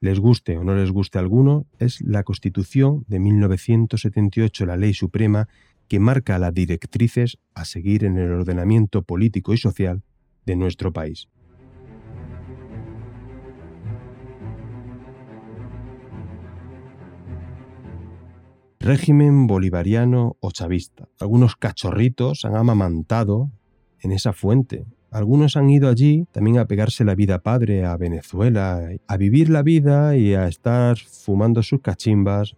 les 0.00 0.20
guste 0.20 0.56
o 0.56 0.64
no 0.64 0.74
les 0.74 0.90
guste 0.90 1.18
a 1.18 1.20
alguno, 1.20 1.66
es 1.78 2.00
la 2.00 2.22
Constitución 2.22 3.04
de 3.08 3.18
1978, 3.18 4.66
la 4.66 4.76
ley 4.76 4.94
suprema 4.94 5.48
que 5.88 5.98
marca 5.98 6.38
las 6.38 6.54
directrices 6.54 7.38
a 7.54 7.64
seguir 7.64 8.04
en 8.04 8.18
el 8.18 8.30
ordenamiento 8.30 9.02
político 9.02 9.54
y 9.54 9.58
social 9.58 10.02
de 10.46 10.56
nuestro 10.56 10.92
país. 10.92 11.28
Régimen 18.80 19.46
bolivariano 19.46 20.36
o 20.40 20.50
chavista. 20.50 21.08
Algunos 21.20 21.56
cachorritos 21.56 22.44
han 22.44 22.56
amamantado 22.56 23.50
en 24.00 24.12
esa 24.12 24.32
fuente. 24.32 24.86
Algunos 25.10 25.56
han 25.56 25.70
ido 25.70 25.88
allí 25.88 26.26
también 26.32 26.58
a 26.58 26.66
pegarse 26.66 27.04
la 27.04 27.14
vida 27.14 27.38
padre 27.40 27.84
a 27.84 27.96
Venezuela, 27.96 28.90
a 29.06 29.16
vivir 29.16 29.48
la 29.48 29.62
vida 29.62 30.16
y 30.16 30.34
a 30.34 30.46
estar 30.48 30.98
fumando 30.98 31.62
sus 31.62 31.80
cachimbas, 31.80 32.56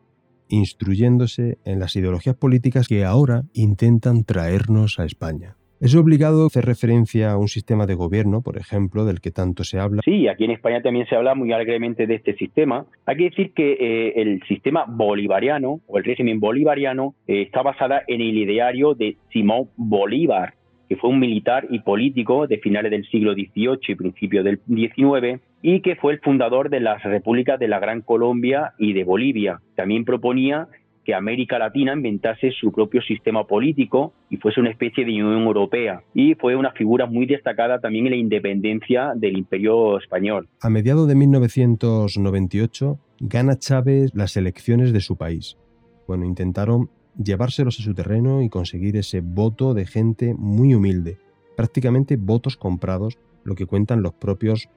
instruyéndose 0.48 1.58
en 1.64 1.78
las 1.78 1.94
ideologías 1.94 2.34
políticas 2.34 2.88
que 2.88 3.04
ahora 3.04 3.44
intentan 3.52 4.24
traernos 4.24 4.98
a 4.98 5.04
España. 5.04 5.56
Es 5.80 5.94
obligado 5.94 6.44
hacer 6.44 6.66
referencia 6.66 7.30
a 7.30 7.38
un 7.38 7.48
sistema 7.48 7.86
de 7.86 7.94
gobierno, 7.94 8.42
por 8.42 8.58
ejemplo, 8.58 9.06
del 9.06 9.22
que 9.22 9.30
tanto 9.30 9.64
se 9.64 9.78
habla. 9.78 10.02
Sí, 10.04 10.28
aquí 10.28 10.44
en 10.44 10.50
España 10.50 10.82
también 10.82 11.06
se 11.06 11.16
habla 11.16 11.34
muy 11.34 11.52
alegremente 11.52 12.06
de 12.06 12.16
este 12.16 12.34
sistema. 12.34 12.84
Hay 13.06 13.16
que 13.16 13.24
decir 13.30 13.54
que 13.54 13.72
eh, 13.80 14.12
el 14.20 14.42
sistema 14.46 14.84
bolivariano 14.86 15.80
o 15.86 15.96
el 15.96 16.04
régimen 16.04 16.38
bolivariano 16.38 17.14
eh, 17.26 17.40
está 17.40 17.62
basada 17.62 18.02
en 18.06 18.20
el 18.20 18.36
ideario 18.36 18.92
de 18.92 19.16
Simón 19.32 19.70
Bolívar, 19.78 20.52
que 20.86 20.96
fue 20.96 21.08
un 21.08 21.18
militar 21.18 21.66
y 21.70 21.78
político 21.78 22.46
de 22.46 22.58
finales 22.58 22.90
del 22.90 23.08
siglo 23.08 23.32
XVIII 23.32 23.78
y 23.88 23.94
principios 23.94 24.44
del 24.44 24.60
XIX 24.68 25.40
y 25.62 25.80
que 25.80 25.96
fue 25.96 26.12
el 26.12 26.20
fundador 26.20 26.68
de 26.68 26.80
las 26.80 27.02
repúblicas 27.04 27.58
de 27.58 27.68
la 27.68 27.78
Gran 27.78 28.02
Colombia 28.02 28.74
y 28.78 28.92
de 28.92 29.04
Bolivia. 29.04 29.60
También 29.76 30.04
proponía 30.04 30.68
que 31.04 31.14
América 31.14 31.58
Latina 31.58 31.92
inventase 31.94 32.52
su 32.52 32.72
propio 32.72 33.00
sistema 33.02 33.46
político 33.46 34.12
y 34.28 34.36
fuese 34.36 34.60
una 34.60 34.70
especie 34.70 35.04
de 35.04 35.12
Unión 35.12 35.42
Europea. 35.42 36.02
Y 36.14 36.34
fue 36.34 36.56
una 36.56 36.72
figura 36.72 37.06
muy 37.06 37.26
destacada 37.26 37.80
también 37.80 38.06
en 38.06 38.12
la 38.12 38.18
independencia 38.18 39.12
del 39.14 39.36
Imperio 39.36 39.98
Español. 39.98 40.48
A 40.60 40.70
mediados 40.70 41.08
de 41.08 41.14
1998 41.14 42.98
gana 43.20 43.58
Chávez 43.58 44.10
las 44.14 44.36
elecciones 44.36 44.92
de 44.92 45.00
su 45.00 45.16
país. 45.16 45.56
Bueno, 46.06 46.24
intentaron 46.24 46.90
llevárselos 47.22 47.78
a 47.80 47.82
su 47.82 47.94
terreno 47.94 48.42
y 48.42 48.48
conseguir 48.48 48.96
ese 48.96 49.20
voto 49.20 49.74
de 49.74 49.86
gente 49.86 50.34
muy 50.36 50.74
humilde, 50.74 51.18
prácticamente 51.56 52.16
votos 52.16 52.56
comprados, 52.56 53.18
lo 53.44 53.54
que 53.54 53.66
cuentan 53.66 54.02
los 54.02 54.14
propios 54.14 54.68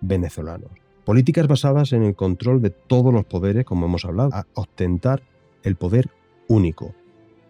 venezolanos. 0.00 0.70
Políticas 1.04 1.48
basadas 1.48 1.92
en 1.92 2.02
el 2.02 2.14
control 2.14 2.60
de 2.60 2.70
todos 2.70 3.12
los 3.12 3.24
poderes, 3.24 3.64
como 3.64 3.86
hemos 3.86 4.04
hablado, 4.04 4.30
a 4.34 4.44
ostentar 4.54 5.22
el 5.64 5.76
poder 5.76 6.06
único, 6.48 6.94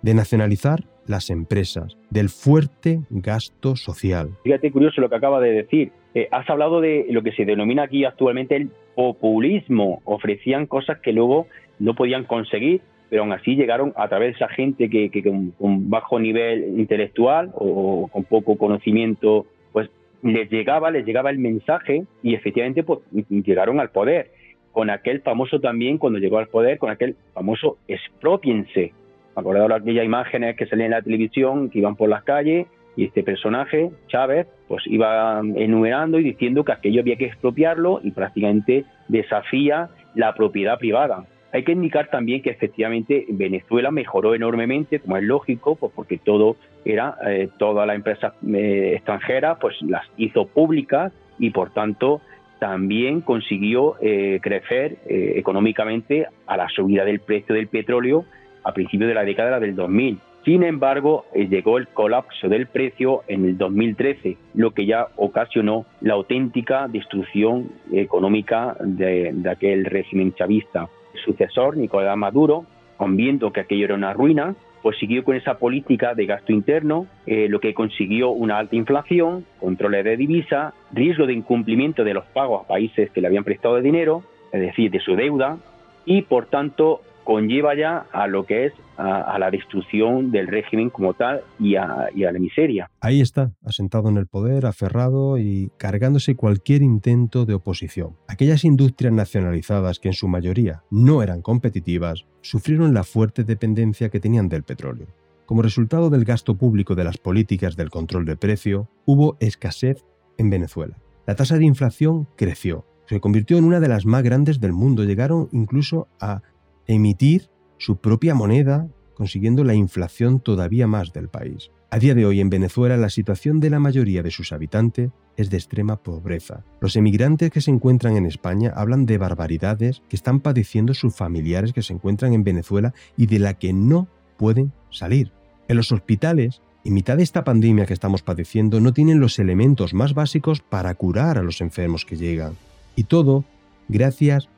de 0.03 0.15
nacionalizar 0.15 0.85
las 1.07 1.31
empresas, 1.31 1.97
del 2.11 2.29
fuerte 2.29 3.01
gasto 3.11 3.77
social. 3.77 4.31
Fíjate 4.45 4.71
curioso 4.71 5.01
lo 5.01 5.09
que 5.09 5.17
acaba 5.17 5.41
de 5.41 5.53
decir. 5.53 5.93
Eh, 6.15 6.29
has 6.31 6.49
hablado 6.51 6.81
de 6.81 7.07
lo 7.11 7.23
que 7.23 7.33
se 7.33 7.45
denomina 7.45 7.85
aquí 7.85 8.05
actualmente 8.05 8.57
el 8.57 8.71
populismo. 8.95 10.03
Ofrecían 10.05 10.67
cosas 10.67 10.99
que 11.01 11.13
luego 11.13 11.47
no 11.79 11.95
podían 11.95 12.25
conseguir, 12.25 12.83
pero 13.09 13.23
aún 13.23 13.33
así 13.33 13.55
llegaron 13.55 13.93
a 13.97 14.09
través 14.09 14.33
de 14.33 14.45
esa 14.45 14.49
gente 14.49 14.91
que, 14.91 15.11
con, 15.23 15.89
bajo 15.89 16.19
nivel 16.21 16.79
intelectual 16.79 17.53
o, 17.55 18.09
con 18.13 18.25
poco 18.25 18.57
conocimiento, 18.59 19.47
pues 19.73 19.89
les 20.23 20.51
llegaba, 20.51 20.91
les 20.91 21.07
llegaba 21.07 21.31
el 21.31 21.39
mensaje 21.39 22.05
y 22.23 22.35
efectivamente 22.35 22.83
pues, 22.83 23.01
llegaron 23.31 23.81
al 23.81 23.91
poder 23.91 24.33
con 24.79 24.91
aquel 24.91 25.23
famoso 25.23 25.59
también, 25.59 25.99
cuando 25.99 26.21
llegó 26.21 26.39
al 26.39 26.47
poder, 26.47 26.79
con 26.79 26.89
aquel 26.89 27.17
famoso 27.35 27.79
expropiense. 27.89 28.93
Acordado 29.35 29.67
de 29.67 29.75
aquellas 29.75 30.05
imágenes 30.05 30.55
que 30.57 30.67
salían 30.67 30.93
en 30.93 30.99
la 30.99 31.03
televisión, 31.03 31.69
que 31.69 31.81
iban 31.81 31.97
por 31.97 32.09
las 32.09 32.23
calles, 32.23 32.69
y 32.95 33.07
este 33.07 33.25
personaje, 33.25 33.91
Chávez, 34.07 34.47
pues 34.69 34.87
iba 34.87 35.41
enumerando 35.41 36.21
y 36.21 36.23
diciendo 36.23 36.65
que 36.65 36.71
aquello 36.71 37.01
había 37.01 37.17
que 37.17 37.25
expropiarlo 37.25 37.99
y 38.05 38.13
prácticamente 38.13 38.85
desafía 39.09 39.89
la 40.15 40.33
propiedad 40.37 40.79
privada. 40.79 41.27
Hay 41.53 41.65
que 41.65 41.73
indicar 41.73 42.09
también 42.09 42.41
que 42.41 42.51
efectivamente 42.51 43.27
Venezuela 43.31 43.91
mejoró 43.91 44.37
enormemente, 44.37 45.01
como 45.01 45.17
es 45.17 45.25
lógico, 45.25 45.75
pues 45.75 45.91
porque 45.93 46.19
todo 46.19 46.55
era, 46.85 47.17
eh, 47.27 47.49
todas 47.59 47.85
las 47.85 47.97
empresas 47.97 48.33
eh, 48.47 48.93
extranjeras, 48.95 49.59
pues 49.61 49.75
las 49.83 50.07
hizo 50.17 50.47
públicas 50.47 51.13
y 51.41 51.51
por 51.51 51.71
tanto 51.71 52.21
también 52.59 53.21
consiguió 53.21 53.97
eh, 54.01 54.41
crecer 54.43 54.99
eh, 55.07 55.35
económicamente 55.37 56.27
a 56.47 56.57
la 56.57 56.69
subida 56.69 57.05
del 57.05 57.21
precio 57.21 57.55
del 57.55 57.69
petróleo 57.69 58.25
a 58.65 58.73
principios 58.73 59.09
de 59.09 59.15
la 59.15 59.25
década 59.25 59.61
del 59.61 59.75
2000. 59.75 60.19
Sin 60.45 60.63
embargo, 60.63 61.27
eh, 61.35 61.47
llegó 61.49 61.79
el 61.79 61.89
colapso 61.89 62.49
del 62.49 62.67
precio 62.67 63.23
en 63.29 63.45
el 63.45 63.59
2013, 63.59 64.37
lo 64.55 64.71
que 64.73 64.87
ya 64.87 65.09
ocasionó 65.17 65.85
la 66.01 66.15
auténtica 66.15 66.89
destrucción 66.89 67.71
económica 67.93 68.77
de, 68.81 69.35
aquel 69.51 69.85
régimen 69.85 70.35
chavista. 70.35 70.89
Sucesor, 71.25 71.77
Nicolás 71.77 72.17
Maduro, 72.17 72.65
viendo 73.09 73.53
que 73.53 73.61
aquello 73.61 73.85
era 73.85 73.95
una 73.95 74.13
ruina, 74.13 74.55
pues 74.83 74.99
siguió 74.99 75.25
con 75.25 75.37
esa 75.37 75.59
política 75.59 76.15
de 76.15 76.27
gasto 76.27 76.53
interno, 76.53 77.07
eh, 77.27 77.49
lo 77.49 77.61
que 77.61 77.75
consiguió 77.75 78.31
una 78.31 78.59
alta 78.59 78.77
inflación, 78.77 79.45
controles 79.61 80.05
de 80.05 80.17
divisa, 80.17 80.75
riesgo 80.93 81.27
de 81.27 81.35
incumplimiento 81.35 82.05
de 82.05 82.15
los 82.15 82.25
pagos 82.27 82.65
a 82.65 82.69
países 82.69 83.11
que 83.11 83.21
le 83.21 83.27
habían 83.27 83.45
prestado 83.45 83.81
dinero, 83.81 84.23
es 84.53 84.61
decir, 84.61 84.91
de 84.91 85.01
su 85.01 85.17
deuda, 85.17 85.59
y 86.05 86.23
por 86.23 86.47
tanto 86.47 87.03
conlleva 87.29 87.77
ya 87.77 88.07
a 88.11 88.27
lo 88.27 88.47
que 88.47 88.65
es 88.65 88.73
a, 88.97 89.39
la 89.39 89.51
destrucción 89.51 90.31
del 90.31 90.47
régimen 90.47 90.89
como 90.89 91.13
tal 91.13 91.43
y 91.61 91.77
a, 91.77 92.09
y 92.15 92.25
a, 92.25 92.33
la 92.33 92.39
miseria. 92.39 92.91
Ahí 93.03 93.21
está, 93.21 93.53
asentado 93.63 94.09
en 94.09 94.17
el 94.17 94.27
poder, 94.27 94.65
aferrado 94.65 95.37
y 95.37 95.71
cargándose 95.77 96.37
cualquier 96.37 96.81
intento 96.81 97.45
de 97.45 97.53
oposición. 97.53 98.17
Aquellas 98.29 98.65
industrias 98.65 99.13
nacionalizadas 99.13 99.99
que 99.99 100.09
en 100.09 100.15
su 100.15 100.27
mayoría 100.27 100.85
no 100.91 101.23
eran 101.23 101.43
competitivas, 101.43 102.25
sufrieron 102.41 102.95
la 102.95 103.05
fuerte 103.05 103.45
dependencia 103.45 104.09
que 104.09 104.21
tenían 104.21 104.49
del 104.49 104.63
petróleo. 104.63 105.09
Como 105.45 105.61
resultado 105.61 106.09
del 106.09 106.25
gasto 106.25 106.57
público 106.57 106.95
de 106.95 107.05
las 107.05 107.19
políticas 107.19 107.77
del 107.77 107.91
control 107.91 108.25
de 108.25 108.37
precio, 108.37 108.89
hubo 109.05 109.37
escasez 109.39 110.03
en 110.39 110.49
Venezuela. 110.49 110.97
La 111.27 111.35
tasa 111.35 111.59
de 111.59 111.67
inflación 111.67 112.27
creció, 112.37 112.87
se 113.05 113.21
convirtió 113.21 113.59
en 113.59 113.65
una 113.65 113.81
de 113.81 113.89
las 113.89 114.07
más 114.07 114.23
grandes 114.23 114.61
del 114.61 114.73
mundo, 114.73 115.05
llegaron 115.05 115.51
incluso 115.53 116.09
a 116.21 116.41
emitir 116.89 117.51
su 117.77 117.98
propia 117.98 118.35
moneda, 118.35 118.89
consiguiendo 119.15 119.62
la 119.62 119.74
inflación 119.74 120.40
todavía 120.40 120.86
más 120.86 121.12
del 121.12 121.28
país. 121.28 121.70
A 121.90 121.98
día 121.98 122.15
de 122.15 122.27
hoy 122.27 122.40
en 122.40 122.51
Venezuela 122.51 122.97
la 122.97 123.10
situación 123.10 123.60
de 123.60 123.70
la 123.70 123.78
mayoría 123.78 124.23
de 124.23 124.31
sus 124.31 124.52
habitantes 124.52 125.10
es 125.36 125.51
de 125.51 125.56
extrema 125.56 126.02
pobreza. 126.02 126.65
Los 126.81 126.97
emigrantes 126.97 127.51
que 127.51 127.60
se 127.60 127.70
encuentran 127.70 128.16
en 128.16 128.27
España 128.27 128.73
hablan 128.74 129.06
de 129.06 129.19
barbaridades 129.19 130.02
que 130.09 130.16
están 130.16 130.40
padeciendo 130.40 130.93
sus 130.93 131.15
familiares 131.15 131.73
que 131.73 131.82
se 131.82 131.93
encuentran 131.93 132.32
en 132.32 132.44
Venezuela 132.44 132.93
y 133.16 133.27
de 133.27 133.39
la 133.39 133.55
que 133.55 133.73
no 133.73 134.09
pueden 134.36 134.73
salir. 134.90 135.32
En 135.69 135.77
los 135.77 135.93
hospitales, 135.93 136.60
en 136.85 136.94
mitad 136.94 137.16
de 137.16 137.23
esta 137.23 137.44
pandemia 137.44 137.86
que 137.86 137.94
estamos 137.94 138.23
padeciendo, 138.23 138.81
no 138.81 138.93
tienen 138.93 139.20
los 139.20 139.39
elementos 139.39 139.94
más 139.94 140.15
básicos 140.15 140.60
para 140.60 140.94
curar 140.94 141.39
a 141.39 141.43
los 141.43 141.60
enfermos 141.60 142.05
que 142.05 142.16
llegan. 142.16 142.55
Y 142.97 143.05
todo 143.05 143.44
gracias 143.89 144.48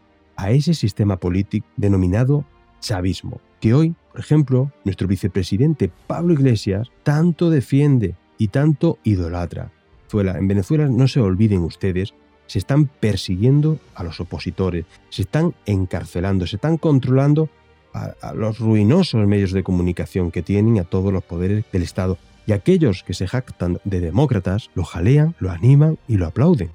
a 0.41 0.53
ese 0.53 0.73
sistema 0.73 1.19
político 1.19 1.67
denominado 1.77 2.47
chavismo, 2.81 3.43
que 3.61 3.75
hoy, 3.75 3.95
por 4.11 4.21
ejemplo, 4.21 4.73
nuestro 4.85 5.07
vicepresidente 5.07 5.91
Pablo 6.07 6.33
Iglesias 6.33 6.89
tanto 7.03 7.51
defiende 7.51 8.15
y 8.39 8.49
tanto 8.49 8.99
idolatra. 9.05 9.71
En 10.13 10.49
Venezuela, 10.49 10.89
no 10.89 11.07
se 11.09 11.21
olviden 11.21 11.61
ustedes, 11.61 12.15
se 12.47 12.59
están 12.59 12.87
persiguiendo 12.87 13.79
a 13.95 14.03
los 14.03 14.19
opositores, 14.19 14.87
se 15.11 15.23
están 15.23 15.55
encarcelando, 15.67 16.47
se 16.47 16.57
están 16.57 16.79
controlando 16.79 17.51
a, 17.93 18.15
a 18.23 18.35
los 18.35 18.59
ruinosos 18.59 19.27
medios 19.27 19.53
de 19.53 19.63
comunicación 19.63 20.31
que 20.31 20.43
tienen, 20.43 20.81
a 20.81 20.85
todos 20.85 21.13
los 21.13 21.23
poderes 21.23 21.65
del 21.71 21.83
Estado. 21.83 22.17
Y 22.47 22.53
aquellos 22.53 23.05
que 23.05 23.13
se 23.13 23.29
jactan 23.29 23.79
de 23.85 24.01
demócratas 24.01 24.71
lo 24.75 24.85
jalean, 24.85 25.37
lo 25.39 25.51
animan 25.51 25.99
y 26.09 26.17
lo 26.17 26.27
aplauden. 26.27 26.71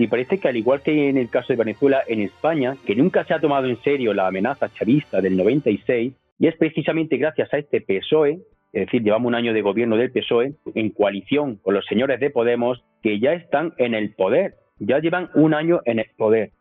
Y 0.00 0.06
parece 0.06 0.38
que 0.38 0.48
al 0.48 0.56
igual 0.56 0.80
que 0.80 1.10
en 1.10 1.18
el 1.18 1.28
caso 1.28 1.52
de 1.52 1.58
Venezuela, 1.58 2.02
en 2.08 2.22
España, 2.22 2.74
que 2.86 2.96
nunca 2.96 3.22
se 3.24 3.34
ha 3.34 3.40
tomado 3.40 3.66
en 3.66 3.76
serio 3.82 4.14
la 4.14 4.28
amenaza 4.28 4.72
chavista 4.72 5.20
del 5.20 5.36
96, 5.36 6.14
y 6.38 6.46
es 6.46 6.56
precisamente 6.56 7.18
gracias 7.18 7.52
a 7.52 7.58
este 7.58 7.82
PSOE, 7.82 8.40
es 8.72 8.86
decir, 8.86 9.02
llevamos 9.02 9.28
un 9.28 9.34
año 9.34 9.52
de 9.52 9.60
gobierno 9.60 9.98
del 9.98 10.10
PSOE, 10.10 10.54
en 10.74 10.88
coalición 10.88 11.56
con 11.56 11.74
los 11.74 11.84
señores 11.84 12.18
de 12.18 12.30
Podemos, 12.30 12.82
que 13.02 13.20
ya 13.20 13.34
están 13.34 13.74
en 13.76 13.92
el 13.92 14.14
poder, 14.14 14.54
ya 14.78 15.00
llevan 15.00 15.28
un 15.34 15.52
año 15.52 15.82
en 15.84 15.98
el 15.98 16.06
poder 16.16 16.52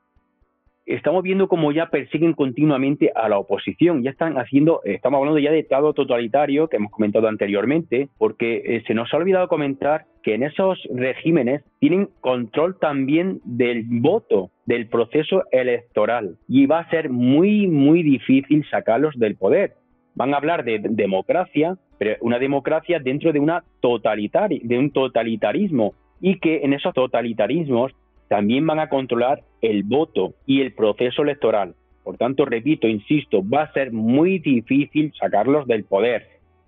estamos 0.90 1.24
viendo 1.24 1.48
cómo 1.48 1.72
ya 1.72 1.88
persiguen 1.88 2.34
continuamente 2.34 3.12
a 3.16 3.30
la 3.30 3.38
oposición. 3.38 4.04
Ya 4.04 4.10
están 4.10 4.38
haciendo, 4.38 4.82
estamos 4.84 5.20
hablando 5.20 5.40
ya 5.40 5.52
de 5.52 5.60
Estado 5.60 5.94
totalitario 5.94 6.68
que 6.68 6.78
hemos 6.78 6.92
comentado 6.92 7.28
anteriormente, 7.28 8.10
porque 8.18 8.64
eh, 8.66 8.84
se 8.88 8.94
nos 8.94 9.14
ha 9.14 9.18
olvidado 9.18 9.48
comentar 9.48 10.06
que 10.24 10.34
en 10.34 10.44
esos 10.44 10.80
regímenes 10.94 11.64
tienen 11.80 12.10
control 12.22 12.78
también 12.80 13.40
del 13.44 13.84
voto, 13.88 14.50
del 14.66 14.88
proceso 14.88 15.44
electoral. 15.52 16.38
Y 16.48 16.66
va 16.66 16.80
a 16.80 16.90
ser 16.90 17.10
muy, 17.10 17.68
muy 17.68 18.02
difícil 18.02 18.66
sacarlos 18.70 19.18
del 19.18 19.36
poder. 19.36 19.74
Van 20.16 20.34
a 20.34 20.38
hablar 20.38 20.64
de 20.66 20.80
democracia, 20.84 21.78
pero 22.00 22.16
una 22.22 22.40
democracia 22.40 23.00
dentro 23.00 23.32
de, 23.32 23.40
una 23.40 23.64
de 23.82 24.78
un 24.78 24.92
totalitarismo 24.92 25.94
y 26.20 26.40
que 26.40 26.62
en 26.64 26.74
esos 26.74 26.94
totalitarismos 26.94 27.94
también 28.30 28.66
van 28.66 28.80
a 28.80 28.88
controlar 28.88 29.42
el 29.62 29.84
voto 29.84 30.36
y 30.46 30.62
el 30.62 30.74
proceso 30.74 31.24
electoral. 31.24 31.76
Por 32.04 32.16
tanto, 32.18 32.46
repito, 32.46 32.88
insisto, 32.88 33.44
va 33.48 33.64
a 33.64 33.74
ser 33.74 33.92
muy 33.92 34.40
difícil 34.40 35.12
sacarlos 35.20 35.68
del 35.68 35.84
poder. 35.84 36.28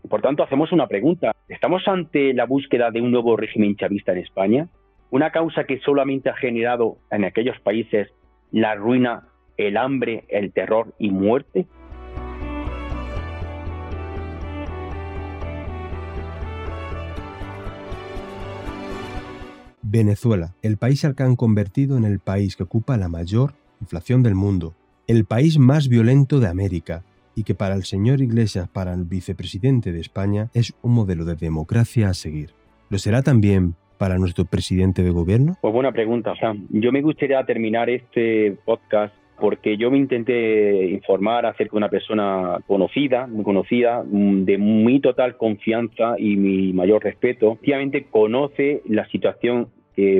Por 0.10 0.22
tanto, 0.22 0.44
hacemos 0.44 0.72
una 0.72 0.88
pregunta. 0.88 1.32
¿Estamos 1.48 1.88
ante 1.88 2.34
la 2.34 2.46
búsqueda 2.46 2.92
de 2.92 3.02
un 3.02 3.12
nuevo 3.12 3.38
régimen 3.38 3.76
chavista 3.76 4.12
en 4.12 4.18
España? 4.18 4.68
¿Una 5.12 5.32
causa 5.32 5.64
que 5.66 5.80
solamente 5.80 6.30
ha 6.30 6.36
generado 6.36 6.98
en 7.12 7.24
aquellos 7.26 7.60
países 7.60 8.10
la 8.52 8.76
ruina, 8.76 9.28
el 9.58 9.78
hambre, 9.78 10.24
el 10.30 10.52
terror 10.52 10.94
y 10.98 11.12
muerte? 11.12 11.68
Venezuela, 19.92 20.56
el 20.62 20.78
país 20.78 21.04
al 21.04 21.16
que 21.16 21.24
han 21.24 21.36
convertido 21.36 21.98
en 21.98 22.06
el 22.06 22.20
país 22.20 22.56
que 22.56 22.64
ocupa 22.64 22.96
la 22.96 23.10
mayor 23.10 23.52
inflación 23.82 24.24
del 24.24 24.36
mundo, 24.36 24.74
el 25.06 25.26
país 25.26 25.60
más 25.60 25.90
violento 25.90 26.40
de 26.40 26.48
América, 26.48 27.04
y 27.36 27.44
que 27.44 27.56
para 27.56 27.76
el 27.76 27.84
señor 27.84 28.22
Iglesias, 28.22 28.70
para 28.70 28.94
el 28.94 29.04
vicepresidente 29.04 29.92
de 29.92 30.00
España, 30.00 30.50
es 30.54 30.74
un 30.82 30.94
modelo 30.94 31.26
de 31.26 31.36
democracia 31.36 32.08
a 32.08 32.14
seguir. 32.14 32.52
¿Lo 32.90 33.00
será 33.00 33.22
también 33.22 33.76
para 33.98 34.18
nuestro 34.18 34.46
presidente 34.46 35.04
de 35.04 35.12
gobierno? 35.12 35.58
Pues 35.62 35.74
buena 35.74 35.92
pregunta, 35.92 36.36
Sam. 36.40 36.68
Yo 36.70 36.92
me 36.92 37.02
gustaría 37.02 37.44
terminar 37.46 37.90
este 37.90 38.58
podcast 38.64 39.14
porque 39.40 39.76
yo 39.76 39.92
me 39.92 39.98
intenté 39.98 40.86
informar 40.92 41.46
acerca 41.46 41.72
de 41.72 41.78
una 41.78 41.90
persona 41.90 42.60
conocida, 42.68 43.28
muy 43.28 43.44
conocida, 43.44 44.04
de 44.06 44.58
muy 44.58 45.02
total 45.02 45.36
confianza 45.36 46.16
y 46.18 46.38
mi 46.38 46.72
mayor 46.74 47.04
respeto. 47.04 47.54
Efectivamente 47.54 48.06
conoce 48.10 48.84
la 48.88 49.06
situación 49.10 49.68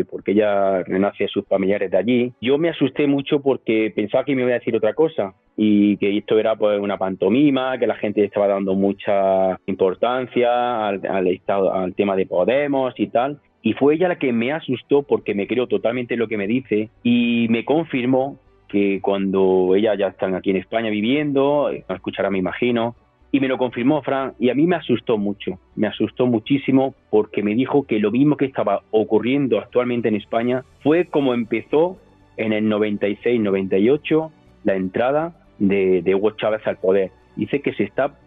porque 0.10 0.32
ella 0.32 0.84
renace 0.84 1.26
a 1.26 1.28
sus 1.28 1.46
familiares 1.48 1.92
de 1.92 1.98
allí. 1.98 2.34
Yo 2.42 2.58
me 2.58 2.70
asusté 2.70 3.08
mucho 3.08 3.42
porque 3.42 3.92
pensaba 3.96 4.24
que 4.24 4.36
me 4.36 4.42
iba 4.42 4.52
a 4.52 4.60
decir 4.60 4.76
otra 4.76 4.94
cosa 4.94 5.34
y 5.58 5.98
que 5.98 6.18
esto 6.18 6.40
era 6.40 6.56
pues 6.56 6.80
una 6.80 6.98
pantomima, 6.98 7.78
que 7.78 7.88
la 7.88 7.96
gente 7.96 8.24
estaba 8.24 8.48
dando 8.48 8.76
mucha 8.76 9.60
importancia 9.66 10.88
al, 10.88 11.28
estado, 11.28 11.74
al 11.74 11.94
tema 11.94 12.16
de 12.16 12.26
Podemos 12.26 12.94
y 12.98 13.08
tal. 13.08 13.40
Y 13.62 13.74
fue 13.74 13.96
ella 13.96 14.08
la 14.08 14.18
que 14.18 14.34
me 14.34 14.52
asustó 14.52 15.04
porque 15.04 15.36
me 15.36 15.48
creo 15.48 15.68
totalmente 15.68 16.16
lo 16.16 16.28
que 16.28 16.38
me 16.38 16.48
dice 16.48 16.90
y 17.04 17.48
me 17.50 17.64
confirmó 17.64 18.40
que 18.68 19.02
cuando 19.02 19.76
ella 19.76 19.94
ya 19.96 20.08
están 20.08 20.34
aquí 20.34 20.50
en 20.50 20.56
España 20.56 20.90
viviendo, 20.90 21.70
no 21.88 21.96
escuchará 21.96 22.30
me 22.30 22.40
imagino, 22.40 22.96
y 23.32 23.40
me 23.40 23.48
lo 23.48 23.58
confirmó 23.58 24.02
Fran, 24.02 24.34
y 24.40 24.50
a 24.50 24.54
mí 24.54 24.68
me 24.68 24.76
asustó 24.76 25.18
mucho, 25.18 25.58
me 25.76 25.88
asustó 25.88 26.28
muchísimo 26.28 26.94
porque 27.10 27.42
me 27.44 27.56
dijo 27.56 27.84
que 27.84 28.00
lo 28.00 28.12
mismo 28.12 28.36
que 28.36 28.46
estaba 28.46 28.82
ocurriendo 28.92 29.60
actualmente 29.60 30.10
en 30.10 30.16
España 30.16 30.66
fue 30.82 31.06
como 31.06 31.34
empezó 31.34 31.98
en 32.36 32.52
el 32.52 32.66
96-98 32.70 34.32
la 34.66 34.76
entrada 34.76 35.34
de, 35.60 36.02
de, 36.02 36.16
Hugo 36.16 36.32
Chávez 36.32 36.66
al 36.68 36.78
poder. 36.78 37.12
Dice 37.36 37.62
que 37.62 37.74
se 37.74 37.84
está 37.84 38.18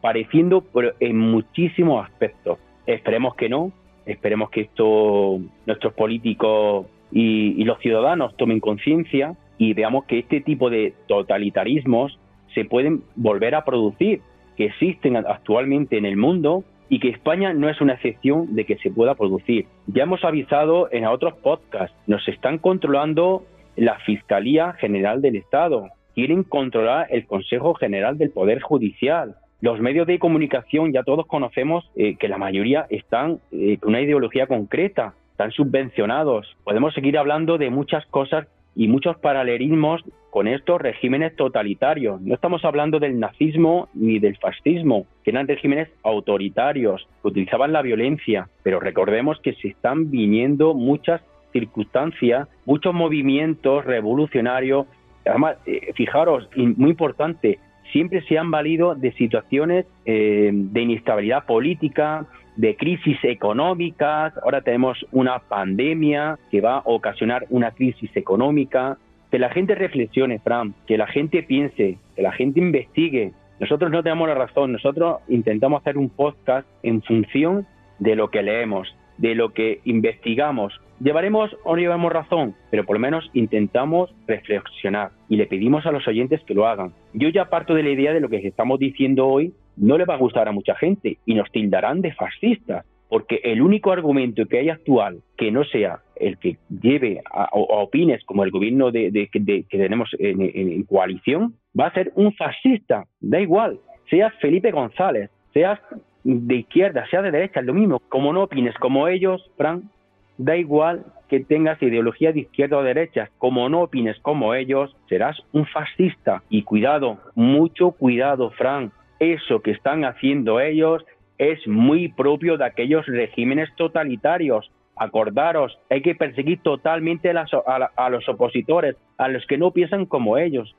pareciendo 0.00 0.62
pero 0.74 0.92
en 1.00 1.16
muchísimos 1.16 2.04
aspectos. 2.04 2.58
Esperemos 2.86 3.36
que 3.36 3.48
no, 3.48 3.72
esperemos 4.04 4.50
que 4.50 4.62
esto 4.62 5.40
nuestros 5.64 5.94
políticos 5.94 6.86
y, 7.10 7.60
y 7.60 7.64
los 7.64 7.78
ciudadanos 7.78 8.36
tomen 8.36 8.60
conciencia 8.60 9.36
y 9.56 9.72
veamos 9.72 10.04
que 10.04 10.18
este 10.18 10.40
tipo 10.40 10.68
de 10.68 10.92
totalitarismos 11.06 12.18
se 12.54 12.64
pueden 12.64 13.02
volver 13.16 13.54
a 13.54 13.64
producir 13.64 14.20
que 14.56 14.66
existen 14.66 15.16
actualmente 15.16 15.98
en 15.98 16.04
el 16.04 16.16
mundo 16.16 16.64
y 16.88 17.00
que 17.00 17.08
España 17.08 17.52
no 17.52 17.68
es 17.68 17.80
una 17.80 17.94
excepción 17.94 18.54
de 18.54 18.64
que 18.66 18.76
se 18.78 18.90
pueda 18.90 19.14
producir. 19.14 19.66
Ya 19.86 20.04
hemos 20.04 20.24
avisado 20.24 20.88
en 20.92 21.06
otros 21.06 21.34
podcasts, 21.34 21.96
nos 22.06 22.26
están 22.28 22.58
controlando 22.58 23.44
la 23.76 23.98
Fiscalía 24.00 24.74
General 24.74 25.20
del 25.20 25.36
Estado, 25.36 25.88
quieren 26.14 26.44
controlar 26.44 27.08
el 27.10 27.26
Consejo 27.26 27.74
General 27.74 28.16
del 28.18 28.30
Poder 28.30 28.60
Judicial, 28.60 29.36
Los 29.60 29.80
medios 29.80 30.06
de 30.06 30.18
comunicación 30.18 30.92
ya 30.92 31.04
todos 31.04 31.26
conocemos 31.26 31.90
eh, 31.96 32.16
que 32.16 32.28
la 32.28 32.36
mayoría 32.36 32.86
están 32.90 33.38
eh, 33.50 33.78
con 33.78 33.90
una 33.90 34.02
ideología 34.02 34.46
concreta, 34.46 35.14
están 35.30 35.52
subvencionados. 35.52 36.54
Podemos 36.64 36.92
seguir 36.92 37.16
hablando 37.16 37.56
de 37.56 37.70
muchas 37.70 38.04
cosas 38.06 38.46
y 38.76 38.88
muchos 38.88 39.16
paralelismos 39.18 40.02
con 40.30 40.48
estos 40.48 40.80
regímenes 40.80 41.36
totalitarios. 41.36 42.20
No 42.20 42.34
estamos 42.34 42.64
hablando 42.64 42.98
del 42.98 43.20
nazismo 43.20 43.88
ni 43.94 44.18
del 44.18 44.36
fascismo, 44.36 45.06
que 45.22 45.30
eran 45.30 45.46
regímenes 45.46 45.88
autoritarios, 46.02 47.06
que 47.22 47.28
utilizaban 47.28 47.72
la 47.72 47.82
violencia, 47.82 48.48
pero 48.62 48.80
recordemos 48.80 49.38
que 49.40 49.54
se 49.54 49.68
están 49.68 50.10
viniendo 50.10 50.74
muchas 50.74 51.22
circunstancias, 51.52 52.48
muchos 52.66 52.92
movimientos 52.92 53.84
revolucionarios. 53.84 54.86
Además, 55.24 55.56
eh, 55.66 55.92
fijaros, 55.94 56.48
muy 56.56 56.90
importante, 56.90 57.60
siempre 57.92 58.22
se 58.22 58.36
han 58.36 58.50
valido 58.50 58.96
de 58.96 59.12
situaciones 59.12 59.86
eh, 60.04 60.50
de 60.52 60.80
inestabilidad 60.80 61.46
política, 61.46 62.26
de 62.56 62.76
crisis 62.76 63.18
económicas, 63.24 64.32
ahora 64.42 64.60
tenemos 64.60 65.04
una 65.12 65.38
pandemia 65.40 66.38
que 66.50 66.60
va 66.60 66.78
a 66.78 66.82
ocasionar 66.84 67.46
una 67.50 67.72
crisis 67.72 68.10
económica, 68.16 68.98
que 69.30 69.38
la 69.38 69.50
gente 69.50 69.74
reflexione, 69.74 70.38
Fran, 70.38 70.74
que 70.86 70.96
la 70.96 71.06
gente 71.06 71.42
piense, 71.42 71.98
que 72.14 72.22
la 72.22 72.32
gente 72.32 72.60
investigue. 72.60 73.32
Nosotros 73.58 73.90
no 73.90 74.02
tenemos 74.02 74.28
la 74.28 74.34
razón, 74.34 74.72
nosotros 74.72 75.20
intentamos 75.28 75.80
hacer 75.80 75.98
un 75.98 76.08
podcast 76.08 76.68
en 76.82 77.02
función 77.02 77.66
de 77.98 78.16
lo 78.16 78.30
que 78.30 78.42
leemos, 78.42 78.94
de 79.18 79.34
lo 79.34 79.52
que 79.52 79.80
investigamos. 79.84 80.80
Llevaremos 81.00 81.56
o 81.64 81.74
no 81.74 81.82
llevamos 81.82 82.12
razón, 82.12 82.54
pero 82.70 82.84
por 82.84 82.96
lo 82.96 83.00
menos 83.00 83.28
intentamos 83.34 84.14
reflexionar 84.28 85.10
y 85.28 85.36
le 85.36 85.46
pedimos 85.46 85.86
a 85.86 85.92
los 85.92 86.06
oyentes 86.06 86.40
que 86.44 86.54
lo 86.54 86.66
hagan. 86.68 86.92
Yo 87.12 87.28
ya 87.28 87.50
parto 87.50 87.74
de 87.74 87.82
la 87.82 87.90
idea 87.90 88.12
de 88.12 88.20
lo 88.20 88.28
que 88.28 88.36
estamos 88.46 88.78
diciendo 88.78 89.26
hoy 89.26 89.52
no 89.76 89.98
le 89.98 90.04
va 90.04 90.14
a 90.14 90.18
gustar 90.18 90.48
a 90.48 90.52
mucha 90.52 90.74
gente 90.74 91.18
y 91.26 91.34
nos 91.34 91.50
tildarán 91.50 92.00
de 92.00 92.12
fascistas, 92.12 92.84
porque 93.08 93.40
el 93.44 93.62
único 93.62 93.92
argumento 93.92 94.46
que 94.46 94.58
hay 94.58 94.70
actual 94.70 95.20
que 95.36 95.50
no 95.50 95.64
sea 95.64 96.00
el 96.16 96.38
que 96.38 96.58
lleve 96.68 97.20
a, 97.30 97.48
opines 97.52 98.24
como 98.24 98.44
el 98.44 98.50
gobierno 98.50 98.90
de, 98.90 99.28
que 99.30 99.64
tenemos 99.70 100.10
en, 100.18 100.82
coalición 100.84 101.54
va 101.78 101.86
a 101.86 101.94
ser 101.94 102.12
un 102.14 102.32
fascista, 102.34 103.04
da 103.20 103.40
igual, 103.40 103.78
seas 104.08 104.32
Felipe 104.40 104.70
González, 104.70 105.30
seas 105.52 105.78
de 106.24 106.56
izquierda, 106.56 107.06
sea 107.10 107.22
de 107.22 107.30
derecha, 107.30 107.60
es 107.60 107.66
lo 107.66 107.74
mismo, 107.74 108.00
como 108.08 108.32
no 108.32 108.44
opines 108.44 108.74
como 108.76 109.08
ellos, 109.08 109.50
Fran, 109.56 109.90
da 110.38 110.56
igual 110.56 111.04
que 111.28 111.40
tengas 111.40 111.82
ideología 111.82 112.32
de 112.32 112.40
izquierda 112.40 112.78
o 112.78 112.82
derecha, 112.82 113.30
como 113.38 113.68
no 113.68 113.82
opines 113.82 114.18
como 114.20 114.54
ellos, 114.54 114.94
serás 115.08 115.36
un 115.52 115.66
fascista. 115.66 116.42
Y 116.48 116.62
cuidado, 116.62 117.18
mucho 117.34 117.92
cuidado, 117.92 118.50
Fran, 118.50 118.92
eso 119.32 119.60
que 119.60 119.70
están 119.70 120.04
haciendo 120.04 120.60
ellos 120.60 121.04
es 121.38 121.66
muy 121.66 122.08
propio 122.08 122.56
de 122.56 122.64
aquellos 122.64 123.06
regímenes 123.06 123.68
totalitarios. 123.76 124.70
Acordaros, 124.96 125.76
hay 125.90 126.02
que 126.02 126.14
perseguir 126.14 126.60
totalmente 126.62 127.30
a, 127.30 128.10
los 128.10 128.28
opositores, 128.28 128.96
a 129.18 129.28
los 129.28 129.44
que 129.46 129.58
no 129.58 129.72
piensan 129.72 130.06
como 130.06 130.38
ellos. 130.38 130.76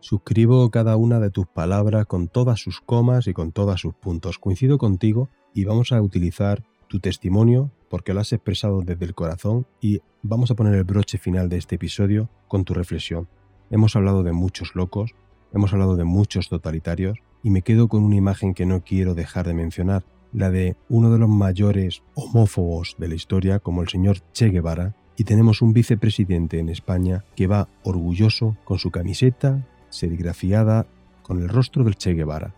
Suscribo 0.00 0.68
cada 0.70 0.96
una 0.96 1.20
de 1.20 1.30
tus 1.30 1.46
palabras 1.46 2.06
con 2.06 2.26
todas 2.26 2.58
sus 2.58 2.80
comas 2.80 3.28
y 3.28 3.32
con 3.32 3.52
todos 3.52 3.80
sus 3.80 3.94
puntos. 3.94 4.40
Coincido 4.40 4.76
contigo 4.76 5.28
y 5.54 5.64
vamos 5.64 5.92
a 5.92 6.02
utilizar 6.02 6.64
tu 6.90 6.98
testimonio 6.98 7.70
porque 7.88 8.12
lo 8.12 8.20
has 8.20 8.32
expresado 8.32 8.82
desde 8.82 9.04
el 9.06 9.14
corazón 9.14 9.64
y 9.80 10.00
vamos 10.22 10.50
a 10.50 10.56
poner 10.56 10.74
el 10.74 10.82
broche 10.82 11.18
final 11.18 11.48
de 11.48 11.56
este 11.56 11.76
episodio 11.76 12.28
con 12.48 12.64
tu 12.64 12.74
reflexión. 12.74 13.28
Hemos 13.70 13.94
hablado 13.94 14.24
de 14.24 14.32
muchos 14.32 14.74
locos, 14.74 15.14
hemos 15.54 15.72
hablado 15.72 15.94
de 15.94 16.02
muchos 16.02 16.48
totalitarios 16.48 17.18
y 17.44 17.50
me 17.50 17.62
quedo 17.62 17.86
con 17.86 18.02
una 18.02 18.16
imagen 18.16 18.54
que 18.54 18.66
no 18.66 18.82
quiero 18.82 19.14
dejar 19.14 19.46
de 19.46 19.54
mencionar, 19.54 20.04
la 20.32 20.50
de 20.50 20.76
uno 20.88 21.12
de 21.12 21.18
los 21.18 21.28
mayores 21.28 22.02
homófobos 22.14 22.96
de 22.98 23.06
la 23.06 23.14
historia 23.14 23.60
como 23.60 23.82
el 23.82 23.88
señor 23.88 24.18
Che 24.32 24.48
Guevara 24.48 24.96
y 25.16 25.22
tenemos 25.22 25.62
un 25.62 25.72
vicepresidente 25.72 26.58
en 26.58 26.70
España 26.70 27.24
que 27.36 27.46
va 27.46 27.68
orgulloso 27.84 28.56
con 28.64 28.78
su 28.78 28.90
camiseta 28.90 29.64
serigrafiada 29.90 30.86
con 31.22 31.40
el 31.40 31.48
rostro 31.48 31.84
del 31.84 31.94
Che 31.94 32.14
Guevara. 32.14 32.52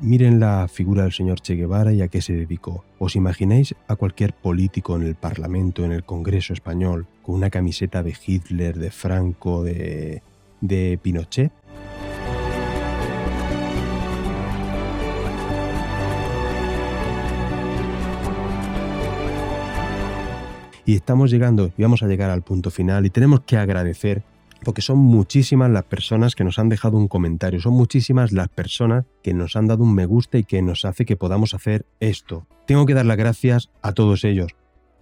Miren 0.00 0.40
la 0.40 0.68
figura 0.68 1.04
del 1.04 1.12
señor 1.12 1.40
Che 1.40 1.54
Guevara 1.54 1.92
y 1.92 2.02
a 2.02 2.08
qué 2.08 2.20
se 2.20 2.32
dedicó. 2.32 2.84
¿Os 2.98 3.16
imagináis 3.16 3.74
a 3.88 3.96
cualquier 3.96 4.32
político 4.34 4.96
en 4.96 5.02
el 5.02 5.14
Parlamento, 5.14 5.84
en 5.84 5.92
el 5.92 6.04
Congreso 6.04 6.52
español, 6.52 7.06
con 7.22 7.36
una 7.36 7.50
camiseta 7.50 8.02
de 8.02 8.14
Hitler, 8.26 8.78
de 8.78 8.90
Franco, 8.90 9.62
de, 9.62 10.22
de 10.60 10.98
Pinochet? 11.00 11.52
Y 20.86 20.96
estamos 20.96 21.30
llegando 21.30 21.72
y 21.78 21.82
vamos 21.82 22.02
a 22.02 22.06
llegar 22.06 22.30
al 22.30 22.42
punto 22.42 22.70
final 22.70 23.06
y 23.06 23.10
tenemos 23.10 23.40
que 23.40 23.56
agradecer 23.56 24.22
porque 24.64 24.82
son 24.82 24.98
muchísimas 24.98 25.70
las 25.70 25.84
personas 25.84 26.34
que 26.34 26.42
nos 26.44 26.58
han 26.58 26.68
dejado 26.68 26.96
un 26.96 27.08
comentario, 27.08 27.60
son 27.60 27.74
muchísimas 27.74 28.32
las 28.32 28.48
personas 28.48 29.04
que 29.22 29.34
nos 29.34 29.54
han 29.54 29.66
dado 29.66 29.84
un 29.84 29.94
me 29.94 30.06
gusta 30.06 30.38
y 30.38 30.44
que 30.44 30.62
nos 30.62 30.84
hace 30.84 31.04
que 31.04 31.16
podamos 31.16 31.54
hacer 31.54 31.86
esto. 32.00 32.46
Tengo 32.66 32.86
que 32.86 32.94
dar 32.94 33.06
las 33.06 33.16
gracias 33.16 33.70
a 33.82 33.92
todos 33.92 34.24
ellos. 34.24 34.56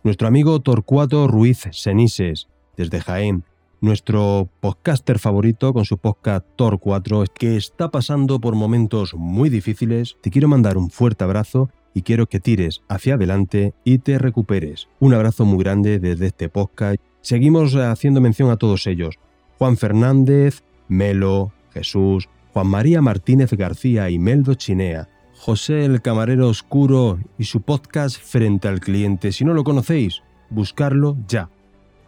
Nuestro 0.05 0.29
amigo 0.29 0.61
Torcuato 0.61 1.29
Ruiz 1.29 1.69
Senises, 1.71 2.49
desde 2.77 3.01
Jaén, 3.01 3.45
nuestro 3.81 4.49
podcaster 4.61 5.19
favorito 5.19 5.73
con 5.73 5.85
su 5.85 5.99
podcast 5.99 6.47
Tor 6.57 6.79
4, 6.79 7.25
que 7.35 7.57
está 7.57 7.91
pasando 7.91 8.41
por 8.41 8.55
momentos 8.55 9.15
muy 9.15 9.51
difíciles, 9.51 10.17
te 10.21 10.31
quiero 10.31 10.49
mandar 10.49 10.77
un 10.77 10.91
fuerte 10.91 11.25
abrazo 11.25 11.69
y 11.93 12.03
quiero 12.03 12.29
que 12.29 12.41
tires 12.41 12.83
hacia 12.89 13.15
adelante 13.15 13.75
y 13.85 13.99
te 13.99 14.19
recuperes. 14.19 14.89
Un 15.01 15.15
abrazo 15.15 15.45
muy 15.45 15.59
grande 15.63 15.99
desde 15.99 16.27
este 16.27 16.49
podcast. 16.49 16.97
Seguimos 17.21 17.75
haciendo 17.75 18.21
mención 18.21 18.51
a 18.51 18.57
todos 18.57 18.87
ellos. 18.87 19.19
Juan 19.63 19.77
Fernández, 19.77 20.65
Melo, 20.89 21.53
Jesús, 21.73 22.29
Juan 22.53 22.67
María 22.67 23.01
Martínez 23.01 23.53
García 23.53 24.11
y 24.11 24.19
Meldo 24.19 24.55
Chinea, 24.55 25.09
José 25.35 25.85
el 25.85 26.03
Camarero 26.03 26.49
Oscuro 26.49 27.21
y 27.39 27.45
su 27.45 27.61
podcast 27.61 28.21
Frente 28.21 28.67
al 28.67 28.81
Cliente. 28.81 29.31
Si 29.31 29.45
no 29.45 29.55
lo 29.55 29.63
conocéis, 29.63 30.25
buscarlo 30.51 31.17
ya. 31.29 31.49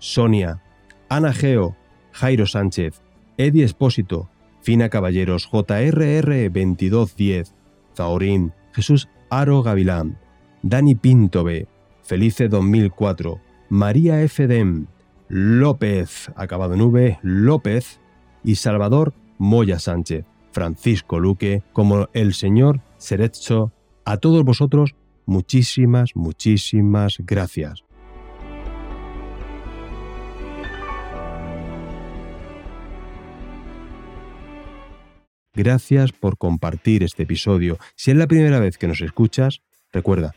Sonia, 0.00 0.64
Ana 1.08 1.32
Geo, 1.32 1.76
Jairo 2.10 2.46
Sánchez, 2.46 3.02
Eddie 3.38 3.62
Espósito, 3.62 4.28
Fina 4.60 4.88
Caballeros, 4.88 5.48
JRR 5.48 6.50
2210, 6.50 7.54
Zaurín, 7.94 8.52
Jesús 8.72 9.08
Aro 9.30 9.62
Gavilán, 9.62 10.18
Dani 10.62 10.96
Pintobe, 10.96 11.68
Felice 12.02 12.48
2004, 12.48 13.38
María 13.68 14.20
F. 14.22 14.48
Dem, 14.48 14.88
López, 15.28 16.30
acabado 16.36 16.74
en 16.74 16.82
V, 16.82 17.18
López, 17.22 18.00
y 18.44 18.56
Salvador 18.56 19.14
Moya 19.38 19.78
Sánchez, 19.78 20.24
Francisco 20.52 21.18
Luque, 21.18 21.62
como 21.72 22.08
el 22.12 22.34
señor 22.34 22.80
Cerezo, 22.98 23.72
a 24.04 24.18
todos 24.18 24.44
vosotros, 24.44 24.94
muchísimas, 25.26 26.14
muchísimas 26.14 27.16
gracias. 27.18 27.82
Gracias 35.56 36.12
por 36.12 36.36
compartir 36.36 37.04
este 37.04 37.22
episodio. 37.22 37.78
Si 37.94 38.10
es 38.10 38.16
la 38.16 38.26
primera 38.26 38.58
vez 38.58 38.76
que 38.76 38.88
nos 38.88 39.00
escuchas, 39.00 39.62
recuerda, 39.92 40.34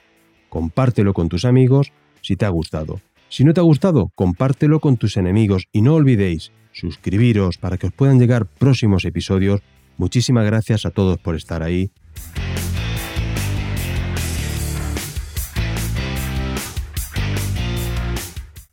compártelo 0.49 1.13
con 1.13 1.27
tus 1.27 1.43
amigos 1.43 1.91
si 2.21 2.35
te 2.35 2.45
ha 2.45 2.49
gustado. 2.49 3.01
Si 3.29 3.43
no 3.43 3.53
te 3.53 3.59
ha 3.59 3.63
gustado, 3.63 4.11
compártelo 4.15 4.79
con 4.79 4.97
tus 4.97 5.17
enemigos 5.17 5.67
y 5.71 5.81
no 5.81 5.95
olvidéis 5.95 6.51
suscribiros 6.71 7.57
para 7.57 7.77
que 7.77 7.87
os 7.87 7.93
puedan 7.93 8.19
llegar 8.19 8.45
próximos 8.45 9.03
episodios. 9.03 9.61
Muchísimas 9.97 10.45
gracias 10.45 10.85
a 10.85 10.91
todos 10.91 11.17
por 11.17 11.35
estar 11.35 11.63
ahí. 11.63 11.91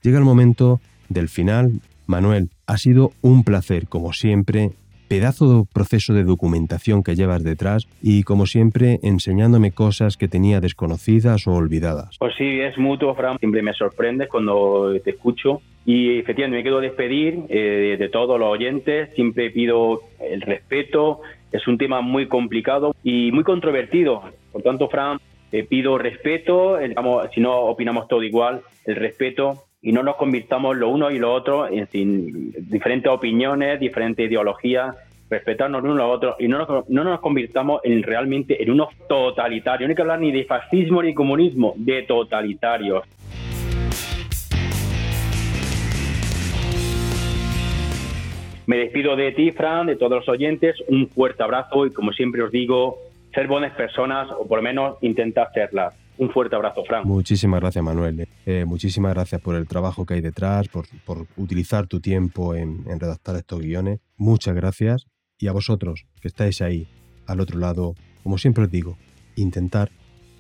Llega 0.03 0.19
el 0.19 0.25
momento 0.25 0.81
del 1.09 1.29
final. 1.29 1.81
Manuel, 2.07 2.51
ha 2.67 2.77
sido 2.77 3.13
un 3.23 3.43
placer, 3.43 3.89
como 3.89 4.13
siempre, 4.13 4.73
pedazo 5.09 5.59
de 5.59 5.65
proceso 5.73 6.15
de 6.15 6.25
documentación 6.25 7.03
que 7.03 7.15
llevas 7.15 7.45
detrás 7.45 7.87
y, 8.03 8.23
como 8.23 8.47
siempre, 8.47 8.99
enseñándome 9.03 9.73
cosas 9.73 10.17
que 10.17 10.29
tenía 10.29 10.61
desconocidas 10.61 11.47
o 11.47 11.53
olvidadas. 11.53 12.17
Pues 12.19 12.35
sí, 12.37 12.61
es 12.61 12.77
mutuo, 12.79 13.15
Fran. 13.15 13.39
Siempre 13.39 13.63
me 13.63 13.73
sorprende 13.75 14.29
cuando 14.29 14.93
te 15.03 15.11
escucho. 15.11 15.61
Y 15.87 16.19
efectivamente 16.19 16.59
me 16.59 16.63
quiero 16.63 16.81
despedir 16.81 17.41
eh, 17.49 17.97
de 17.99 18.09
todos 18.09 18.39
los 18.39 18.49
oyentes. 18.49 19.15
Siempre 19.15 19.51
pido 19.51 20.01
el 20.19 20.41
respeto. 20.41 21.21
Es 21.53 21.67
un 21.69 21.77
tema 21.77 22.01
muy 22.01 22.27
complicado 22.27 22.95
y 23.03 23.31
muy 23.33 23.45
controvertido. 23.45 24.23
Por 24.51 24.63
tanto, 24.63 24.89
Fran, 24.89 25.19
pido 25.69 25.99
respeto. 25.99 26.79
si 27.33 27.41
no 27.41 27.57
opinamos 27.67 28.09
todo 28.09 28.23
igual, 28.23 28.63
el 28.87 28.97
respeto 28.97 29.64
y 29.85 29.93
no 29.93 30.03
nos 30.03 30.17
convirtamos 30.17 30.79
lo 30.79 30.89
uno 30.89 31.11
y 31.11 31.19
lo 31.19 31.31
otro 31.31 31.69
en 31.69 31.87
sin, 31.89 32.53
diferentes 32.71 33.13
opiniones, 33.13 33.79
diferentes 33.79 34.27
ideologías, 34.27 34.97
respetarnos 35.29 35.85
uno 35.85 35.93
a 35.93 36.07
los 36.07 36.17
otros 36.17 36.37
y 36.39 36.49
no 36.49 36.57
nos, 36.57 36.89
no 36.89 37.05
nos 37.05 37.21
convirtamos 37.21 37.83
en 37.85 38.03
realmente 38.03 38.63
en 38.63 38.71
unos 38.71 38.89
totalitarios. 39.07 39.87
No 39.87 39.91
hay 39.93 39.95
que 39.95 40.01
hablar 40.01 40.21
ni 40.21 40.33
de 40.33 40.45
fascismo 40.45 41.03
ni 41.03 41.13
comunismo, 41.13 41.75
de 41.77 42.03
totalitarios. 42.05 43.05
Me 48.67 48.79
despido 48.79 49.17
de 49.17 49.33
ti, 49.33 49.51
Fran, 49.51 49.87
de 49.87 49.97
todos 49.97 50.13
los 50.13 50.29
oyentes. 50.31 50.83
Un 50.89 51.09
fuerte 51.09 51.43
abrazo 51.43 51.85
y, 51.85 51.93
como 51.93 52.11
siempre 52.13 52.43
os 52.43 52.51
digo, 52.51 52.97
ser 53.35 53.47
buenas 53.49 53.75
personas 53.75 54.31
o 54.31 54.49
por 54.49 54.61
lo 54.61 54.63
menos 54.63 54.97
intentar 55.03 55.49
serlas. 55.53 55.95
Un 56.17 56.31
fuerte 56.31 56.55
abrazo, 56.55 56.85
Fran. 56.85 57.07
Muchísimas 57.07 57.61
gracias, 57.61 57.85
Manuel. 57.85 58.29
Eh, 58.47 58.65
muchísimas 58.65 59.15
gracias 59.15 59.41
por 59.41 59.57
el 59.57 59.67
trabajo 59.67 60.07
que 60.07 60.15
hay 60.15 60.21
detrás, 60.21 60.69
por, 60.69 60.87
por 61.05 61.27
utilizar 61.37 61.87
tu 61.87 62.01
tiempo 62.01 62.55
en, 62.55 62.85
en 62.87 63.01
redactar 63.01 63.37
estos 63.37 63.61
guiones. 63.61 64.01
Muchas 64.17 64.55
gracias. 64.55 65.07
Y 65.39 65.49
a 65.49 65.53
vosotros, 65.53 66.07
que 66.21 66.29
estáis 66.29 66.63
ahí, 66.63 66.89
al 67.27 67.41
otro 67.41 67.59
lado, 67.59 67.95
como 68.23 68.39
siempre 68.39 68.65
os 68.65 68.71
digo, 68.71 68.97
intentar 69.37 69.91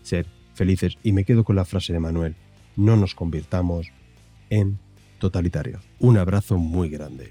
ser 0.03 0.27
felices. 0.55 0.97
Y 1.03 1.13
me 1.13 1.25
quedo 1.25 1.45
con 1.45 1.57
la 1.57 1.65
frase 1.65 1.93
de 1.93 1.99
Manuel, 1.99 2.37
no 2.77 2.97
nos 2.97 3.15
convirtamos 3.15 3.89
en 4.51 4.79
totalitarios. 5.19 5.83
Un 5.99 6.19
abrazo 6.19 6.59
muy 6.59 6.89
grande. 6.89 7.31